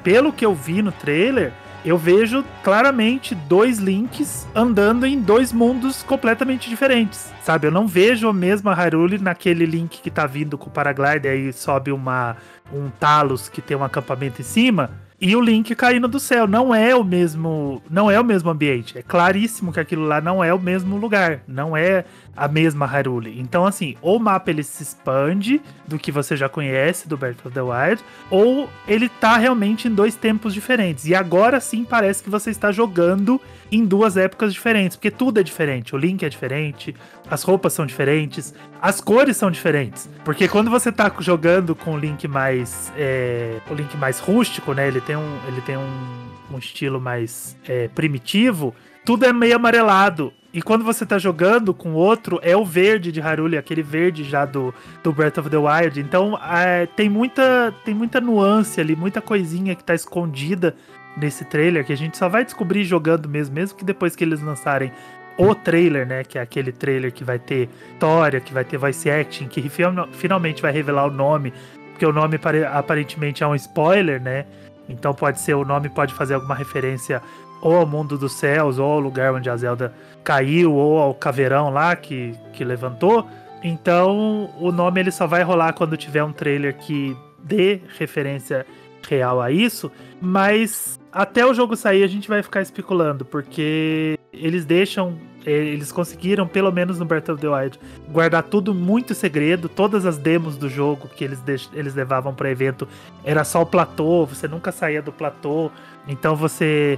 pelo 0.04 0.34
que 0.34 0.46
eu 0.46 0.54
vi 0.54 0.82
no 0.82 0.92
trailer, 0.92 1.54
eu 1.86 1.98
vejo 1.98 2.44
claramente 2.64 3.34
dois 3.34 3.80
links 3.80 4.46
andando 4.54 5.06
em 5.06 5.22
dois 5.22 5.54
mundos 5.54 6.04
completamente 6.04 6.70
diferentes. 6.70 7.32
Sabe? 7.42 7.68
Eu 7.68 7.72
não 7.72 7.88
vejo 7.88 8.28
a 8.28 8.34
mesma 8.34 8.74
Hyrule 8.74 9.18
naquele 9.20 9.66
link 9.66 10.02
que 10.02 10.12
tá 10.12 10.28
vindo 10.28 10.58
com 10.58 10.70
o 10.70 10.74
paraglider 10.74 11.32
aí 11.32 11.54
sobe 11.54 11.94
uma 11.94 12.36
um 12.74 12.90
Talos 12.90 13.48
que 13.48 13.62
tem 13.62 13.76
um 13.76 13.84
acampamento 13.84 14.42
em 14.42 14.46
cima 14.46 14.92
e 15.22 15.36
o 15.36 15.40
Link 15.40 15.76
caindo 15.76 16.08
do 16.08 16.20
céu. 16.20 16.48
Não 16.48 16.74
é 16.74 16.96
o 16.96 17.04
mesmo, 17.04 17.82
não 17.88 18.10
é 18.10 18.20
o 18.20 18.24
mesmo 18.24 18.50
ambiente. 18.50 18.98
É 18.98 19.04
claríssimo 19.04 19.72
que 19.72 19.80
aquilo 19.80 20.04
lá 20.04 20.20
não 20.20 20.44
é 20.44 20.52
o 20.52 20.60
mesmo 20.60 20.98
lugar, 20.98 21.42
não 21.48 21.78
é 21.78 22.04
a 22.36 22.48
mesma 22.48 22.88
Hyrule. 22.88 23.40
Então 23.40 23.66
assim, 23.66 23.96
ou 24.02 24.18
o 24.18 24.20
mapa 24.20 24.50
ele 24.50 24.64
se 24.64 24.82
expande 24.82 25.62
do 25.88 26.00
que 26.00 26.12
você 26.12 26.36
já 26.36 26.50
conhece 26.50 27.08
do 27.08 27.16
Breath 27.16 27.46
of 27.46 27.54
the 27.54 27.62
Wild, 27.62 28.04
ou 28.32 28.68
ele 28.88 29.08
tá 29.08 29.38
realmente 29.38 29.88
em 29.88 29.94
dois 29.94 30.16
tempos 30.16 30.54
diferentes. 30.54 31.06
E 31.06 31.14
agora 31.14 31.60
sim 31.60 31.84
parece 31.84 32.24
que 32.24 32.30
você 32.30 32.50
está 32.50 32.72
jogando 32.72 33.40
em 33.72 33.86
duas 33.86 34.18
épocas 34.18 34.54
diferentes, 34.54 34.98
porque 34.98 35.12
tudo 35.12 35.40
é 35.40 35.44
diferente. 35.44 35.96
O 35.96 35.98
Link 35.98 36.24
é 36.24 36.30
diferente, 36.30 36.96
as 37.32 37.44
roupas 37.44 37.72
são 37.72 37.86
diferentes, 37.86 38.54
as 38.82 39.00
cores 39.00 39.38
são 39.38 39.50
diferentes. 39.50 40.10
Porque 40.26 40.50
quando 40.50 40.70
você 40.70 40.92
tá 40.92 41.10
jogando 41.20 41.74
com 41.74 41.94
o 41.94 41.98
Link 41.98 42.28
mais. 42.28 42.92
É, 42.98 43.58
o 43.70 43.74
Link 43.74 43.96
mais 43.96 44.20
rústico, 44.20 44.74
né? 44.74 44.90
Ele 44.90 45.00
tem 45.00 45.16
um, 45.16 45.40
ele 45.48 45.62
tem 45.62 45.78
um, 45.78 46.54
um 46.54 46.58
estilo 46.60 47.00
mais 47.00 47.58
é, 47.66 47.88
primitivo, 47.88 48.76
tudo 49.06 49.26
é 49.26 49.32
meio 49.32 49.56
amarelado. 49.56 50.34
E 50.54 50.62
quando 50.62 50.84
você 50.84 51.06
tá 51.06 51.18
jogando 51.18 51.74
com 51.74 51.94
outro, 51.94 52.38
é 52.44 52.58
o 52.58 52.66
verde 52.66 53.10
de 53.10 53.22
Haruli, 53.22 53.58
aquele 53.58 53.82
verde 53.82 54.26
já 54.26 54.44
do, 54.44 54.74
do 55.02 55.14
Breath 55.14 55.38
of 55.38 55.50
the 55.50 55.56
Wild. 55.56 56.02
Então 56.02 56.38
é, 56.38 56.86
tem, 56.86 57.08
muita, 57.10 57.74
tem 57.86 57.96
muita 57.96 58.20
nuance 58.20 58.82
ali, 58.82 58.94
muita 58.94 59.22
coisinha 59.22 59.74
que 59.74 59.84
tá 59.86 59.96
escondida 59.96 60.76
nesse 61.16 61.46
trailer 61.46 61.86
que 61.86 61.94
a 61.94 61.98
gente 61.98 62.18
só 62.18 62.28
vai 62.28 62.44
descobrir 62.44 62.84
jogando 62.84 63.30
mesmo, 63.30 63.56
mesmo 63.56 63.78
que 63.78 63.86
depois 63.86 64.16
que 64.16 64.24
eles 64.24 64.42
lançarem 64.42 64.92
o 65.38 65.56
trailer, 65.56 66.06
né? 66.06 66.24
Que 66.24 66.38
é 66.38 66.42
aquele 66.42 66.72
trailer 66.72 67.12
que 67.12 67.24
vai 67.24 67.40
ter 67.40 67.70
história, 67.94 68.40
que 68.40 68.54
vai 68.54 68.64
ter 68.64 68.78
voice 68.78 69.10
acting, 69.10 69.48
que 69.48 69.70
finalmente 70.12 70.62
vai 70.62 70.72
revelar 70.72 71.06
o 71.06 71.12
nome, 71.12 71.54
porque 71.92 72.06
o 72.06 72.12
nome 72.12 72.40
aparentemente 72.72 73.44
é 73.44 73.48
um 73.48 73.56
spoiler, 73.56 74.22
né? 74.22 74.46
Então 74.90 75.14
pode 75.14 75.40
ser 75.40 75.54
o 75.54 75.64
nome 75.64 75.90
pode 75.90 76.14
fazer 76.14 76.34
alguma 76.34 76.56
referência 76.56 77.22
ou 77.62 77.78
ao 77.78 77.86
mundo 77.86 78.18
dos 78.18 78.34
céus, 78.34 78.80
ou 78.80 78.92
ao 78.92 79.00
lugar 79.00 79.34
onde 79.34 79.50
a 79.50 79.56
Zelda 79.56 79.94
caiu, 80.24 80.74
ou 80.74 80.98
ao 81.00 81.14
caveirão 81.14 81.70
lá 81.70 81.96
que, 81.96 82.34
que 82.54 82.64
levantou. 82.64 83.28
Então 83.64 84.50
o 84.60 84.72
nome 84.72 85.00
ele 85.00 85.12
só 85.12 85.28
vai 85.28 85.44
rolar 85.44 85.74
quando 85.74 85.96
tiver 85.96 86.24
um 86.24 86.34
trailer 86.34 86.76
que 86.76 87.16
dê 87.44 87.80
referência 87.98 88.66
real 89.08 89.42
a 89.42 89.52
isso, 89.52 89.92
mas 90.22 91.00
até 91.12 91.46
o 91.46 91.54
jogo 91.54 91.76
sair 91.76 92.04
a 92.04 92.08
gente 92.08 92.30
vai 92.30 92.42
ficar 92.42 92.62
especulando, 92.62 93.26
porque 93.26 94.18
eles 94.32 94.66
deixam, 94.66 95.18
eh, 95.46 95.52
eles 95.52 95.92
conseguiram, 95.92 96.48
pelo 96.48 96.72
menos 96.72 97.00
no 97.00 97.06
Breath 97.06 97.30
of 97.30 97.42
the 97.42 97.48
Wild, 97.48 97.80
guardar 98.10 98.44
tudo 98.44 98.74
muito 98.74 99.14
segredo, 99.14 99.68
todas 99.68 100.06
as 100.06 100.18
demos 100.18 100.56
do 100.58 100.70
jogo 100.70 101.10
que 101.10 101.24
eles, 101.24 101.42
eles 101.74 101.94
levavam 101.94 102.34
para 102.34 102.50
evento 102.50 102.88
era 103.24 103.44
só 103.44 103.62
o 103.62 103.66
platô, 103.66 104.26
você 104.26 104.48
nunca 104.48 104.72
saía 104.72 105.02
do 105.02 105.12
platô, 105.12 105.70
então 106.08 106.36
você 106.36 106.98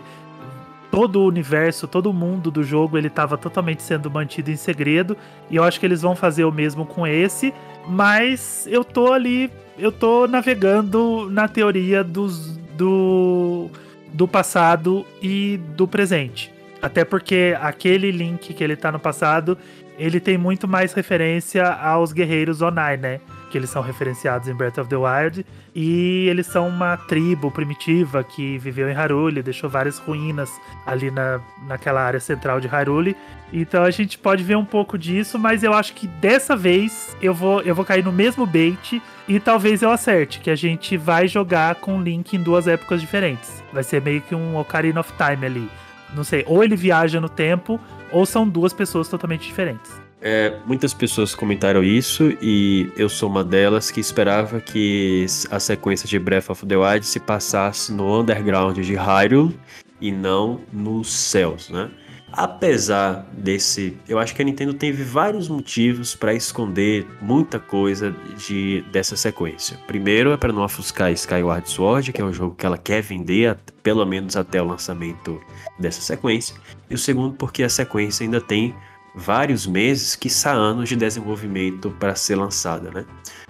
todo 0.92 1.22
o 1.22 1.28
universo, 1.28 1.88
todo 1.88 2.12
o 2.12 2.14
mundo 2.14 2.52
do 2.52 2.64
jogo, 2.64 3.00
ele 3.00 3.08
estava 3.08 3.36
totalmente 3.36 3.82
sendo 3.82 4.12
mantido 4.12 4.52
em 4.52 4.56
segredo, 4.56 5.18
e 5.50 5.56
eu 5.56 5.64
acho 5.64 5.80
que 5.80 5.88
eles 5.88 6.04
vão 6.04 6.16
fazer 6.16 6.44
o 6.44 6.52
mesmo 6.52 6.86
com 6.86 7.08
esse, 7.08 7.52
mas 7.88 8.68
eu 8.70 8.84
tô 8.84 9.12
ali, 9.12 9.52
eu 9.78 9.92
tô 9.92 10.28
navegando 10.28 11.30
na 11.30 11.48
teoria 11.48 12.04
dos 12.04 12.58
do 12.78 13.70
do 14.14 14.28
passado 14.28 15.06
e 15.22 15.60
do 15.76 15.88
presente. 15.88 16.54
Até 16.82 17.04
porque 17.04 17.58
aquele 17.60 18.12
link 18.12 18.54
que 18.54 18.64
ele 18.64 18.76
tá 18.76 18.92
no 18.92 19.00
passado, 19.00 19.58
ele 19.98 20.20
tem 20.20 20.38
muito 20.38 20.68
mais 20.68 20.94
referência 20.94 21.66
aos 21.66 22.12
guerreiros 22.12 22.62
Onai, 22.62 22.98
né? 22.98 23.20
Que 23.50 23.58
eles 23.58 23.70
são 23.70 23.82
referenciados 23.82 24.48
em 24.48 24.54
Breath 24.54 24.78
of 24.78 24.90
the 24.90 24.96
Wild. 24.96 25.46
E 25.74 26.28
eles 26.28 26.46
são 26.46 26.68
uma 26.68 26.98
tribo 26.98 27.50
primitiva 27.50 28.24
que 28.24 28.58
viveu 28.58 28.90
em 28.90 28.94
Hyrule, 28.94 29.42
deixou 29.42 29.70
várias 29.70 29.98
ruínas 29.98 30.52
ali 30.86 31.10
na, 31.10 31.40
naquela 31.68 32.02
área 32.02 32.20
central 32.20 32.60
de 32.60 32.68
Hyrule. 32.68 33.16
Então 33.52 33.84
a 33.84 33.92
gente 33.92 34.18
pode 34.18 34.44
ver 34.44 34.58
um 34.58 34.66
pouco 34.66 34.98
disso, 34.98 35.40
mas 35.40 35.64
eu 35.64 35.74
acho 35.74 35.94
que 35.94 36.06
dessa 36.06 36.56
vez 36.56 37.16
eu 37.22 37.34
vou, 37.34 37.62
eu 37.62 37.74
vou 37.74 37.86
cair 37.86 38.04
no 38.04 38.12
mesmo 38.12 38.46
bait 38.46 39.02
e 39.28 39.40
talvez 39.40 39.82
eu 39.82 39.90
acerte, 39.90 40.40
que 40.40 40.50
a 40.50 40.56
gente 40.56 40.98
vai 40.98 41.28
jogar 41.28 41.76
com 41.76 42.02
Link 42.02 42.34
em 42.34 42.42
duas 42.42 42.68
épocas 42.68 43.00
diferentes. 43.00 43.64
Vai 43.72 43.84
ser 43.84 44.02
meio 44.02 44.22
que 44.22 44.36
um 44.36 44.58
Ocarina 44.58 45.00
of 45.00 45.14
Time 45.14 45.46
ali. 45.46 45.70
Não 46.14 46.24
sei, 46.24 46.44
ou 46.48 46.64
ele 46.64 46.76
viaja 46.76 47.20
no 47.20 47.30
tempo, 47.30 47.80
ou 48.12 48.26
são 48.26 48.48
duas 48.48 48.74
pessoas 48.74 49.08
totalmente 49.08 49.48
diferentes. 49.48 49.92
É, 50.22 50.54
muitas 50.66 50.94
pessoas 50.94 51.36
comentaram 51.36 51.84
isso 51.84 52.34
e 52.42 52.90
eu 52.96 53.10
sou 53.10 53.30
uma 53.30 53.44
delas 53.44 53.92
que 53.92 54.00
esperava 54.00 54.62
que 54.62 55.26
a 55.52 55.60
sequência 55.60 56.08
de 56.08 56.18
Breath 56.18 56.50
of 56.50 56.66
the 56.66 56.78
Wild 56.78 57.06
se 57.06 57.20
passasse 57.20 57.92
no 57.92 58.22
underground 58.22 58.80
de 58.80 58.96
Hyrule 58.96 59.60
e 60.00 60.12
não 60.14 60.62
nos 60.72 61.12
céus, 61.12 61.70
né? 61.70 61.90
Apesar 62.36 63.28
desse, 63.32 63.96
eu 64.10 64.18
acho 64.18 64.34
que 64.34 64.42
a 64.42 64.46
Nintendo 64.46 64.74
teve 64.74 65.04
vários 65.04 65.48
motivos 65.48 66.16
para 66.16 66.34
esconder 66.34 67.06
muita 67.22 67.60
coisa 67.60 68.14
de 68.36 68.84
dessa 68.92 69.16
sequência. 69.16 69.78
Primeiro 69.86 70.32
é 70.32 70.38
para 70.38 70.52
não 70.52 70.64
ofuscar 70.64 71.12
Skyward 71.12 71.70
Sword, 71.70 72.12
que 72.12 72.20
é 72.20 72.26
um 72.26 72.34
jogo 72.34 72.56
que 72.56 72.66
ela 72.66 72.78
quer 72.78 73.04
vender 73.04 73.56
pelo 73.84 74.04
menos 74.04 74.36
até 74.36 74.60
o 74.60 74.66
lançamento 74.66 75.40
dessa 75.78 76.02
sequência. 76.02 76.56
E 76.90 76.96
o 76.96 76.98
segundo 76.98 77.36
porque 77.36 77.62
a 77.62 77.70
sequência 77.70 78.24
ainda 78.24 78.42
tem 78.42 78.76
vários 79.14 79.68
meses, 79.68 80.16
que 80.16 80.30
anos 80.48 80.90
de 80.90 80.96
desenvolvimento 80.96 81.92
para 82.00 82.16
ser 82.16 82.36
lançada, 82.36 82.90
né? 82.90 83.06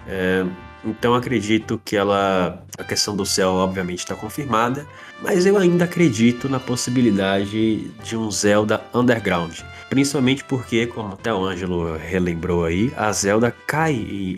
É, 0.06 0.44
então 0.84 1.14
acredito 1.14 1.80
que 1.82 1.96
ela, 1.96 2.62
a 2.78 2.84
questão 2.84 3.16
do 3.16 3.24
céu 3.24 3.52
obviamente 3.52 4.00
está 4.00 4.14
confirmada, 4.14 4.86
mas 5.22 5.46
eu 5.46 5.56
ainda 5.56 5.84
acredito 5.84 6.48
na 6.48 6.60
possibilidade 6.60 7.90
de 8.02 8.16
um 8.16 8.30
Zelda 8.30 8.82
Underground. 8.92 9.60
Principalmente 9.88 10.44
porque, 10.44 10.86
como 10.86 11.14
até 11.14 11.32
o 11.32 11.44
Ângelo 11.44 11.96
relembrou 11.96 12.64
aí, 12.64 12.92
a 12.96 13.12
Zelda 13.12 13.54
cai 13.66 13.94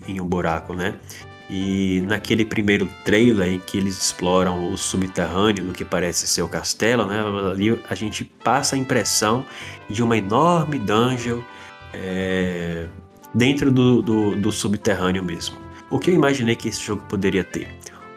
em, 0.06 0.20
um 0.20 0.26
buraco, 0.26 0.74
né? 0.74 0.94
E 1.48 2.02
naquele 2.06 2.44
primeiro 2.44 2.88
trailer 3.04 3.48
em 3.48 3.58
que 3.60 3.78
eles 3.78 3.96
exploram 3.96 4.72
o 4.72 4.76
subterrâneo 4.76 5.64
do 5.64 5.72
que 5.72 5.84
parece 5.84 6.26
ser 6.26 6.42
o 6.42 6.48
castelo, 6.48 7.06
né? 7.06 7.20
Ali 7.50 7.80
a 7.88 7.94
gente 7.94 8.24
passa 8.24 8.74
a 8.74 8.78
impressão 8.78 9.44
de 9.88 10.02
uma 10.02 10.18
enorme 10.18 10.78
dungeon 10.78 11.40
é, 11.94 12.86
dentro 13.32 13.70
do, 13.70 14.02
do, 14.02 14.36
do 14.36 14.52
subterrâneo 14.52 15.24
mesmo. 15.24 15.56
O 15.88 15.98
que 16.00 16.10
eu 16.10 16.14
imaginei 16.14 16.56
que 16.56 16.68
esse 16.68 16.84
jogo 16.84 17.02
poderia 17.08 17.44
ter? 17.44 17.68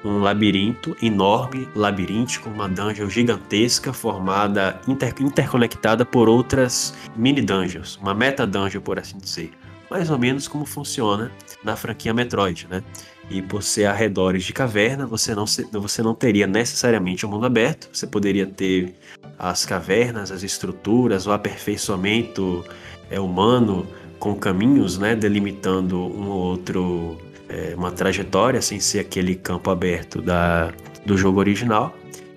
Um 0.03 0.19
labirinto 0.19 0.95
enorme, 1.01 1.67
labiríntico, 1.76 2.49
uma 2.49 2.69
dungeon 2.69 3.09
gigantesca 3.09 3.91
formada, 3.91 4.80
inter, 4.88 5.13
interconectada 5.19 6.05
por 6.05 6.30
outras 6.30 6.93
mini 7.15 7.41
dungeons, 7.41 7.97
uma 7.97 8.13
meta 8.13 8.47
dungeon 8.47 8.81
por 8.81 8.97
assim 8.97 9.17
dizer. 9.17 9.51
Mais 9.89 10.09
ou 10.09 10.17
menos 10.17 10.47
como 10.47 10.65
funciona 10.65 11.31
na 11.63 11.76
franquia 11.76 12.13
Metroid, 12.13 12.67
né? 12.69 12.84
E 13.30 13.41
por 13.41 13.61
ser 13.61 13.85
arredores 13.85 14.43
de 14.43 14.53
caverna, 14.53 15.05
você 15.05 15.35
não, 15.35 15.45
você 15.45 16.01
não 16.01 16.15
teria 16.15 16.47
necessariamente 16.47 17.26
um 17.26 17.30
mundo 17.30 17.45
aberto, 17.45 17.89
você 17.91 18.07
poderia 18.07 18.45
ter 18.45 18.95
as 19.38 19.65
cavernas, 19.65 20.31
as 20.31 20.43
estruturas, 20.43 21.27
o 21.27 21.31
aperfeiçoamento 21.31 22.65
é, 23.09 23.19
humano 23.19 23.88
com 24.19 24.35
caminhos, 24.35 24.97
né, 24.97 25.15
delimitando 25.15 25.97
um 25.97 26.27
ou 26.27 26.38
outro 26.38 27.17
é, 27.49 27.73
uma 27.76 27.91
trajetória 27.91 28.61
sem 28.61 28.80
ser 28.80 28.99
aquele 28.99 29.35
campo 29.35 29.69
aberto 29.69 30.21
da, 30.21 30.71
do 31.05 31.17
jogo 31.17 31.39
original. 31.39 31.93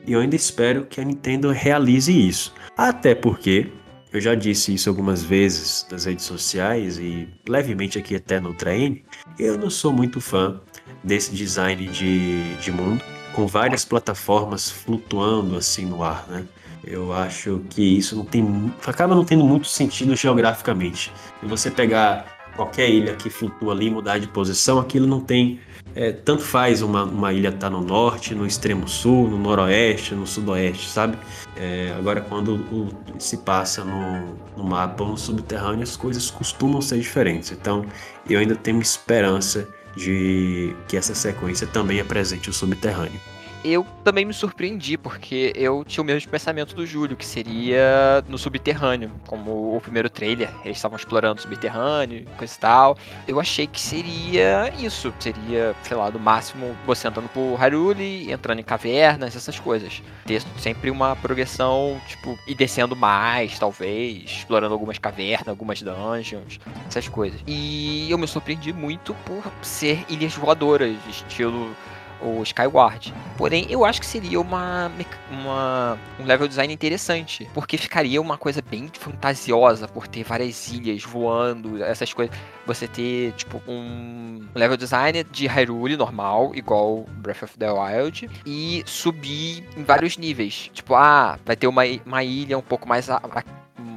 E 0.06 0.12
eu 0.12 0.20
ainda 0.20 0.34
espero 0.34 0.84
que 0.86 1.00
a 1.00 1.04
Nintendo 1.04 1.50
realize 1.50 2.10
isso. 2.10 2.52
Até 2.76 3.14
porque 3.14 3.68
eu 4.12 4.20
já 4.20 4.34
disse 4.34 4.74
isso 4.74 4.88
algumas 4.88 5.22
vezes 5.22 5.86
nas 5.90 6.04
redes 6.04 6.24
sociais 6.24 6.98
e 6.98 7.28
levemente 7.48 7.98
aqui 7.98 8.16
até 8.16 8.40
no 8.40 8.52
Train. 8.52 9.02
Eu 9.38 9.56
não 9.56 9.70
sou 9.70 9.92
muito 9.92 10.20
fã 10.20 10.60
desse 11.02 11.34
design 11.34 11.86
de, 11.88 12.54
de 12.56 12.72
mundo, 12.72 13.02
com 13.32 13.46
várias 13.46 13.84
plataformas 13.84 14.70
flutuando 14.70 15.56
assim 15.56 15.86
no 15.86 16.02
ar, 16.02 16.26
né? 16.28 16.44
Eu 16.84 17.12
acho 17.12 17.62
que 17.70 17.96
isso 17.96 18.16
não 18.16 18.24
tem, 18.24 18.72
acaba 18.84 19.14
não 19.14 19.24
tendo 19.24 19.44
muito 19.44 19.68
sentido 19.68 20.16
geograficamente. 20.16 21.12
Se 21.40 21.46
você 21.46 21.70
pegar 21.70 22.31
qualquer 22.56 22.88
ilha 22.90 23.14
que 23.14 23.30
flutua 23.30 23.72
ali 23.72 23.90
mudar 23.90 24.18
de 24.18 24.28
posição, 24.28 24.78
aquilo 24.78 25.06
não 25.06 25.20
tem. 25.20 25.60
É, 25.94 26.10
tanto 26.10 26.42
faz 26.42 26.80
uma, 26.80 27.04
uma 27.04 27.32
ilha 27.32 27.48
estar 27.48 27.68
tá 27.68 27.70
no 27.70 27.82
norte, 27.82 28.34
no 28.34 28.46
extremo 28.46 28.88
sul, 28.88 29.28
no 29.28 29.38
noroeste, 29.38 30.14
no 30.14 30.26
sudoeste, 30.26 30.88
sabe? 30.88 31.18
É, 31.56 31.94
agora, 31.98 32.20
quando 32.20 32.54
o, 32.54 32.88
se 33.18 33.38
passa 33.38 33.84
no, 33.84 34.36
no 34.56 34.64
mapa 34.64 35.02
ou 35.02 35.10
no 35.10 35.18
subterrâneo, 35.18 35.82
as 35.82 35.96
coisas 35.96 36.30
costumam 36.30 36.80
ser 36.80 36.98
diferentes. 36.98 37.52
Então, 37.52 37.84
eu 38.28 38.40
ainda 38.40 38.56
tenho 38.56 38.80
esperança 38.80 39.68
de 39.94 40.74
que 40.88 40.96
essa 40.96 41.14
sequência 41.14 41.66
também 41.66 42.00
apresente 42.00 42.48
o 42.48 42.52
subterrâneo 42.52 43.31
eu 43.64 43.86
também 44.04 44.24
me 44.24 44.32
surpreendi, 44.32 44.96
porque 44.96 45.52
eu 45.54 45.84
tinha 45.84 46.02
o 46.02 46.06
mesmo 46.06 46.30
pensamento 46.30 46.74
do 46.74 46.86
Júlio, 46.86 47.16
que 47.16 47.24
seria 47.24 48.24
no 48.28 48.36
subterrâneo, 48.36 49.10
como 49.26 49.76
o 49.76 49.80
primeiro 49.80 50.10
trailer, 50.10 50.50
eles 50.64 50.78
estavam 50.78 50.96
explorando 50.96 51.38
o 51.38 51.42
subterrâneo, 51.42 52.26
coisa 52.36 52.54
e 52.54 52.58
tal. 52.58 52.98
Eu 53.26 53.40
achei 53.40 53.66
que 53.66 53.80
seria 53.80 54.72
isso, 54.78 55.12
seria, 55.18 55.74
sei 55.82 55.96
lá, 55.96 56.10
no 56.10 56.18
máximo 56.18 56.76
você 56.86 57.08
andando 57.08 57.28
por 57.28 57.54
Hyrule, 57.56 58.30
entrando 58.30 58.58
em 58.58 58.64
cavernas, 58.64 59.36
essas 59.36 59.58
coisas. 59.58 60.02
Ter 60.26 60.42
sempre 60.58 60.90
uma 60.90 61.14
progressão, 61.16 62.00
tipo, 62.08 62.38
e 62.46 62.54
descendo 62.54 62.96
mais, 62.96 63.58
talvez, 63.58 64.24
explorando 64.24 64.74
algumas 64.74 64.98
cavernas, 64.98 65.48
algumas 65.48 65.80
dungeons, 65.82 66.58
essas 66.88 67.08
coisas. 67.08 67.40
E 67.46 68.10
eu 68.10 68.18
me 68.18 68.26
surpreendi 68.26 68.72
muito 68.72 69.14
por 69.24 69.42
ser 69.62 70.04
ilhas 70.08 70.34
voadoras, 70.34 70.96
estilo 71.08 71.74
o 72.22 72.42
Skyward. 72.42 73.12
Porém, 73.36 73.66
eu 73.68 73.84
acho 73.84 74.00
que 74.00 74.06
seria 74.06 74.40
uma, 74.40 74.90
uma, 75.30 75.98
um 76.18 76.24
level 76.24 76.48
design 76.48 76.72
interessante, 76.72 77.48
porque 77.54 77.76
ficaria 77.76 78.20
uma 78.20 78.36
coisa 78.38 78.62
bem 78.62 78.90
fantasiosa 78.92 79.88
por 79.88 80.06
ter 80.06 80.22
várias 80.22 80.70
ilhas 80.72 81.02
voando, 81.02 81.82
essas 81.82 82.12
coisas. 82.12 82.34
Você 82.66 82.86
ter, 82.86 83.32
tipo, 83.32 83.60
um 83.66 84.46
level 84.54 84.76
design 84.76 85.24
de 85.24 85.46
Hyrule 85.46 85.96
normal, 85.96 86.52
igual 86.54 87.04
Breath 87.16 87.42
of 87.42 87.58
the 87.58 87.70
Wild, 87.70 88.30
e 88.46 88.84
subir 88.86 89.64
em 89.76 89.82
vários 89.82 90.16
níveis. 90.16 90.70
Tipo, 90.72 90.94
ah, 90.94 91.38
vai 91.44 91.56
ter 91.56 91.66
uma, 91.66 91.82
uma 92.06 92.22
ilha 92.22 92.56
um 92.56 92.62
pouco 92.62 92.88
mais 92.88 93.08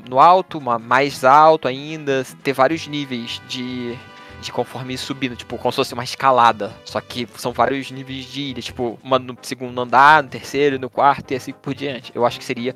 no 0.09 0.19
alto, 0.19 0.57
uma 0.57 0.79
mais 0.79 1.23
alto 1.23 1.67
ainda, 1.67 2.25
ter 2.43 2.53
vários 2.53 2.87
níveis 2.87 3.41
de 3.47 3.97
de 4.45 4.51
conforme 4.51 4.93
ir 4.93 4.97
subindo, 4.97 5.35
tipo, 5.35 5.57
como 5.57 5.71
se 5.71 5.77
fosse 5.77 5.93
uma 5.93 6.03
escalada. 6.03 6.71
Só 6.85 7.01
que 7.01 7.27
são 7.35 7.51
vários 7.51 7.89
níveis 7.91 8.25
de 8.25 8.41
ilha, 8.41 8.61
tipo, 8.61 8.99
uma 9.03 9.17
no 9.17 9.35
segundo 9.41 9.79
andar, 9.81 10.23
no 10.23 10.29
terceiro, 10.29 10.79
no 10.79 10.89
quarto 10.89 11.31
e 11.31 11.35
assim 11.35 11.51
por 11.51 11.73
diante. 11.73 12.11
Eu 12.13 12.25
acho 12.25 12.39
que 12.39 12.45
seria 12.45 12.75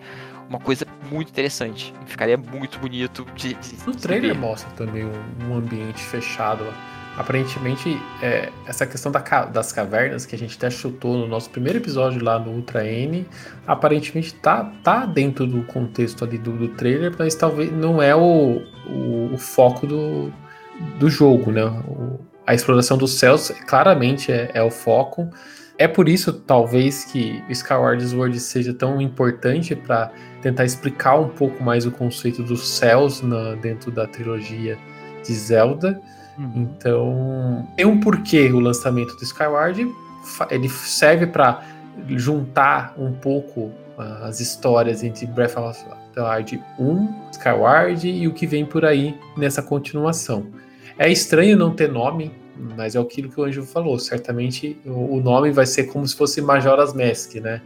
uma 0.49 0.59
coisa 0.59 0.85
muito 1.11 1.29
interessante. 1.29 1.93
Ficaria 2.05 2.37
muito 2.37 2.79
bonito 2.79 3.25
de. 3.35 3.53
de 3.53 3.85
no 3.85 3.95
trailer 3.95 4.35
mostra 4.35 4.69
também 4.71 5.05
um, 5.05 5.47
um 5.47 5.55
ambiente 5.55 6.01
fechado. 6.01 6.65
Aparentemente, 7.17 7.99
é, 8.21 8.49
essa 8.65 8.85
questão 8.85 9.11
da, 9.11 9.19
das 9.45 9.73
cavernas 9.73 10.25
que 10.25 10.35
a 10.35 10.37
gente 10.37 10.55
até 10.55 10.69
chutou 10.69 11.17
no 11.17 11.27
nosso 11.27 11.49
primeiro 11.49 11.77
episódio 11.77 12.23
lá 12.23 12.39
no 12.39 12.51
Ultra 12.51 12.87
N, 12.87 13.27
aparentemente 13.67 14.33
tá, 14.35 14.71
tá 14.83 15.05
dentro 15.05 15.45
do 15.45 15.63
contexto 15.63 16.23
ali 16.23 16.37
do, 16.37 16.53
do 16.53 16.69
trailer, 16.69 17.13
mas 17.19 17.35
talvez 17.35 17.71
não 17.73 18.01
é 18.01 18.15
o, 18.15 18.61
o, 18.87 19.31
o 19.33 19.37
foco 19.37 19.85
do, 19.85 20.31
do 20.99 21.09
jogo, 21.09 21.51
né? 21.51 21.63
O, 21.63 22.19
a 22.45 22.53
exploração 22.53 22.97
dos 22.97 23.19
céus 23.19 23.51
claramente 23.67 24.31
é, 24.31 24.49
é, 24.53 24.63
o 24.63 24.71
foco. 24.71 25.29
É 25.77 25.87
por 25.87 26.09
isso, 26.09 26.33
talvez, 26.33 27.05
que 27.05 27.41
Skyward 27.49 28.05
Sword 28.05 28.39
seja 28.39 28.73
tão 28.73 28.99
importante 28.99 29.75
para 29.75 30.11
tentar 30.41 30.65
explicar 30.65 31.19
um 31.19 31.29
pouco 31.29 31.63
mais 31.63 31.85
o 31.85 31.91
conceito 31.91 32.43
dos 32.43 32.67
céus 32.67 33.21
na, 33.21 33.55
dentro 33.55 33.91
da 33.91 34.07
trilogia 34.07 34.77
de 35.23 35.33
Zelda. 35.33 36.01
Uhum. 36.37 36.51
Então, 36.55 37.67
tem 37.75 37.85
um 37.85 37.99
porquê 37.99 38.49
o 38.51 38.59
lançamento 38.59 39.15
do 39.15 39.23
Skyward. 39.23 39.87
Ele 40.49 40.69
serve 40.69 41.27
para 41.27 41.63
juntar 42.09 42.93
um 42.97 43.13
pouco 43.13 43.61
uh, 43.61 44.23
as 44.23 44.39
histórias 44.39 45.03
entre 45.03 45.25
Breath 45.27 45.57
of 45.57 45.79
the 46.15 46.21
Wild 46.21 46.63
1, 46.79 47.29
Skyward 47.31 48.07
e 48.07 48.27
o 48.27 48.33
que 48.33 48.47
vem 48.47 48.65
por 48.65 48.83
aí 48.83 49.17
nessa 49.37 49.61
continuação. 49.61 50.47
É 50.99 51.09
estranho 51.09 51.57
não 51.57 51.73
ter 51.73 51.89
nome, 51.91 52.31
mas 52.77 52.93
é 52.93 52.99
aquilo 52.99 53.29
que 53.29 53.39
o 53.39 53.43
Anjo 53.45 53.63
falou. 53.63 53.97
Certamente 53.97 54.77
o 54.85 55.19
nome 55.19 55.51
vai 55.51 55.65
ser 55.65 55.85
como 55.85 56.05
se 56.05 56.15
fosse 56.15 56.41
Majora's 56.41 56.93
Mask, 56.93 57.35
né? 57.35 57.61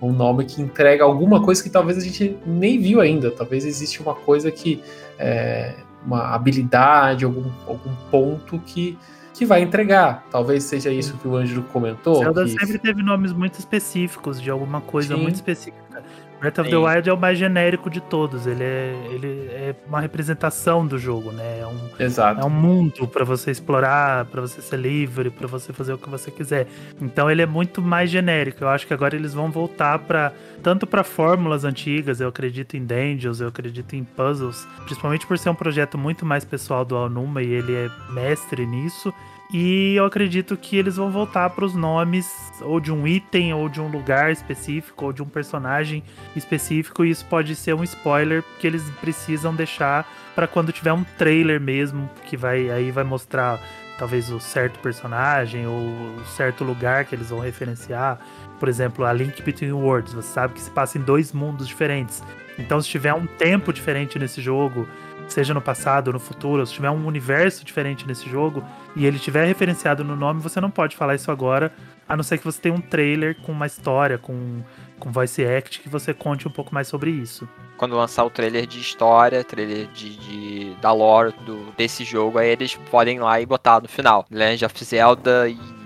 Um 0.00 0.12
nome 0.12 0.44
que 0.46 0.62
entrega 0.62 1.04
alguma 1.04 1.42
coisa 1.42 1.62
que 1.62 1.68
talvez 1.68 1.98
a 1.98 2.00
gente 2.00 2.36
nem 2.46 2.80
viu 2.80 3.00
ainda. 3.00 3.30
Talvez 3.30 3.64
existe 3.64 4.00
uma 4.00 4.14
coisa 4.14 4.50
que. 4.50 4.82
É, 5.18 5.74
uma 6.04 6.34
habilidade, 6.34 7.24
algum, 7.24 7.50
algum 7.66 7.94
ponto 8.10 8.58
que, 8.60 8.96
que 9.34 9.44
vai 9.44 9.62
entregar. 9.62 10.26
Talvez 10.30 10.64
seja 10.64 10.90
isso 10.90 11.16
que 11.18 11.28
o 11.28 11.36
Ângelo 11.36 11.62
comentou. 11.64 12.16
Zelda 12.16 12.44
que... 12.44 12.50
sempre 12.50 12.78
teve 12.78 13.02
nomes 13.02 13.32
muito 13.32 13.58
específicos 13.58 14.40
de 14.40 14.50
alguma 14.50 14.80
coisa 14.80 15.14
Sim. 15.14 15.22
muito 15.22 15.34
específica. 15.34 16.02
Breath 16.40 16.58
of 16.58 16.70
Sim. 16.70 16.76
the 16.76 16.76
Wild 16.76 17.08
é 17.08 17.12
o 17.12 17.16
mais 17.16 17.38
genérico 17.38 17.90
de 17.90 18.00
todos. 18.00 18.46
Ele 18.46 18.62
é, 18.62 18.94
ele 19.10 19.48
é 19.50 19.74
uma 19.86 20.00
representação 20.00 20.86
do 20.86 20.98
jogo, 20.98 21.32
né? 21.32 21.60
É 21.60 21.66
um, 21.66 22.04
Exato. 22.04 22.40
É 22.40 22.44
um 22.44 22.50
mundo 22.50 23.06
para 23.08 23.24
você 23.24 23.50
explorar, 23.50 24.24
para 24.26 24.40
você 24.40 24.62
ser 24.62 24.78
livre, 24.78 25.30
para 25.30 25.46
você 25.46 25.72
fazer 25.72 25.92
o 25.92 25.98
que 25.98 26.08
você 26.08 26.30
quiser. 26.30 26.66
Então 27.00 27.30
ele 27.30 27.42
é 27.42 27.46
muito 27.46 27.82
mais 27.82 28.10
genérico. 28.10 28.62
Eu 28.62 28.68
acho 28.68 28.86
que 28.86 28.94
agora 28.94 29.16
eles 29.16 29.34
vão 29.34 29.50
voltar 29.50 29.98
para 29.98 30.32
tanto 30.62 30.86
para 30.86 31.02
fórmulas 31.02 31.64
antigas. 31.64 32.20
Eu 32.20 32.28
acredito 32.28 32.76
em 32.76 32.84
dungeons, 32.84 33.40
eu 33.40 33.48
acredito 33.48 33.94
em 33.94 34.04
puzzles, 34.04 34.66
principalmente 34.84 35.26
por 35.26 35.38
ser 35.38 35.50
um 35.50 35.54
projeto 35.54 35.98
muito 35.98 36.24
mais 36.24 36.44
pessoal 36.44 36.84
do 36.84 36.96
Alnuma 36.96 37.42
e 37.42 37.52
ele 37.52 37.74
é 37.74 37.90
mestre 38.12 38.64
nisso. 38.66 39.12
E 39.50 39.94
eu 39.94 40.04
acredito 40.04 40.56
que 40.58 40.76
eles 40.76 40.96
vão 40.96 41.10
voltar 41.10 41.48
para 41.50 41.64
os 41.64 41.74
nomes 41.74 42.52
ou 42.60 42.78
de 42.78 42.92
um 42.92 43.06
item, 43.06 43.54
ou 43.54 43.68
de 43.68 43.80
um 43.80 43.88
lugar 43.88 44.30
específico, 44.30 45.06
ou 45.06 45.12
de 45.12 45.22
um 45.22 45.26
personagem 45.26 46.02
específico. 46.36 47.02
E 47.04 47.10
isso 47.10 47.24
pode 47.26 47.54
ser 47.54 47.74
um 47.74 47.82
spoiler 47.82 48.44
que 48.58 48.66
eles 48.66 48.82
precisam 49.00 49.54
deixar 49.54 50.06
para 50.34 50.46
quando 50.46 50.70
tiver 50.70 50.92
um 50.92 51.02
trailer 51.16 51.60
mesmo, 51.60 52.10
que 52.26 52.36
vai 52.36 52.70
aí 52.70 52.90
vai 52.90 53.04
mostrar 53.04 53.58
talvez 53.98 54.30
o 54.30 54.38
certo 54.38 54.78
personagem 54.78 55.66
ou 55.66 55.76
o 55.76 56.24
certo 56.36 56.62
lugar 56.62 57.06
que 57.06 57.14
eles 57.14 57.30
vão 57.30 57.40
referenciar. 57.40 58.20
Por 58.60 58.68
exemplo, 58.68 59.04
a 59.04 59.12
Link 59.12 59.42
Between 59.42 59.72
Worlds, 59.72 60.12
você 60.12 60.28
sabe 60.28 60.54
que 60.54 60.60
se 60.60 60.70
passa 60.70 60.98
em 60.98 61.00
dois 61.00 61.32
mundos 61.32 61.66
diferentes. 61.66 62.22
Então, 62.58 62.80
se 62.80 62.88
tiver 62.88 63.14
um 63.14 63.26
tempo 63.26 63.72
diferente 63.72 64.18
nesse 64.18 64.40
jogo, 64.40 64.86
seja 65.32 65.54
no 65.54 65.60
passado 65.60 66.08
ou 66.08 66.14
no 66.14 66.20
futuro, 66.20 66.66
se 66.66 66.72
tiver 66.72 66.90
um 66.90 67.06
universo 67.06 67.64
diferente 67.64 68.06
nesse 68.06 68.28
jogo 68.28 68.62
e 68.96 69.06
ele 69.06 69.18
tiver 69.18 69.44
referenciado 69.46 70.02
no 70.04 70.16
nome, 70.16 70.40
você 70.40 70.60
não 70.60 70.70
pode 70.70 70.96
falar 70.96 71.14
isso 71.14 71.30
agora, 71.30 71.72
a 72.08 72.16
não 72.16 72.22
ser 72.22 72.38
que 72.38 72.44
você 72.44 72.60
tenha 72.60 72.74
um 72.74 72.80
trailer 72.80 73.36
com 73.42 73.52
uma 73.52 73.66
história, 73.66 74.18
com, 74.18 74.62
com 74.98 75.12
voice 75.12 75.44
act, 75.44 75.80
que 75.80 75.88
você 75.88 76.14
conte 76.14 76.48
um 76.48 76.50
pouco 76.50 76.74
mais 76.74 76.88
sobre 76.88 77.10
isso. 77.10 77.48
Quando 77.76 77.94
lançar 77.94 78.24
o 78.24 78.30
trailer 78.30 78.66
de 78.66 78.80
história, 78.80 79.44
trailer 79.44 79.86
de, 79.88 80.16
de 80.16 80.74
da 80.80 80.92
lore 80.92 81.34
do, 81.44 81.72
desse 81.76 82.04
jogo, 82.04 82.38
aí 82.38 82.48
eles 82.48 82.74
podem 82.90 83.16
ir 83.16 83.20
lá 83.20 83.40
e 83.40 83.46
botar 83.46 83.80
no 83.80 83.88
final. 83.88 84.26
Legend 84.30 84.64
of 84.64 84.84
Zelda 84.84 85.48
e 85.48 85.77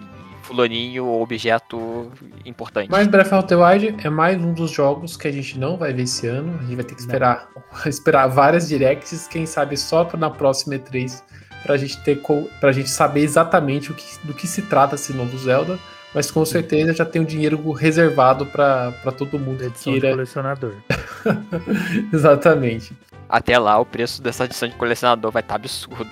fulaninho 0.52 1.08
objeto 1.08 2.12
importante. 2.44 2.90
Mas 2.90 3.06
Breath 3.06 3.32
of 3.32 3.48
the 3.48 3.56
Wild 3.56 3.96
é 4.04 4.10
mais 4.10 4.40
um 4.40 4.52
dos 4.52 4.70
jogos 4.70 5.16
que 5.16 5.26
a 5.26 5.32
gente 5.32 5.58
não 5.58 5.76
vai 5.76 5.92
ver 5.92 6.02
esse 6.02 6.26
ano. 6.26 6.58
A 6.60 6.62
gente 6.62 6.76
vai 6.76 6.84
ter 6.84 6.94
que 6.94 7.00
esperar, 7.00 7.48
esperar 7.86 8.26
várias 8.28 8.68
directs, 8.68 9.26
quem 9.26 9.46
sabe 9.46 9.76
só 9.76 10.08
na 10.16 10.30
próxima 10.30 10.74
E3 10.74 11.22
pra 11.62 11.76
gente 11.76 11.98
ter 12.02 12.20
pra 12.60 12.72
gente 12.72 12.90
saber 12.90 13.20
exatamente 13.20 13.90
o 13.90 13.94
que, 13.94 14.04
do 14.24 14.34
que 14.34 14.46
se 14.46 14.62
trata 14.62 14.96
esse 14.96 15.12
novo 15.12 15.36
Zelda. 15.38 15.78
Mas 16.14 16.30
com 16.30 16.44
certeza 16.44 16.92
já 16.92 17.06
tem 17.06 17.22
um 17.22 17.24
dinheiro 17.24 17.72
reservado 17.72 18.44
para 18.44 18.92
todo 19.16 19.38
mundo 19.38 19.64
edição 19.64 19.94
que 19.94 20.00
queira. 20.00 20.08
De 20.08 20.14
colecionador. 20.14 20.74
exatamente. 22.12 22.92
Até 23.26 23.58
lá 23.58 23.78
o 23.78 23.86
preço 23.86 24.20
dessa 24.20 24.44
edição 24.44 24.68
de 24.68 24.74
colecionador 24.74 25.30
vai 25.30 25.40
estar 25.40 25.54
tá 25.54 25.56
absurdo. 25.56 26.10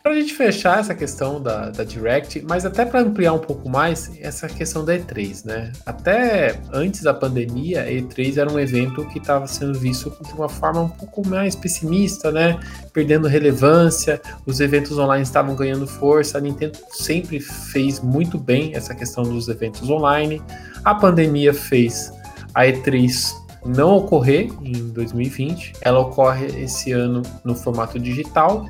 Para 0.00 0.12
a 0.12 0.14
gente 0.14 0.32
fechar 0.32 0.78
essa 0.78 0.94
questão 0.94 1.42
da, 1.42 1.70
da 1.70 1.82
Direct, 1.82 2.40
mas 2.48 2.64
até 2.64 2.84
para 2.86 3.00
ampliar 3.00 3.32
um 3.32 3.38
pouco 3.40 3.68
mais, 3.68 4.10
essa 4.20 4.46
questão 4.46 4.84
da 4.84 4.96
E3, 4.96 5.44
né? 5.44 5.72
Até 5.84 6.60
antes 6.72 7.02
da 7.02 7.12
pandemia, 7.12 7.82
a 7.82 7.86
E3 7.86 8.38
era 8.38 8.50
um 8.50 8.60
evento 8.60 9.04
que 9.08 9.18
estava 9.18 9.48
sendo 9.48 9.76
visto 9.76 10.16
de 10.24 10.32
uma 10.34 10.48
forma 10.48 10.82
um 10.82 10.88
pouco 10.88 11.26
mais 11.26 11.56
pessimista, 11.56 12.30
né? 12.30 12.60
Perdendo 12.92 13.26
relevância, 13.26 14.22
os 14.46 14.60
eventos 14.60 14.96
online 14.96 15.24
estavam 15.24 15.56
ganhando 15.56 15.86
força, 15.86 16.38
a 16.38 16.40
Nintendo 16.40 16.78
sempre 16.90 17.40
fez 17.40 17.98
muito 17.98 18.38
bem 18.38 18.76
essa 18.76 18.94
questão 18.94 19.24
dos 19.24 19.48
eventos 19.48 19.90
online. 19.90 20.40
A 20.84 20.94
pandemia 20.94 21.52
fez 21.52 22.12
a 22.54 22.62
E3 22.62 23.34
não 23.66 23.96
ocorrer 23.96 24.48
em 24.62 24.90
2020, 24.90 25.72
ela 25.80 25.98
ocorre 25.98 26.46
esse 26.62 26.92
ano 26.92 27.20
no 27.44 27.56
formato 27.56 27.98
digital 27.98 28.64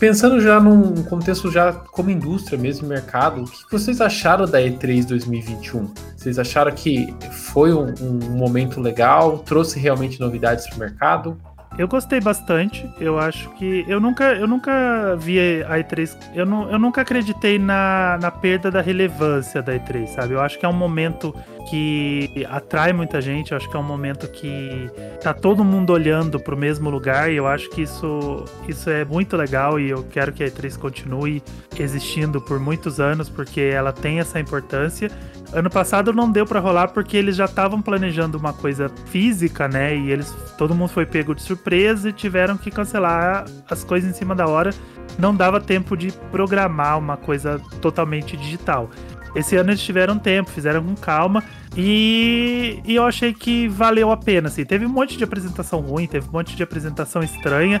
Pensando 0.00 0.40
já 0.40 0.58
num 0.58 1.02
contexto 1.04 1.50
já 1.50 1.74
como 1.74 2.08
indústria 2.08 2.58
mesmo, 2.58 2.88
mercado, 2.88 3.42
o 3.42 3.44
que 3.44 3.70
vocês 3.70 4.00
acharam 4.00 4.46
da 4.46 4.58
E3 4.58 5.06
2021? 5.06 5.92
Vocês 6.16 6.38
acharam 6.38 6.72
que 6.72 7.14
foi 7.30 7.74
um, 7.74 7.92
um 8.00 8.30
momento 8.30 8.80
legal, 8.80 9.40
trouxe 9.40 9.78
realmente 9.78 10.18
novidades 10.18 10.66
para 10.66 10.76
o 10.76 10.78
mercado? 10.78 11.36
Eu 11.78 11.86
gostei 11.86 12.20
bastante. 12.20 12.88
Eu 13.00 13.18
acho 13.18 13.48
que. 13.50 13.84
Eu 13.88 14.00
nunca, 14.00 14.34
eu 14.34 14.46
nunca 14.46 15.16
vi 15.16 15.62
a 15.62 15.78
E3. 15.78 16.16
Eu, 16.34 16.44
não, 16.44 16.70
eu 16.70 16.78
nunca 16.78 17.00
acreditei 17.00 17.58
na, 17.58 18.18
na 18.20 18.30
perda 18.30 18.70
da 18.70 18.80
relevância 18.80 19.62
da 19.62 19.72
E3, 19.74 20.08
sabe? 20.08 20.34
Eu 20.34 20.40
acho 20.40 20.58
que 20.58 20.66
é 20.66 20.68
um 20.68 20.74
momento 20.74 21.34
que 21.68 22.46
atrai 22.50 22.92
muita 22.92 23.20
gente. 23.20 23.52
Eu 23.52 23.56
acho 23.56 23.70
que 23.70 23.76
é 23.76 23.80
um 23.80 23.84
momento 23.84 24.28
que 24.28 24.90
tá 25.22 25.32
todo 25.32 25.64
mundo 25.64 25.92
olhando 25.92 26.40
pro 26.40 26.56
mesmo 26.56 26.90
lugar. 26.90 27.30
E 27.30 27.36
eu 27.36 27.46
acho 27.46 27.70
que 27.70 27.82
isso, 27.82 28.44
isso 28.68 28.90
é 28.90 29.04
muito 29.04 29.36
legal. 29.36 29.78
E 29.78 29.90
eu 29.90 30.02
quero 30.02 30.32
que 30.32 30.42
a 30.42 30.48
E3 30.48 30.76
continue 30.76 31.42
existindo 31.78 32.40
por 32.40 32.58
muitos 32.58 32.98
anos, 32.98 33.28
porque 33.28 33.60
ela 33.60 33.92
tem 33.92 34.18
essa 34.18 34.40
importância. 34.40 35.10
Ano 35.52 35.68
passado 35.68 36.12
não 36.12 36.30
deu 36.30 36.46
para 36.46 36.60
rolar 36.60 36.88
porque 36.88 37.16
eles 37.16 37.34
já 37.34 37.46
estavam 37.46 37.82
planejando 37.82 38.38
uma 38.38 38.52
coisa 38.52 38.88
física, 39.06 39.66
né? 39.66 39.96
E 39.96 40.10
eles 40.10 40.32
todo 40.56 40.74
mundo 40.74 40.90
foi 40.90 41.04
pego 41.04 41.34
de 41.34 41.42
surpresa 41.42 42.10
e 42.10 42.12
tiveram 42.12 42.56
que 42.56 42.70
cancelar 42.70 43.44
as 43.68 43.82
coisas 43.82 44.08
em 44.08 44.14
cima 44.14 44.34
da 44.34 44.46
hora. 44.46 44.70
Não 45.18 45.34
dava 45.34 45.60
tempo 45.60 45.96
de 45.96 46.12
programar 46.30 46.98
uma 46.98 47.16
coisa 47.16 47.60
totalmente 47.80 48.36
digital. 48.36 48.88
Esse 49.34 49.56
ano 49.56 49.70
eles 49.70 49.80
tiveram 49.80 50.18
tempo, 50.18 50.50
fizeram 50.50 50.82
com 50.84 50.94
calma 50.94 51.42
e, 51.76 52.80
e, 52.84 52.96
eu 52.96 53.04
achei 53.04 53.32
que 53.32 53.68
valeu 53.68 54.10
a 54.10 54.16
pena. 54.16 54.48
Assim. 54.48 54.64
Teve 54.64 54.86
um 54.86 54.88
monte 54.88 55.16
de 55.16 55.24
apresentação 55.24 55.80
ruim, 55.80 56.06
teve 56.06 56.28
um 56.28 56.32
monte 56.32 56.56
de 56.56 56.62
apresentação 56.62 57.22
estranha, 57.22 57.80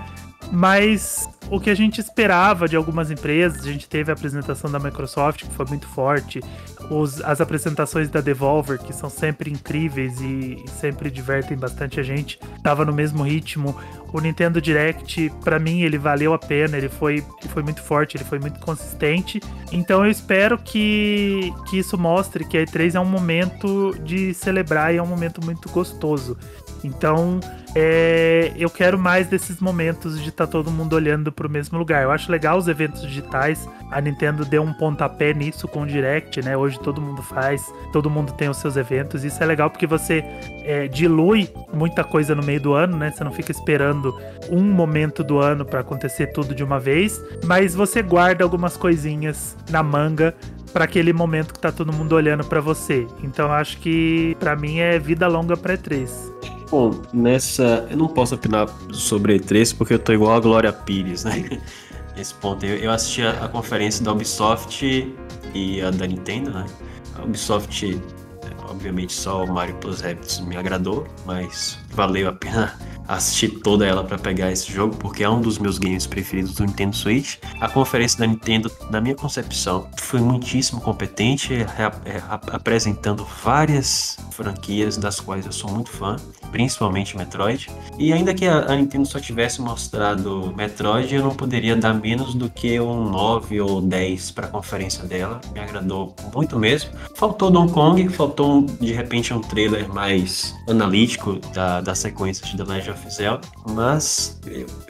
mas 0.52 1.28
o 1.50 1.58
que 1.58 1.68
a 1.68 1.74
gente 1.74 2.00
esperava 2.00 2.68
de 2.68 2.76
algumas 2.76 3.10
empresas, 3.10 3.64
a 3.64 3.72
gente 3.72 3.88
teve 3.88 4.10
a 4.10 4.14
apresentação 4.14 4.70
da 4.70 4.78
Microsoft, 4.78 5.44
que 5.44 5.54
foi 5.54 5.66
muito 5.66 5.86
forte, 5.88 6.40
os, 6.88 7.20
as 7.22 7.40
apresentações 7.40 8.08
da 8.08 8.20
Devolver, 8.20 8.78
que 8.78 8.92
são 8.92 9.10
sempre 9.10 9.50
incríveis 9.50 10.20
e, 10.20 10.62
sempre 10.78 11.10
divertem 11.10 11.56
bastante 11.56 11.98
a 11.98 12.02
gente, 12.02 12.38
tava 12.62 12.84
no 12.84 12.92
mesmo 12.92 13.22
ritmo. 13.22 13.76
O 14.12 14.20
Nintendo 14.20 14.60
Direct, 14.60 15.30
para 15.44 15.58
mim, 15.58 15.82
ele 15.82 15.98
valeu 15.98 16.34
a 16.34 16.38
pena, 16.38 16.76
ele 16.76 16.88
foi, 16.88 17.14
ele 17.14 17.48
foi 17.48 17.62
muito 17.62 17.82
forte, 17.82 18.16
ele 18.16 18.24
foi 18.24 18.40
muito 18.40 18.58
consistente. 18.60 19.40
Então 19.72 20.04
eu 20.04 20.10
espero 20.10 20.58
que, 20.58 21.52
que 21.68 21.78
isso 21.78 21.96
mostre 21.96 22.44
que 22.44 22.58
a 22.58 22.64
E3 22.64 22.96
é 22.96 23.00
um 23.00 23.04
momento 23.04 23.94
de 24.02 24.34
celebrar 24.34 24.92
e 24.92 24.96
é 24.96 25.02
um 25.02 25.06
momento 25.06 25.44
muito 25.44 25.68
gostoso. 25.70 26.36
Então, 26.82 27.40
é, 27.74 28.52
eu 28.56 28.68
quero 28.68 28.98
mais 28.98 29.28
desses 29.28 29.60
momentos 29.60 30.20
de 30.20 30.30
estar 30.30 30.46
tá 30.46 30.52
todo 30.52 30.70
mundo 30.70 30.94
olhando 30.94 31.30
para 31.30 31.46
o 31.46 31.50
mesmo 31.50 31.78
lugar. 31.78 32.02
Eu 32.02 32.10
acho 32.10 32.30
legal 32.30 32.58
os 32.58 32.66
eventos 32.66 33.02
digitais. 33.02 33.68
A 33.90 34.00
Nintendo 34.00 34.44
deu 34.44 34.62
um 34.62 34.72
pontapé 34.72 35.32
nisso 35.32 35.68
com 35.68 35.82
o 35.82 35.86
Direct, 35.86 36.42
né? 36.42 36.56
Hoje 36.56 36.78
todo 36.80 37.00
mundo 37.00 37.22
faz, 37.22 37.72
todo 37.92 38.10
mundo 38.10 38.32
tem 38.32 38.48
os 38.48 38.56
seus 38.56 38.76
eventos. 38.76 39.24
Isso 39.24 39.42
é 39.42 39.46
legal 39.46 39.70
porque 39.70 39.86
você 39.86 40.24
é, 40.64 40.88
dilui 40.88 41.48
muita 41.72 42.02
coisa 42.02 42.34
no 42.34 42.42
meio 42.42 42.60
do 42.60 42.72
ano, 42.72 42.96
né? 42.96 43.10
Você 43.10 43.22
não 43.22 43.32
fica 43.32 43.52
esperando 43.52 44.18
um 44.50 44.62
momento 44.62 45.22
do 45.22 45.38
ano 45.38 45.64
para 45.64 45.80
acontecer 45.80 46.28
tudo 46.28 46.54
de 46.54 46.64
uma 46.64 46.80
vez, 46.80 47.20
mas 47.44 47.74
você 47.74 48.02
guarda 48.02 48.42
algumas 48.42 48.76
coisinhas 48.76 49.56
na 49.70 49.82
manga 49.82 50.34
para 50.72 50.84
aquele 50.84 51.12
momento 51.12 51.52
que 51.52 51.58
tá 51.58 51.70
todo 51.70 51.92
mundo 51.92 52.14
olhando 52.14 52.44
para 52.44 52.60
você. 52.60 53.06
Então 53.22 53.52
acho 53.52 53.78
que 53.78 54.36
para 54.38 54.56
mim 54.56 54.78
é 54.78 54.98
vida 54.98 55.26
longa 55.26 55.56
para 55.56 55.76
E3. 55.76 56.59
Bom, 56.70 57.02
nessa. 57.12 57.86
Eu 57.90 57.96
não 57.96 58.06
posso 58.06 58.36
opinar 58.36 58.68
sobre 58.92 59.38
E3 59.40 59.76
porque 59.76 59.94
eu 59.94 59.98
tô 59.98 60.12
igual 60.12 60.34
a 60.34 60.40
Glória 60.40 60.72
Pires, 60.72 61.24
né? 61.24 61.60
Nesse 62.16 62.32
ponto. 62.34 62.64
Eu, 62.64 62.76
eu 62.76 62.90
assisti 62.92 63.22
a, 63.22 63.44
a, 63.44 63.48
conferência 63.48 64.04
da 64.04 64.12
Ubisoft 64.12 65.12
e 65.52 65.80
a 65.80 65.90
da 65.90 66.06
Nintendo, 66.06 66.50
né? 66.50 66.66
A 67.16 67.24
Ubisoft, 67.24 68.00
obviamente, 68.68 69.12
só 69.12 69.44
o 69.44 69.52
Mario 69.52 69.74
Plus 69.76 70.00
Rabbids 70.00 70.40
me 70.40 70.56
agradou, 70.56 71.06
mas 71.26 71.76
valeu 71.90 72.28
a 72.28 72.32
pena 72.32 72.74
assistir 73.16 73.48
toda 73.48 73.84
ela 73.84 74.04
para 74.04 74.16
pegar 74.16 74.52
esse 74.52 74.72
jogo, 74.72 74.94
porque 74.96 75.24
é 75.24 75.28
um 75.28 75.40
dos 75.40 75.58
meus 75.58 75.78
games 75.78 76.06
preferidos 76.06 76.54
do 76.54 76.64
Nintendo 76.64 76.94
Switch. 76.94 77.38
A 77.60 77.68
conferência 77.68 78.18
da 78.20 78.26
Nintendo, 78.26 78.70
na 78.88 79.00
minha 79.00 79.16
concepção, 79.16 79.88
foi 79.98 80.20
muitíssimo 80.20 80.80
competente, 80.80 81.54
é, 81.54 82.22
apresentando 82.52 83.26
várias 83.42 84.16
franquias 84.30 84.96
das 84.96 85.18
quais 85.18 85.44
eu 85.44 85.52
sou 85.52 85.70
muito 85.70 85.90
fã, 85.90 86.16
principalmente 86.52 87.16
Metroid. 87.16 87.68
E 87.98 88.12
ainda 88.12 88.32
que 88.32 88.46
a, 88.46 88.72
a 88.72 88.76
Nintendo 88.76 89.06
só 89.06 89.18
tivesse 89.18 89.60
mostrado 89.60 90.54
Metroid, 90.56 91.12
eu 91.12 91.22
não 91.22 91.34
poderia 91.34 91.74
dar 91.74 91.94
menos 91.94 92.34
do 92.34 92.48
que 92.48 92.78
um 92.80 93.10
9 93.10 93.60
ou 93.60 93.80
10 93.80 94.30
para 94.30 94.46
a 94.46 94.50
conferência 94.50 95.04
dela. 95.04 95.40
Me 95.52 95.60
agradou 95.60 96.14
muito 96.32 96.58
mesmo. 96.58 96.90
Faltou 97.16 97.50
Donkey 97.50 97.74
Kong, 97.74 98.08
faltou 98.08 98.62
de 98.80 98.92
repente 98.92 99.34
um 99.34 99.40
trailer 99.40 99.88
mais 99.92 100.54
analítico 100.68 101.40
da, 101.52 101.79
da 101.80 101.94
sequência 101.94 102.46
de 102.46 102.56
The 102.56 102.64
Legend 102.64 102.90
of 102.90 103.10
Zelda, 103.10 103.48
mas 103.68 104.40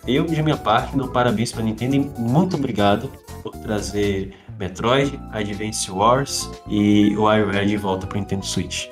eu, 0.06 0.24
de 0.24 0.42
minha 0.42 0.56
parte, 0.56 0.96
dou 0.96 1.08
parabéns 1.08 1.52
para 1.52 1.62
Nintendo 1.62 1.96
e 1.96 1.98
muito 2.18 2.56
obrigado 2.56 3.10
por 3.42 3.56
trazer 3.58 4.34
Metroid, 4.58 5.18
Advance 5.32 5.90
Wars 5.90 6.50
e 6.68 7.16
o 7.16 7.22
WarioWare 7.22 7.66
de 7.66 7.76
volta 7.76 8.06
para 8.06 8.18
Nintendo 8.18 8.44
Switch. 8.44 8.88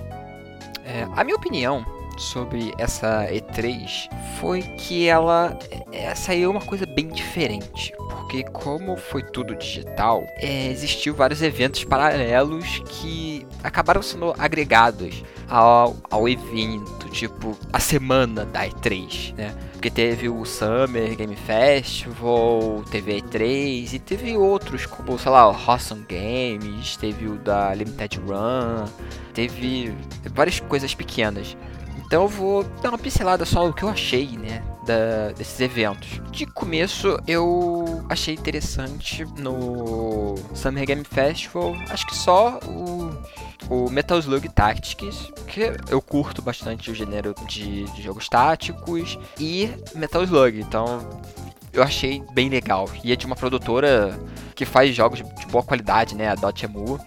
É, 0.84 1.06
a 1.14 1.22
minha 1.22 1.36
opinião 1.36 1.84
sobre 2.18 2.74
essa 2.78 3.26
E3 3.30 4.08
foi 4.40 4.62
que 4.62 5.06
ela 5.06 5.56
é, 5.92 6.14
saiu 6.14 6.50
uma 6.50 6.60
coisa 6.60 6.84
bem 6.84 7.08
diferente. 7.08 7.92
Porque 8.08 8.42
como 8.44 8.96
foi 8.96 9.22
tudo 9.22 9.54
digital, 9.54 10.26
é, 10.36 10.70
existiu 10.70 11.14
vários 11.14 11.40
eventos 11.40 11.84
paralelos 11.84 12.82
que 12.86 13.46
acabaram 13.62 14.02
sendo 14.02 14.34
agregados 14.38 15.22
ao, 15.48 15.96
ao 16.10 16.28
evento, 16.28 16.97
tipo 17.08 17.56
a 17.72 17.80
semana 17.80 18.44
da 18.44 18.66
E3, 18.66 19.34
né? 19.34 19.54
Porque 19.72 19.90
teve 19.90 20.28
o 20.28 20.44
Summer 20.44 21.16
Game 21.16 21.36
Festival, 21.36 22.82
teve 22.90 23.12
a 23.12 23.16
E3 23.16 23.92
e 23.92 23.98
teve 23.98 24.36
outros, 24.36 24.86
como, 24.86 25.18
sei 25.18 25.30
lá, 25.30 25.48
o 25.48 25.54
Awesome 25.54 26.04
Games, 26.08 26.96
teve 26.96 27.26
o 27.26 27.36
da 27.36 27.74
Limited 27.74 28.18
Run, 28.20 28.86
teve 29.32 29.94
várias 30.34 30.60
coisas 30.60 30.94
pequenas. 30.94 31.56
Então 32.04 32.22
eu 32.22 32.28
vou 32.28 32.64
dar 32.82 32.88
uma 32.88 32.98
pincelada 32.98 33.44
só 33.44 33.66
no 33.66 33.72
que 33.72 33.82
eu 33.82 33.88
achei, 33.88 34.36
né? 34.38 34.62
Da, 34.88 35.32
desses 35.36 35.60
eventos. 35.60 36.22
De 36.30 36.46
começo 36.46 37.18
eu 37.26 38.02
achei 38.08 38.32
interessante 38.34 39.22
no 39.38 40.34
Summer 40.54 40.86
Game 40.86 41.04
Festival, 41.04 41.74
acho 41.90 42.06
que 42.06 42.16
só 42.16 42.58
o, 42.64 43.10
o 43.68 43.90
Metal 43.90 44.18
Slug 44.18 44.48
Tactics, 44.48 45.30
que 45.46 45.72
eu 45.90 46.00
curto 46.00 46.40
bastante 46.40 46.90
o 46.90 46.94
gênero 46.94 47.34
de, 47.46 47.84
de 47.84 48.00
jogos 48.00 48.30
táticos, 48.30 49.18
e 49.38 49.70
Metal 49.94 50.24
Slug, 50.24 50.58
então 50.58 51.06
eu 51.70 51.82
achei 51.82 52.22
bem 52.32 52.48
legal. 52.48 52.88
E 53.04 53.12
é 53.12 53.16
de 53.16 53.26
uma 53.26 53.36
produtora 53.36 54.18
que 54.54 54.64
faz 54.64 54.94
jogos 54.94 55.18
de 55.18 55.46
boa 55.48 55.62
qualidade, 55.62 56.14
né? 56.14 56.28
A 56.28 56.34
Dotemu. 56.34 56.98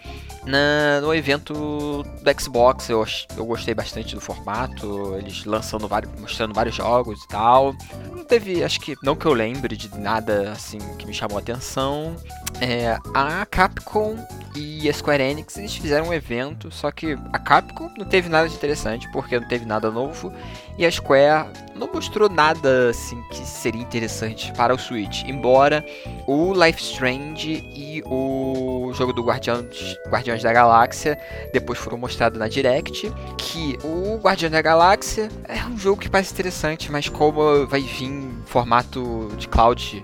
Na, 0.46 1.00
no 1.02 1.14
evento 1.14 1.54
do 1.54 2.42
Xbox 2.42 2.90
eu, 2.90 3.06
eu 3.38 3.46
gostei 3.46 3.76
bastante 3.76 4.16
do 4.16 4.22
formato, 4.22 5.16
eles 5.18 5.46
lançando 5.46 5.88
vários, 5.88 6.12
mostrando 6.20 6.54
vários 6.54 6.76
jogos 6.76 7.24
e 7.24 7.28
tal. 7.28 7.76
Não 8.12 8.24
teve, 8.24 8.64
acho 8.64 8.80
que, 8.80 8.96
não 9.04 9.16
que 9.16 9.26
eu 9.26 9.34
lembre 9.34 9.78
de 9.78 9.96
nada 10.00 10.52
assim 10.52 10.80
que 10.98 11.06
me 11.06 11.14
chamou 11.14 11.38
a 11.38 11.42
atenção. 11.42 12.16
É, 12.60 12.98
a 13.14 13.46
Capcom 13.46 14.18
e 14.56 14.90
a 14.90 14.94
Square 14.94 15.22
Enix 15.22 15.58
eles 15.58 15.76
fizeram 15.76 16.08
um 16.08 16.14
evento, 16.14 16.72
só 16.72 16.92
que 16.92 17.18
a 17.32 17.40
Capcom 17.40 17.92
não 17.98 18.06
teve 18.06 18.28
nada 18.28 18.50
de 18.50 18.56
interessante 18.56 19.10
porque 19.12 19.40
não 19.40 19.48
teve 19.48 19.66
nada 19.66 19.92
novo 19.92 20.34
e 20.78 20.86
a 20.86 20.92
Square 20.92 21.50
não 21.76 21.90
mostrou 21.92 22.30
nada 22.30 22.90
assim 22.90 23.22
que 23.32 23.46
seria 23.46 23.82
interessante 23.82 24.52
para 24.54 24.74
o 24.74 24.78
Switch, 24.78 25.24
embora 25.24 25.84
o 26.28 26.54
Life 26.54 26.82
Strange 26.82 27.64
e 27.76 28.04
o 28.06 28.92
jogo 28.94 29.14
do 29.14 29.24
Guardiões, 29.24 29.96
Guardiões 30.08 30.44
da 30.44 30.54
Galáxia 30.54 31.18
depois 31.54 31.80
foram 31.80 31.98
mostrados 31.98 32.38
na 32.38 32.48
Direct, 32.48 33.12
que 33.38 33.78
o 33.84 34.18
Guardiões 34.18 34.52
da 34.52 34.62
Galáxia 34.62 35.30
é 35.48 35.64
um 35.66 35.78
jogo 35.78 36.02
que 36.02 36.10
parece 36.10 36.34
interessante, 36.34 36.92
mas 36.92 37.10
como 37.10 37.66
vai 37.68 37.82
vir 37.82 38.06
em 38.06 38.42
formato 38.46 39.32
de 39.38 39.48
cloud 39.48 40.04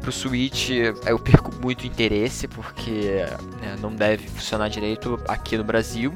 pro 0.00 0.12
Switch 0.12 0.70
eu 0.70 1.18
perco 1.18 1.54
muito 1.60 1.86
interesse, 1.86 2.48
porque 2.48 3.24
né, 3.60 3.76
não 3.80 3.94
deve 3.94 4.26
funcionar 4.28 4.68
direito 4.68 5.20
aqui 5.28 5.56
no 5.56 5.64
Brasil. 5.64 6.12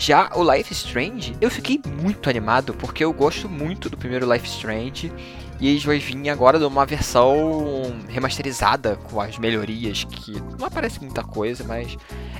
Já 0.00 0.30
o 0.34 0.50
Life 0.50 0.72
Strange, 0.72 1.36
eu 1.42 1.50
fiquei 1.50 1.78
muito 2.00 2.30
animado, 2.30 2.72
porque 2.72 3.04
eu 3.04 3.12
gosto 3.12 3.50
muito 3.50 3.90
do 3.90 3.98
primeiro 3.98 4.32
Life 4.32 4.48
Strange. 4.48 5.12
E 5.60 5.68
eles 5.68 5.84
vão 5.84 5.98
vir 5.98 6.30
agora 6.30 6.58
de 6.58 6.64
uma 6.64 6.86
versão 6.86 7.82
remasterizada 8.08 8.96
com 8.96 9.20
as 9.20 9.38
melhorias, 9.38 10.04
que 10.04 10.32
não 10.58 10.66
aparece 10.66 11.00
muita 11.00 11.22
coisa, 11.22 11.62
mas 11.64 11.96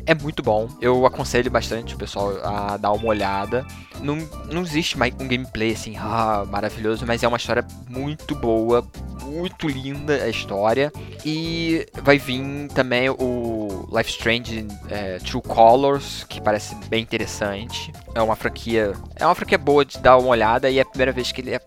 é 0.07 0.15
muito 0.15 0.43
bom. 0.43 0.69
Eu 0.81 1.05
aconselho 1.05 1.51
bastante 1.51 1.95
o 1.95 1.99
pessoal 1.99 2.33
a 2.43 2.77
dar 2.79 2.93
uma 2.93 3.07
olhada. 3.07 3.67
Não, 4.01 4.17
não 4.51 4.63
existe 4.63 4.99
mais 4.99 5.15
um 5.21 5.29
gameplay 5.29 5.73
assim, 5.73 5.97
ah, 5.99 6.47
maravilhoso, 6.49 7.05
mas 7.07 7.23
é 7.23 7.29
uma 7.29 7.37
história 7.37 7.67
muito 7.89 8.35
boa, 8.35 8.87
muito 9.23 9.69
linda 9.69 10.15
a 10.15 10.29
história. 10.29 10.91
E 11.25 11.87
vai 12.03 12.19
vir 12.19 12.69
também 12.75 13.11
o 13.11 13.87
Life 13.95 14.11
Strange 14.11 14.67
é, 14.89 15.19
True 15.19 15.43
Colors, 15.43 16.25
que 16.29 16.41
parece 16.41 16.75
bem 16.89 17.03
interessante. 17.03 17.93
É 18.15 18.21
uma 18.21 18.37
franquia. 18.37 18.93
É 19.17 19.25
uma 19.25 19.35
franquia 19.35 19.59
boa 19.59 19.85
de 19.85 19.99
dar 19.99 20.17
uma 20.19 20.29
olhada 20.29 20.69
e 20.69 20.79
é 20.79 20.83
a 20.83 20.85
primeira 20.85 21.13
vez 21.13 21.33
que 21.33 21.41
ele 21.41 21.55
é 21.55 21.61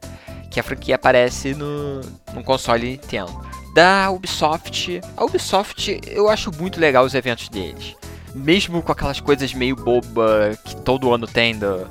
que 0.49 0.59
a 0.59 0.63
franquia 0.63 0.95
aparece 0.95 1.55
no, 1.55 2.01
no 2.33 2.43
console 2.43 2.91
Nintendo. 2.91 3.43
Da 3.73 4.11
Ubisoft, 4.11 5.01
a 5.17 5.25
Ubisoft 5.25 5.99
eu 6.05 6.29
acho 6.29 6.51
muito 6.55 6.79
legal 6.79 7.03
os 7.03 7.15
eventos 7.15 7.49
deles. 7.49 7.95
Mesmo 8.35 8.81
com 8.83 8.91
aquelas 8.91 9.19
coisas 9.19 9.51
meio 9.53 9.75
boba 9.75 10.51
que 10.63 10.75
todo 10.75 11.11
ano 11.11 11.25
tem 11.25 11.57
do 11.57 11.87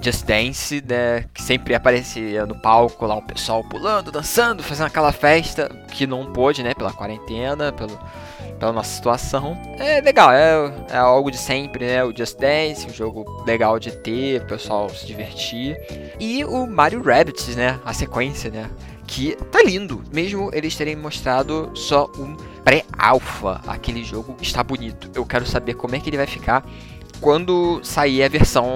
Just 0.00 0.24
Dance, 0.24 0.84
né? 0.86 1.24
Que 1.34 1.42
sempre 1.42 1.74
aparecia 1.74 2.46
no 2.46 2.54
palco 2.54 3.04
lá 3.04 3.16
o 3.16 3.22
pessoal 3.22 3.64
pulando, 3.64 4.12
dançando, 4.12 4.62
fazendo 4.62 4.86
aquela 4.86 5.10
festa 5.10 5.68
que 5.90 6.06
não 6.06 6.32
pôde, 6.32 6.62
né? 6.62 6.72
Pela 6.72 6.92
quarentena, 6.92 7.72
pelo, 7.72 7.98
pela 8.58 8.72
nossa 8.72 8.94
situação. 8.94 9.56
É 9.78 10.00
legal, 10.00 10.32
é, 10.32 10.72
é 10.90 10.96
algo 10.96 11.30
de 11.30 11.38
sempre, 11.38 11.86
né? 11.86 12.04
O 12.04 12.16
Just 12.16 12.38
Dance, 12.38 12.86
um 12.86 12.92
jogo 12.92 13.44
legal 13.46 13.78
de 13.78 13.92
ter, 13.92 14.42
o 14.42 14.46
pessoal 14.46 14.88
se 14.88 15.06
divertir. 15.06 15.76
E 16.18 16.44
o 16.44 16.66
Mario 16.66 17.02
Rabbids, 17.02 17.56
né? 17.56 17.80
A 17.84 17.92
sequência, 17.92 18.50
né? 18.50 18.70
Que 19.06 19.36
tá 19.50 19.62
lindo, 19.62 20.02
mesmo 20.12 20.50
eles 20.52 20.74
terem 20.76 20.96
mostrado 20.96 21.70
só 21.74 22.10
um 22.18 22.36
pré-alpha. 22.64 23.60
Aquele 23.66 24.02
jogo 24.02 24.36
está 24.40 24.62
bonito. 24.62 25.10
Eu 25.14 25.26
quero 25.26 25.46
saber 25.46 25.74
como 25.74 25.94
é 25.94 26.00
que 26.00 26.08
ele 26.08 26.16
vai 26.16 26.26
ficar 26.26 26.64
quando 27.20 27.80
sair 27.82 28.22
a 28.22 28.28
versão 28.28 28.66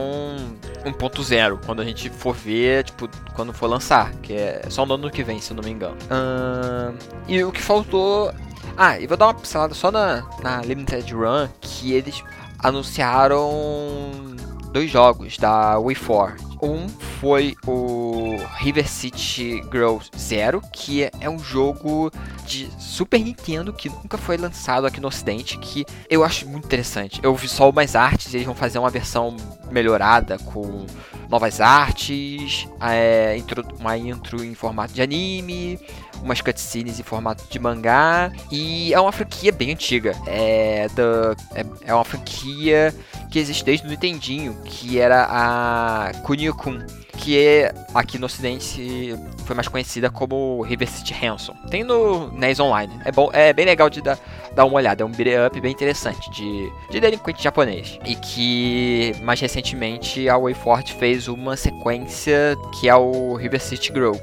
1.0, 0.85 1.59
quando 1.67 1.83
a 1.83 1.85
gente 1.85 2.09
for 2.09 2.35
ver, 2.35 2.85
tipo, 2.85 3.09
quando 3.35 3.53
for 3.53 3.67
lançar, 3.67 4.13
que 4.23 4.33
é 4.33 4.63
só 4.69 4.87
no 4.87 4.95
ano 4.95 5.11
que 5.11 5.23
vem, 5.23 5.41
se 5.41 5.51
eu 5.51 5.57
não 5.57 5.63
me 5.63 5.71
engano. 5.71 5.97
Uh, 6.05 6.97
e 7.29 7.43
o 7.45 7.53
que 7.53 7.61
faltou. 7.61 8.33
Ah, 8.81 8.97
e 8.97 9.09
vou 9.09 9.17
dar 9.17 9.27
uma 9.27 9.35
pincelada 9.35 9.75
só 9.75 9.91
na, 9.91 10.25
na 10.41 10.63
Limited 10.63 11.13
Run, 11.13 11.49
que 11.61 11.93
eles 11.93 12.23
anunciaram 12.61 14.37
dois 14.73 14.89
jogos 14.89 15.37
da 15.37 15.77
WayFor. 15.81 16.37
Um 16.63 16.89
foi 17.21 17.57
o 17.67 18.37
River 18.59 18.89
City 18.89 19.61
Girls 19.73 20.09
Zero, 20.17 20.63
que 20.73 21.11
é 21.21 21.29
um 21.29 21.41
jogo 21.41 22.13
de 22.47 22.71
Super 22.79 23.19
Nintendo 23.19 23.73
que 23.73 23.89
nunca 23.89 24.17
foi 24.17 24.37
lançado 24.37 24.87
aqui 24.87 25.01
no 25.01 25.09
Ocidente, 25.09 25.59
que 25.59 25.85
eu 26.09 26.23
acho 26.23 26.47
muito 26.47 26.67
interessante. 26.67 27.19
Eu 27.21 27.35
vi 27.35 27.49
só 27.49 27.69
umas 27.69 27.97
artes, 27.97 28.33
eles 28.33 28.47
vão 28.47 28.55
fazer 28.55 28.79
uma 28.79 28.91
versão 28.91 29.37
melhorada 29.73 30.39
com 30.39 30.87
novas 31.29 31.61
artes, 31.61 32.69
é, 32.81 33.37
uma 33.79 33.99
intro 33.99 34.43
em 34.45 34.55
formato 34.55 34.95
de 34.95 35.03
anime, 35.03 35.79
umas 36.23 36.40
cutscenes 36.40 36.99
em 36.99 37.03
formato 37.03 37.45
de 37.49 37.59
mangá, 37.59 38.31
e 38.51 38.93
é 38.93 39.01
uma 39.01 39.12
franquia 39.12 39.53
bem 39.53 39.73
antiga. 39.73 40.15
É, 40.27 40.89
da, 40.95 41.36
é, 41.55 41.65
é 41.86 41.95
uma 41.95 42.05
franquia 42.05 42.95
que 43.31 43.39
existe 43.39 43.65
desde 43.65 43.86
o 43.86 43.90
Nintendinho, 43.90 44.57
que 44.65 44.99
era 44.99 45.27
a 45.28 46.12
Kunio-kun, 46.24 46.78
que 47.19 47.39
é, 47.39 47.74
aqui 47.95 48.19
no 48.19 48.27
ocidente 48.27 49.15
foi 49.45 49.55
mais 49.55 49.69
conhecida 49.69 50.09
como 50.09 50.62
River 50.62 50.89
City 50.89 51.12
Ransom. 51.12 51.55
Tem 51.69 51.82
no 51.82 52.31
NES 52.32 52.61
Online. 52.61 52.93
É 53.05 53.12
bom, 53.12 53.28
é 53.32 53.53
bem 53.53 53.66
legal 53.66 53.90
de 53.90 54.01
dar, 54.01 54.19
dar 54.55 54.65
uma 54.65 54.77
olhada. 54.77 55.03
É 55.03 55.07
um 55.07 55.11
beat'em 55.11 55.47
up 55.47 55.61
bem 55.61 55.73
interessante 55.73 56.31
de, 56.31 56.73
de 56.90 57.01
delinquente 57.01 57.43
japonês. 57.43 57.99
E 58.07 58.15
que 58.15 59.12
mais 59.23 59.40
recentemente 59.40 60.28
a 60.28 60.39
WayForward 60.39 60.93
fez 60.95 61.28
uma 61.28 61.57
sequência 61.57 62.57
que 62.78 62.89
é 62.89 62.95
o 62.95 63.35
River 63.35 63.61
City 63.61 63.93
Grow 63.93 64.19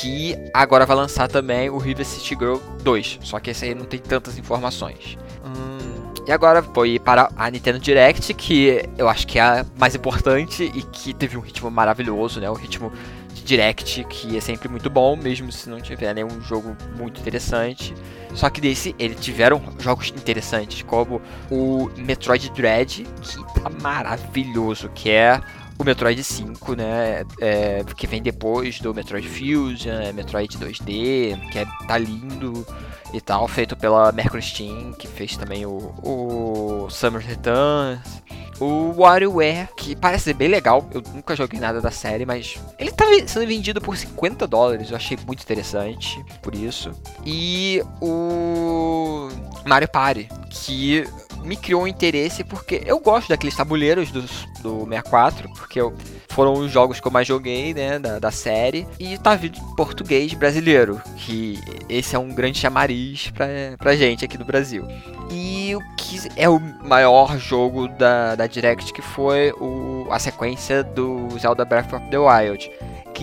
que 0.00 0.36
agora 0.52 0.84
vai 0.84 0.96
lançar 0.96 1.28
também 1.28 1.70
o 1.70 1.78
River 1.78 2.04
City 2.04 2.34
Girl 2.34 2.56
2, 2.82 3.20
só 3.22 3.38
que 3.38 3.50
esse 3.50 3.64
aí 3.64 3.74
não 3.74 3.84
tem 3.84 4.00
tantas 4.00 4.36
informações. 4.36 5.16
Hum, 5.44 6.12
e 6.26 6.32
agora 6.32 6.62
foi 6.62 6.98
para 6.98 7.30
a 7.36 7.50
Nintendo 7.50 7.78
Direct, 7.78 8.34
que 8.34 8.82
eu 8.98 9.08
acho 9.08 9.26
que 9.26 9.38
é 9.38 9.42
a 9.42 9.66
mais 9.78 9.94
importante 9.94 10.64
e 10.64 10.82
que 10.82 11.14
teve 11.14 11.36
um 11.36 11.40
ritmo 11.40 11.70
maravilhoso, 11.70 12.40
né? 12.40 12.50
O 12.50 12.54
ritmo 12.54 12.92
de 13.32 13.42
Direct, 13.44 14.04
que 14.04 14.36
é 14.36 14.40
sempre 14.40 14.68
muito 14.68 14.90
bom, 14.90 15.14
mesmo 15.14 15.52
se 15.52 15.68
não 15.68 15.80
tiver 15.80 16.12
nenhum 16.12 16.40
jogo 16.40 16.76
muito 16.96 17.20
interessante. 17.20 17.94
Só 18.34 18.50
que 18.50 18.60
desse, 18.60 18.96
eles 18.98 19.20
tiveram 19.20 19.62
jogos 19.78 20.08
interessantes, 20.08 20.82
como 20.82 21.22
o 21.48 21.88
Metroid 21.96 22.50
Dread, 22.50 23.06
que 23.22 23.60
tá 23.60 23.70
maravilhoso, 23.80 24.88
que 24.92 25.08
é 25.10 25.40
o 25.78 25.84
Metroid 25.84 26.22
5, 26.22 26.74
né? 26.74 27.24
É, 27.40 27.84
que 27.96 28.06
vem 28.06 28.22
depois 28.22 28.80
do 28.80 28.94
Metroid 28.94 29.28
Fusion, 29.28 29.92
é 29.92 30.12
Metroid 30.12 30.56
2D, 30.58 31.50
que 31.50 31.58
é, 31.58 31.66
tá 31.86 31.98
lindo 31.98 32.66
e 33.12 33.20
tal, 33.20 33.46
feito 33.46 33.76
pela 33.76 34.10
Mercury 34.12 34.42
Steam, 34.42 34.92
que 34.92 35.06
fez 35.06 35.36
também 35.36 35.64
o, 35.66 35.94
o 36.02 36.90
Summer 36.90 37.20
Returns. 37.20 38.22
O 38.60 38.94
WarioWare, 38.96 39.68
que 39.76 39.96
parece 39.96 40.24
ser 40.24 40.34
bem 40.34 40.46
legal, 40.46 40.88
eu 40.92 41.02
nunca 41.12 41.34
joguei 41.34 41.58
nada 41.58 41.80
da 41.80 41.90
série, 41.90 42.24
mas 42.24 42.56
ele 42.78 42.92
tá 42.92 43.04
sendo 43.26 43.46
vendido 43.46 43.80
por 43.80 43.96
50 43.96 44.46
dólares, 44.46 44.90
eu 44.90 44.96
achei 44.96 45.18
muito 45.26 45.42
interessante 45.42 46.24
por 46.40 46.54
isso. 46.54 46.92
E 47.26 47.82
o 48.00 49.28
Mario 49.66 49.88
Party, 49.88 50.28
que 50.50 51.04
me 51.44 51.56
criou 51.56 51.82
um 51.82 51.86
interesse 51.86 52.42
porque 52.42 52.82
eu 52.86 52.98
gosto 52.98 53.28
daqueles 53.28 53.54
tabuleiros 53.56 54.10
do, 54.10 54.22
do 54.62 54.86
64, 54.88 55.48
porque 55.50 55.80
eu, 55.80 55.94
foram 56.30 56.54
os 56.54 56.70
jogos 56.70 57.00
que 57.00 57.06
eu 57.06 57.12
mais 57.12 57.26
joguei, 57.26 57.74
né, 57.74 57.98
da, 57.98 58.18
da 58.18 58.30
série, 58.30 58.86
e 58.98 59.16
tá 59.18 59.34
vindo 59.36 59.60
português 59.76 60.32
brasileiro, 60.34 61.00
que 61.16 61.60
esse 61.88 62.16
é 62.16 62.18
um 62.18 62.34
grande 62.34 62.58
chamariz 62.58 63.30
pra, 63.30 63.46
pra 63.78 63.94
gente 63.94 64.24
aqui 64.24 64.38
do 64.38 64.44
Brasil. 64.44 64.86
E 65.30 65.74
o 65.74 65.80
que 65.96 66.20
é 66.36 66.48
o 66.48 66.58
maior 66.58 67.38
jogo 67.38 67.88
da, 67.88 68.34
da 68.34 68.46
Direct, 68.46 68.92
que 68.92 69.02
foi 69.02 69.52
o, 69.52 70.06
a 70.10 70.18
sequência 70.18 70.82
do 70.82 71.28
Zelda 71.38 71.64
Breath 71.64 71.92
of 71.92 72.06
the 72.10 72.18
Wild 72.18 72.70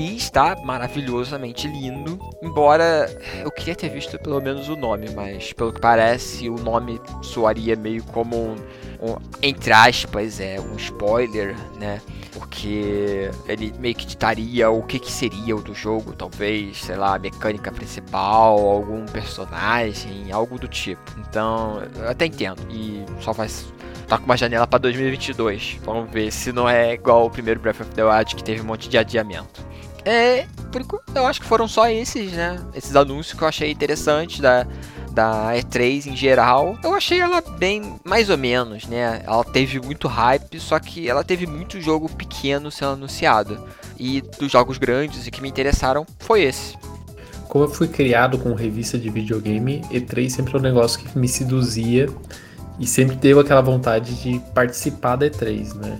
está 0.08 0.56
maravilhosamente 0.64 1.68
lindo. 1.68 2.20
Embora 2.42 3.10
eu 3.44 3.52
queria 3.52 3.76
ter 3.76 3.90
visto 3.90 4.18
pelo 4.20 4.42
menos 4.42 4.70
o 4.70 4.76
nome, 4.76 5.10
mas 5.12 5.54
pelo 5.54 5.72
que 5.72 5.80
parece, 5.80 6.50
o 6.50 6.56
nome 6.56 7.00
soaria 7.22 7.76
meio 7.76 8.04
como 8.06 8.36
um, 8.36 8.56
um 9.02 9.16
entre 9.42 9.74
aspas, 9.74 10.40
é 10.40 10.60
um 10.60 10.76
spoiler, 10.76 11.56
né? 11.80 12.02
Porque 12.34 13.30
ele 13.48 13.74
meio 13.80 13.96
que 13.96 14.06
ditaria 14.06 14.70
o 14.70 14.84
que, 14.84 15.00
que 15.00 15.12
seria 15.12 15.56
o 15.56 15.62
do 15.62 15.74
jogo, 15.74 16.14
talvez, 16.14 16.78
sei 16.78 16.96
lá, 16.96 17.16
a 17.16 17.20
mecânica 17.20 17.72
principal, 17.72 18.58
algum 18.58 19.06
personagem, 19.06 20.32
algo 20.32 20.58
do 20.58 20.68
tipo. 20.68 21.02
Então, 21.20 21.82
eu 21.98 22.10
até 22.10 22.26
entendo. 22.26 22.62
E 22.70 23.04
só 23.20 23.34
faz 23.34 23.72
tá 24.12 24.18
com 24.18 24.26
uma 24.26 24.36
janela 24.36 24.68
para 24.68 24.80
2022. 24.80 25.80
Vamos 25.86 26.12
ver 26.12 26.32
se 26.32 26.52
não 26.52 26.68
é 26.68 26.94
igual 26.94 27.26
o 27.26 27.30
primeiro 27.30 27.62
Breath 27.62 27.80
of 27.80 27.92
the 27.92 28.04
Wild 28.04 28.36
que 28.36 28.44
teve 28.44 28.60
um 28.62 28.66
monte 28.66 28.90
de 28.90 28.98
adiamento. 28.98 29.66
É, 30.06 30.46
por 30.72 31.02
eu 31.14 31.28
acho 31.28 31.42
que 31.42 31.48
foram 31.48 31.68
só 31.68 31.90
esses, 31.90 32.32
né? 32.32 32.60
Esses 32.74 32.96
anúncios 32.96 33.38
que 33.38 33.44
eu 33.44 33.48
achei 33.48 33.72
interessantes 33.72 34.40
da, 34.40 34.66
da 35.12 35.54
E3 35.54 36.08
em 36.08 36.16
geral. 36.16 36.78
Eu 36.84 36.94
achei 36.94 37.20
ela 37.20 37.42
bem 37.42 37.96
mais 38.04 38.30
ou 38.30 38.38
menos, 38.38 38.86
né? 38.88 39.22
Ela 39.26 39.44
teve 39.44 39.80
muito 39.80 40.08
hype, 40.08 40.60
só 40.60 40.80
que 40.80 41.10
ela 41.10 41.24
teve 41.24 41.46
muito 41.46 41.80
jogo 41.80 42.10
pequeno 42.10 42.72
sendo 42.72 42.94
anunciado. 42.94 43.64
E 44.00 44.22
dos 44.40 44.52
jogos 44.52 44.78
grandes 44.78 45.28
e 45.28 45.32
que 45.32 45.42
me 45.42 45.50
interessaram 45.50 46.06
foi 46.20 46.44
esse. 46.44 46.76
Como 47.48 47.66
eu 47.66 47.70
fui 47.70 47.88
criado 47.88 48.40
com 48.40 48.54
revista 48.54 48.98
de 48.98 49.10
videogame, 49.10 49.82
E3 49.92 50.30
sempre 50.30 50.56
é 50.56 50.58
um 50.58 50.62
negócio 50.62 51.00
que 51.00 51.20
me 51.20 51.28
seduzia 51.28 52.08
e 52.80 52.88
sempre 52.88 53.16
deu 53.18 53.40
aquela 53.40 53.62
vontade 53.62 54.16
de 54.16 54.40
participar 54.54 55.18
da 55.18 55.30
E3, 55.30 55.76
né? 55.76 56.00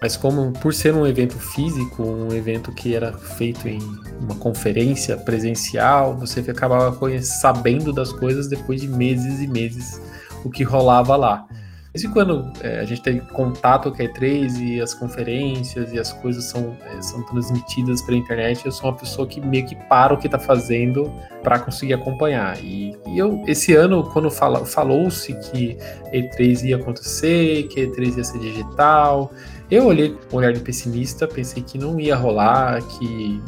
Mas 0.00 0.16
como 0.16 0.52
por 0.52 0.72
ser 0.72 0.94
um 0.94 1.06
evento 1.06 1.36
físico, 1.38 2.02
um 2.02 2.32
evento 2.32 2.70
que 2.72 2.94
era 2.94 3.12
feito 3.12 3.68
em 3.68 3.80
uma 4.20 4.36
conferência 4.36 5.16
presencial, 5.16 6.16
você 6.16 6.40
acabava 6.40 6.96
sabendo 7.20 7.92
das 7.92 8.12
coisas 8.12 8.48
depois 8.48 8.80
de 8.80 8.88
meses 8.88 9.40
e 9.40 9.46
meses 9.46 10.00
o 10.44 10.50
que 10.50 10.62
rolava 10.62 11.16
lá. 11.16 11.46
Mas 11.92 12.06
quando 12.12 12.52
é, 12.60 12.80
a 12.80 12.84
gente 12.84 13.02
tem 13.02 13.18
contato 13.18 13.90
com 13.90 14.02
a 14.02 14.06
E3 14.06 14.60
e 14.60 14.80
as 14.80 14.94
conferências 14.94 15.92
e 15.92 15.98
as 15.98 16.12
coisas 16.12 16.44
são, 16.44 16.76
é, 16.82 17.00
são 17.00 17.22
transmitidas 17.24 18.02
pela 18.02 18.18
internet, 18.18 18.64
eu 18.64 18.70
sou 18.70 18.90
uma 18.90 18.96
pessoa 18.96 19.26
que 19.26 19.40
meio 19.40 19.66
que 19.66 19.74
para 19.74 20.12
o 20.12 20.18
que 20.18 20.26
está 20.26 20.38
fazendo 20.38 21.12
para 21.42 21.58
conseguir 21.58 21.94
acompanhar. 21.94 22.56
E, 22.62 22.96
e, 23.06 23.18
eu, 23.18 23.42
esse 23.46 23.74
ano, 23.74 24.04
quando 24.04 24.30
fala, 24.30 24.64
falou-se 24.66 25.32
que 25.50 25.78
E3 26.12 26.66
ia 26.66 26.76
acontecer, 26.76 27.64
que 27.68 27.86
E3 27.86 28.18
ia 28.18 28.24
ser 28.24 28.38
digital, 28.38 29.32
eu 29.70 29.86
olhei 29.86 30.16
com 30.30 30.36
um 30.36 30.38
olhar 30.38 30.52
de 30.52 30.60
pessimista, 30.60 31.26
pensei 31.26 31.62
que 31.62 31.78
não 31.78 32.00
ia 32.00 32.16
rolar, 32.16 32.82
que, 32.82 33.40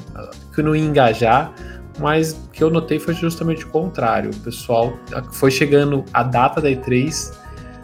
que 0.54 0.62
não 0.62 0.76
ia 0.76 0.84
engajar, 0.84 1.52
mas 1.98 2.32
o 2.32 2.50
que 2.50 2.62
eu 2.62 2.70
notei 2.70 2.98
foi 2.98 3.14
justamente 3.14 3.64
o 3.64 3.68
contrário. 3.68 4.30
O 4.30 4.36
pessoal 4.40 4.92
foi 5.32 5.50
chegando 5.50 6.04
a 6.12 6.22
data 6.22 6.60
da 6.60 6.68
E3, 6.68 7.32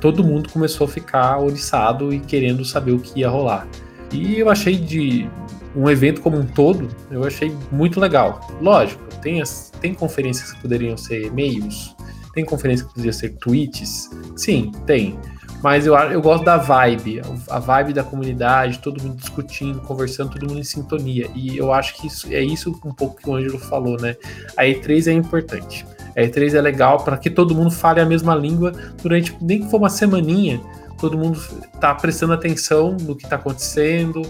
todo 0.00 0.22
mundo 0.22 0.50
começou 0.50 0.86
a 0.86 0.88
ficar 0.88 1.38
oriçado 1.40 2.12
e 2.12 2.20
querendo 2.20 2.64
saber 2.64 2.92
o 2.92 2.98
que 2.98 3.20
ia 3.20 3.28
rolar. 3.28 3.66
E 4.12 4.38
eu 4.38 4.48
achei 4.48 4.76
de 4.76 5.28
um 5.74 5.90
evento 5.90 6.20
como 6.20 6.38
um 6.38 6.46
todo, 6.46 6.88
eu 7.10 7.24
achei 7.24 7.54
muito 7.70 8.00
legal. 8.00 8.40
Lógico, 8.60 9.02
tem, 9.20 9.42
as, 9.42 9.70
tem 9.80 9.92
conferências 9.94 10.52
que 10.52 10.62
poderiam 10.62 10.96
ser 10.96 11.26
e-mails, 11.26 11.94
tem 12.32 12.44
conferências 12.44 12.86
que 12.86 12.94
poderiam 12.94 13.12
ser 13.12 13.30
tweets, 13.36 14.10
sim, 14.36 14.70
tem. 14.86 15.18
Mas 15.66 15.84
eu, 15.84 15.96
eu 15.96 16.22
gosto 16.22 16.44
da 16.44 16.56
vibe, 16.58 17.22
a 17.50 17.58
vibe 17.58 17.92
da 17.92 18.04
comunidade, 18.04 18.78
todo 18.78 19.02
mundo 19.02 19.16
discutindo, 19.16 19.80
conversando, 19.80 20.30
todo 20.30 20.46
mundo 20.46 20.60
em 20.60 20.62
sintonia. 20.62 21.28
E 21.34 21.56
eu 21.56 21.72
acho 21.72 21.96
que 21.96 22.06
isso, 22.06 22.32
é 22.32 22.40
isso 22.40 22.70
um 22.84 22.94
pouco 22.94 23.20
que 23.20 23.28
o 23.28 23.34
Ângelo 23.34 23.58
falou, 23.58 24.00
né? 24.00 24.14
A 24.56 24.62
E3 24.62 25.08
é 25.08 25.12
importante. 25.12 25.84
A 26.16 26.20
E3 26.20 26.54
é 26.54 26.60
legal 26.60 27.02
para 27.02 27.18
que 27.18 27.28
todo 27.28 27.52
mundo 27.52 27.72
fale 27.72 28.00
a 28.00 28.06
mesma 28.06 28.32
língua 28.32 28.70
durante, 29.02 29.36
nem 29.40 29.60
que 29.60 29.68
for 29.68 29.78
uma 29.78 29.88
semaninha, 29.88 30.60
todo 31.00 31.18
mundo 31.18 31.42
tá 31.80 31.92
prestando 31.96 32.34
atenção 32.34 32.96
no 33.00 33.16
que 33.16 33.24
está 33.24 33.34
acontecendo, 33.34 34.22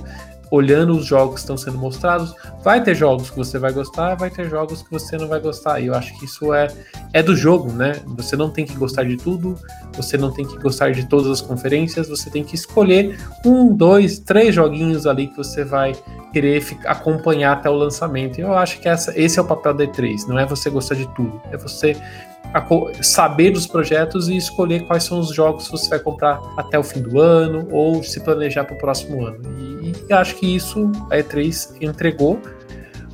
olhando 0.57 0.97
os 0.97 1.05
jogos 1.05 1.35
que 1.35 1.41
estão 1.41 1.57
sendo 1.57 1.79
mostrados. 1.79 2.35
Vai 2.63 2.83
ter 2.83 2.95
jogos 2.95 3.31
que 3.31 3.37
você 3.37 3.59
vai 3.59 3.73
gostar, 3.73 4.15
vai 4.15 4.31
ter 4.31 4.49
jogos 4.49 4.83
que 4.83 4.91
você 4.91 5.17
não 5.17 5.29
vai 5.29 5.41
gostar. 5.41 5.81
E 5.81 5.87
eu 5.87 5.95
acho 5.95 6.19
que 6.19 6.25
isso 6.25 6.53
é, 6.53 6.69
é 7.13 7.23
do 7.23 7.37
jogo, 7.37 7.73
né? 7.73 8.01
Você 8.07 8.37
não 8.37 8.51
tem 8.51 8.65
que 8.65 8.75
gostar 8.75 9.05
de 9.05 9.17
tudo, 9.17 9.57
você 9.95 10.17
não 10.17 10.33
tem 10.33 10.47
que 10.47 10.59
gostar 10.59 10.91
de 10.93 11.07
todas 11.07 11.31
as 11.31 11.41
conferências, 11.41 12.09
você 12.09 12.31
tem 12.31 12.43
que 12.43 12.55
escolher 12.55 13.19
um, 13.45 13.75
dois, 13.75 14.19
três 14.19 14.55
joguinhos 14.55 15.07
ali 15.07 15.29
que 15.29 15.37
você 15.37 15.65
vai 15.65 15.95
querer 16.33 16.63
acompanhar 16.87 17.53
até 17.53 17.71
o 17.71 17.75
lançamento. 17.75 18.39
E 18.39 18.43
eu 18.43 18.55
acho 18.55 18.81
que 18.81 18.89
essa, 18.89 19.13
esse 19.19 19.39
é 19.39 19.43
o 19.43 19.45
papel 19.45 19.75
da 19.75 19.85
E3, 19.85 20.27
não 20.27 20.39
é 20.39 20.45
você 20.45 20.69
gostar 20.69 20.95
de 20.95 21.07
tudo, 21.15 21.41
é 21.51 21.57
você 21.57 21.97
saber 23.03 23.51
dos 23.51 23.67
projetos 23.67 24.29
e 24.29 24.37
escolher 24.37 24.87
quais 24.87 25.05
são 25.05 25.19
os 25.19 25.35
jogos 25.35 25.67
que 25.67 25.73
você 25.73 25.91
vai 25.91 25.99
comprar 25.99 26.41
até 26.57 26.79
o 26.79 26.83
fim 26.83 27.03
do 27.03 27.21
ano 27.21 27.69
ou 27.71 28.03
se 28.03 28.21
planejar 28.21 28.65
para 28.65 28.75
o 28.75 28.79
próximo 28.79 29.25
ano. 29.25 29.41
E, 29.83 29.93
e, 30.09 30.13
acho 30.13 30.35
que 30.37 30.57
isso 30.57 30.91
a 31.11 31.17
E3 31.17 31.77
entregou. 31.81 32.41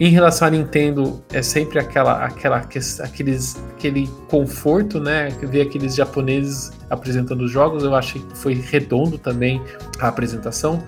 Em 0.01 0.11
relação 0.11 0.49
à 0.49 0.51
Nintendo, 0.51 1.23
é 1.33 1.43
sempre 1.43 1.79
aquela, 1.79 2.25
aquela, 2.25 2.57
aqueles, 2.57 3.57
aquele 3.73 4.09
conforto, 4.29 4.99
né? 4.99 5.29
Ver 5.43 5.63
aqueles 5.63 5.95
japoneses 5.95 6.73
apresentando 6.91 7.43
os 7.43 7.51
jogos. 7.51 7.85
Eu 7.85 7.95
acho 7.95 8.15
que 8.19 8.37
foi 8.37 8.55
redondo 8.55 9.19
também 9.19 9.63
a 10.01 10.09
apresentação. 10.09 10.83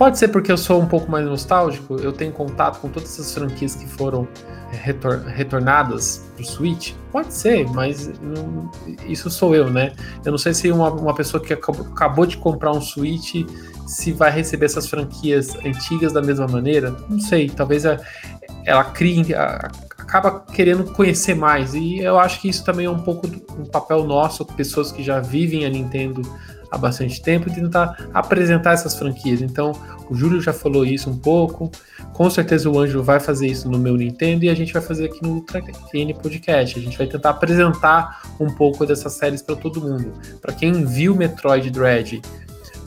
Pode 0.00 0.18
ser 0.18 0.28
porque 0.28 0.50
eu 0.50 0.56
sou 0.56 0.80
um 0.80 0.86
pouco 0.86 1.10
mais 1.10 1.26
nostálgico, 1.26 1.96
eu 1.96 2.10
tenho 2.10 2.32
contato 2.32 2.80
com 2.80 2.88
todas 2.88 3.10
essas 3.10 3.34
franquias 3.34 3.74
que 3.74 3.86
foram 3.86 4.26
é, 4.72 4.76
retor 4.76 5.18
retornadas 5.26 6.24
pro 6.34 6.42
Switch. 6.42 6.94
Pode 7.12 7.34
ser, 7.34 7.68
mas 7.68 8.10
não, 8.22 8.70
isso 9.06 9.28
sou 9.28 9.54
eu, 9.54 9.68
né? 9.68 9.92
Eu 10.24 10.30
não 10.30 10.38
sei 10.38 10.54
se 10.54 10.72
uma, 10.72 10.90
uma 10.90 11.14
pessoa 11.14 11.38
que 11.38 11.52
acabou, 11.52 11.86
acabou 11.92 12.24
de 12.24 12.38
comprar 12.38 12.72
um 12.72 12.80
Switch 12.80 13.46
se 13.86 14.10
vai 14.10 14.30
receber 14.30 14.64
essas 14.64 14.88
franquias 14.88 15.54
antigas 15.56 16.14
da 16.14 16.22
mesma 16.22 16.48
maneira. 16.48 16.96
Não 17.06 17.20
sei, 17.20 17.50
talvez 17.50 17.84
a, 17.84 18.00
ela 18.64 18.84
crie, 18.84 19.34
a, 19.34 19.70
acaba 19.98 20.40
querendo 20.40 20.94
conhecer 20.94 21.34
mais. 21.34 21.74
E 21.74 21.98
eu 21.98 22.18
acho 22.18 22.40
que 22.40 22.48
isso 22.48 22.64
também 22.64 22.86
é 22.86 22.90
um 22.90 23.02
pouco 23.02 23.26
do, 23.26 23.44
um 23.52 23.66
papel 23.66 24.02
nosso, 24.04 24.46
pessoas 24.46 24.90
que 24.90 25.02
já 25.02 25.20
vivem 25.20 25.66
a 25.66 25.68
Nintendo 25.68 26.22
há 26.70 26.78
bastante 26.78 27.20
tempo 27.20 27.48
e 27.48 27.54
tentar 27.54 28.08
apresentar 28.14 28.72
essas 28.72 28.94
franquias. 28.94 29.42
Então, 29.42 29.72
o 30.08 30.14
Júlio 30.14 30.40
já 30.40 30.52
falou 30.52 30.84
isso 30.84 31.10
um 31.10 31.18
pouco. 31.18 31.70
Com 32.12 32.28
certeza 32.28 32.68
o 32.68 32.78
Ângelo 32.78 33.02
vai 33.02 33.20
fazer 33.20 33.46
isso 33.46 33.70
no 33.70 33.78
meu 33.78 33.96
Nintendo 33.96 34.44
e 34.44 34.48
a 34.48 34.54
gente 34.54 34.72
vai 34.72 34.82
fazer 34.82 35.06
aqui 35.06 35.22
no 35.22 35.34
Ultra 35.34 35.62
N 35.94 36.14
Podcast. 36.14 36.78
A 36.78 36.82
gente 36.82 36.96
vai 36.98 37.06
tentar 37.06 37.30
apresentar 37.30 38.22
um 38.38 38.52
pouco 38.54 38.86
dessas 38.86 39.12
séries 39.12 39.42
para 39.42 39.56
todo 39.56 39.80
mundo. 39.80 40.12
Para 40.40 40.52
quem 40.52 40.84
viu 40.84 41.14
Metroid 41.14 41.70
Dread, 41.70 42.20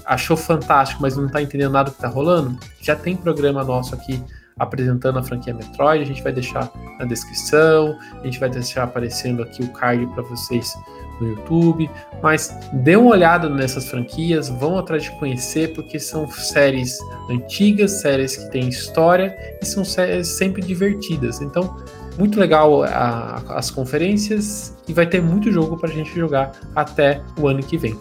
achou 0.05 0.37
fantástico, 0.37 1.01
mas 1.01 1.15
não 1.15 1.27
está 1.27 1.41
entendendo 1.41 1.71
nada 1.71 1.89
do 1.89 1.93
que 1.93 1.97
está 1.97 2.07
rolando, 2.07 2.57
já 2.81 2.95
tem 2.95 3.15
programa 3.15 3.63
nosso 3.63 3.95
aqui 3.95 4.21
apresentando 4.57 5.17
a 5.17 5.23
franquia 5.23 5.53
Metroid. 5.53 6.03
A 6.03 6.05
gente 6.05 6.21
vai 6.21 6.31
deixar 6.31 6.71
na 6.99 7.05
descrição, 7.05 7.97
a 8.21 8.25
gente 8.25 8.39
vai 8.39 8.49
deixar 8.49 8.83
aparecendo 8.83 9.41
aqui 9.41 9.63
o 9.63 9.69
card 9.69 10.05
para 10.07 10.23
vocês 10.23 10.73
no 11.19 11.29
YouTube, 11.29 11.89
mas 12.21 12.57
dê 12.73 12.95
uma 12.95 13.11
olhada 13.11 13.49
nessas 13.49 13.89
franquias, 13.89 14.49
vão 14.49 14.77
atrás 14.77 15.03
de 15.03 15.11
conhecer, 15.19 15.73
porque 15.73 15.99
são 15.99 16.29
séries 16.29 16.97
antigas, 17.29 18.01
séries 18.01 18.35
que 18.35 18.51
têm 18.51 18.69
história 18.69 19.35
e 19.61 19.65
são 19.65 19.83
séries 19.83 20.27
sempre 20.27 20.61
divertidas. 20.61 21.41
Então, 21.41 21.77
muito 22.17 22.39
legal 22.39 22.83
a, 22.83 23.43
as 23.57 23.71
conferências 23.71 24.77
e 24.87 24.93
vai 24.93 25.07
ter 25.07 25.21
muito 25.21 25.51
jogo 25.51 25.77
para 25.77 25.89
a 25.89 25.93
gente 25.93 26.13
jogar 26.15 26.51
até 26.75 27.21
o 27.39 27.47
ano 27.47 27.63
que 27.63 27.77
vem. 27.77 27.97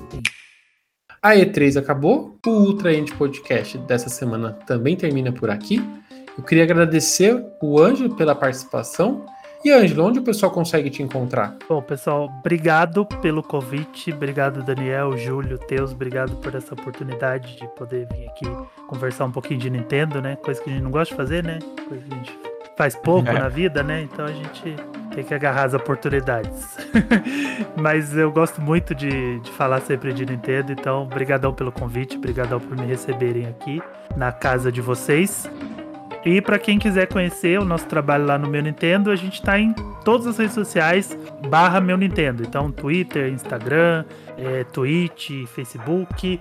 A 1.23 1.37
E3 1.37 1.79
acabou, 1.79 2.37
o 2.45 2.51
Ultra 2.51 2.93
End 2.93 3.15
Podcast 3.15 3.79
dessa 3.79 4.09
semana 4.09 4.53
também 4.67 4.97
termina 4.97 5.33
por 5.33 5.51
aqui. 5.51 5.81
Eu 6.37 6.43
queria 6.43 6.65
agradecer 6.65 7.41
o 7.63 7.81
Anjo 7.81 8.11
pela 8.17 8.35
participação 8.35 9.25
e 9.65 9.71
Ângelo, 9.71 10.05
onde 10.05 10.19
o 10.19 10.23
pessoal 10.23 10.51
consegue 10.51 10.91
te 10.91 11.03
encontrar? 11.03 11.57
Bom, 11.69 11.81
pessoal, 11.81 12.29
obrigado 12.41 13.07
pelo 13.21 13.43
convite, 13.43 14.13
obrigado 14.13 14.63
Daniel, 14.63 15.17
Júlio, 15.17 15.59
Teus, 15.59 15.93
obrigado 15.93 16.37
por 16.37 16.55
essa 16.55 16.75
oportunidade 16.75 17.57
de 17.57 17.67
poder 17.77 18.09
vir 18.13 18.29
aqui 18.29 18.47
conversar 18.89 19.25
um 19.27 19.33
pouquinho 19.33 19.61
de 19.61 19.71
Nintendo, 19.71 20.21
né? 20.21 20.37
Coisa 20.37 20.61
que 20.61 20.69
a 20.69 20.73
gente 20.73 20.83
não 20.83 20.91
gosta 20.91 21.15
de 21.15 21.17
fazer, 21.17 21.45
né? 21.45 21.59
Coisa 21.89 22.05
que 22.05 22.13
a 22.13 22.17
gente 22.17 22.39
faz 22.77 22.97
pouco 22.97 23.29
é. 23.29 23.33
na 23.33 23.49
vida, 23.49 23.83
né? 23.83 24.03
Então 24.03 24.25
a 24.25 24.33
gente 24.33 24.77
tem 25.15 25.25
que 25.25 25.35
agarrar 25.35 25.65
as 25.65 25.75
oportunidades. 25.75 26.77
Mas 27.81 28.17
eu 28.17 28.31
gosto 28.33 28.61
muito 28.61 28.95
de, 28.95 29.41
de 29.41 29.51
falar 29.53 29.81
sempre 29.81 30.13
de 30.13 30.27
Nintendo, 30.27 30.73
então 30.73 31.05
obrigadão 31.05 31.53
pelo 31.53 31.71
convite, 31.71 32.17
obrigadão 32.17 32.59
por 32.59 32.77
me 32.77 32.87
receberem 32.87 33.47
aqui 33.47 33.81
na 34.17 34.33
casa 34.33 34.73
de 34.73 34.81
vocês. 34.81 35.49
E 36.25 36.41
para 36.41 36.59
quem 36.59 36.79
quiser 36.79 37.09
conhecer 37.09 37.59
o 37.59 37.65
nosso 37.65 37.87
trabalho 37.87 38.25
lá 38.25 38.39
no 38.39 38.49
Meu 38.49 38.63
Nintendo, 38.63 39.11
a 39.11 39.17
gente 39.17 39.35
está 39.35 39.59
em 39.59 39.73
todas 40.05 40.27
as 40.27 40.39
redes 40.39 40.55
sociais 40.55 41.17
barra 41.49 41.81
Meu 41.81 41.97
Nintendo. 41.97 42.43
Então, 42.43 42.71
Twitter, 42.71 43.33
Instagram, 43.33 44.05
é, 44.39 44.65
Twitch, 44.65 45.47
Facebook. 45.47 46.41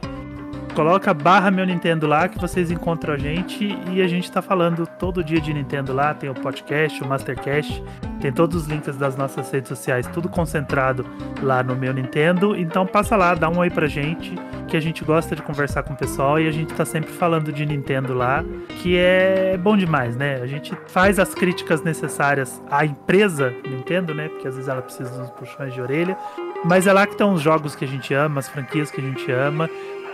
Coloca 0.75 1.13
barra 1.13 1.51
meu 1.51 1.65
Nintendo 1.65 2.07
lá 2.07 2.29
que 2.29 2.39
vocês 2.39 2.71
encontram 2.71 3.13
a 3.13 3.17
gente 3.17 3.77
e 3.91 4.01
a 4.01 4.07
gente 4.07 4.23
está 4.23 4.41
falando 4.41 4.87
todo 4.87 5.21
dia 5.21 5.41
de 5.41 5.53
Nintendo 5.53 5.93
lá. 5.93 6.13
Tem 6.13 6.29
o 6.29 6.33
podcast, 6.33 7.03
o 7.03 7.07
Mastercast, 7.07 7.83
tem 8.21 8.31
todos 8.31 8.55
os 8.55 8.67
links 8.67 8.95
das 8.95 9.17
nossas 9.17 9.51
redes 9.51 9.67
sociais, 9.67 10.07
tudo 10.07 10.29
concentrado 10.29 11.05
lá 11.41 11.61
no 11.61 11.75
meu 11.75 11.93
Nintendo. 11.93 12.55
Então 12.55 12.87
passa 12.87 13.17
lá, 13.17 13.35
dá 13.35 13.49
um 13.49 13.57
oi 13.59 13.69
pra 13.69 13.87
gente, 13.87 14.33
que 14.69 14.77
a 14.77 14.79
gente 14.79 15.03
gosta 15.03 15.35
de 15.35 15.41
conversar 15.41 15.83
com 15.83 15.93
o 15.93 15.97
pessoal 15.97 16.39
e 16.39 16.47
a 16.47 16.51
gente 16.51 16.73
tá 16.73 16.85
sempre 16.85 17.11
falando 17.11 17.51
de 17.51 17.65
Nintendo 17.65 18.13
lá, 18.13 18.41
que 18.81 18.97
é 18.97 19.57
bom 19.57 19.75
demais, 19.75 20.15
né? 20.15 20.41
A 20.41 20.47
gente 20.47 20.73
faz 20.87 21.19
as 21.19 21.33
críticas 21.33 21.83
necessárias 21.83 22.61
à 22.71 22.85
empresa 22.85 23.53
Nintendo, 23.67 24.15
né? 24.15 24.29
Porque 24.29 24.47
às 24.47 24.55
vezes 24.55 24.69
ela 24.69 24.81
precisa 24.81 25.09
dos 25.19 25.29
puxões 25.31 25.73
de 25.73 25.81
orelha. 25.81 26.17
Mas 26.63 26.87
é 26.87 26.93
lá 26.93 27.05
que 27.05 27.13
estão 27.13 27.33
os 27.33 27.41
jogos 27.41 27.75
que 27.75 27.83
a 27.83 27.87
gente 27.87 28.13
ama, 28.13 28.39
as 28.39 28.47
franquias 28.47 28.89
que 28.89 29.01
a 29.01 29.03
gente 29.03 29.29
ama. 29.31 29.69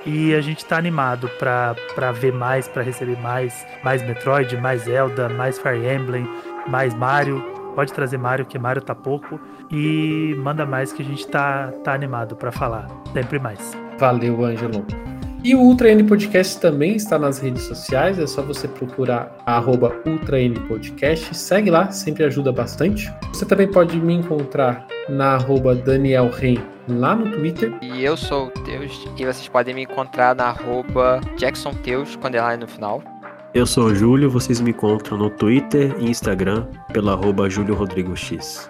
E 0.05 0.33
a 0.33 0.41
gente 0.41 0.65
tá 0.65 0.77
animado 0.77 1.29
pra, 1.37 1.75
pra 1.95 2.11
ver 2.11 2.33
mais, 2.33 2.67
pra 2.67 2.81
receber 2.81 3.19
mais, 3.21 3.65
mais 3.83 4.01
Metroid, 4.01 4.55
mais 4.57 4.83
Zelda, 4.83 5.27
mais 5.27 5.59
Fire 5.59 5.85
Emblem, 5.85 6.27
mais 6.67 6.93
Mario. 6.93 7.41
Pode 7.75 7.93
trazer 7.93 8.17
Mario, 8.17 8.45
que 8.45 8.57
Mario 8.57 8.81
tá 8.81 8.95
pouco. 8.95 9.39
E 9.69 10.33
manda 10.37 10.65
mais 10.65 10.93
que 10.93 11.01
a 11.01 11.05
gente 11.05 11.27
tá, 11.27 11.71
tá 11.83 11.93
animado 11.93 12.35
para 12.35 12.51
falar. 12.51 12.87
Sempre 13.13 13.37
mais. 13.37 13.77
Valeu, 13.99 14.43
Ângelo. 14.43 14.85
E 15.43 15.55
o 15.55 15.59
Ultra 15.59 15.91
N 15.91 16.03
Podcast 16.03 16.59
também 16.59 16.95
está 16.95 17.17
nas 17.17 17.39
redes 17.39 17.63
sociais, 17.63 18.19
é 18.19 18.25
só 18.27 18.41
você 18.41 18.67
procurar 18.67 19.35
arroba 19.45 19.95
Ultra 20.05 20.41
N 20.41 20.59
Podcast, 20.61 21.35
segue 21.37 21.69
lá, 21.69 21.91
sempre 21.91 22.23
ajuda 22.23 22.51
bastante. 22.51 23.11
Você 23.29 23.45
também 23.45 23.71
pode 23.71 23.97
me 23.99 24.15
encontrar 24.15 24.87
na 25.07 25.35
arroba 25.35 25.75
Daniel 25.75 26.29
Reim 26.29 26.59
lá 26.87 27.15
no 27.15 27.31
Twitter. 27.31 27.73
E 27.81 28.03
eu 28.03 28.17
sou 28.17 28.47
o 28.47 28.51
Teus, 28.63 29.05
e 29.17 29.25
vocês 29.25 29.47
podem 29.47 29.75
me 29.75 29.83
encontrar 29.83 30.35
na 30.35 30.45
arroba 30.45 31.21
Jackson 31.37 31.73
Teus, 31.83 32.15
quando 32.15 32.35
é 32.35 32.41
lá 32.41 32.57
no 32.57 32.67
final. 32.67 33.01
Eu 33.53 33.65
sou 33.65 33.85
o 33.85 33.95
Júlio, 33.95 34.29
vocês 34.29 34.59
me 34.59 34.71
encontram 34.71 35.17
no 35.17 35.29
Twitter 35.29 35.95
e 35.99 36.09
Instagram 36.09 36.65
pelo 36.91 37.09
arroba 37.09 37.49
Júlio 37.49 37.75
Rodrigo 37.75 38.15
X. 38.15 38.69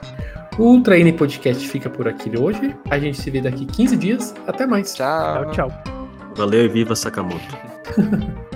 O 0.58 0.64
Ultra 0.64 0.98
N 0.98 1.14
Podcast 1.14 1.68
fica 1.68 1.90
por 1.90 2.08
aqui 2.08 2.32
hoje. 2.38 2.76
A 2.90 2.98
gente 2.98 3.22
se 3.22 3.30
vê 3.30 3.42
daqui 3.42 3.66
15 3.66 3.96
dias. 3.98 4.36
Até 4.48 4.66
mais. 4.66 4.94
Tchau. 4.94 5.52
Tchau, 5.52 5.70
tchau. 5.70 5.97
Valeu 6.38 6.66
e 6.66 6.68
viva 6.68 6.96
Sakamoto. 6.96 7.58